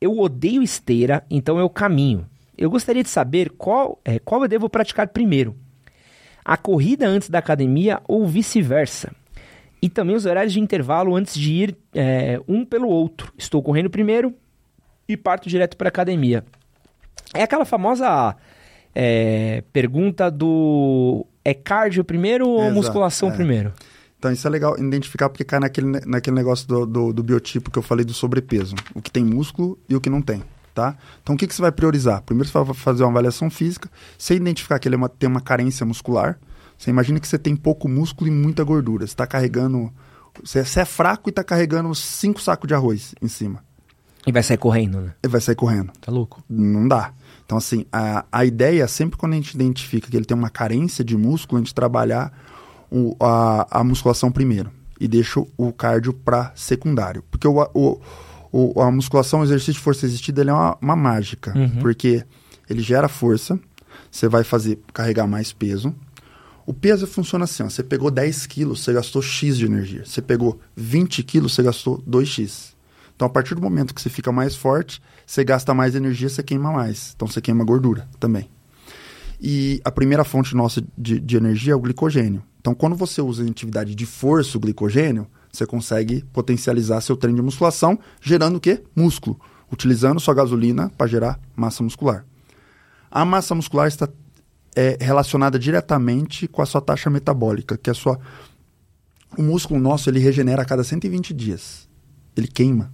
Eu 0.00 0.16
odeio 0.20 0.62
esteira, 0.62 1.24
então 1.28 1.58
eu 1.58 1.68
caminho. 1.68 2.24
Eu 2.56 2.70
gostaria 2.70 3.02
de 3.02 3.08
saber 3.08 3.50
qual, 3.50 4.00
é, 4.04 4.20
qual 4.20 4.42
eu 4.42 4.48
devo 4.48 4.70
praticar 4.70 5.08
primeiro: 5.08 5.56
a 6.44 6.56
corrida 6.56 7.08
antes 7.08 7.28
da 7.28 7.40
academia 7.40 8.00
ou 8.06 8.24
vice-versa. 8.24 9.12
E 9.82 9.88
também 9.88 10.14
os 10.14 10.26
horários 10.26 10.52
de 10.52 10.60
intervalo 10.60 11.16
antes 11.16 11.34
de 11.34 11.52
ir 11.52 11.76
é, 11.92 12.40
um 12.46 12.64
pelo 12.64 12.86
outro. 12.86 13.32
Estou 13.36 13.60
correndo 13.60 13.90
primeiro 13.90 14.32
e 15.08 15.16
parto 15.16 15.48
direto 15.48 15.76
para 15.76 15.88
academia. 15.88 16.44
É 17.34 17.42
aquela 17.42 17.64
famosa 17.64 18.36
é, 18.94 19.64
pergunta 19.72 20.30
do 20.30 21.26
é 21.44 21.52
cardio 21.54 22.04
primeiro 22.04 22.48
ou 22.48 22.60
Exato, 22.60 22.74
musculação 22.74 23.28
é. 23.30 23.32
primeiro? 23.32 23.72
Então 24.18 24.30
isso 24.30 24.46
é 24.46 24.50
legal 24.50 24.78
identificar 24.78 25.28
porque 25.28 25.42
cai 25.42 25.58
naquele, 25.58 26.00
naquele 26.06 26.36
negócio 26.36 26.66
do, 26.68 26.86
do, 26.86 27.12
do 27.12 27.22
biotipo 27.22 27.70
que 27.70 27.78
eu 27.78 27.82
falei 27.82 28.04
do 28.04 28.14
sobrepeso. 28.14 28.76
O 28.94 29.02
que 29.02 29.10
tem 29.10 29.24
músculo 29.24 29.76
e 29.88 29.96
o 29.96 30.00
que 30.00 30.08
não 30.08 30.22
tem, 30.22 30.44
tá? 30.72 30.96
Então 31.22 31.34
o 31.34 31.38
que, 31.38 31.46
que 31.46 31.54
você 31.54 31.60
vai 31.60 31.72
priorizar? 31.72 32.22
Primeiro 32.22 32.48
você 32.48 32.56
vai 32.56 32.72
fazer 32.74 33.02
uma 33.02 33.10
avaliação 33.10 33.50
física. 33.50 33.90
Você 34.16 34.34
identificar 34.36 34.78
que 34.78 34.86
ele 34.86 34.94
é 34.94 34.98
uma- 34.98 35.08
tem 35.08 35.28
uma 35.28 35.40
carência 35.40 35.84
muscular. 35.84 36.38
Você 36.78 36.88
imagina 36.90 37.18
que 37.18 37.26
você 37.26 37.38
tem 37.38 37.56
pouco 37.56 37.88
músculo 37.88 38.28
e 38.28 38.32
muita 38.32 38.62
gordura. 38.62 39.06
Você 39.06 39.12
está 39.12 39.26
carregando... 39.26 39.92
Você, 40.42 40.64
você 40.64 40.80
é 40.80 40.84
fraco 40.84 41.28
e 41.28 41.30
está 41.30 41.42
carregando 41.44 41.92
cinco 41.94 42.40
sacos 42.40 42.66
de 42.68 42.74
arroz 42.74 43.14
em 43.20 43.28
cima. 43.28 43.62
E 44.26 44.30
vai 44.32 44.42
sair 44.42 44.56
correndo, 44.56 45.00
né? 45.00 45.14
Ele 45.22 45.32
vai 45.32 45.40
sair 45.40 45.56
correndo. 45.56 45.92
Tá 46.00 46.12
louco? 46.12 46.42
Não 46.48 46.86
dá. 46.86 47.12
Então, 47.52 47.58
assim, 47.58 47.84
a, 47.92 48.24
a 48.32 48.46
ideia, 48.46 48.88
sempre 48.88 49.18
quando 49.18 49.34
a 49.34 49.36
gente 49.36 49.52
identifica 49.52 50.08
que 50.10 50.16
ele 50.16 50.24
tem 50.24 50.34
uma 50.34 50.48
carência 50.48 51.04
de 51.04 51.14
músculo, 51.18 51.58
a 51.58 51.60
gente 51.62 51.74
trabalhar 51.74 52.32
o- 52.90 53.14
a, 53.20 53.80
a 53.80 53.84
musculação 53.84 54.32
primeiro 54.32 54.70
e 54.98 55.06
deixa 55.06 55.38
o 55.58 55.70
cardio 55.70 56.14
para 56.14 56.50
secundário. 56.54 57.22
Porque 57.30 57.46
o, 57.46 57.60
o, 57.74 58.00
o- 58.50 58.80
a 58.80 58.90
musculação, 58.90 59.40
o 59.40 59.44
exercício 59.44 59.74
de 59.74 59.80
força 59.80 60.06
resistida, 60.06 60.40
ele 60.40 60.48
é 60.48 60.52
uma, 60.54 60.78
uma 60.80 60.96
mágica. 60.96 61.52
Uhum. 61.54 61.80
Porque 61.80 62.24
ele 62.70 62.80
gera 62.80 63.06
força, 63.06 63.60
você 64.10 64.28
vai 64.28 64.44
fazer 64.44 64.78
carregar 64.94 65.26
mais 65.26 65.52
peso. 65.52 65.94
O 66.64 66.72
peso 66.72 67.06
funciona 67.06 67.44
assim, 67.44 67.62
ó, 67.64 67.68
você 67.68 67.82
pegou 67.82 68.10
10 68.10 68.46
quilos, 68.46 68.82
você 68.82 68.94
gastou 68.94 69.20
X 69.20 69.58
de 69.58 69.66
energia. 69.66 70.06
Você 70.06 70.22
pegou 70.22 70.58
20 70.74 71.22
quilos, 71.22 71.52
você 71.54 71.62
gastou 71.62 72.02
2X. 72.08 72.72
Então, 73.14 73.26
a 73.26 73.30
partir 73.30 73.54
do 73.54 73.60
momento 73.60 73.94
que 73.94 74.00
você 74.00 74.08
fica 74.08 74.32
mais 74.32 74.56
forte, 74.56 75.02
você 75.32 75.44
gasta 75.44 75.72
mais 75.72 75.94
energia, 75.94 76.28
você 76.28 76.42
queima 76.42 76.70
mais. 76.70 77.14
Então, 77.16 77.26
você 77.26 77.40
queima 77.40 77.64
gordura 77.64 78.06
também. 78.20 78.50
E 79.40 79.80
a 79.82 79.90
primeira 79.90 80.24
fonte 80.24 80.54
nossa 80.54 80.84
de, 80.96 81.18
de 81.18 81.36
energia 81.38 81.72
é 81.72 81.74
o 81.74 81.80
glicogênio. 81.80 82.42
Então, 82.60 82.74
quando 82.74 82.94
você 82.94 83.22
usa 83.22 83.42
em 83.42 83.48
atividade 83.48 83.94
de 83.94 84.04
força 84.04 84.58
o 84.58 84.60
glicogênio, 84.60 85.26
você 85.50 85.64
consegue 85.64 86.22
potencializar 86.34 87.00
seu 87.00 87.16
treino 87.16 87.36
de 87.36 87.42
musculação, 87.42 87.98
gerando 88.20 88.56
o 88.56 88.60
quê? 88.60 88.82
Músculo. 88.94 89.40
Utilizando 89.72 90.20
sua 90.20 90.34
gasolina 90.34 90.90
para 90.98 91.06
gerar 91.06 91.40
massa 91.56 91.82
muscular. 91.82 92.26
A 93.10 93.24
massa 93.24 93.54
muscular 93.54 93.88
está 93.88 94.06
é, 94.76 94.98
relacionada 95.00 95.58
diretamente 95.58 96.46
com 96.46 96.60
a 96.60 96.66
sua 96.66 96.82
taxa 96.82 97.08
metabólica, 97.08 97.78
que 97.78 97.88
é 97.88 97.92
a 97.92 97.94
sua... 97.94 98.20
O 99.38 99.42
músculo 99.42 99.80
nosso, 99.80 100.10
ele 100.10 100.18
regenera 100.18 100.60
a 100.60 100.66
cada 100.66 100.84
120 100.84 101.32
dias. 101.32 101.88
Ele 102.36 102.48
queima. 102.48 102.92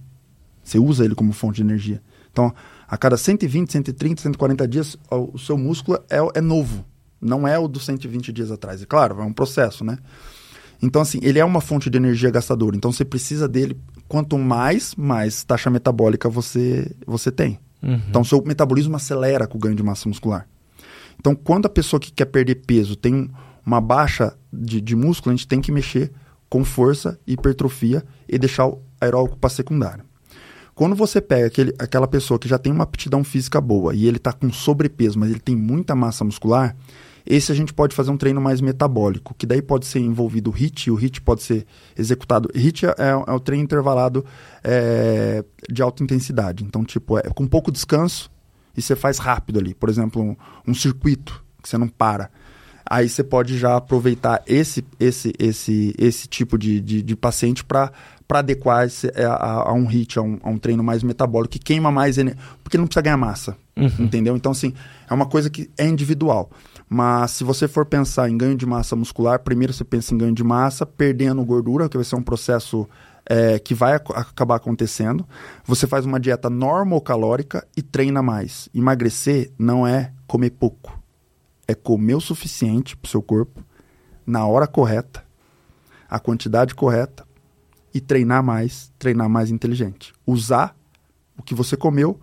Você 0.63 0.79
usa 0.79 1.03
ele 1.03 1.15
como 1.15 1.33
fonte 1.33 1.57
de 1.57 1.63
energia. 1.63 2.01
Então, 2.31 2.53
a 2.87 2.97
cada 2.97 3.17
120, 3.17 3.71
130, 3.71 4.21
140 4.21 4.67
dias, 4.67 4.97
o, 5.11 5.37
seu 5.37 5.57
músculo 5.57 5.99
é, 6.09 6.17
é 6.35 6.41
novo. 6.41 6.85
Não 7.21 7.47
é 7.47 7.57
o 7.59 7.67
dos 7.67 7.85
120 7.85 8.31
dias 8.31 8.51
atrás. 8.51 8.81
É 8.81 8.85
claro, 8.85 9.19
é 9.19 9.23
um 9.23 9.33
processo, 9.33 9.83
né? 9.83 9.97
Então, 10.81 11.01
assim, 11.01 11.19
ele 11.21 11.39
é 11.39 11.43
uma 11.43 11.59
fonte 11.59 11.89
de 11.89 11.97
energia 11.97 12.31
gastadora. 12.31 12.75
Então, 12.75 12.91
você 12.91 13.03
precisa 13.03 13.47
dele. 13.47 13.77
Quanto 14.07 14.37
mais, 14.37 14.95
mais 14.95 15.43
taxa 15.43 15.69
metabólica 15.69 16.29
você, 16.29 16.89
você 17.05 17.31
tem. 17.31 17.59
Uhum. 17.83 18.01
Então, 18.09 18.23
seu 18.23 18.41
metabolismo 18.45 18.95
acelera 18.95 19.45
com 19.45 19.57
o 19.57 19.61
ganho 19.61 19.75
de 19.75 19.83
massa 19.83 20.07
muscular. 20.07 20.47
Então, 21.19 21.35
quando 21.35 21.65
a 21.65 21.69
pessoa 21.69 21.99
que 21.99 22.11
quer 22.11 22.25
perder 22.25 22.55
peso 22.55 22.95
tem 22.95 23.13
um- 23.13 23.29
uma 23.65 23.81
baixa 23.81 24.37
de, 24.51 24.79
de 24.79 24.95
músculo, 24.95 25.33
a 25.33 25.35
gente 25.35 25.47
tem 25.47 25.59
que 25.59 25.71
mexer 25.71 26.11
com 26.49 26.63
força, 26.63 27.19
hipertrofia 27.27 28.03
e 28.27 28.39
deixar 28.39 28.65
o 28.67 28.81
aeróbico 28.99 29.37
para 29.37 29.49
secundário. 29.49 30.03
Quando 30.79 30.95
você 30.95 31.19
pega 31.19 31.47
aquele, 31.47 31.75
aquela 31.77 32.07
pessoa 32.07 32.39
que 32.39 32.47
já 32.47 32.57
tem 32.57 32.71
uma 32.71 32.85
aptidão 32.85 33.21
física 33.21 33.59
boa 33.59 33.93
e 33.93 34.07
ele 34.07 34.15
está 34.15 34.31
com 34.31 34.49
sobrepeso, 34.49 35.19
mas 35.19 35.29
ele 35.29 35.41
tem 35.41 35.53
muita 35.53 35.93
massa 35.93 36.23
muscular, 36.23 36.73
esse 37.25 37.51
a 37.51 37.55
gente 37.55 37.73
pode 37.73 37.93
fazer 37.93 38.11
um 38.11 38.15
treino 38.15 38.39
mais 38.39 38.61
metabólico, 38.61 39.35
que 39.37 39.45
daí 39.45 39.61
pode 39.61 39.85
ser 39.85 39.99
envolvido 39.99 40.49
o 40.49 40.53
HIIT, 40.53 40.89
o 40.89 40.95
HIIT 40.95 41.19
pode 41.19 41.43
ser 41.43 41.65
executado. 41.97 42.49
HIIT 42.55 42.85
é, 42.85 42.93
é 43.27 43.33
o 43.33 43.41
treino 43.41 43.61
intervalado 43.61 44.23
é, 44.63 45.43
de 45.69 45.81
alta 45.81 46.01
intensidade. 46.01 46.63
Então, 46.63 46.85
tipo, 46.85 47.17
é 47.17 47.23
com 47.23 47.45
pouco 47.45 47.73
descanso 47.73 48.31
e 48.77 48.81
você 48.81 48.95
faz 48.95 49.17
rápido 49.17 49.59
ali. 49.59 49.73
Por 49.73 49.89
exemplo, 49.89 50.21
um, 50.21 50.37
um 50.65 50.73
circuito 50.73 51.43
que 51.61 51.67
você 51.67 51.77
não 51.77 51.89
para. 51.89 52.31
Aí 52.89 53.09
você 53.09 53.21
pode 53.21 53.57
já 53.57 53.75
aproveitar 53.75 54.41
esse, 54.47 54.85
esse, 54.97 55.33
esse, 55.37 55.93
esse 55.97 56.25
tipo 56.25 56.57
de, 56.57 56.79
de, 56.79 57.03
de 57.03 57.15
paciente 57.17 57.65
para 57.65 57.91
adequar 58.37 58.85
esse, 58.85 59.07
a, 59.19 59.33
a- 59.33 59.69
a 59.69 59.73
um 59.73 59.87
HIIT, 59.89 60.19
a 60.19 60.21
um, 60.21 60.37
a 60.43 60.49
um 60.51 60.57
treino 60.59 60.83
mais 60.83 61.01
metabólico, 61.01 61.53
que 61.53 61.57
queima 61.59 61.91
mais 61.91 62.15
energia, 62.19 62.39
porque 62.63 62.77
ele 62.77 62.81
não 62.81 62.87
precisa 62.87 63.01
ganhar 63.01 63.17
massa, 63.17 63.57
Uhum. 63.75 63.89
entendeu? 63.97 64.35
Então, 64.35 64.51
assim, 64.51 64.71
é 65.09 65.13
uma 65.13 65.25
coisa 65.25 65.49
que 65.49 65.67
é 65.75 65.87
individual. 65.87 66.51
Mas 66.87 67.31
se 67.31 67.43
você 67.43 67.67
for 67.67 67.85
pensar 67.85 68.29
em 68.29 68.37
ganho 68.37 68.55
de 68.55 68.65
massa 68.67 68.95
muscular, 68.95 69.39
primeiro 69.39 69.73
você 69.73 69.83
pensa 69.83 70.13
em 70.13 70.17
ganho 70.17 70.33
de 70.35 70.43
massa, 70.43 70.85
perdendo 70.85 71.43
gordura, 71.43 71.89
que 71.89 71.97
vai 71.97 72.03
ser 72.03 72.15
um 72.17 72.21
processo 72.21 72.87
é, 73.25 73.57
que 73.57 73.73
vai 73.73 73.93
ac- 73.95 74.11
acabar 74.15 74.55
acontecendo. 74.57 75.25
Você 75.65 75.87
faz 75.87 76.05
uma 76.05 76.19
dieta 76.19 76.49
normocalórica 76.49 77.65
e 77.75 77.81
treina 77.81 78.21
mais. 78.21 78.67
Emagrecer 78.75 79.51
não 79.57 79.87
é 79.87 80.11
comer 80.27 80.51
pouco 80.51 80.97
é 81.67 81.75
comer 81.75 82.15
o 82.15 82.19
suficiente 82.19 82.97
para 82.97 83.07
o 83.07 83.09
seu 83.11 83.21
corpo, 83.21 83.63
na 84.25 84.43
hora 84.47 84.65
correta, 84.65 85.23
a 86.09 86.17
quantidade 86.19 86.73
correta 86.73 87.23
e 87.93 87.99
treinar 87.99 88.43
mais, 88.43 88.91
treinar 88.99 89.29
mais 89.29 89.49
inteligente. 89.49 90.13
Usar 90.25 90.75
o 91.37 91.43
que 91.43 91.55
você 91.55 91.75
comeu 91.77 92.19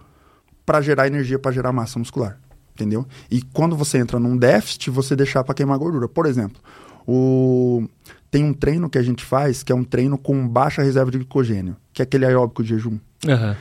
para 0.64 0.80
gerar 0.80 1.06
energia, 1.06 1.38
para 1.38 1.52
gerar 1.52 1.72
massa 1.72 1.98
muscular. 1.98 2.38
Entendeu? 2.74 3.06
E 3.30 3.40
quando 3.40 3.76
você 3.76 3.98
entra 3.98 4.18
num 4.18 4.36
déficit, 4.36 4.90
você 4.90 5.16
deixar 5.16 5.42
para 5.42 5.54
queimar 5.54 5.78
gordura. 5.78 6.08
Por 6.08 6.26
exemplo, 6.26 6.60
o... 7.06 7.88
tem 8.30 8.44
um 8.44 8.52
treino 8.52 8.90
que 8.90 8.98
a 8.98 9.02
gente 9.02 9.24
faz 9.24 9.62
que 9.62 9.72
é 9.72 9.74
um 9.74 9.84
treino 9.84 10.18
com 10.18 10.46
baixa 10.46 10.82
reserva 10.82 11.10
de 11.10 11.18
glicogênio, 11.18 11.76
que 11.92 12.02
é 12.02 12.04
aquele 12.04 12.26
aeróbico 12.26 12.62
de 12.62 12.70
jejum. 12.70 12.98
Uhum. 13.24 13.56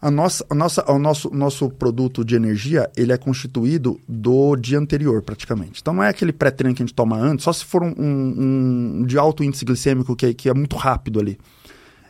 A 0.00 0.10
nossa, 0.10 0.46
a 0.48 0.54
nossa, 0.54 0.90
o 0.90 0.98
nosso, 0.98 1.30
nosso 1.30 1.68
produto 1.68 2.24
de 2.24 2.34
energia, 2.34 2.90
ele 2.96 3.12
é 3.12 3.18
constituído 3.18 4.00
do 4.08 4.56
dia 4.56 4.78
anterior, 4.78 5.20
praticamente. 5.22 5.80
Então 5.82 5.92
não 5.92 6.02
é 6.02 6.08
aquele 6.08 6.32
pré-treino 6.32 6.74
que 6.74 6.82
a 6.82 6.86
gente 6.86 6.94
toma 6.94 7.16
antes, 7.18 7.44
só 7.44 7.52
se 7.52 7.64
for 7.64 7.82
um, 7.82 7.94
um, 7.98 9.00
um 9.00 9.04
de 9.04 9.18
alto 9.18 9.44
índice 9.44 9.64
glicêmico, 9.64 10.16
que, 10.16 10.26
é, 10.26 10.34
que 10.34 10.48
é 10.48 10.54
muito 10.54 10.76
rápido 10.76 11.20
ali. 11.20 11.38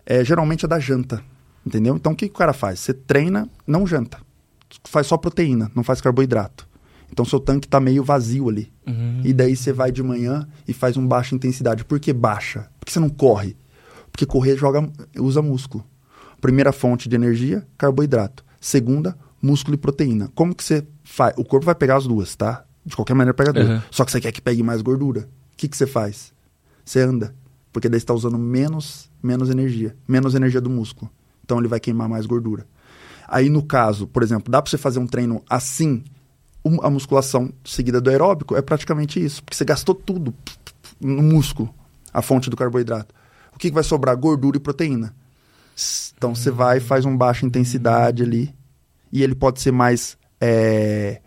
É, 0.07 0.25
geralmente 0.25 0.65
é 0.65 0.69
da 0.69 0.79
janta, 0.79 1.23
entendeu? 1.67 1.97
Então 1.97 2.13
o 2.13 2.17
que, 2.17 2.29
que 2.29 2.35
o 2.35 2.39
cara 2.39 2.53
faz? 2.53 2.79
Você 2.79 2.95
treina, 2.95 3.49
não 3.67 3.85
janta 3.87 4.19
faz 4.85 5.07
só 5.07 5.17
proteína, 5.17 5.71
não 5.75 5.83
faz 5.83 6.01
carboidrato. 6.01 6.69
Então 7.13 7.25
seu 7.25 7.41
tanque 7.41 7.67
está 7.67 7.81
meio 7.81 8.05
vazio 8.05 8.49
ali. 8.49 8.73
Uhum. 8.87 9.21
E 9.25 9.33
daí 9.33 9.57
você 9.57 9.73
vai 9.73 9.91
de 9.91 10.03
manhã 10.03 10.47
e 10.67 10.73
faz 10.73 10.97
um 10.97 11.07
baixa 11.07 11.35
intensidade. 11.35 11.85
Por 11.85 11.99
que 11.99 12.13
baixa? 12.13 12.69
Porque 12.79 12.93
você 12.93 13.01
não 13.01 13.09
corre. 13.09 13.57
Porque 14.13 14.25
correr 14.25 14.57
joga, 14.57 14.89
usa 15.19 15.43
músculo. 15.43 15.85
Primeira 16.41 16.73
fonte 16.73 17.09
de 17.09 17.17
energia, 17.17 17.67
carboidrato. 17.77 18.45
Segunda, 18.61 19.17
músculo 19.41 19.75
e 19.75 19.79
proteína. 19.79 20.31
Como 20.35 20.55
que 20.55 20.65
você 20.65 20.87
faz? 21.05 21.35
O 21.37 21.45
corpo 21.45 21.67
vai 21.67 21.75
pegar 21.75 21.97
as 21.97 22.07
duas, 22.07 22.35
tá? 22.35 22.65
De 22.85 22.97
qualquer 22.97 23.15
maneira 23.15 23.35
pega 23.35 23.53
duas. 23.53 23.69
Uhum. 23.69 23.83
Só 23.91 24.05
que 24.05 24.13
você 24.13 24.21
quer 24.21 24.33
que 24.33 24.41
pegue 24.41 24.63
mais 24.63 24.83
gordura. 24.83 25.29
O 25.53 25.57
que, 25.57 25.69
que 25.69 25.77
você 25.77 25.87
faz? 25.87 26.33
Você 26.85 27.01
anda. 27.01 27.35
Porque 27.73 27.89
daí 27.89 28.01
você 28.01 28.05
está 28.05 28.15
usando 28.15 28.39
menos, 28.39 29.11
menos 29.23 29.51
energia. 29.51 29.97
Menos 30.09 30.35
energia 30.35 30.61
do 30.61 30.71
músculo. 30.71 31.11
Então 31.45 31.59
ele 31.59 31.69
vai 31.69 31.81
queimar 31.81 32.09
mais 32.09 32.27
gordura. 32.27 32.67
Aí, 33.29 33.49
no 33.49 33.63
caso, 33.63 34.09
por 34.09 34.23
exemplo, 34.25 34.51
dá 34.51 34.61
para 34.61 34.69
você 34.69 34.77
fazer 34.77 34.99
um 34.99 35.07
treino 35.07 35.43
assim, 35.49 36.03
a 36.83 36.91
musculação 36.91 37.53
seguida 37.65 38.01
do 38.01 38.11
aeróbico 38.11 38.57
é 38.57 38.63
praticamente 38.63 39.25
isso, 39.25 39.43
porque 39.43 39.57
você 39.57 39.65
gastou 39.65 39.95
tudo 39.95 40.35
no 41.01 41.23
músculo, 41.23 41.73
a 42.13 42.21
fonte 42.21 42.51
do 42.51 42.57
carboidrato. 42.57 43.15
O 43.55 43.59
que, 43.59 43.69
que 43.69 43.75
vai 43.75 43.85
sobrar? 43.85 44.17
Gordura 44.17 44.57
e 44.57 44.61
proteína. 44.61 45.15
Então, 46.17 46.35
você 46.35 46.51
vai 46.51 46.79
e 46.79 46.81
faz 46.81 47.05
um 47.05 47.17
baixa 47.17 47.47
intensidade 47.47 48.23
ali, 48.23 48.55
e 49.13 49.23
ele 49.23 49.35
pode 49.35 49.61
ser 49.61 49.73
mais. 49.73 50.19
É, 50.41 51.21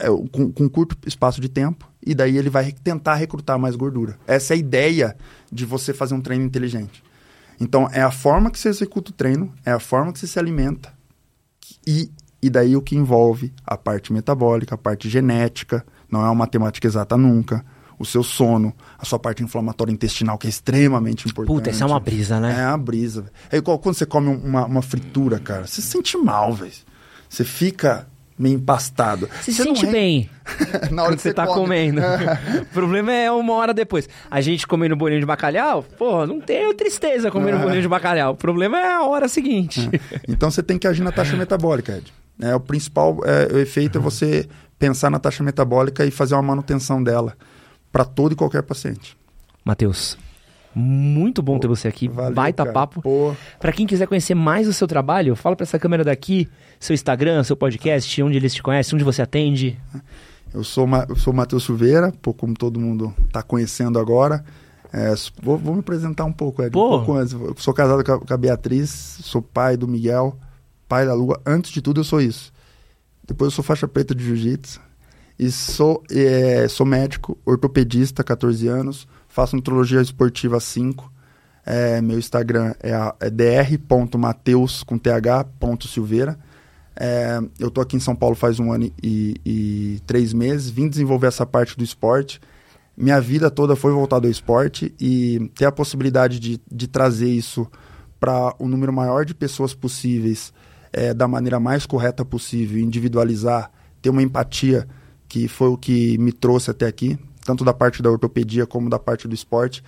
é, 0.00 0.06
com, 0.30 0.52
com 0.52 0.68
curto 0.68 0.96
espaço 1.06 1.40
de 1.40 1.48
tempo, 1.48 1.90
e 2.04 2.14
daí 2.14 2.36
ele 2.36 2.50
vai 2.50 2.72
tentar 2.72 3.14
recrutar 3.14 3.58
mais 3.58 3.74
gordura. 3.76 4.18
Essa 4.26 4.54
é 4.54 4.56
a 4.56 4.58
ideia 4.58 5.16
de 5.50 5.64
você 5.64 5.94
fazer 5.94 6.14
um 6.14 6.20
treino 6.20 6.44
inteligente. 6.44 7.02
Então, 7.60 7.88
é 7.92 8.02
a 8.02 8.10
forma 8.10 8.50
que 8.50 8.58
você 8.58 8.68
executa 8.68 9.10
o 9.10 9.14
treino, 9.14 9.52
é 9.64 9.72
a 9.72 9.80
forma 9.80 10.12
que 10.12 10.18
você 10.18 10.26
se 10.26 10.38
alimenta, 10.38 10.92
e, 11.86 12.10
e 12.42 12.50
daí 12.50 12.76
o 12.76 12.82
que 12.82 12.96
envolve 12.96 13.52
a 13.66 13.76
parte 13.76 14.12
metabólica, 14.12 14.74
a 14.74 14.78
parte 14.78 15.08
genética, 15.08 15.84
não 16.10 16.20
é 16.20 16.24
uma 16.24 16.34
matemática 16.34 16.86
exata 16.86 17.16
nunca, 17.16 17.64
o 17.98 18.04
seu 18.04 18.22
sono, 18.22 18.72
a 18.98 19.04
sua 19.04 19.18
parte 19.18 19.42
inflamatória 19.42 19.92
intestinal, 19.92 20.38
que 20.38 20.46
é 20.46 20.50
extremamente 20.50 21.28
importante. 21.28 21.54
Puta, 21.54 21.70
essa 21.70 21.84
é 21.84 21.86
uma 21.86 22.00
brisa, 22.00 22.38
né? 22.38 22.60
É 22.60 22.68
uma 22.68 22.78
brisa. 22.78 23.26
É 23.50 23.56
igual 23.56 23.78
quando 23.78 23.96
você 23.96 24.06
come 24.06 24.28
uma, 24.28 24.66
uma 24.66 24.82
fritura, 24.82 25.38
cara. 25.38 25.66
Você 25.66 25.80
se 25.80 25.88
sente 25.88 26.16
mal, 26.16 26.52
velho. 26.52 26.72
Você 27.28 27.44
fica 27.44 28.06
meio 28.38 28.54
empastado. 28.54 29.28
Você 29.40 29.52
se 29.52 29.62
sente 29.64 29.84
é... 29.84 29.90
bem 29.90 30.30
na 30.92 31.02
hora 31.02 31.16
que 31.16 31.22
você, 31.22 31.30
você 31.30 31.34
tá 31.34 31.46
come. 31.46 31.60
comendo. 31.60 32.00
o 32.62 32.66
problema 32.66 33.12
é 33.12 33.30
uma 33.30 33.52
hora 33.54 33.74
depois. 33.74 34.08
A 34.30 34.40
gente 34.40 34.66
comendo 34.66 34.94
bolinho 34.94 35.20
de 35.20 35.26
bacalhau, 35.26 35.82
pô, 35.82 36.24
não 36.24 36.40
tenho 36.40 36.72
tristeza 36.74 37.30
comendo 37.30 37.58
é. 37.58 37.62
bolinho 37.62 37.82
de 37.82 37.88
bacalhau. 37.88 38.32
O 38.34 38.36
problema 38.36 38.78
é 38.78 38.92
a 38.92 39.02
hora 39.02 39.28
seguinte. 39.28 39.90
É. 39.92 40.20
Então 40.28 40.50
você 40.50 40.62
tem 40.62 40.78
que 40.78 40.86
agir 40.86 41.02
na 41.02 41.10
taxa 41.10 41.34
metabólica, 41.36 41.96
Ed. 41.96 42.12
É, 42.40 42.54
o 42.54 42.60
principal 42.60 43.18
é, 43.24 43.52
o 43.52 43.58
efeito 43.58 43.98
é 43.98 44.00
você 44.00 44.48
pensar 44.78 45.10
na 45.10 45.18
taxa 45.18 45.42
metabólica 45.42 46.06
e 46.06 46.10
fazer 46.12 46.34
uma 46.36 46.42
manutenção 46.42 47.02
dela 47.02 47.36
para 47.90 48.04
todo 48.04 48.32
e 48.32 48.36
qualquer 48.36 48.62
paciente. 48.62 49.16
Matheus, 49.64 50.16
muito 50.74 51.42
bom 51.42 51.58
ter 51.58 51.66
você 51.66 51.88
aqui. 51.88 52.08
Valeu, 52.08 52.34
Baita 52.34 52.62
cara. 52.62 52.72
papo. 52.72 53.36
Para 53.58 53.72
quem 53.72 53.86
quiser 53.86 54.06
conhecer 54.06 54.34
mais 54.34 54.68
o 54.68 54.72
seu 54.72 54.86
trabalho, 54.86 55.34
fala 55.34 55.56
para 55.56 55.64
essa 55.64 55.78
câmera 55.78 56.04
daqui, 56.04 56.48
seu 56.78 56.94
Instagram, 56.94 57.42
seu 57.42 57.56
podcast, 57.56 58.22
onde 58.22 58.36
eles 58.36 58.54
te 58.54 58.62
conhecem, 58.62 58.94
onde 58.94 59.04
você 59.04 59.22
atende. 59.22 59.78
Eu 60.52 60.64
sou, 60.64 60.88
eu 61.08 61.16
sou 61.16 61.32
Matheus 61.32 61.64
Silveira, 61.64 62.12
como 62.36 62.54
todo 62.54 62.80
mundo 62.80 63.14
está 63.26 63.42
conhecendo 63.42 63.98
agora. 63.98 64.44
É, 64.92 65.12
vou, 65.42 65.58
vou, 65.58 65.74
me 65.74 65.80
apresentar 65.80 66.24
um 66.24 66.32
pouco, 66.32 66.62
Ed, 66.62 66.68
um 66.68 66.80
pouco 66.80 67.14
antes. 67.14 67.32
Eu 67.34 67.54
sou 67.58 67.74
casado 67.74 68.02
com 68.02 68.12
a, 68.12 68.20
com 68.20 68.34
a 68.34 68.36
Beatriz, 68.36 69.18
sou 69.22 69.42
pai 69.42 69.76
do 69.76 69.86
Miguel, 69.86 70.38
pai 70.88 71.04
da 71.04 71.12
Lua. 71.12 71.40
Antes 71.44 71.70
de 71.70 71.82
tudo, 71.82 72.00
eu 72.00 72.04
sou 72.04 72.20
isso. 72.20 72.52
Depois 73.26 73.48
eu 73.48 73.56
sou 73.56 73.64
faixa 73.64 73.86
preta 73.86 74.14
de 74.14 74.24
jiu-jitsu. 74.24 74.80
E 75.38 75.50
sou, 75.50 76.02
é, 76.10 76.66
sou 76.68 76.84
médico, 76.84 77.38
ortopedista, 77.46 78.24
14 78.24 78.66
anos 78.66 79.06
faço 79.38 79.54
nutrologia 79.54 80.00
esportiva 80.00 80.58
5. 80.58 81.12
É, 81.64 82.00
meu 82.00 82.18
Instagram 82.18 82.74
é, 82.82 82.90
é 83.20 83.30
dr.mateus 83.30 84.82
com 84.82 84.98
th.silveira. 84.98 86.36
É, 86.96 87.38
eu 87.56 87.70
tô 87.70 87.80
aqui 87.80 87.94
em 87.94 88.00
São 88.00 88.16
Paulo 88.16 88.34
faz 88.34 88.58
um 88.58 88.72
ano 88.72 88.90
e, 89.00 89.36
e, 89.46 90.00
três 90.04 90.32
meses, 90.32 90.68
vim 90.68 90.88
desenvolver 90.88 91.28
essa 91.28 91.46
parte 91.46 91.76
do 91.76 91.84
esporte. 91.84 92.40
Minha 92.96 93.20
vida 93.20 93.48
toda 93.48 93.76
foi 93.76 93.92
voltada 93.92 94.26
ao 94.26 94.30
esporte 94.32 94.92
e 94.98 95.52
ter 95.54 95.66
a 95.66 95.70
possibilidade 95.70 96.40
de, 96.40 96.60
de 96.68 96.88
trazer 96.88 97.28
isso 97.28 97.64
para 98.18 98.56
o 98.58 98.64
um 98.64 98.68
número 98.68 98.92
maior 98.92 99.24
de 99.24 99.34
pessoas 99.34 99.72
possíveis, 99.72 100.52
é, 100.92 101.14
da 101.14 101.28
maneira 101.28 101.60
mais 101.60 101.86
correta 101.86 102.24
possível, 102.24 102.80
individualizar, 102.80 103.70
ter 104.02 104.10
uma 104.10 104.22
empatia, 104.22 104.88
que 105.28 105.46
foi 105.48 105.68
o 105.68 105.76
que 105.76 106.16
me 106.18 106.32
trouxe 106.32 106.70
até 106.70 106.86
aqui 106.86 107.18
tanto 107.48 107.64
da 107.64 107.72
parte 107.72 108.02
da 108.02 108.10
ortopedia 108.10 108.66
como 108.66 108.90
da 108.90 108.98
parte 108.98 109.26
do 109.26 109.34
esporte, 109.34 109.82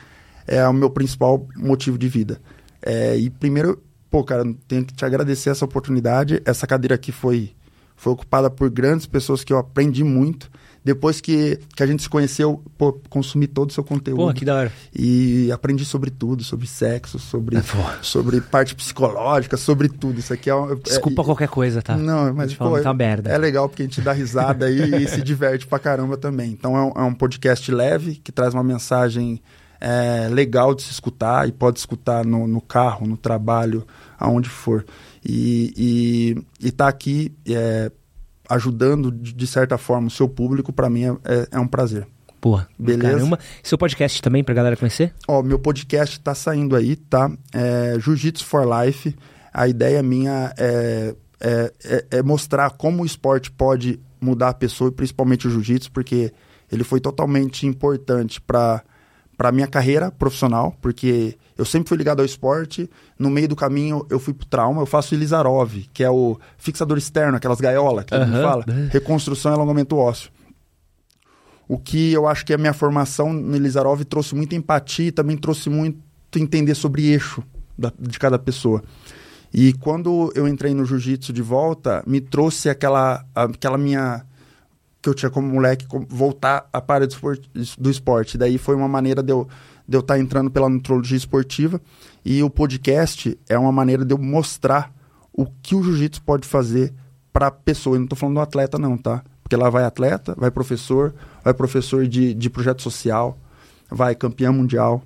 é 0.46 0.66
o 0.66 0.72
meu 0.72 0.88
principal 0.88 1.46
motivo 1.54 1.98
de 1.98 2.08
vida. 2.08 2.40
É, 2.80 3.14
e 3.18 3.28
primeiro, 3.28 3.82
pô, 4.10 4.24
cara, 4.24 4.42
tenho 4.66 4.82
que 4.82 4.94
te 4.94 5.04
agradecer 5.04 5.50
essa 5.50 5.66
oportunidade. 5.66 6.40
Essa 6.46 6.66
cadeira 6.66 6.94
aqui 6.94 7.12
foi, 7.12 7.52
foi 7.94 8.14
ocupada 8.14 8.48
por 8.48 8.70
grandes 8.70 9.04
pessoas 9.04 9.44
que 9.44 9.52
eu 9.52 9.58
aprendi 9.58 10.02
muito 10.02 10.50
depois 10.84 11.20
que, 11.20 11.58
que 11.76 11.82
a 11.82 11.86
gente 11.86 12.02
se 12.02 12.08
conheceu, 12.08 12.62
pô, 12.78 12.92
consumi 13.10 13.46
todo 13.46 13.70
o 13.70 13.72
seu 13.72 13.84
conteúdo. 13.84 14.26
Pô, 14.26 14.32
que 14.32 14.44
da 14.44 14.56
hora. 14.56 14.72
E 14.94 15.50
aprendi 15.52 15.84
sobre 15.84 16.10
tudo, 16.10 16.42
sobre 16.42 16.66
sexo, 16.66 17.18
sobre, 17.18 17.56
é, 17.58 17.62
sobre 18.00 18.40
parte 18.40 18.74
psicológica, 18.74 19.56
sobre 19.56 19.88
tudo. 19.88 20.18
Isso 20.18 20.32
aqui 20.32 20.50
é... 20.50 20.54
é 20.54 20.74
Desculpa 20.76 21.20
é, 21.20 21.24
qualquer 21.24 21.48
coisa, 21.48 21.82
tá? 21.82 21.96
Não, 21.96 22.32
mas 22.32 22.54
pô, 22.54 22.80
tá 22.80 22.94
merda. 22.94 23.30
é 23.30 23.36
legal 23.36 23.68
porque 23.68 23.82
a 23.82 23.84
gente 23.86 24.00
dá 24.00 24.12
risada 24.12 24.70
e, 24.70 25.04
e 25.04 25.08
se 25.08 25.20
diverte 25.22 25.66
pra 25.66 25.78
caramba 25.78 26.16
também. 26.16 26.50
Então 26.52 26.76
é 26.76 26.82
um, 26.82 26.92
é 26.96 27.02
um 27.02 27.14
podcast 27.14 27.70
leve, 27.70 28.14
que 28.16 28.32
traz 28.32 28.54
uma 28.54 28.64
mensagem 28.64 29.42
é, 29.80 30.28
legal 30.30 30.74
de 30.74 30.82
se 30.82 30.92
escutar 30.92 31.48
e 31.48 31.52
pode 31.52 31.78
escutar 31.78 32.24
no, 32.24 32.46
no 32.46 32.60
carro, 32.60 33.06
no 33.06 33.16
trabalho, 33.16 33.86
aonde 34.18 34.48
for. 34.48 34.84
E, 35.24 35.74
e, 36.60 36.66
e 36.66 36.70
tá 36.70 36.88
aqui 36.88 37.32
é, 37.46 37.90
ajudando 38.50 39.10
de 39.10 39.46
certa 39.46 39.78
forma 39.78 40.08
o 40.08 40.10
seu 40.10 40.28
público, 40.28 40.72
para 40.72 40.90
mim 40.90 41.04
é, 41.04 41.10
é, 41.24 41.48
é, 41.52 41.58
um 41.58 41.66
prazer. 41.66 42.06
Pô, 42.40 42.60
beleza. 42.78 43.14
Caramba. 43.14 43.38
Seu 43.62 43.78
podcast 43.78 44.20
também 44.20 44.42
pra 44.42 44.54
galera 44.54 44.76
conhecer? 44.76 45.14
Ó, 45.28 45.42
meu 45.42 45.58
podcast 45.58 46.18
tá 46.20 46.34
saindo 46.34 46.74
aí, 46.74 46.96
tá? 46.96 47.30
É, 47.52 47.96
Jiu-Jitsu 48.00 48.44
for 48.44 48.64
Life. 48.66 49.14
A 49.52 49.68
ideia 49.68 50.02
minha 50.02 50.52
é, 50.58 51.14
é, 51.40 51.72
é, 51.84 52.06
é 52.18 52.22
mostrar 52.22 52.70
como 52.70 53.02
o 53.02 53.06
esporte 53.06 53.50
pode 53.50 54.00
mudar 54.20 54.50
a 54.50 54.54
pessoa, 54.54 54.88
e 54.88 54.92
principalmente 54.92 55.48
o 55.48 55.50
jiu-jitsu, 55.50 55.90
porque 55.92 56.32
ele 56.70 56.84
foi 56.84 57.00
totalmente 57.00 57.66
importante 57.66 58.40
para 58.40 58.82
para 59.40 59.50
minha 59.50 59.66
carreira 59.66 60.10
profissional, 60.10 60.76
porque 60.82 61.34
eu 61.56 61.64
sempre 61.64 61.88
fui 61.88 61.96
ligado 61.96 62.20
ao 62.20 62.26
esporte. 62.26 62.90
No 63.18 63.30
meio 63.30 63.48
do 63.48 63.56
caminho 63.56 64.04
eu 64.10 64.20
fui 64.20 64.34
pro 64.34 64.46
trauma, 64.46 64.82
eu 64.82 64.86
faço 64.86 65.14
Ilizarov, 65.14 65.88
que 65.94 66.04
é 66.04 66.10
o 66.10 66.38
fixador 66.58 66.98
externo, 66.98 67.38
aquelas 67.38 67.58
gaiolas 67.58 68.04
que 68.04 68.14
uhum. 68.14 68.20
a 68.20 68.26
gente 68.26 68.42
fala, 68.42 68.64
reconstrução 68.90 69.50
e 69.50 69.54
alongamento 69.54 69.96
ósseo. 69.96 70.30
O 71.66 71.78
que 71.78 72.12
eu 72.12 72.28
acho 72.28 72.44
que 72.44 72.52
a 72.52 72.58
minha 72.58 72.74
formação 72.74 73.32
no 73.32 73.56
Ilizarov 73.56 74.04
trouxe 74.04 74.34
muita 74.34 74.54
empatia 74.54 75.06
e 75.06 75.10
também 75.10 75.38
trouxe 75.38 75.70
muito 75.70 75.98
entender 76.36 76.74
sobre 76.74 77.06
eixo 77.06 77.42
da, 77.78 77.90
de 77.98 78.18
cada 78.18 78.38
pessoa. 78.38 78.82
E 79.54 79.72
quando 79.72 80.30
eu 80.34 80.46
entrei 80.46 80.74
no 80.74 80.84
jiu-jitsu 80.84 81.32
de 81.32 81.40
volta, 81.40 82.04
me 82.06 82.20
trouxe 82.20 82.68
aquela, 82.68 83.24
aquela 83.34 83.78
minha 83.78 84.22
que 85.02 85.08
eu 85.08 85.14
tinha 85.14 85.30
como 85.30 85.48
moleque 85.48 85.86
voltar 86.08 86.68
à 86.72 86.80
parte 86.80 87.16
do 87.78 87.90
esporte. 87.90 88.36
Daí 88.36 88.58
foi 88.58 88.74
uma 88.74 88.88
maneira 88.88 89.22
de 89.22 89.32
eu 89.32 89.48
de 89.90 89.96
eu 89.96 90.00
estar 90.00 90.14
tá 90.14 90.20
entrando 90.20 90.48
pela 90.52 90.68
nutrologia 90.68 91.16
esportiva 91.16 91.80
e 92.24 92.44
o 92.44 92.48
podcast 92.48 93.36
é 93.48 93.58
uma 93.58 93.72
maneira 93.72 94.04
de 94.04 94.14
eu 94.14 94.18
mostrar 94.18 94.94
o 95.32 95.44
que 95.44 95.74
o 95.74 95.82
jiu-jitsu 95.82 96.22
pode 96.22 96.46
fazer 96.46 96.94
para 97.32 97.48
a 97.48 97.50
pessoa. 97.50 97.96
Eu 97.96 97.98
não 97.98 98.04
estou 98.04 98.16
falando 98.16 98.36
do 98.36 98.40
atleta 98.40 98.78
não, 98.78 98.96
tá? 98.96 99.24
Porque 99.42 99.56
lá 99.56 99.68
vai 99.68 99.82
atleta, 99.82 100.32
vai 100.38 100.48
professor, 100.48 101.12
vai 101.42 101.52
professor 101.52 102.06
de, 102.06 102.32
de 102.32 102.48
projeto 102.48 102.82
social, 102.82 103.36
vai 103.90 104.14
campeão 104.14 104.52
mundial, 104.52 105.02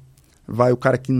vai 0.46 0.70
o 0.70 0.76
cara 0.76 0.98
que 0.98 1.10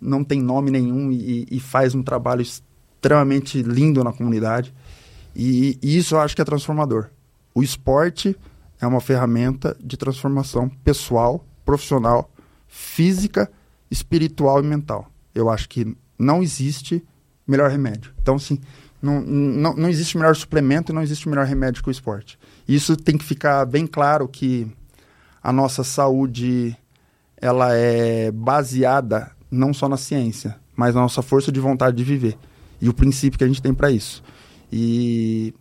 não 0.00 0.24
tem 0.24 0.40
nome 0.40 0.70
nenhum 0.70 1.12
e, 1.12 1.46
e, 1.50 1.60
faz 1.60 1.94
um 1.94 2.02
trabalho 2.02 2.40
extremamente 2.40 3.62
lindo 3.62 4.02
na 4.02 4.14
comunidade. 4.14 4.72
E, 5.36 5.78
e, 5.82 5.98
isso 5.98 6.14
eu 6.14 6.20
acho 6.20 6.34
que 6.34 6.40
é 6.40 6.44
transformador. 6.44 7.10
O 7.54 7.62
esporte 7.62 8.36
é 8.80 8.86
uma 8.86 9.00
ferramenta 9.00 9.76
de 9.80 9.96
transformação 9.96 10.68
pessoal, 10.68 11.44
profissional, 11.64 12.30
física, 12.66 13.50
espiritual 13.90 14.60
e 14.60 14.66
mental. 14.66 15.10
Eu 15.34 15.50
acho 15.50 15.68
que 15.68 15.96
não 16.18 16.42
existe 16.42 17.04
melhor 17.46 17.70
remédio. 17.70 18.12
Então, 18.20 18.36
assim, 18.36 18.58
não, 19.00 19.20
não, 19.20 19.74
não 19.74 19.88
existe 19.88 20.16
melhor 20.16 20.34
suplemento 20.34 20.92
e 20.92 20.94
não 20.94 21.02
existe 21.02 21.28
melhor 21.28 21.46
remédio 21.46 21.82
que 21.82 21.88
o 21.88 21.92
esporte. 21.92 22.38
Isso 22.66 22.96
tem 22.96 23.18
que 23.18 23.24
ficar 23.24 23.64
bem 23.66 23.86
claro 23.86 24.28
que 24.28 24.66
a 25.42 25.52
nossa 25.52 25.82
saúde 25.82 26.76
ela 27.36 27.74
é 27.74 28.30
baseada 28.30 29.32
não 29.50 29.74
só 29.74 29.88
na 29.88 29.96
ciência, 29.96 30.56
mas 30.74 30.94
na 30.94 31.02
nossa 31.02 31.20
força 31.20 31.50
de 31.50 31.60
vontade 31.60 31.96
de 31.96 32.04
viver 32.04 32.38
e 32.80 32.88
o 32.88 32.94
princípio 32.94 33.38
que 33.38 33.44
a 33.44 33.46
gente 33.46 33.62
tem 33.62 33.72
para 33.72 33.90
isso. 33.90 34.22
E, 34.72 35.54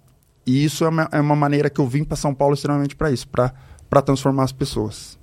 e 0.46 0.64
isso 0.64 0.84
é 0.84 0.90
uma, 0.90 1.10
é 1.12 1.20
uma, 1.20 1.36
maneira 1.36 1.70
que 1.70 1.80
eu 1.80 1.88
vim 1.88 2.04
para 2.04 2.18
São 2.18 2.34
Paulo 2.34 2.54
extremamente 2.54 2.96
para 2.96 3.12
isso, 3.12 3.28
para 3.28 4.02
transformar 4.02 4.44
as 4.44 4.52
pessoas. 4.52 5.20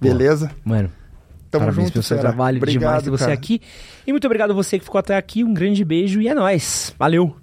Beleza? 0.00 0.50
Mano. 0.64 0.90
Tamo 1.50 1.66
Parabéns 1.66 1.86
junto, 1.86 1.92
pelo 1.92 2.02
seu 2.02 2.18
trabalho, 2.18 2.56
obrigado, 2.58 2.80
demais 2.80 3.02
ter 3.04 3.10
você 3.10 3.24
cara. 3.24 3.34
aqui. 3.34 3.60
E 4.06 4.10
muito 4.10 4.26
obrigado 4.26 4.50
a 4.50 4.54
você 4.54 4.78
que 4.78 4.84
ficou 4.84 4.98
até 4.98 5.16
aqui. 5.16 5.44
Um 5.44 5.54
grande 5.54 5.84
beijo 5.84 6.20
e 6.20 6.28
é 6.28 6.34
nóis. 6.34 6.92
Valeu! 6.98 7.36